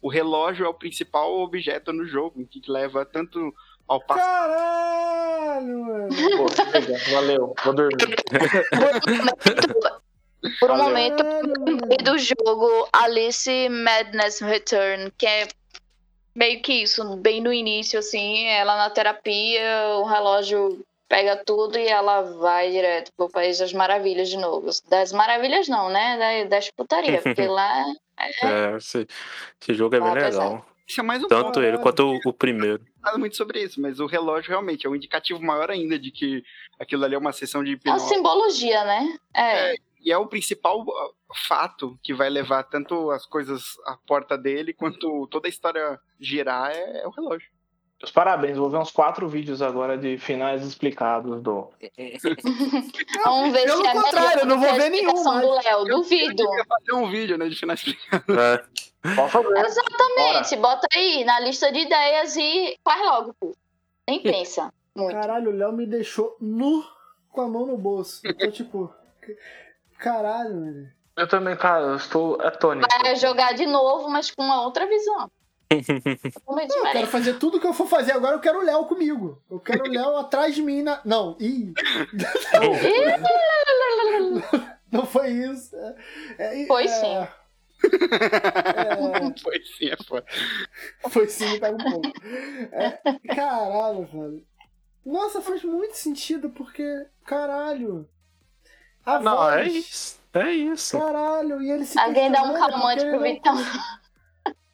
O 0.02 0.10
relógio 0.10 0.66
é 0.66 0.70
o 0.70 0.74
principal 0.74 1.32
objeto 1.40 1.94
no 1.94 2.06
jogo, 2.08 2.46
que 2.50 2.60
leva 2.68 3.06
tanto 3.06 3.54
ao 3.88 4.02
passado. 4.04 4.26
Caralho, 4.26 5.86
mano. 5.86 6.08
Pô, 6.38 6.46
valeu, 7.12 7.54
vou 7.64 7.74
dormir. 7.74 7.98
Por 10.60 10.72
um 10.72 10.78
Valeu. 10.78 10.88
momento, 10.88 11.24
do 12.04 12.18
jogo 12.18 12.88
Alice 12.92 13.70
Madness 13.70 14.40
Return, 14.40 15.12
que 15.18 15.26
é 15.28 15.48
meio 16.36 16.62
que 16.62 16.74
isso, 16.84 17.16
bem 17.18 17.42
no 17.42 17.54
início, 17.54 18.00
assim, 18.00 18.48
ela 18.48 18.76
na 18.76 18.90
terapia, 18.90 19.90
o 19.98 20.04
relógio 20.04 20.84
pega 21.08 21.36
tudo 21.36 21.78
e 21.78 21.88
ela 21.88 22.22
vai 22.22 22.72
direto 22.72 23.12
pro 23.18 23.30
País 23.30 23.60
das 23.60 23.74
Maravilhas 23.74 24.30
de 24.30 24.38
novo. 24.38 24.70
Das 24.90 25.12
Maravilhas 25.12 25.68
não, 25.68 25.90
né? 25.90 26.18
Da- 26.18 26.50
Das 26.50 26.72
putaria, 26.72 27.22
porque 27.22 27.46
lá 27.48 27.84
É, 28.18 28.78
esse, 28.78 29.06
esse 29.62 29.74
jogo 29.74 29.96
é 29.96 30.00
bem 30.00 30.10
é. 30.10 30.26
legal. 30.30 30.66
Isso 30.88 31.00
é 31.00 31.04
mais 31.04 31.24
um 31.24 31.28
Tanto 31.28 31.46
ponto, 31.46 31.62
ele 31.62 31.78
quanto 31.78 32.00
o, 32.14 32.20
o 32.30 32.34
primeiro. 32.34 32.82
nada 33.02 33.18
muito 33.18 33.36
sobre 33.38 33.62
isso, 33.62 33.80
mas 33.82 34.00
o 34.00 34.06
relógio 34.08 34.50
realmente 34.50 34.86
é 34.86 34.90
um 34.90 34.96
indicativo 34.96 35.42
maior 35.42 35.70
ainda 35.70 35.98
de 36.00 36.12
que 36.12 36.44
aquilo 36.80 37.06
ali 37.06 37.16
é 37.16 37.18
uma 37.18 37.32
sessão 37.32 37.64
de 37.64 37.72
é 37.72 37.74
uma 37.74 37.78
hipnose. 37.98 38.08
simbologia, 38.14 38.84
né? 38.84 39.18
É. 39.36 39.76
E 40.04 40.12
é 40.12 40.18
o 40.18 40.28
principal 40.28 40.82
uh, 40.82 41.14
fato 41.48 41.98
que 42.02 42.14
vai 42.14 42.30
levar 42.30 42.64
tanto 42.64 43.12
as 43.12 43.26
coisas 43.26 43.78
à 43.86 43.98
porta 44.08 44.38
dele, 44.38 44.74
quanto 44.74 45.28
toda 45.28 45.48
a 45.48 45.50
história 45.50 46.00
girar 46.20 46.72
é, 46.72 47.02
é 47.02 47.08
o 47.08 47.12
relógio. 47.12 47.50
Meus 48.02 48.12
parabéns, 48.12 48.58
vou 48.58 48.68
ver 48.68 48.78
uns 48.78 48.90
quatro 48.90 49.30
vídeos 49.30 49.62
agora 49.62 49.96
de 49.96 50.18
finais 50.18 50.66
explicados 50.66 51.40
do. 51.40 51.70
Vamos 53.24 53.54
ver 53.54 53.66
pelo 53.66 53.82
se 53.84 53.88
é 53.88 53.94
contrário, 53.94 54.40
eu 54.40 54.46
não 54.48 54.60
vou 54.60 54.70
a 54.70 54.74
ver 54.74 54.90
nenhum 54.90 55.14
explicação 55.14 55.40
do. 55.40 55.54
Léo, 55.54 55.86
duvido. 55.86 56.42
Eu 56.42 56.66
fazer 56.66 56.94
um 56.94 57.12
vídeo, 57.12 57.38
né, 57.38 57.48
de 57.48 57.56
finais 57.56 57.80
explicados. 57.80 58.36
É. 58.36 59.16
Por 59.16 59.30
favor. 59.30 59.56
Exatamente, 59.56 60.56
bota 60.56 60.88
aí 60.96 61.24
na 61.24 61.40
lista 61.42 61.72
de 61.72 61.80
ideias 61.80 62.36
e 62.36 62.76
faz 62.84 63.06
logo, 63.06 63.36
pô. 63.40 63.56
Nem 64.08 64.20
pensa. 64.20 64.74
Muito. 64.96 65.14
Caralho, 65.14 65.52
o 65.52 65.56
Léo 65.56 65.72
me 65.72 65.86
deixou 65.86 66.36
nu 66.42 66.84
com 67.30 67.42
a 67.42 67.48
mão 67.48 67.68
no 67.68 67.78
bolso. 67.78 68.22
Eu 68.24 68.36
tô 68.36 68.50
tipo. 68.50 68.92
Caralho, 70.02 70.56
mano. 70.56 70.90
Eu 71.16 71.28
também, 71.28 71.56
cara, 71.56 71.84
eu 71.84 71.96
estou 71.96 72.42
atônito. 72.42 72.88
Vai 73.04 73.16
jogar 73.16 73.54
de 73.54 73.68
novo, 73.68 74.10
mas 74.10 74.32
com 74.32 74.42
uma 74.42 74.64
outra 74.64 74.88
visão. 74.88 75.30
Eu 75.72 76.92
quero 76.92 77.08
fazer 77.08 77.36
tudo 77.36 77.58
que 77.60 77.66
eu 77.66 77.74
for 77.74 77.88
fazer 77.88 78.12
agora, 78.12 78.36
eu 78.36 78.42
quero 78.42 78.60
o 78.60 78.62
Léo 78.62 78.84
comigo. 78.86 79.42
Eu 79.50 79.58
quero 79.58 79.86
o 79.86 79.88
Léo 79.88 80.18
atrás 80.18 80.54
de 80.54 80.62
mim 80.62 80.82
na. 80.82 81.00
Não, 81.06 81.38
ih. 81.40 81.74
Não 84.92 85.06
foi 85.06 85.30
isso. 85.30 85.74
É, 86.38 86.64
é, 86.64 86.68
Foi 86.68 86.84
é, 86.84 86.88
sim. 86.90 87.16
é, 87.16 87.30
Foi 89.42 89.64
sim, 89.64 89.90
é 89.90 89.96
foda. 90.06 90.26
foi 91.10 91.30
sim, 91.30 91.58
pega 91.58 91.76
um 91.76 91.92
pouco. 91.92 92.12
É, 92.74 93.00
caralho, 93.34 94.06
velho. 94.08 94.46
Nossa, 95.06 95.42
faz 95.42 95.64
muito 95.64 95.96
sentido, 95.96 96.50
porque. 96.50 97.06
Caralho. 97.26 98.10
A 99.06 99.20
Não, 99.20 99.36
voz, 99.38 99.56
é 99.56 99.64
isso. 99.70 100.20
É 100.34 100.52
isso. 100.52 100.98
Caralho, 101.00 101.62
e 101.62 101.72
ele 101.72 101.86
se 101.86 102.00
Alguém 102.00 102.32
dá 102.32 102.42
um 102.44 102.54
calmante 102.54 103.02
porque 103.04 103.18
pro 103.18 103.26
ele 103.26 103.34
Vitão. 103.36 103.56
não- 103.56 104.02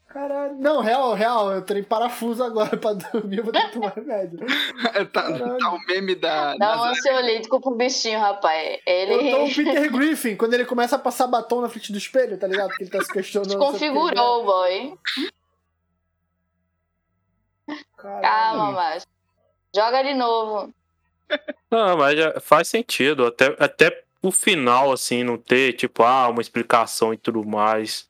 Caralho. 0.08 0.56
Não, 0.56 0.82
real, 0.82 1.14
real. 1.14 1.52
Eu 1.52 1.78
em 1.78 1.84
parafuso 1.84 2.44
agora 2.44 2.76
pra 2.76 2.94
dormir, 2.94 3.38
eu 3.38 3.44
vou 3.44 3.54
ter 3.54 3.68
que 3.68 3.74
tomar 3.74 3.94
remédio. 3.94 4.40
tá, 5.14 5.22
tá 5.38 5.72
o 5.74 5.80
meme 5.88 6.16
da. 6.16 6.58
Dá 6.58 6.82
um 6.82 6.84
ansiolítico 6.86 7.60
pro 7.62 7.76
bichinho, 7.76 8.20
rapaz. 8.20 8.80
Eu 8.86 9.08
tô 9.08 9.14
o 9.16 9.20
Ele 9.46 9.54
Peter 9.54 9.92
Griffin, 9.92 10.36
quando 10.36 10.54
ele 10.56 10.66
começa 10.66 10.96
a 10.96 11.00
passar 11.00 11.28
batom 11.28 11.62
na 11.62 11.70
frente 11.70 11.92
do 11.92 11.98
espelho, 12.00 12.38
tá 12.40 12.48
ligado? 12.48 12.70
Que 12.76 12.84
ele 12.84 12.90
tá 12.90 13.02
se 13.04 13.12
questionando. 13.14 13.52
ele 13.52 13.60
desconfigurou 13.60 14.42
o 14.42 14.46
boy. 14.46 14.98
Caralho. 17.98 18.22
Calma, 18.22 18.72
mas. 18.72 19.06
Joga 19.76 20.04
de 20.04 20.14
novo. 20.14 20.74
Não, 21.70 21.98
mas 21.98 22.16
faz 22.42 22.68
sentido. 22.70 23.26
Até, 23.28 23.56
até 23.60 24.04
o 24.22 24.32
final, 24.32 24.92
assim, 24.92 25.24
não 25.24 25.38
ter, 25.38 25.74
tipo, 25.74 26.04
ah, 26.04 26.28
uma 26.28 26.42
explicação 26.42 27.14
e 27.14 27.18
tudo 27.18 27.46
mais. 27.46 28.08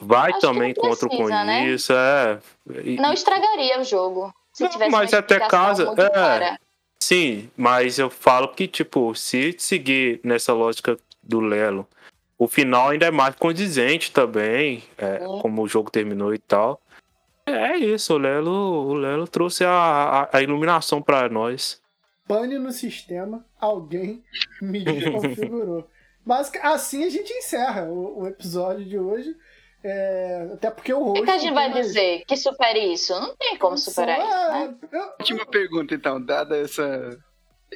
Vai 0.00 0.30
Acho 0.32 0.40
também 0.40 0.74
não 0.74 0.82
contra 0.82 1.08
precisa, 1.08 1.28
com 1.38 1.44
né? 1.44 1.66
isso, 1.68 1.92
é. 1.92 2.38
E- 2.84 2.96
Não 2.96 3.12
estragaria 3.12 3.80
o 3.80 3.84
jogo. 3.84 4.32
Se 4.52 4.64
Não, 4.64 4.70
tivesse 4.70 4.90
mas 4.90 5.14
até 5.14 5.38
casa- 5.38 5.94
é. 6.42 6.56
Sim, 7.00 7.50
mas 7.56 7.98
eu 7.98 8.08
falo 8.10 8.48
que, 8.48 8.66
tipo, 8.68 9.14
se 9.14 9.54
seguir 9.58 10.20
nessa 10.24 10.52
lógica 10.52 10.96
do 11.22 11.40
Lelo, 11.40 11.86
o 12.38 12.46
final 12.48 12.90
ainda 12.90 13.06
é 13.06 13.10
mais 13.10 13.34
condizente 13.36 14.10
também, 14.12 14.82
é, 14.98 15.18
como 15.40 15.62
o 15.62 15.68
jogo 15.68 15.90
terminou 15.90 16.32
e 16.34 16.38
tal. 16.38 16.80
É 17.44 17.76
isso, 17.76 18.14
o 18.14 18.18
Lelo, 18.18 18.50
o 18.88 18.94
Lelo 18.94 19.26
trouxe 19.26 19.64
a, 19.64 19.70
a, 20.32 20.38
a 20.38 20.42
iluminação 20.42 21.02
pra 21.02 21.28
nós. 21.28 21.81
Pane 22.26 22.58
no 22.58 22.72
sistema, 22.72 23.44
alguém 23.60 24.22
me 24.60 24.84
desconfigurou. 24.84 25.88
Mas 26.24 26.52
assim 26.62 27.04
a 27.04 27.10
gente 27.10 27.32
encerra 27.32 27.84
o, 27.90 28.20
o 28.22 28.26
episódio 28.26 28.84
de 28.84 28.98
hoje. 28.98 29.34
É, 29.84 30.50
até 30.54 30.70
porque 30.70 30.92
o 30.94 30.98
O 31.00 31.04
rosto. 31.06 31.20
que, 31.20 31.24
que 31.24 31.30
a 31.32 31.38
gente 31.38 31.54
vai 31.54 31.68
mais- 31.68 31.86
dizer? 31.88 32.24
Que 32.24 32.36
supere 32.36 32.92
isso? 32.92 33.12
Não 33.18 33.34
tem 33.34 33.56
como 33.58 33.76
superar 33.76 34.20
Só, 34.20 34.26
isso, 34.28 34.52
né? 34.52 34.78
é, 34.92 34.96
eu- 34.96 35.12
Última 35.18 35.46
pergunta, 35.46 35.92
então, 35.92 36.24
dada 36.24 36.56
essa 36.56 37.18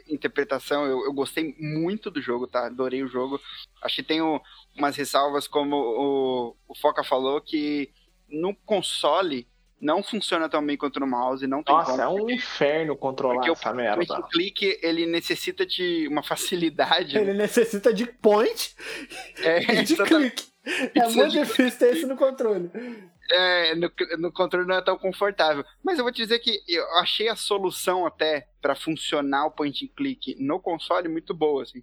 interpretação, 0.09 0.87
eu, 0.87 1.05
eu 1.05 1.13
gostei 1.13 1.57
muito 1.59 2.09
do 2.09 2.21
jogo, 2.23 2.47
tá? 2.47 2.67
Adorei 2.67 3.03
o 3.03 3.09
jogo. 3.09 3.41
Acho 3.83 3.97
que 3.97 4.03
tem 4.05 4.21
o- 4.23 4.41
umas 4.77 4.95
ressalvas, 4.95 5.49
como 5.49 5.75
o, 5.77 6.57
o 6.69 6.75
Foca 6.77 7.03
falou, 7.03 7.41
que 7.41 7.91
no 8.29 8.55
console 8.55 9.49
não 9.81 10.03
funciona 10.03 10.49
tão 10.49 10.65
bem 10.65 10.77
quanto 10.77 10.99
no 11.01 11.07
mouse, 11.07 11.47
não 11.47 11.63
tem 11.63 11.75
Nossa, 11.75 11.91
como. 11.91 12.03
é 12.03 12.09
um 12.09 12.31
inferno 12.31 12.97
controlar 12.97 13.35
Porque 13.35 13.51
o 13.51 13.53
essa 13.53 13.63
point 13.73 13.77
merda. 13.77 14.15
and 14.17 14.23
click, 14.31 14.79
ele 14.83 15.05
necessita 15.07 15.67
de 15.67 16.09
uma 16.09 16.23
facilidade. 16.23 17.17
Ele 17.19 17.35
necessita 17.35 17.93
de 17.93 18.07
point 18.07 18.75
É, 19.39 19.63
e 19.81 19.85
de 19.85 19.93
exatamente. 19.95 20.45
clique. 20.45 20.57
É 20.99 21.09
muito 21.09 21.29
de 21.33 21.39
difícil 21.41 21.79
ter 21.79 21.95
isso 21.97 22.07
no 22.09 22.17
controle. 22.17 22.71
É, 23.31 23.75
no, 23.75 23.91
no 24.19 24.33
controle 24.33 24.67
não 24.67 24.77
é 24.77 24.83
tão 24.83 24.97
confortável. 24.99 25.65
Mas 25.85 25.99
eu 25.99 26.05
vou 26.05 26.13
te 26.13 26.23
dizer 26.23 26.39
que 26.41 26.61
eu 26.67 26.85
achei 26.99 27.29
a 27.29 27.37
solução 27.37 28.05
até 28.07 28.49
pra 28.63 28.75
funcionar 28.75 29.47
o 29.47 29.51
point 29.53 29.85
and 29.85 29.89
click 29.97 30.35
no 30.43 30.59
console 30.59 31.09
muito 31.09 31.33
boa, 31.35 31.63
assim. 31.63 31.83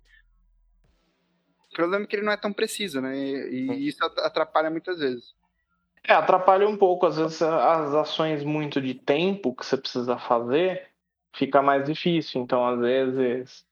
O 1.72 1.76
problema 1.76 2.04
é 2.06 2.08
que 2.08 2.16
ele 2.16 2.26
não 2.26 2.32
é 2.34 2.38
tão 2.38 2.52
preciso, 2.54 3.02
né? 3.02 3.18
E, 3.18 3.68
e 3.72 3.88
isso 3.88 4.04
at- 4.04 4.20
atrapalha 4.20 4.70
muitas 4.70 5.00
vezes. 5.00 5.34
É, 6.08 6.14
atrapalha 6.14 6.68
um 6.68 6.76
pouco. 6.78 7.06
Às 7.06 7.18
vezes 7.18 7.42
as 7.42 7.94
ações 7.94 8.44
muito 8.44 8.82
de 8.82 8.94
tempo 8.94 9.56
que 9.56 9.66
você 9.66 9.78
precisa 9.78 10.18
fazer 10.18 10.88
fica 11.34 11.62
mais 11.62 11.86
difícil. 11.86 12.42
Então, 12.42 12.66
às 12.66 12.80
vezes, 12.80 13.66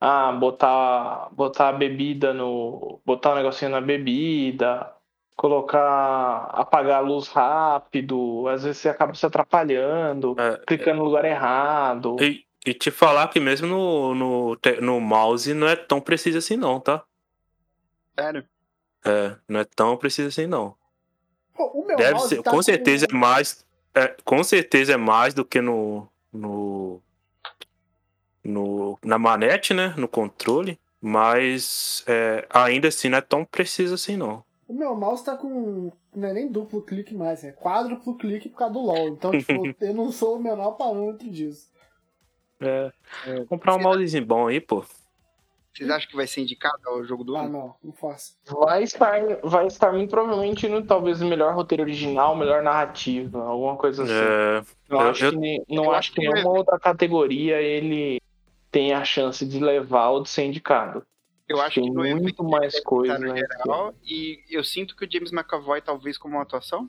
ah, 0.00 0.32
botar, 0.32 1.28
botar 1.32 1.68
a 1.68 1.72
bebida 1.72 2.34
no. 2.34 3.00
botar 3.04 3.32
um 3.32 3.36
negocinho 3.36 3.70
na 3.70 3.80
bebida, 3.80 4.92
colocar. 5.36 6.50
apagar 6.52 6.98
a 6.98 7.06
luz 7.06 7.28
rápido. 7.28 8.48
Às 8.48 8.64
vezes 8.64 8.78
você 8.78 8.88
acaba 8.88 9.14
se 9.14 9.24
atrapalhando, 9.24 10.34
É, 10.38 10.60
clicando 10.66 10.98
no 10.98 11.04
lugar 11.04 11.24
errado. 11.24 12.16
E, 12.20 12.44
e 12.66 12.74
te 12.74 12.90
falar 12.90 13.28
que 13.28 13.38
mesmo 13.38 13.68
no, 13.68 14.14
no, 14.14 14.56
te- 14.56 14.80
no 14.80 15.00
mouse 15.00 15.54
não 15.54 15.68
é 15.68 15.76
tão 15.76 16.00
preciso 16.00 16.38
assim, 16.38 16.56
não, 16.56 16.80
tá? 16.80 17.04
Sério. 18.18 18.44
É, 19.04 19.36
não 19.48 19.60
é 19.60 19.64
tão 19.64 19.96
preciso 19.96 20.28
assim, 20.28 20.46
não. 20.46 20.74
Pô, 21.56 21.66
o 21.74 21.86
meu 21.86 21.96
Deve 21.96 22.14
mouse 22.14 22.28
ser, 22.28 22.42
tá 22.42 22.50
com 22.50 22.62
certeza 22.62 23.06
é 23.10 23.14
mais. 23.14 23.64
é, 23.94 24.14
com 24.24 24.42
certeza 24.44 24.94
é 24.94 24.96
mais 24.96 25.34
do 25.34 25.44
que 25.44 25.60
no. 25.60 26.08
no. 26.32 27.00
no 28.44 28.98
na 29.04 29.18
manete, 29.18 29.72
né? 29.74 29.94
No 29.96 30.08
controle. 30.08 30.78
Mas 31.00 32.02
é, 32.06 32.46
ainda 32.50 32.88
assim 32.88 33.08
não 33.08 33.18
é 33.18 33.20
tão 33.20 33.44
preciso 33.44 33.94
assim, 33.94 34.16
não. 34.16 34.42
O 34.68 34.74
meu 34.74 34.94
mouse 34.96 35.24
tá 35.24 35.36
com. 35.36 35.92
Não 36.14 36.28
é 36.28 36.32
nem 36.32 36.50
duplo 36.50 36.82
clique 36.82 37.14
mais, 37.14 37.44
é 37.44 37.52
quádruplo 37.52 38.16
clique 38.16 38.48
por 38.48 38.58
causa 38.58 38.74
do 38.74 38.80
LOL. 38.80 39.08
Então, 39.08 39.30
tipo, 39.30 39.52
eu 39.80 39.94
não 39.94 40.10
sou 40.10 40.36
o 40.36 40.42
menor 40.42 40.72
parâmetro 40.72 41.30
disso. 41.30 41.70
É, 42.60 42.90
comprar 43.48 43.76
um 43.76 43.82
mousezinho 43.82 44.24
bom 44.24 44.48
aí, 44.48 44.60
pô. 44.60 44.84
Vocês 45.76 45.90
acham 45.90 46.08
que 46.08 46.16
vai 46.16 46.26
ser 46.26 46.40
indicado 46.40 46.80
ao 46.86 47.04
jogo 47.04 47.22
do 47.22 47.36
Ah, 47.36 47.42
ano? 47.42 47.50
não, 47.50 47.74
não 47.84 47.92
faço. 47.92 48.32
Vai 48.46 48.82
estar, 48.82 49.20
vai 49.44 49.66
estar 49.66 49.92
muito 49.92 50.08
provavelmente 50.08 50.66
no 50.68 50.82
talvez 50.82 51.20
o 51.20 51.26
melhor 51.26 51.54
roteiro 51.54 51.82
original, 51.82 52.34
melhor 52.34 52.62
narrativa, 52.62 53.42
alguma 53.42 53.76
coisa 53.76 54.04
assim. 54.04 54.12
É, 54.12 54.64
Não 54.88 55.00
Eu- 55.02 55.08
acho 55.10 55.24
eu- 55.26 55.32
que, 55.32 55.62
não 55.68 55.84
eu 55.84 55.90
acho 55.90 55.98
acho 55.98 56.12
que 56.14 56.20
que 56.22 56.28
nenhuma 56.28 56.50
outra 56.50 56.78
categoria 56.78 57.60
ele 57.60 58.20
tem 58.70 58.94
a 58.94 59.04
chance 59.04 59.44
de 59.44 59.58
levar 59.60 60.08
ou 60.10 60.22
de 60.22 60.30
ser 60.30 60.44
indicado. 60.44 61.04
Eu 61.48 61.60
acho 61.60 61.74
que 61.74 61.80
tem 61.82 61.90
evento 61.90 62.22
muito 62.22 62.42
ele 62.42 62.50
mais 62.50 62.80
coisa, 62.80 63.18
no 63.18 63.34
né? 63.34 63.36
geral, 63.40 63.94
E 64.02 64.42
eu 64.48 64.64
sinto 64.64 64.96
que 64.96 65.04
o 65.04 65.10
James 65.10 65.30
McAvoy, 65.30 65.82
talvez, 65.82 66.16
como 66.16 66.36
uma 66.36 66.42
atuação. 66.42 66.88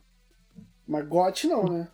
Mas 0.88 1.06
GOT 1.08 1.48
não, 1.48 1.64
né? 1.66 1.88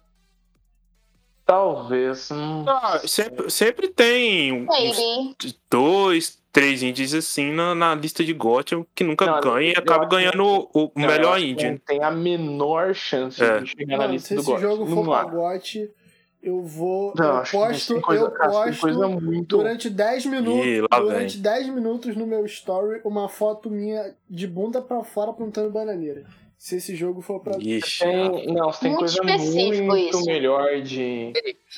Talvez. 1.45 2.29
hum, 2.31 2.63
ah, 2.67 2.99
sempre, 3.05 3.49
sempre 3.49 3.87
tem 3.89 4.63
uns 4.63 4.67
Baby. 4.67 5.57
dois, 5.69 6.41
três 6.53 6.81
indies 6.83 7.13
assim 7.13 7.51
na, 7.51 7.73
na 7.75 7.95
lista 7.95 8.23
de 8.23 8.31
GOT 8.31 8.85
que 8.95 9.03
nunca 9.03 9.25
Não, 9.25 9.41
ganha 9.41 9.71
e 9.71 9.75
acaba 9.75 10.05
ganhando 10.05 10.43
o, 10.45 10.67
o 10.73 10.91
não, 10.95 11.07
melhor 11.07 11.39
indie. 11.39 11.71
Não 11.71 11.77
tem 11.79 12.01
a 12.03 12.11
menor 12.11 12.93
chance 12.93 13.43
É. 13.43 13.59
de 13.59 13.71
chegar 13.71 13.97
na 13.97 14.03
Mano, 14.03 14.13
lista 14.13 14.27
se 14.29 14.35
do 14.35 14.39
esse 14.41 14.51
GOT. 14.51 14.61
jogo 14.61 14.85
for 14.85 14.95
Não 14.95 15.03
pra. 15.05 15.23
GOT, 15.23 15.91
eu 16.43 16.61
vou. 16.61 17.13
Não, 17.17 17.25
eu 17.25 17.33
acho 17.37 17.51
que 17.51 17.57
posto, 17.57 18.01
coisa, 18.01 18.23
eu 18.25 18.31
posto 18.31 18.79
coisa 18.81 19.07
muito. 19.07 19.57
durante 19.57 19.89
10 19.89 20.25
minutos. 20.27 20.65
Ih, 20.65 20.81
durante 20.89 21.33
vem. 21.33 21.41
10 21.41 21.69
minutos 21.69 22.15
no 22.15 22.27
meu 22.27 22.45
story, 22.45 23.01
uma 23.03 23.27
foto 23.27 23.69
minha 23.69 24.13
de 24.29 24.45
bunda 24.47 24.81
pra 24.81 25.03
fora 25.03 25.31
apontando 25.31 25.69
bananeira. 25.71 26.23
Se 26.55 26.77
esse 26.77 26.95
jogo 26.95 27.19
for 27.21 27.41
pra. 27.41 27.57
Ixi, 27.59 27.99
Tem, 28.05 28.45
não, 28.53 28.71
tem 28.71 28.91
Muito 28.91 28.99
coisa 28.99 29.15
específico 29.21 29.83
muito 29.85 30.17
isso. 30.17 30.25
melhor 30.25 30.81
de, 30.81 31.33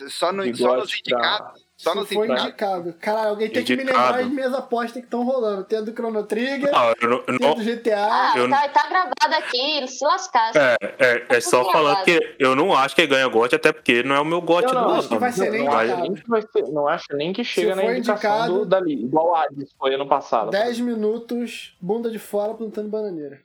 Só, 0.09 0.31
no, 0.31 0.43
de 0.43 0.55
só 0.59 0.75
nos 0.77 0.91
indicados. 0.99 1.64
Só 1.77 1.91
se 1.91 1.97
nos 1.97 2.07
for 2.09 2.23
indicados. 2.25 2.43
indicado. 2.45 2.93
Caralho, 3.01 3.29
alguém 3.29 3.49
tem 3.49 3.63
que 3.65 3.75
me 3.75 3.83
Indicado. 3.83 4.05
lembrar 4.05 4.23
as 4.25 4.31
minhas 4.31 4.53
apostas 4.53 4.93
que 4.93 4.99
estão 4.99 5.23
rolando. 5.25 5.65
Tem 5.65 5.77
a 5.79 5.81
do 5.81 5.91
Chrono 5.91 6.23
Trigger, 6.23 6.71
Não, 6.71 6.89
eu 6.89 6.95
tem 7.23 7.49
a 7.49 7.53
do 7.53 7.63
GTA. 7.63 8.07
Ah, 8.09 8.33
Eu- 8.37 8.49
tá, 8.49 8.69
tá 8.69 8.87
gravado 8.87 9.35
aqui, 9.45 9.85
se 9.87 10.05
lascasse. 10.05 10.57
é, 10.57 10.77
é, 10.97 11.25
é 11.35 11.41
só 11.41 11.69
falando 11.69 12.01
que 12.05 12.35
eu 12.39 12.55
não 12.55 12.73
acho 12.73 12.95
que 12.95 13.05
ganha 13.05 13.27
GOT, 13.27 13.55
até 13.55 13.73
porque 13.73 14.03
não 14.03 14.15
é 14.15 14.19
o 14.21 14.25
meu 14.25 14.41
GOT 14.41 14.63
Não, 14.63 14.69
do 14.71 14.75
não, 14.79 14.89
ano. 14.89 14.99
acho 14.99 15.09
que 15.09 15.17
vai 15.17 15.31
ser 15.33 15.51
nem 15.51 15.65
não, 15.65 15.73
acho 15.73 15.83
indicado. 15.83 16.01
nem 16.03 16.13
que 16.13 16.29
vai 16.29 16.41
ser, 16.41 16.61
não 16.71 16.87
acho 16.87 17.05
nem 17.13 17.33
que 17.33 17.43
chega 17.43 17.75
Se 17.75 17.75
na 17.75 17.97
indicação 17.97 18.31
indicado- 18.31 18.53
do, 18.59 18.65
dali, 18.65 18.93
igual 19.03 19.31
o 19.31 19.35
Hades 19.35 19.73
foi 19.77 19.93
ano 19.95 20.07
passado. 20.07 20.51
10 20.51 20.79
minutos, 20.79 21.75
bunda 21.81 22.09
de 22.09 22.19
fora 22.19 22.53
plantando 22.53 22.87
bananeira. 22.87 23.41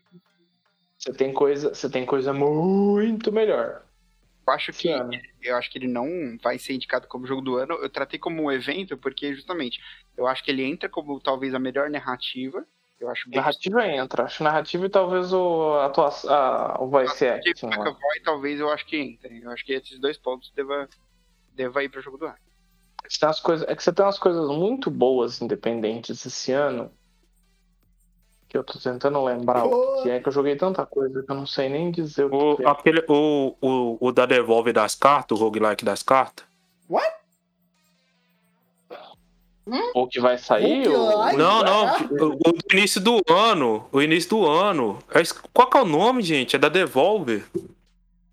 Você 0.96 1.12
tem 1.12 1.32
coisa, 1.32 1.74
você 1.74 1.88
tem 1.90 2.06
coisa 2.06 2.32
muito 2.32 3.32
melhor. 3.32 3.82
Eu 4.46 4.52
acho 4.52 4.72
que 4.72 4.88
eu 5.42 5.56
acho 5.56 5.70
que 5.70 5.78
ele 5.78 5.86
não 5.86 6.36
vai 6.42 6.58
ser 6.58 6.74
indicado 6.74 7.06
como 7.06 7.26
jogo 7.26 7.40
do 7.40 7.56
ano. 7.56 7.74
Eu 7.74 7.88
tratei 7.88 8.18
como 8.18 8.42
um 8.42 8.52
evento 8.52 8.96
porque 8.96 9.34
justamente 9.34 9.80
eu 10.16 10.26
acho 10.26 10.42
que 10.42 10.50
ele 10.50 10.64
entra 10.64 10.88
como 10.88 11.20
talvez 11.20 11.54
a 11.54 11.58
melhor 11.58 11.88
narrativa. 11.88 12.64
Eu 12.98 13.08
acho 13.08 13.30
Narrativa 13.30 13.86
entra. 13.86 14.24
Acho 14.24 14.44
narrativa 14.44 14.84
e 14.84 14.90
talvez 14.90 15.32
o 15.32 15.74
atuação, 15.80 16.30
a, 16.30 16.76
o 16.82 16.88
voice 16.88 17.26
acting. 17.26 17.66
McAvoy 17.66 18.20
talvez 18.22 18.60
eu 18.60 18.70
acho 18.70 18.84
que 18.84 18.96
entra. 18.96 19.32
Eu 19.32 19.50
acho 19.50 19.64
que 19.64 19.72
esses 19.72 19.98
dois 19.98 20.18
pontos 20.18 20.52
deva 20.54 20.88
deva 21.54 21.82
ir 21.82 21.88
para 21.88 22.00
o 22.00 22.02
jogo 22.02 22.18
do 22.18 22.26
ano. 22.26 22.36
Você 23.08 23.18
tem 23.18 23.28
umas 23.28 23.40
coisas, 23.40 23.68
é 23.68 23.74
que 23.74 23.82
você 23.82 23.92
tem 23.92 24.04
umas 24.04 24.18
coisas 24.18 24.48
muito 24.48 24.90
boas 24.90 25.40
independentes 25.40 26.24
esse 26.26 26.52
ano. 26.52 26.92
Que 28.50 28.58
eu 28.58 28.64
tô 28.64 28.78
tentando 28.78 29.22
lembrar 29.24 29.64
o 29.64 30.02
que 30.02 30.10
é 30.10 30.18
que 30.20 30.28
eu 30.28 30.32
joguei 30.32 30.56
tanta 30.56 30.84
coisa 30.84 31.22
que 31.22 31.30
eu 31.30 31.36
não 31.36 31.46
sei 31.46 31.68
nem 31.68 31.90
dizer 31.92 32.24
o 32.24 32.34
O, 32.34 32.56
que 32.56 32.64
é. 32.64 32.68
aquele, 32.68 33.02
o, 33.08 33.54
o, 33.62 33.96
o 34.00 34.12
da 34.12 34.26
Devolve 34.26 34.72
das 34.72 34.94
cartas, 34.96 35.38
o 35.40 35.42
roguelike 35.44 35.84
das 35.84 36.02
cartas. 36.02 36.44
O 39.94 40.06
que 40.08 40.18
vai 40.20 40.36
sair. 40.36 40.88
Roguelike? 40.88 41.36
o- 41.36 41.38
Não, 41.38 41.62
não. 41.62 41.84
O, 42.10 42.32
o 42.34 42.52
do 42.52 42.58
início 42.72 43.00
do 43.00 43.20
ano. 43.28 43.86
O 43.92 44.02
início 44.02 44.30
do 44.30 44.46
ano. 44.46 44.98
É 45.10 45.22
Qual 45.52 45.68
que 45.70 45.76
é 45.76 45.82
o 45.82 45.84
nome, 45.84 46.22
gente? 46.22 46.56
É 46.56 46.58
da 46.58 46.68
Devolve. 46.68 47.44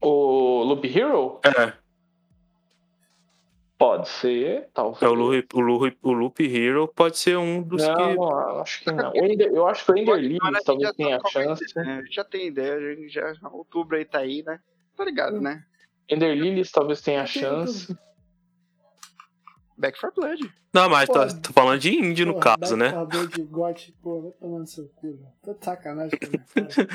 O 0.02 0.64
Loop 0.64 0.86
Hero? 0.88 1.40
É. 1.44 1.74
Pode 3.78 4.10
ser, 4.10 4.70
talvez. 4.74 5.04
É 5.04 5.08
o 5.08 5.14
Loop, 5.14 5.56
o 5.56 5.60
Loop, 5.60 5.98
o 6.02 6.12
Loop 6.12 6.40
Hero 6.44 6.88
pode 6.88 7.18
ser 7.18 7.38
um 7.38 7.62
dos 7.62 7.86
Não, 7.88 7.96
que. 7.96 8.16
não, 8.16 8.60
acho 8.62 8.84
que 8.84 8.92
não. 8.92 9.12
O 9.12 9.16
Ender- 9.18 9.52
eu 9.54 9.68
acho 9.68 9.86
que 9.86 9.92
o 9.92 9.98
Ender 9.98 10.16
a 10.16 10.18
talvez 10.64 10.88
já 10.90 10.94
tenha 10.96 11.20
qual 11.20 11.32
vai 11.34 11.44
chance. 11.56 11.64
né? 11.76 12.04
Já 12.10 12.24
tem 12.24 12.48
ideia, 12.48 12.74
a 12.74 12.96
gente 12.96 13.10
já 13.10 13.34
outubro 13.52 13.96
aí 13.96 14.04
tá 14.04 14.18
aí, 14.20 14.42
né? 14.44 14.60
Tá 14.96 15.06
ligado, 15.06 15.40
né? 15.40 15.64
Ender 16.10 16.36
Lilies 16.36 16.72
talvez 16.72 17.02
tenha 17.02 17.24
tenho 17.24 17.28
chance. 17.28 17.96
Back 19.78 20.00
for 20.00 20.12
Blood. 20.16 20.52
Não, 20.74 20.90
mas 20.90 21.08
tô, 21.08 21.54
falando 21.54 21.80
de 21.80 21.92
indie 21.96 22.26
no 22.26 22.34
Porra, 22.34 22.58
caso, 22.58 22.76
Back 22.76 22.92
né? 22.92 23.00
for 23.00 23.06
Blood 23.08 23.34
de 23.36 23.44
GOT, 23.44 23.96
pô, 24.02 24.36
tomando 24.40 24.66
seu 24.66 24.88
cu. 24.96 25.20
Tô 25.44 25.54
de 25.54 25.64
sacanagem 25.64 26.18
a. 26.18 26.88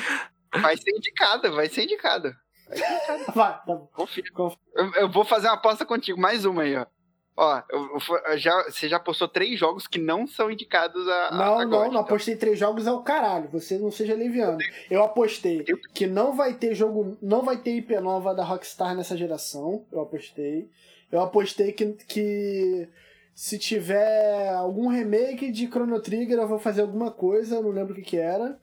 Vai 0.61 0.77
ser 0.77 0.91
indicada, 0.91 1.51
vai 1.51 1.67
ser 1.67 1.85
indicada. 1.85 2.37
Vai, 3.35 3.53
tá 3.53 3.63
bom. 3.67 3.89
Confia. 3.93 4.25
Confia. 4.33 4.59
Eu, 4.75 4.93
eu 4.95 5.11
vou 5.11 5.25
fazer 5.25 5.49
uma 5.49 5.55
aposta 5.55 5.85
contigo, 5.85 6.21
mais 6.21 6.45
uma 6.45 6.63
aí, 6.63 6.77
ó. 6.77 6.87
Ó, 7.35 7.63
eu, 7.71 7.99
eu- 8.29 8.39
já, 8.39 8.65
você 8.65 8.87
já 8.89 9.01
postou 9.01 9.27
três 9.27 9.59
jogos 9.59 9.87
que 9.87 9.99
não 9.99 10.27
são 10.27 10.51
indicados 10.51 11.09
a. 11.09 11.31
Não, 11.31 11.59
a 11.59 11.65
não, 11.65 11.71
God, 11.71 11.81
não 11.85 11.87
então. 11.89 12.01
apostei 12.03 12.37
três 12.37 12.59
jogos 12.59 12.87
é 12.87 12.93
o 12.93 13.03
caralho. 13.03 13.49
Você 13.51 13.79
não 13.79 13.91
seja 13.91 14.15
leviano. 14.15 14.59
Eu 14.91 15.03
apostei 15.03 15.65
que 15.95 16.07
não 16.07 16.35
vai 16.37 16.53
ter 16.55 16.75
jogo, 16.75 17.17
não 17.23 17.43
vai 17.43 17.57
ter 17.57 17.77
IP 17.77 17.99
nova 18.01 18.35
da 18.35 18.45
Rockstar 18.45 18.95
nessa 18.95 19.17
geração. 19.17 19.87
Eu 19.91 20.03
apostei. 20.03 20.69
Eu 21.11 21.21
apostei 21.23 21.73
que, 21.73 21.87
que 22.07 22.87
se 23.35 23.59
tiver 23.59 24.51
algum 24.51 24.89
remake 24.89 25.51
de 25.51 25.67
Chrono 25.69 26.01
Trigger 26.01 26.39
eu 26.39 26.49
vou 26.49 26.59
fazer 26.59 26.83
alguma 26.83 27.11
coisa, 27.11 27.63
não 27.63 27.71
lembro 27.71 27.93
o 27.95 27.97
que 27.97 28.03
que 28.03 28.17
era. 28.19 28.59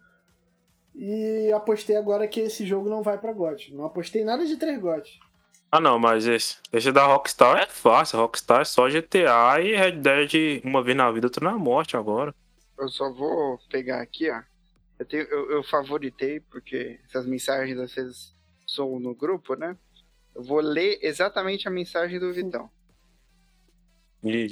E 1.02 1.50
apostei 1.54 1.96
agora 1.96 2.28
que 2.28 2.42
esse 2.42 2.66
jogo 2.66 2.90
não 2.90 3.02
vai 3.02 3.18
pra 3.18 3.32
GOT. 3.32 3.74
Não 3.74 3.86
apostei 3.86 4.26
nada 4.26 4.46
de 4.46 4.58
três 4.58 4.78
GOT. 4.82 5.18
Ah, 5.72 5.80
não, 5.80 5.98
mas 5.98 6.28
esse, 6.28 6.58
esse 6.74 6.92
da 6.92 7.06
Rockstar 7.06 7.58
é 7.58 7.66
fácil. 7.68 8.20
Rockstar 8.20 8.60
é 8.60 8.66
só 8.66 8.90
GTA 8.90 9.62
e 9.62 9.78
Red 9.78 9.94
Dead 9.94 10.62
uma 10.62 10.84
vez 10.84 10.98
na 10.98 11.10
vida, 11.10 11.28
outra 11.28 11.50
na 11.50 11.58
morte 11.58 11.96
agora. 11.96 12.36
Eu 12.78 12.90
só 12.90 13.10
vou 13.14 13.58
pegar 13.70 14.02
aqui, 14.02 14.30
ó. 14.30 14.42
Eu, 15.00 15.06
tenho, 15.06 15.24
eu, 15.24 15.52
eu 15.52 15.64
favoritei, 15.64 16.42
porque 16.42 17.00
essas 17.06 17.26
mensagens 17.26 17.80
às 17.80 17.94
vezes 17.94 18.36
são 18.68 19.00
no 19.00 19.16
grupo, 19.16 19.56
né? 19.56 19.78
Eu 20.36 20.44
vou 20.44 20.60
ler 20.60 21.00
exatamente 21.02 21.66
a 21.66 21.72
mensagem 21.72 22.20
do 22.20 22.34
Vitão. 22.34 22.70
E 24.22 24.50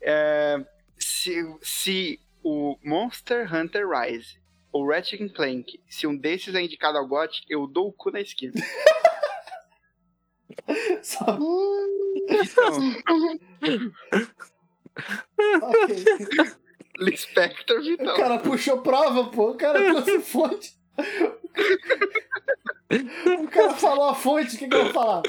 É, 0.00 0.66
se, 0.98 1.58
se 1.62 2.18
o 2.42 2.76
Monster 2.82 3.52
Hunter 3.54 3.86
Rise 3.88 4.40
ou 4.72 4.88
Ratchet 4.88 5.28
Clank, 5.30 5.80
se 5.88 6.06
um 6.06 6.16
desses 6.16 6.54
é 6.54 6.62
indicado 6.62 6.98
ao 6.98 7.06
GOT, 7.06 7.42
eu 7.48 7.66
dou 7.66 7.88
o 7.88 7.92
cu 7.92 8.10
na 8.10 8.20
esquina. 8.20 8.52
Só, 11.02 11.38
ok. 13.62 13.90
Lispector 16.98 17.78
O 17.78 17.82
Vitão. 17.82 18.16
cara 18.16 18.38
puxou 18.38 18.82
prova, 18.82 19.30
pô. 19.30 19.50
O 19.52 19.56
cara 19.56 19.78
trouxe 19.90 20.20
fonte. 20.20 20.76
O 23.42 23.48
cara 23.48 23.74
falou 23.74 24.10
a 24.10 24.14
fonte, 24.14 24.56
o 24.56 24.58
que, 24.58 24.68
que 24.68 24.74
eu 24.74 24.84
vou 24.84 24.92
falar? 24.92 25.22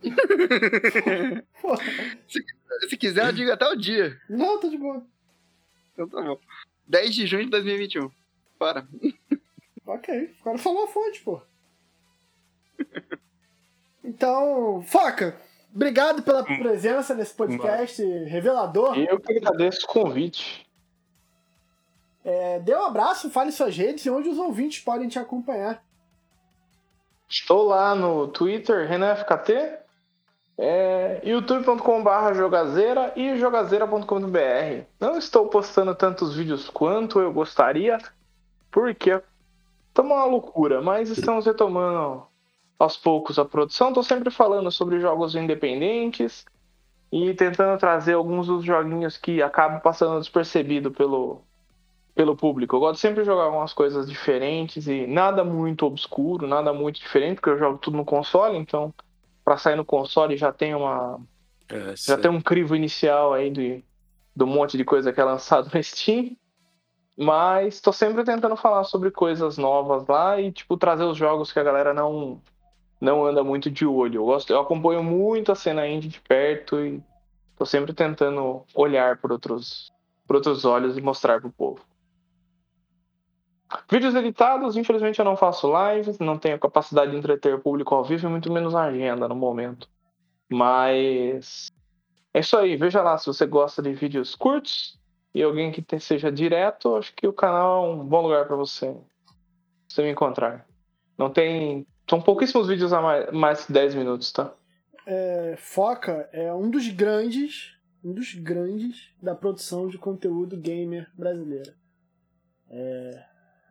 Pô, 1.62 1.76
Se 2.88 2.96
quiser, 2.96 3.26
eu 3.26 3.32
digo 3.32 3.50
até 3.52 3.66
o 3.68 3.76
dia. 3.76 4.16
não, 4.28 4.58
tô 4.60 4.68
de 4.68 4.76
boa. 4.78 5.04
Então 5.98 6.08
tá 6.08 6.22
bom. 6.22 6.38
10 6.86 7.14
de 7.14 7.26
junho 7.26 7.44
de 7.44 7.50
2021. 7.50 8.10
Bora. 8.58 8.86
Ok, 9.90 10.36
o 10.38 10.44
cara 10.44 10.58
falou 10.58 10.84
a 10.84 10.88
fonte, 10.88 11.22
pô. 11.22 11.40
Então, 14.04 14.82
Foca, 14.86 15.36
obrigado 15.74 16.22
pela 16.22 16.44
presença 16.44 17.14
nesse 17.14 17.34
podcast 17.34 18.02
revelador. 18.24 18.98
Eu 18.98 19.18
que 19.18 19.36
agradeço 19.36 19.86
o 19.86 19.88
convite. 19.88 20.66
É, 22.24 22.60
dê 22.60 22.74
um 22.74 22.84
abraço, 22.84 23.30
fale 23.30 23.50
suas 23.50 23.76
redes 23.76 24.04
e 24.04 24.10
onde 24.10 24.28
os 24.28 24.38
ouvintes 24.38 24.80
podem 24.82 25.08
te 25.08 25.18
acompanhar. 25.18 25.82
Estou 27.28 27.64
lá 27.64 27.94
no 27.94 28.28
Twitter, 28.28 28.86
RenanFKT, 28.86 29.78
é, 30.58 31.20
youtube.com.br 31.24 32.34
jogazeira 32.34 33.12
e 33.14 33.38
jogazeira.com.br. 33.38 34.84
Não 34.98 35.16
estou 35.16 35.46
postando 35.46 35.94
tantos 35.94 36.34
vídeos 36.34 36.68
quanto 36.68 37.20
eu 37.20 37.32
gostaria, 37.32 37.98
porque 38.68 39.22
estamos 39.88 40.12
uma 40.12 40.24
loucura, 40.24 40.82
mas 40.82 41.10
estamos 41.10 41.46
retomando 41.46 42.26
aos 42.76 42.96
poucos 42.96 43.38
a 43.38 43.44
produção. 43.44 43.88
Estou 43.88 44.02
sempre 44.02 44.32
falando 44.32 44.70
sobre 44.72 44.98
jogos 44.98 45.36
independentes 45.36 46.44
e 47.12 47.32
tentando 47.34 47.78
trazer 47.78 48.14
alguns 48.14 48.48
dos 48.48 48.64
joguinhos 48.64 49.16
que 49.16 49.40
acabam 49.40 49.80
passando 49.80 50.18
despercebido 50.18 50.90
pelo, 50.90 51.40
pelo 52.16 52.36
público. 52.36 52.74
Eu 52.74 52.80
gosto 52.80 53.00
sempre 53.00 53.22
de 53.22 53.26
jogar 53.26 53.44
algumas 53.44 53.72
coisas 53.72 54.08
diferentes 54.08 54.88
e 54.88 55.06
nada 55.06 55.44
muito 55.44 55.86
obscuro, 55.86 56.48
nada 56.48 56.72
muito 56.72 56.98
diferente, 56.98 57.36
porque 57.36 57.50
eu 57.50 57.58
jogo 57.58 57.78
tudo 57.78 57.96
no 57.96 58.04
console, 58.04 58.58
então 58.58 58.92
para 59.48 59.56
sair 59.56 59.76
no 59.76 59.84
console 59.84 60.36
já 60.36 60.52
tem 60.52 60.74
uma 60.74 61.18
é, 61.70 61.94
já 61.96 62.18
tem 62.18 62.30
um 62.30 62.38
crivo 62.38 62.76
inicial 62.76 63.32
aí 63.32 63.50
de, 63.50 63.82
do 64.36 64.46
monte 64.46 64.76
de 64.76 64.84
coisa 64.84 65.10
que 65.10 65.18
é 65.18 65.24
lançado 65.24 65.70
no 65.72 65.82
Steam. 65.82 66.36
Mas 67.16 67.76
estou 67.76 67.92
sempre 67.94 68.22
tentando 68.24 68.54
falar 68.56 68.84
sobre 68.84 69.10
coisas 69.10 69.56
novas 69.56 70.06
lá 70.06 70.38
e 70.38 70.52
tipo 70.52 70.76
trazer 70.76 71.04
os 71.04 71.16
jogos 71.16 71.50
que 71.50 71.58
a 71.58 71.62
galera 71.62 71.94
não 71.94 72.42
não 73.00 73.24
anda 73.24 73.42
muito 73.42 73.70
de 73.70 73.86
olho. 73.86 74.20
Eu 74.20 74.26
gosto, 74.26 74.52
eu 74.52 74.60
acompanho 74.60 75.02
muito 75.02 75.50
a 75.50 75.54
cena 75.54 75.88
indie 75.88 76.08
de 76.08 76.20
perto 76.20 76.78
e 76.84 77.02
tô 77.56 77.64
sempre 77.64 77.94
tentando 77.94 78.64
olhar 78.74 79.16
por 79.16 79.32
outros 79.32 79.90
por 80.26 80.36
outros 80.36 80.66
olhos 80.66 80.98
e 80.98 81.00
mostrar 81.00 81.40
pro 81.40 81.50
povo. 81.50 81.80
Vídeos 83.90 84.14
editados, 84.14 84.76
infelizmente 84.76 85.18
eu 85.18 85.24
não 85.24 85.36
faço 85.36 85.70
lives, 85.70 86.18
não 86.18 86.38
tenho 86.38 86.58
capacidade 86.58 87.10
de 87.10 87.16
entreter 87.18 87.58
público 87.60 87.94
ao 87.94 88.04
vivo 88.04 88.26
e 88.26 88.30
muito 88.30 88.50
menos 88.52 88.74
agenda 88.74 89.28
no 89.28 89.34
momento. 89.34 89.88
Mas 90.48 91.70
é 92.32 92.40
isso 92.40 92.56
aí, 92.56 92.76
veja 92.76 93.02
lá 93.02 93.18
se 93.18 93.26
você 93.26 93.46
gosta 93.46 93.82
de 93.82 93.92
vídeos 93.92 94.34
curtos 94.34 94.98
e 95.34 95.42
alguém 95.42 95.70
que 95.70 96.00
seja 96.00 96.32
direto, 96.32 96.96
acho 96.96 97.14
que 97.14 97.26
o 97.26 97.32
canal 97.32 97.84
é 97.84 97.88
um 97.90 98.04
bom 98.04 98.22
lugar 98.22 98.46
para 98.46 98.56
você, 98.56 98.96
você 99.86 100.02
me 100.02 100.10
encontrar. 100.10 100.66
Não 101.18 101.30
tem. 101.30 101.86
São 102.08 102.22
pouquíssimos 102.22 102.68
vídeos 102.68 102.92
a 102.92 103.02
mais, 103.32 103.66
de 103.66 103.72
10 103.72 103.94
minutos, 103.96 104.32
tá? 104.32 104.54
É, 105.04 105.56
Foca 105.58 106.28
é 106.32 106.52
um 106.54 106.70
dos 106.70 106.88
grandes, 106.88 107.76
um 108.02 108.12
dos 108.14 108.34
grandes 108.34 109.12
da 109.20 109.34
produção 109.34 109.88
de 109.88 109.98
conteúdo 109.98 110.56
gamer 110.56 111.10
brasileira. 111.14 111.74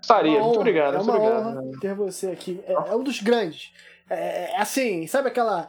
Uma 0.10 0.22
muito 0.24 0.38
honra, 0.41 0.57
obrigado, 0.60 0.94
É 0.94 0.98
muito 0.98 1.10
uma 1.10 1.18
obrigado. 1.18 1.57
honra 1.68 1.80
ter 1.80 1.94
você 1.95 2.28
aqui. 2.28 2.61
É, 2.65 2.74
é 2.74 2.95
um 2.95 3.03
dos 3.03 3.22
grandes. 3.22 3.72
É, 4.10 4.52
é 4.52 4.57
assim, 4.61 5.06
sabe 5.07 5.28
aquela. 5.30 5.68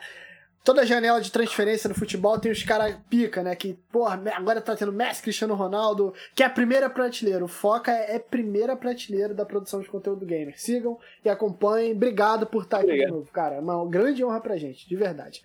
Toda 0.64 0.84
janela 0.84 1.18
de 1.20 1.32
transferência 1.32 1.88
no 1.88 1.94
futebol 1.94 2.38
tem 2.38 2.52
os 2.52 2.62
caras 2.62 2.94
pica, 3.08 3.42
né? 3.42 3.56
Que, 3.56 3.78
porra, 3.90 4.20
agora 4.34 4.60
tá 4.60 4.76
tendo 4.76 4.92
Messi, 4.92 5.22
Cristiano 5.22 5.54
Ronaldo, 5.54 6.12
que 6.34 6.42
é 6.42 6.46
a 6.46 6.50
primeira 6.50 6.90
prateleira. 6.90 7.42
O 7.42 7.48
Foca 7.48 7.90
é, 7.90 8.16
é 8.16 8.18
primeira 8.18 8.76
prateleira 8.76 9.32
da 9.32 9.46
produção 9.46 9.80
de 9.80 9.88
conteúdo 9.88 10.26
gamer. 10.26 10.60
Sigam 10.60 10.98
e 11.24 11.28
acompanhem. 11.30 11.92
Obrigado 11.92 12.44
por 12.46 12.64
estar 12.64 12.78
aqui 12.78 12.86
de 12.86 12.92
Obrigado. 12.92 13.14
novo, 13.14 13.30
cara. 13.32 13.54
É 13.54 13.60
uma 13.60 13.86
grande 13.88 14.22
honra 14.22 14.40
pra 14.42 14.58
gente, 14.58 14.86
de 14.86 14.94
verdade. 14.94 15.42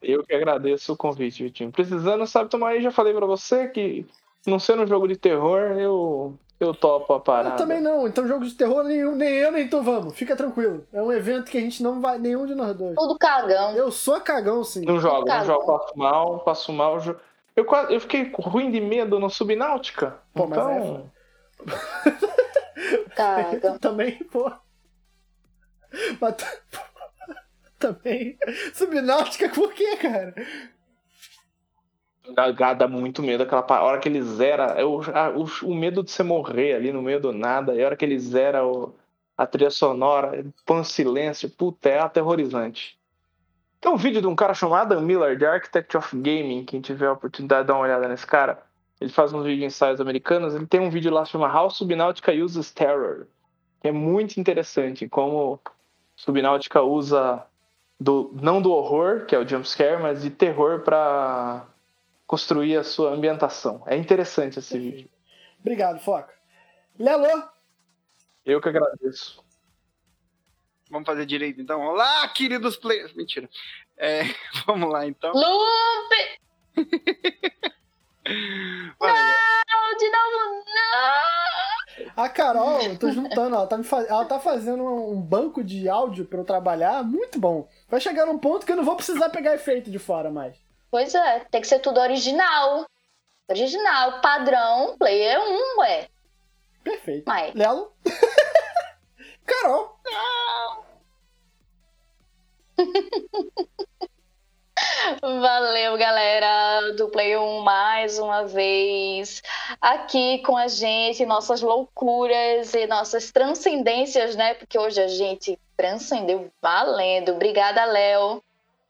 Eu 0.00 0.22
que 0.22 0.32
agradeço 0.34 0.92
o 0.92 0.96
convite, 0.96 1.42
Vitinho. 1.42 1.72
Precisando, 1.72 2.24
sabe, 2.26 2.48
tomar 2.48 2.68
aí, 2.70 2.82
já 2.82 2.92
falei 2.92 3.12
pra 3.12 3.26
você 3.26 3.66
que 3.68 4.06
não 4.46 4.60
sendo 4.60 4.82
um 4.82 4.86
jogo 4.86 5.08
de 5.08 5.16
terror, 5.16 5.58
eu, 5.78 6.38
eu 6.64 6.74
topo 6.74 7.12
a 7.14 7.20
parada. 7.20 7.54
Eu 7.54 7.56
também 7.56 7.80
não, 7.80 8.06
então 8.06 8.26
jogo 8.26 8.44
de 8.44 8.54
terror 8.54 8.82
nenhum, 8.84 9.14
nem 9.14 9.28
eu 9.34 9.52
nem 9.52 9.68
tu 9.68 9.82
vamos. 9.82 10.16
Fica 10.16 10.34
tranquilo. 10.36 10.86
É 10.92 11.02
um 11.02 11.12
evento 11.12 11.50
que 11.50 11.58
a 11.58 11.60
gente 11.60 11.82
não 11.82 12.00
vai, 12.00 12.18
nenhum 12.18 12.46
de 12.46 12.54
nós 12.54 12.74
dois. 12.76 12.94
Tudo 12.96 13.16
cagão. 13.18 13.72
Eu 13.76 13.90
sou 13.92 14.20
cagão, 14.20 14.62
sim. 14.64 14.84
Não 14.84 14.98
jogo, 14.98 15.26
não 15.28 15.44
jogo, 15.44 15.66
passo 15.66 15.98
mal, 15.98 16.38
passo 16.40 16.72
mal. 16.72 16.98
jo- 17.00 17.16
Eu, 17.56 17.64
quase, 17.64 17.92
eu 17.94 18.00
fiquei 18.00 18.30
ruim 18.34 18.70
de 18.70 18.80
medo 18.80 19.18
no 19.20 19.30
Subnáutica. 19.30 20.18
Pô, 20.34 20.46
mas 20.46 20.58
é 20.58 20.78
então, 20.78 21.10
Cagão. 23.14 23.78
também, 23.78 24.18
pô. 24.24 24.50
Mas 26.20 26.34
também. 27.78 28.36
Subnáutica, 28.74 29.48
por 29.50 29.72
quê, 29.72 29.96
cara? 29.96 30.34
Dá, 32.32 32.88
muito 32.88 33.22
medo 33.22 33.42
aquela 33.42 33.64
a 33.68 33.82
hora 33.82 33.98
que 33.98 34.08
ele 34.08 34.22
zera. 34.22 34.74
Eu, 34.78 35.00
a- 35.14 35.30
o, 35.30 35.44
o 35.68 35.74
medo 35.74 36.02
de 36.02 36.10
você 36.10 36.22
morrer 36.22 36.74
ali 36.74 36.92
no 36.92 37.02
meio 37.02 37.20
do 37.20 37.32
nada, 37.32 37.74
e 37.74 37.82
a 37.82 37.86
hora 37.86 37.96
que 37.96 38.04
ele 38.04 38.18
zera 38.18 38.66
o- 38.66 38.94
a 39.36 39.46
trilha 39.46 39.70
sonora, 39.70 40.44
põe 40.64 40.80
um 40.80 40.84
silêncio, 40.84 41.50
puta, 41.50 41.88
é 41.88 41.98
aterrorizante. 41.98 42.98
Tem 43.80 43.92
um 43.92 43.96
vídeo 43.96 44.20
de 44.22 44.26
um 44.26 44.34
cara 44.36 44.54
chamado 44.54 44.92
Adam 44.94 45.02
Miller, 45.02 45.36
de 45.36 45.44
Architect 45.44 45.96
of 45.96 46.16
Gaming, 46.16 46.64
quem 46.64 46.80
tiver 46.80 47.06
a 47.08 47.12
oportunidade 47.12 47.62
de 47.62 47.68
dar 47.68 47.74
uma 47.74 47.82
olhada 47.82 48.08
nesse 48.08 48.26
cara. 48.26 48.62
Ele 49.00 49.10
faz 49.10 49.32
uns 49.32 49.44
vídeos 49.44 49.62
em 49.62 49.66
ensaios 49.66 50.00
americanos, 50.00 50.54
ele 50.54 50.66
tem 50.66 50.80
um 50.80 50.88
vídeo 50.88 51.12
lá 51.12 51.24
que 51.24 51.30
chama 51.30 51.52
How 51.52 51.68
Subnautica 51.68 52.32
Uses 52.32 52.70
Terror, 52.72 53.26
que 53.82 53.88
é 53.88 53.92
muito 53.92 54.38
interessante, 54.40 55.06
como 55.08 55.60
Subnautica 56.16 56.80
usa 56.80 57.44
do, 58.00 58.30
não 58.40 58.62
do 58.62 58.72
horror, 58.72 59.26
que 59.26 59.34
é 59.34 59.38
o 59.38 59.46
jumpscare, 59.46 60.00
mas 60.00 60.22
de 60.22 60.30
terror 60.30 60.80
para 60.80 61.66
construir 62.26 62.76
a 62.76 62.84
sua 62.84 63.12
ambientação. 63.12 63.82
É 63.86 63.96
interessante 63.96 64.58
esse 64.58 64.78
vídeo. 64.78 65.10
Obrigado, 65.60 66.00
Foca. 66.00 66.34
Lelo, 66.98 67.26
Eu 68.44 68.60
que 68.60 68.68
agradeço. 68.68 69.42
Vamos 70.90 71.06
fazer 71.06 71.26
direito 71.26 71.60
então. 71.60 71.80
Olá, 71.80 72.28
queridos 72.28 72.76
players. 72.76 73.12
Mentira. 73.14 73.48
É, 73.96 74.22
vamos 74.66 74.90
lá 74.90 75.06
então. 75.06 75.32
Lupe! 75.32 76.40
Não, 78.26 79.96
de 79.98 80.10
novo, 80.10 80.64
não! 80.64 82.24
A 82.24 82.28
Carol, 82.28 82.80
eu 82.80 82.98
tô 82.98 83.10
juntando, 83.10 83.54
ela 83.54 83.66
tá, 83.66 83.76
me 83.76 83.84
faz... 83.84 84.08
ela 84.08 84.24
tá 84.24 84.40
fazendo 84.40 84.82
um 84.82 85.20
banco 85.20 85.62
de 85.62 85.88
áudio 85.88 86.24
pra 86.24 86.38
eu 86.38 86.44
trabalhar, 86.44 87.04
muito 87.04 87.38
bom. 87.38 87.68
Vai 87.88 88.00
chegar 88.00 88.26
num 88.26 88.38
ponto 88.38 88.64
que 88.64 88.72
eu 88.72 88.76
não 88.76 88.84
vou 88.84 88.96
precisar 88.96 89.28
pegar 89.28 89.54
efeito 89.54 89.90
de 89.90 89.98
fora 89.98 90.30
mais. 90.30 90.56
Pois 90.94 91.12
é, 91.12 91.40
tem 91.50 91.60
que 91.60 91.66
ser 91.66 91.80
tudo 91.80 91.98
original. 91.98 92.86
Original, 93.50 94.20
padrão, 94.20 94.96
player 94.96 95.40
1, 95.40 95.80
ué. 95.80 96.08
Perfeito. 96.84 97.24
Mas... 97.26 97.52
Lelo? 97.58 97.92
Carol? 99.44 99.98
Valeu, 105.20 105.98
galera 105.98 106.92
do 106.92 107.08
Play 107.08 107.36
1 107.36 107.60
mais 107.62 108.20
uma 108.20 108.46
vez 108.46 109.42
aqui 109.80 110.38
com 110.46 110.56
a 110.56 110.68
gente, 110.68 111.26
nossas 111.26 111.60
loucuras 111.60 112.72
e 112.72 112.86
nossas 112.86 113.32
transcendências, 113.32 114.36
né? 114.36 114.54
Porque 114.54 114.78
hoje 114.78 115.02
a 115.02 115.08
gente 115.08 115.58
transcendeu 115.76 116.52
valendo. 116.62 117.32
Obrigada, 117.32 117.84
Léo, 117.84 118.40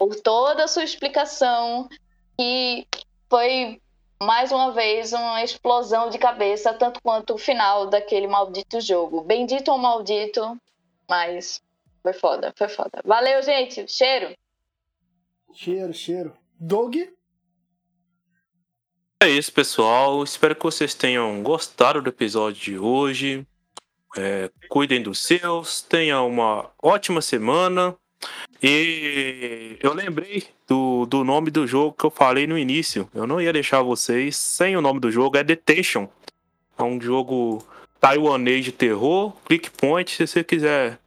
por 0.05 0.17
toda 0.17 0.65
a 0.65 0.69
sua 0.69 0.85
explicação, 0.85 1.89
que 2.37 2.87
foi 3.31 3.81
mais 4.21 4.53
uma 4.53 4.71
vez 4.71 5.15
uma 5.15 5.43
explosão 5.43 6.11
de 6.11 6.19
cabeça, 6.19 6.75
tanto 6.75 7.01
quanto 7.03 7.33
o 7.33 7.39
final 7.39 7.87
daquele 7.87 8.27
maldito 8.27 8.83
jogo. 8.83 9.23
Bendito 9.23 9.71
ou 9.71 9.79
maldito, 9.79 10.61
mas 11.09 11.63
foi 12.03 12.13
foda, 12.13 12.53
foi 12.55 12.69
foda. 12.69 13.01
Valeu, 13.03 13.43
gente. 13.43 13.91
Cheiro. 13.91 14.37
Cheiro, 15.55 15.95
cheiro. 15.95 16.37
Doug? 16.61 16.97
É 19.23 19.29
isso, 19.31 19.51
pessoal. 19.55 20.23
Espero 20.23 20.55
que 20.55 20.65
vocês 20.65 20.93
tenham 20.93 21.43
gostado 21.43 22.03
do 22.03 22.11
episódio 22.11 22.61
de 22.61 22.79
hoje. 22.79 23.47
É, 24.19 24.51
cuidem 24.69 25.03
dos 25.03 25.23
seus, 25.23 25.81
tenham 25.81 26.29
uma 26.29 26.71
ótima 26.83 27.23
semana. 27.23 27.97
E 28.63 29.77
eu 29.83 29.93
lembrei 29.93 30.45
do, 30.67 31.07
do 31.07 31.23
nome 31.23 31.51
do 31.51 31.67
jogo 31.67 31.95
que 31.99 32.05
eu 32.05 32.11
falei 32.11 32.47
no 32.47 32.57
início. 32.57 33.09
Eu 33.15 33.27
não 33.27 33.41
ia 33.41 33.53
deixar 33.53 33.83
vocês 33.83 34.37
sem 34.37 34.77
o 34.77 34.81
nome 34.81 35.01
do 35.01 35.11
jogo. 35.11 35.37
É 35.37 35.45
Detention. 35.45 36.09
É 36.79 36.83
um 36.83 37.01
jogo 37.01 37.67
taiwanês 38.01 38.65
de 38.65 38.73
terror, 38.73 39.33
click 39.47 39.71
point, 39.71 40.11
se 40.11 40.27
você 40.27 40.45
quiser. 40.45 40.99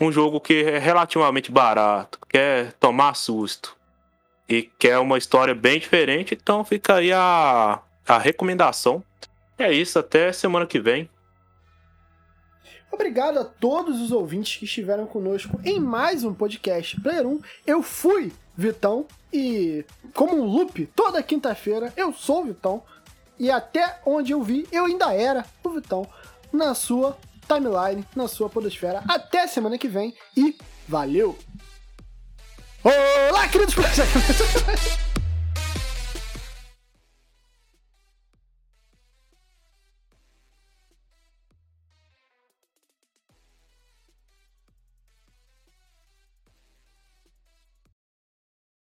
Um 0.00 0.12
jogo 0.12 0.40
que 0.40 0.62
é 0.62 0.78
relativamente 0.78 1.50
barato, 1.50 2.18
quer 2.28 2.72
tomar 2.74 3.14
susto 3.14 3.76
e 4.48 4.62
quer 4.78 4.98
uma 4.98 5.18
história 5.18 5.54
bem 5.54 5.78
diferente, 5.78 6.38
então 6.40 6.64
fica 6.64 6.94
aí 6.94 7.12
a, 7.12 7.80
a 8.06 8.18
recomendação. 8.18 9.02
É 9.58 9.72
isso, 9.72 9.98
até 9.98 10.32
semana 10.32 10.66
que 10.66 10.78
vem. 10.78 11.10
Obrigado 12.90 13.38
a 13.38 13.44
todos 13.44 14.00
os 14.00 14.12
ouvintes 14.12 14.56
que 14.56 14.64
estiveram 14.64 15.06
conosco 15.06 15.60
em 15.64 15.78
mais 15.78 16.24
um 16.24 16.32
podcast 16.32 17.00
Player 17.00 17.26
1. 17.26 17.40
Eu 17.66 17.82
fui 17.82 18.32
Vitão 18.56 19.06
e, 19.32 19.84
como 20.14 20.36
um 20.36 20.44
loop, 20.44 20.86
toda 20.96 21.22
quinta-feira 21.22 21.92
eu 21.96 22.12
sou 22.12 22.42
o 22.42 22.44
Vitão. 22.46 22.82
E 23.38 23.50
até 23.50 24.00
onde 24.04 24.32
eu 24.32 24.42
vi, 24.42 24.66
eu 24.72 24.86
ainda 24.86 25.14
era 25.14 25.44
o 25.62 25.70
Vitão 25.70 26.06
na 26.52 26.74
sua 26.74 27.16
timeline, 27.46 28.04
na 28.16 28.26
sua 28.26 28.48
podosfera. 28.48 29.02
Até 29.06 29.46
semana 29.46 29.78
que 29.78 29.88
vem 29.88 30.14
e 30.36 30.56
valeu! 30.88 31.38
Olá, 32.82 33.48
queridos 33.48 33.74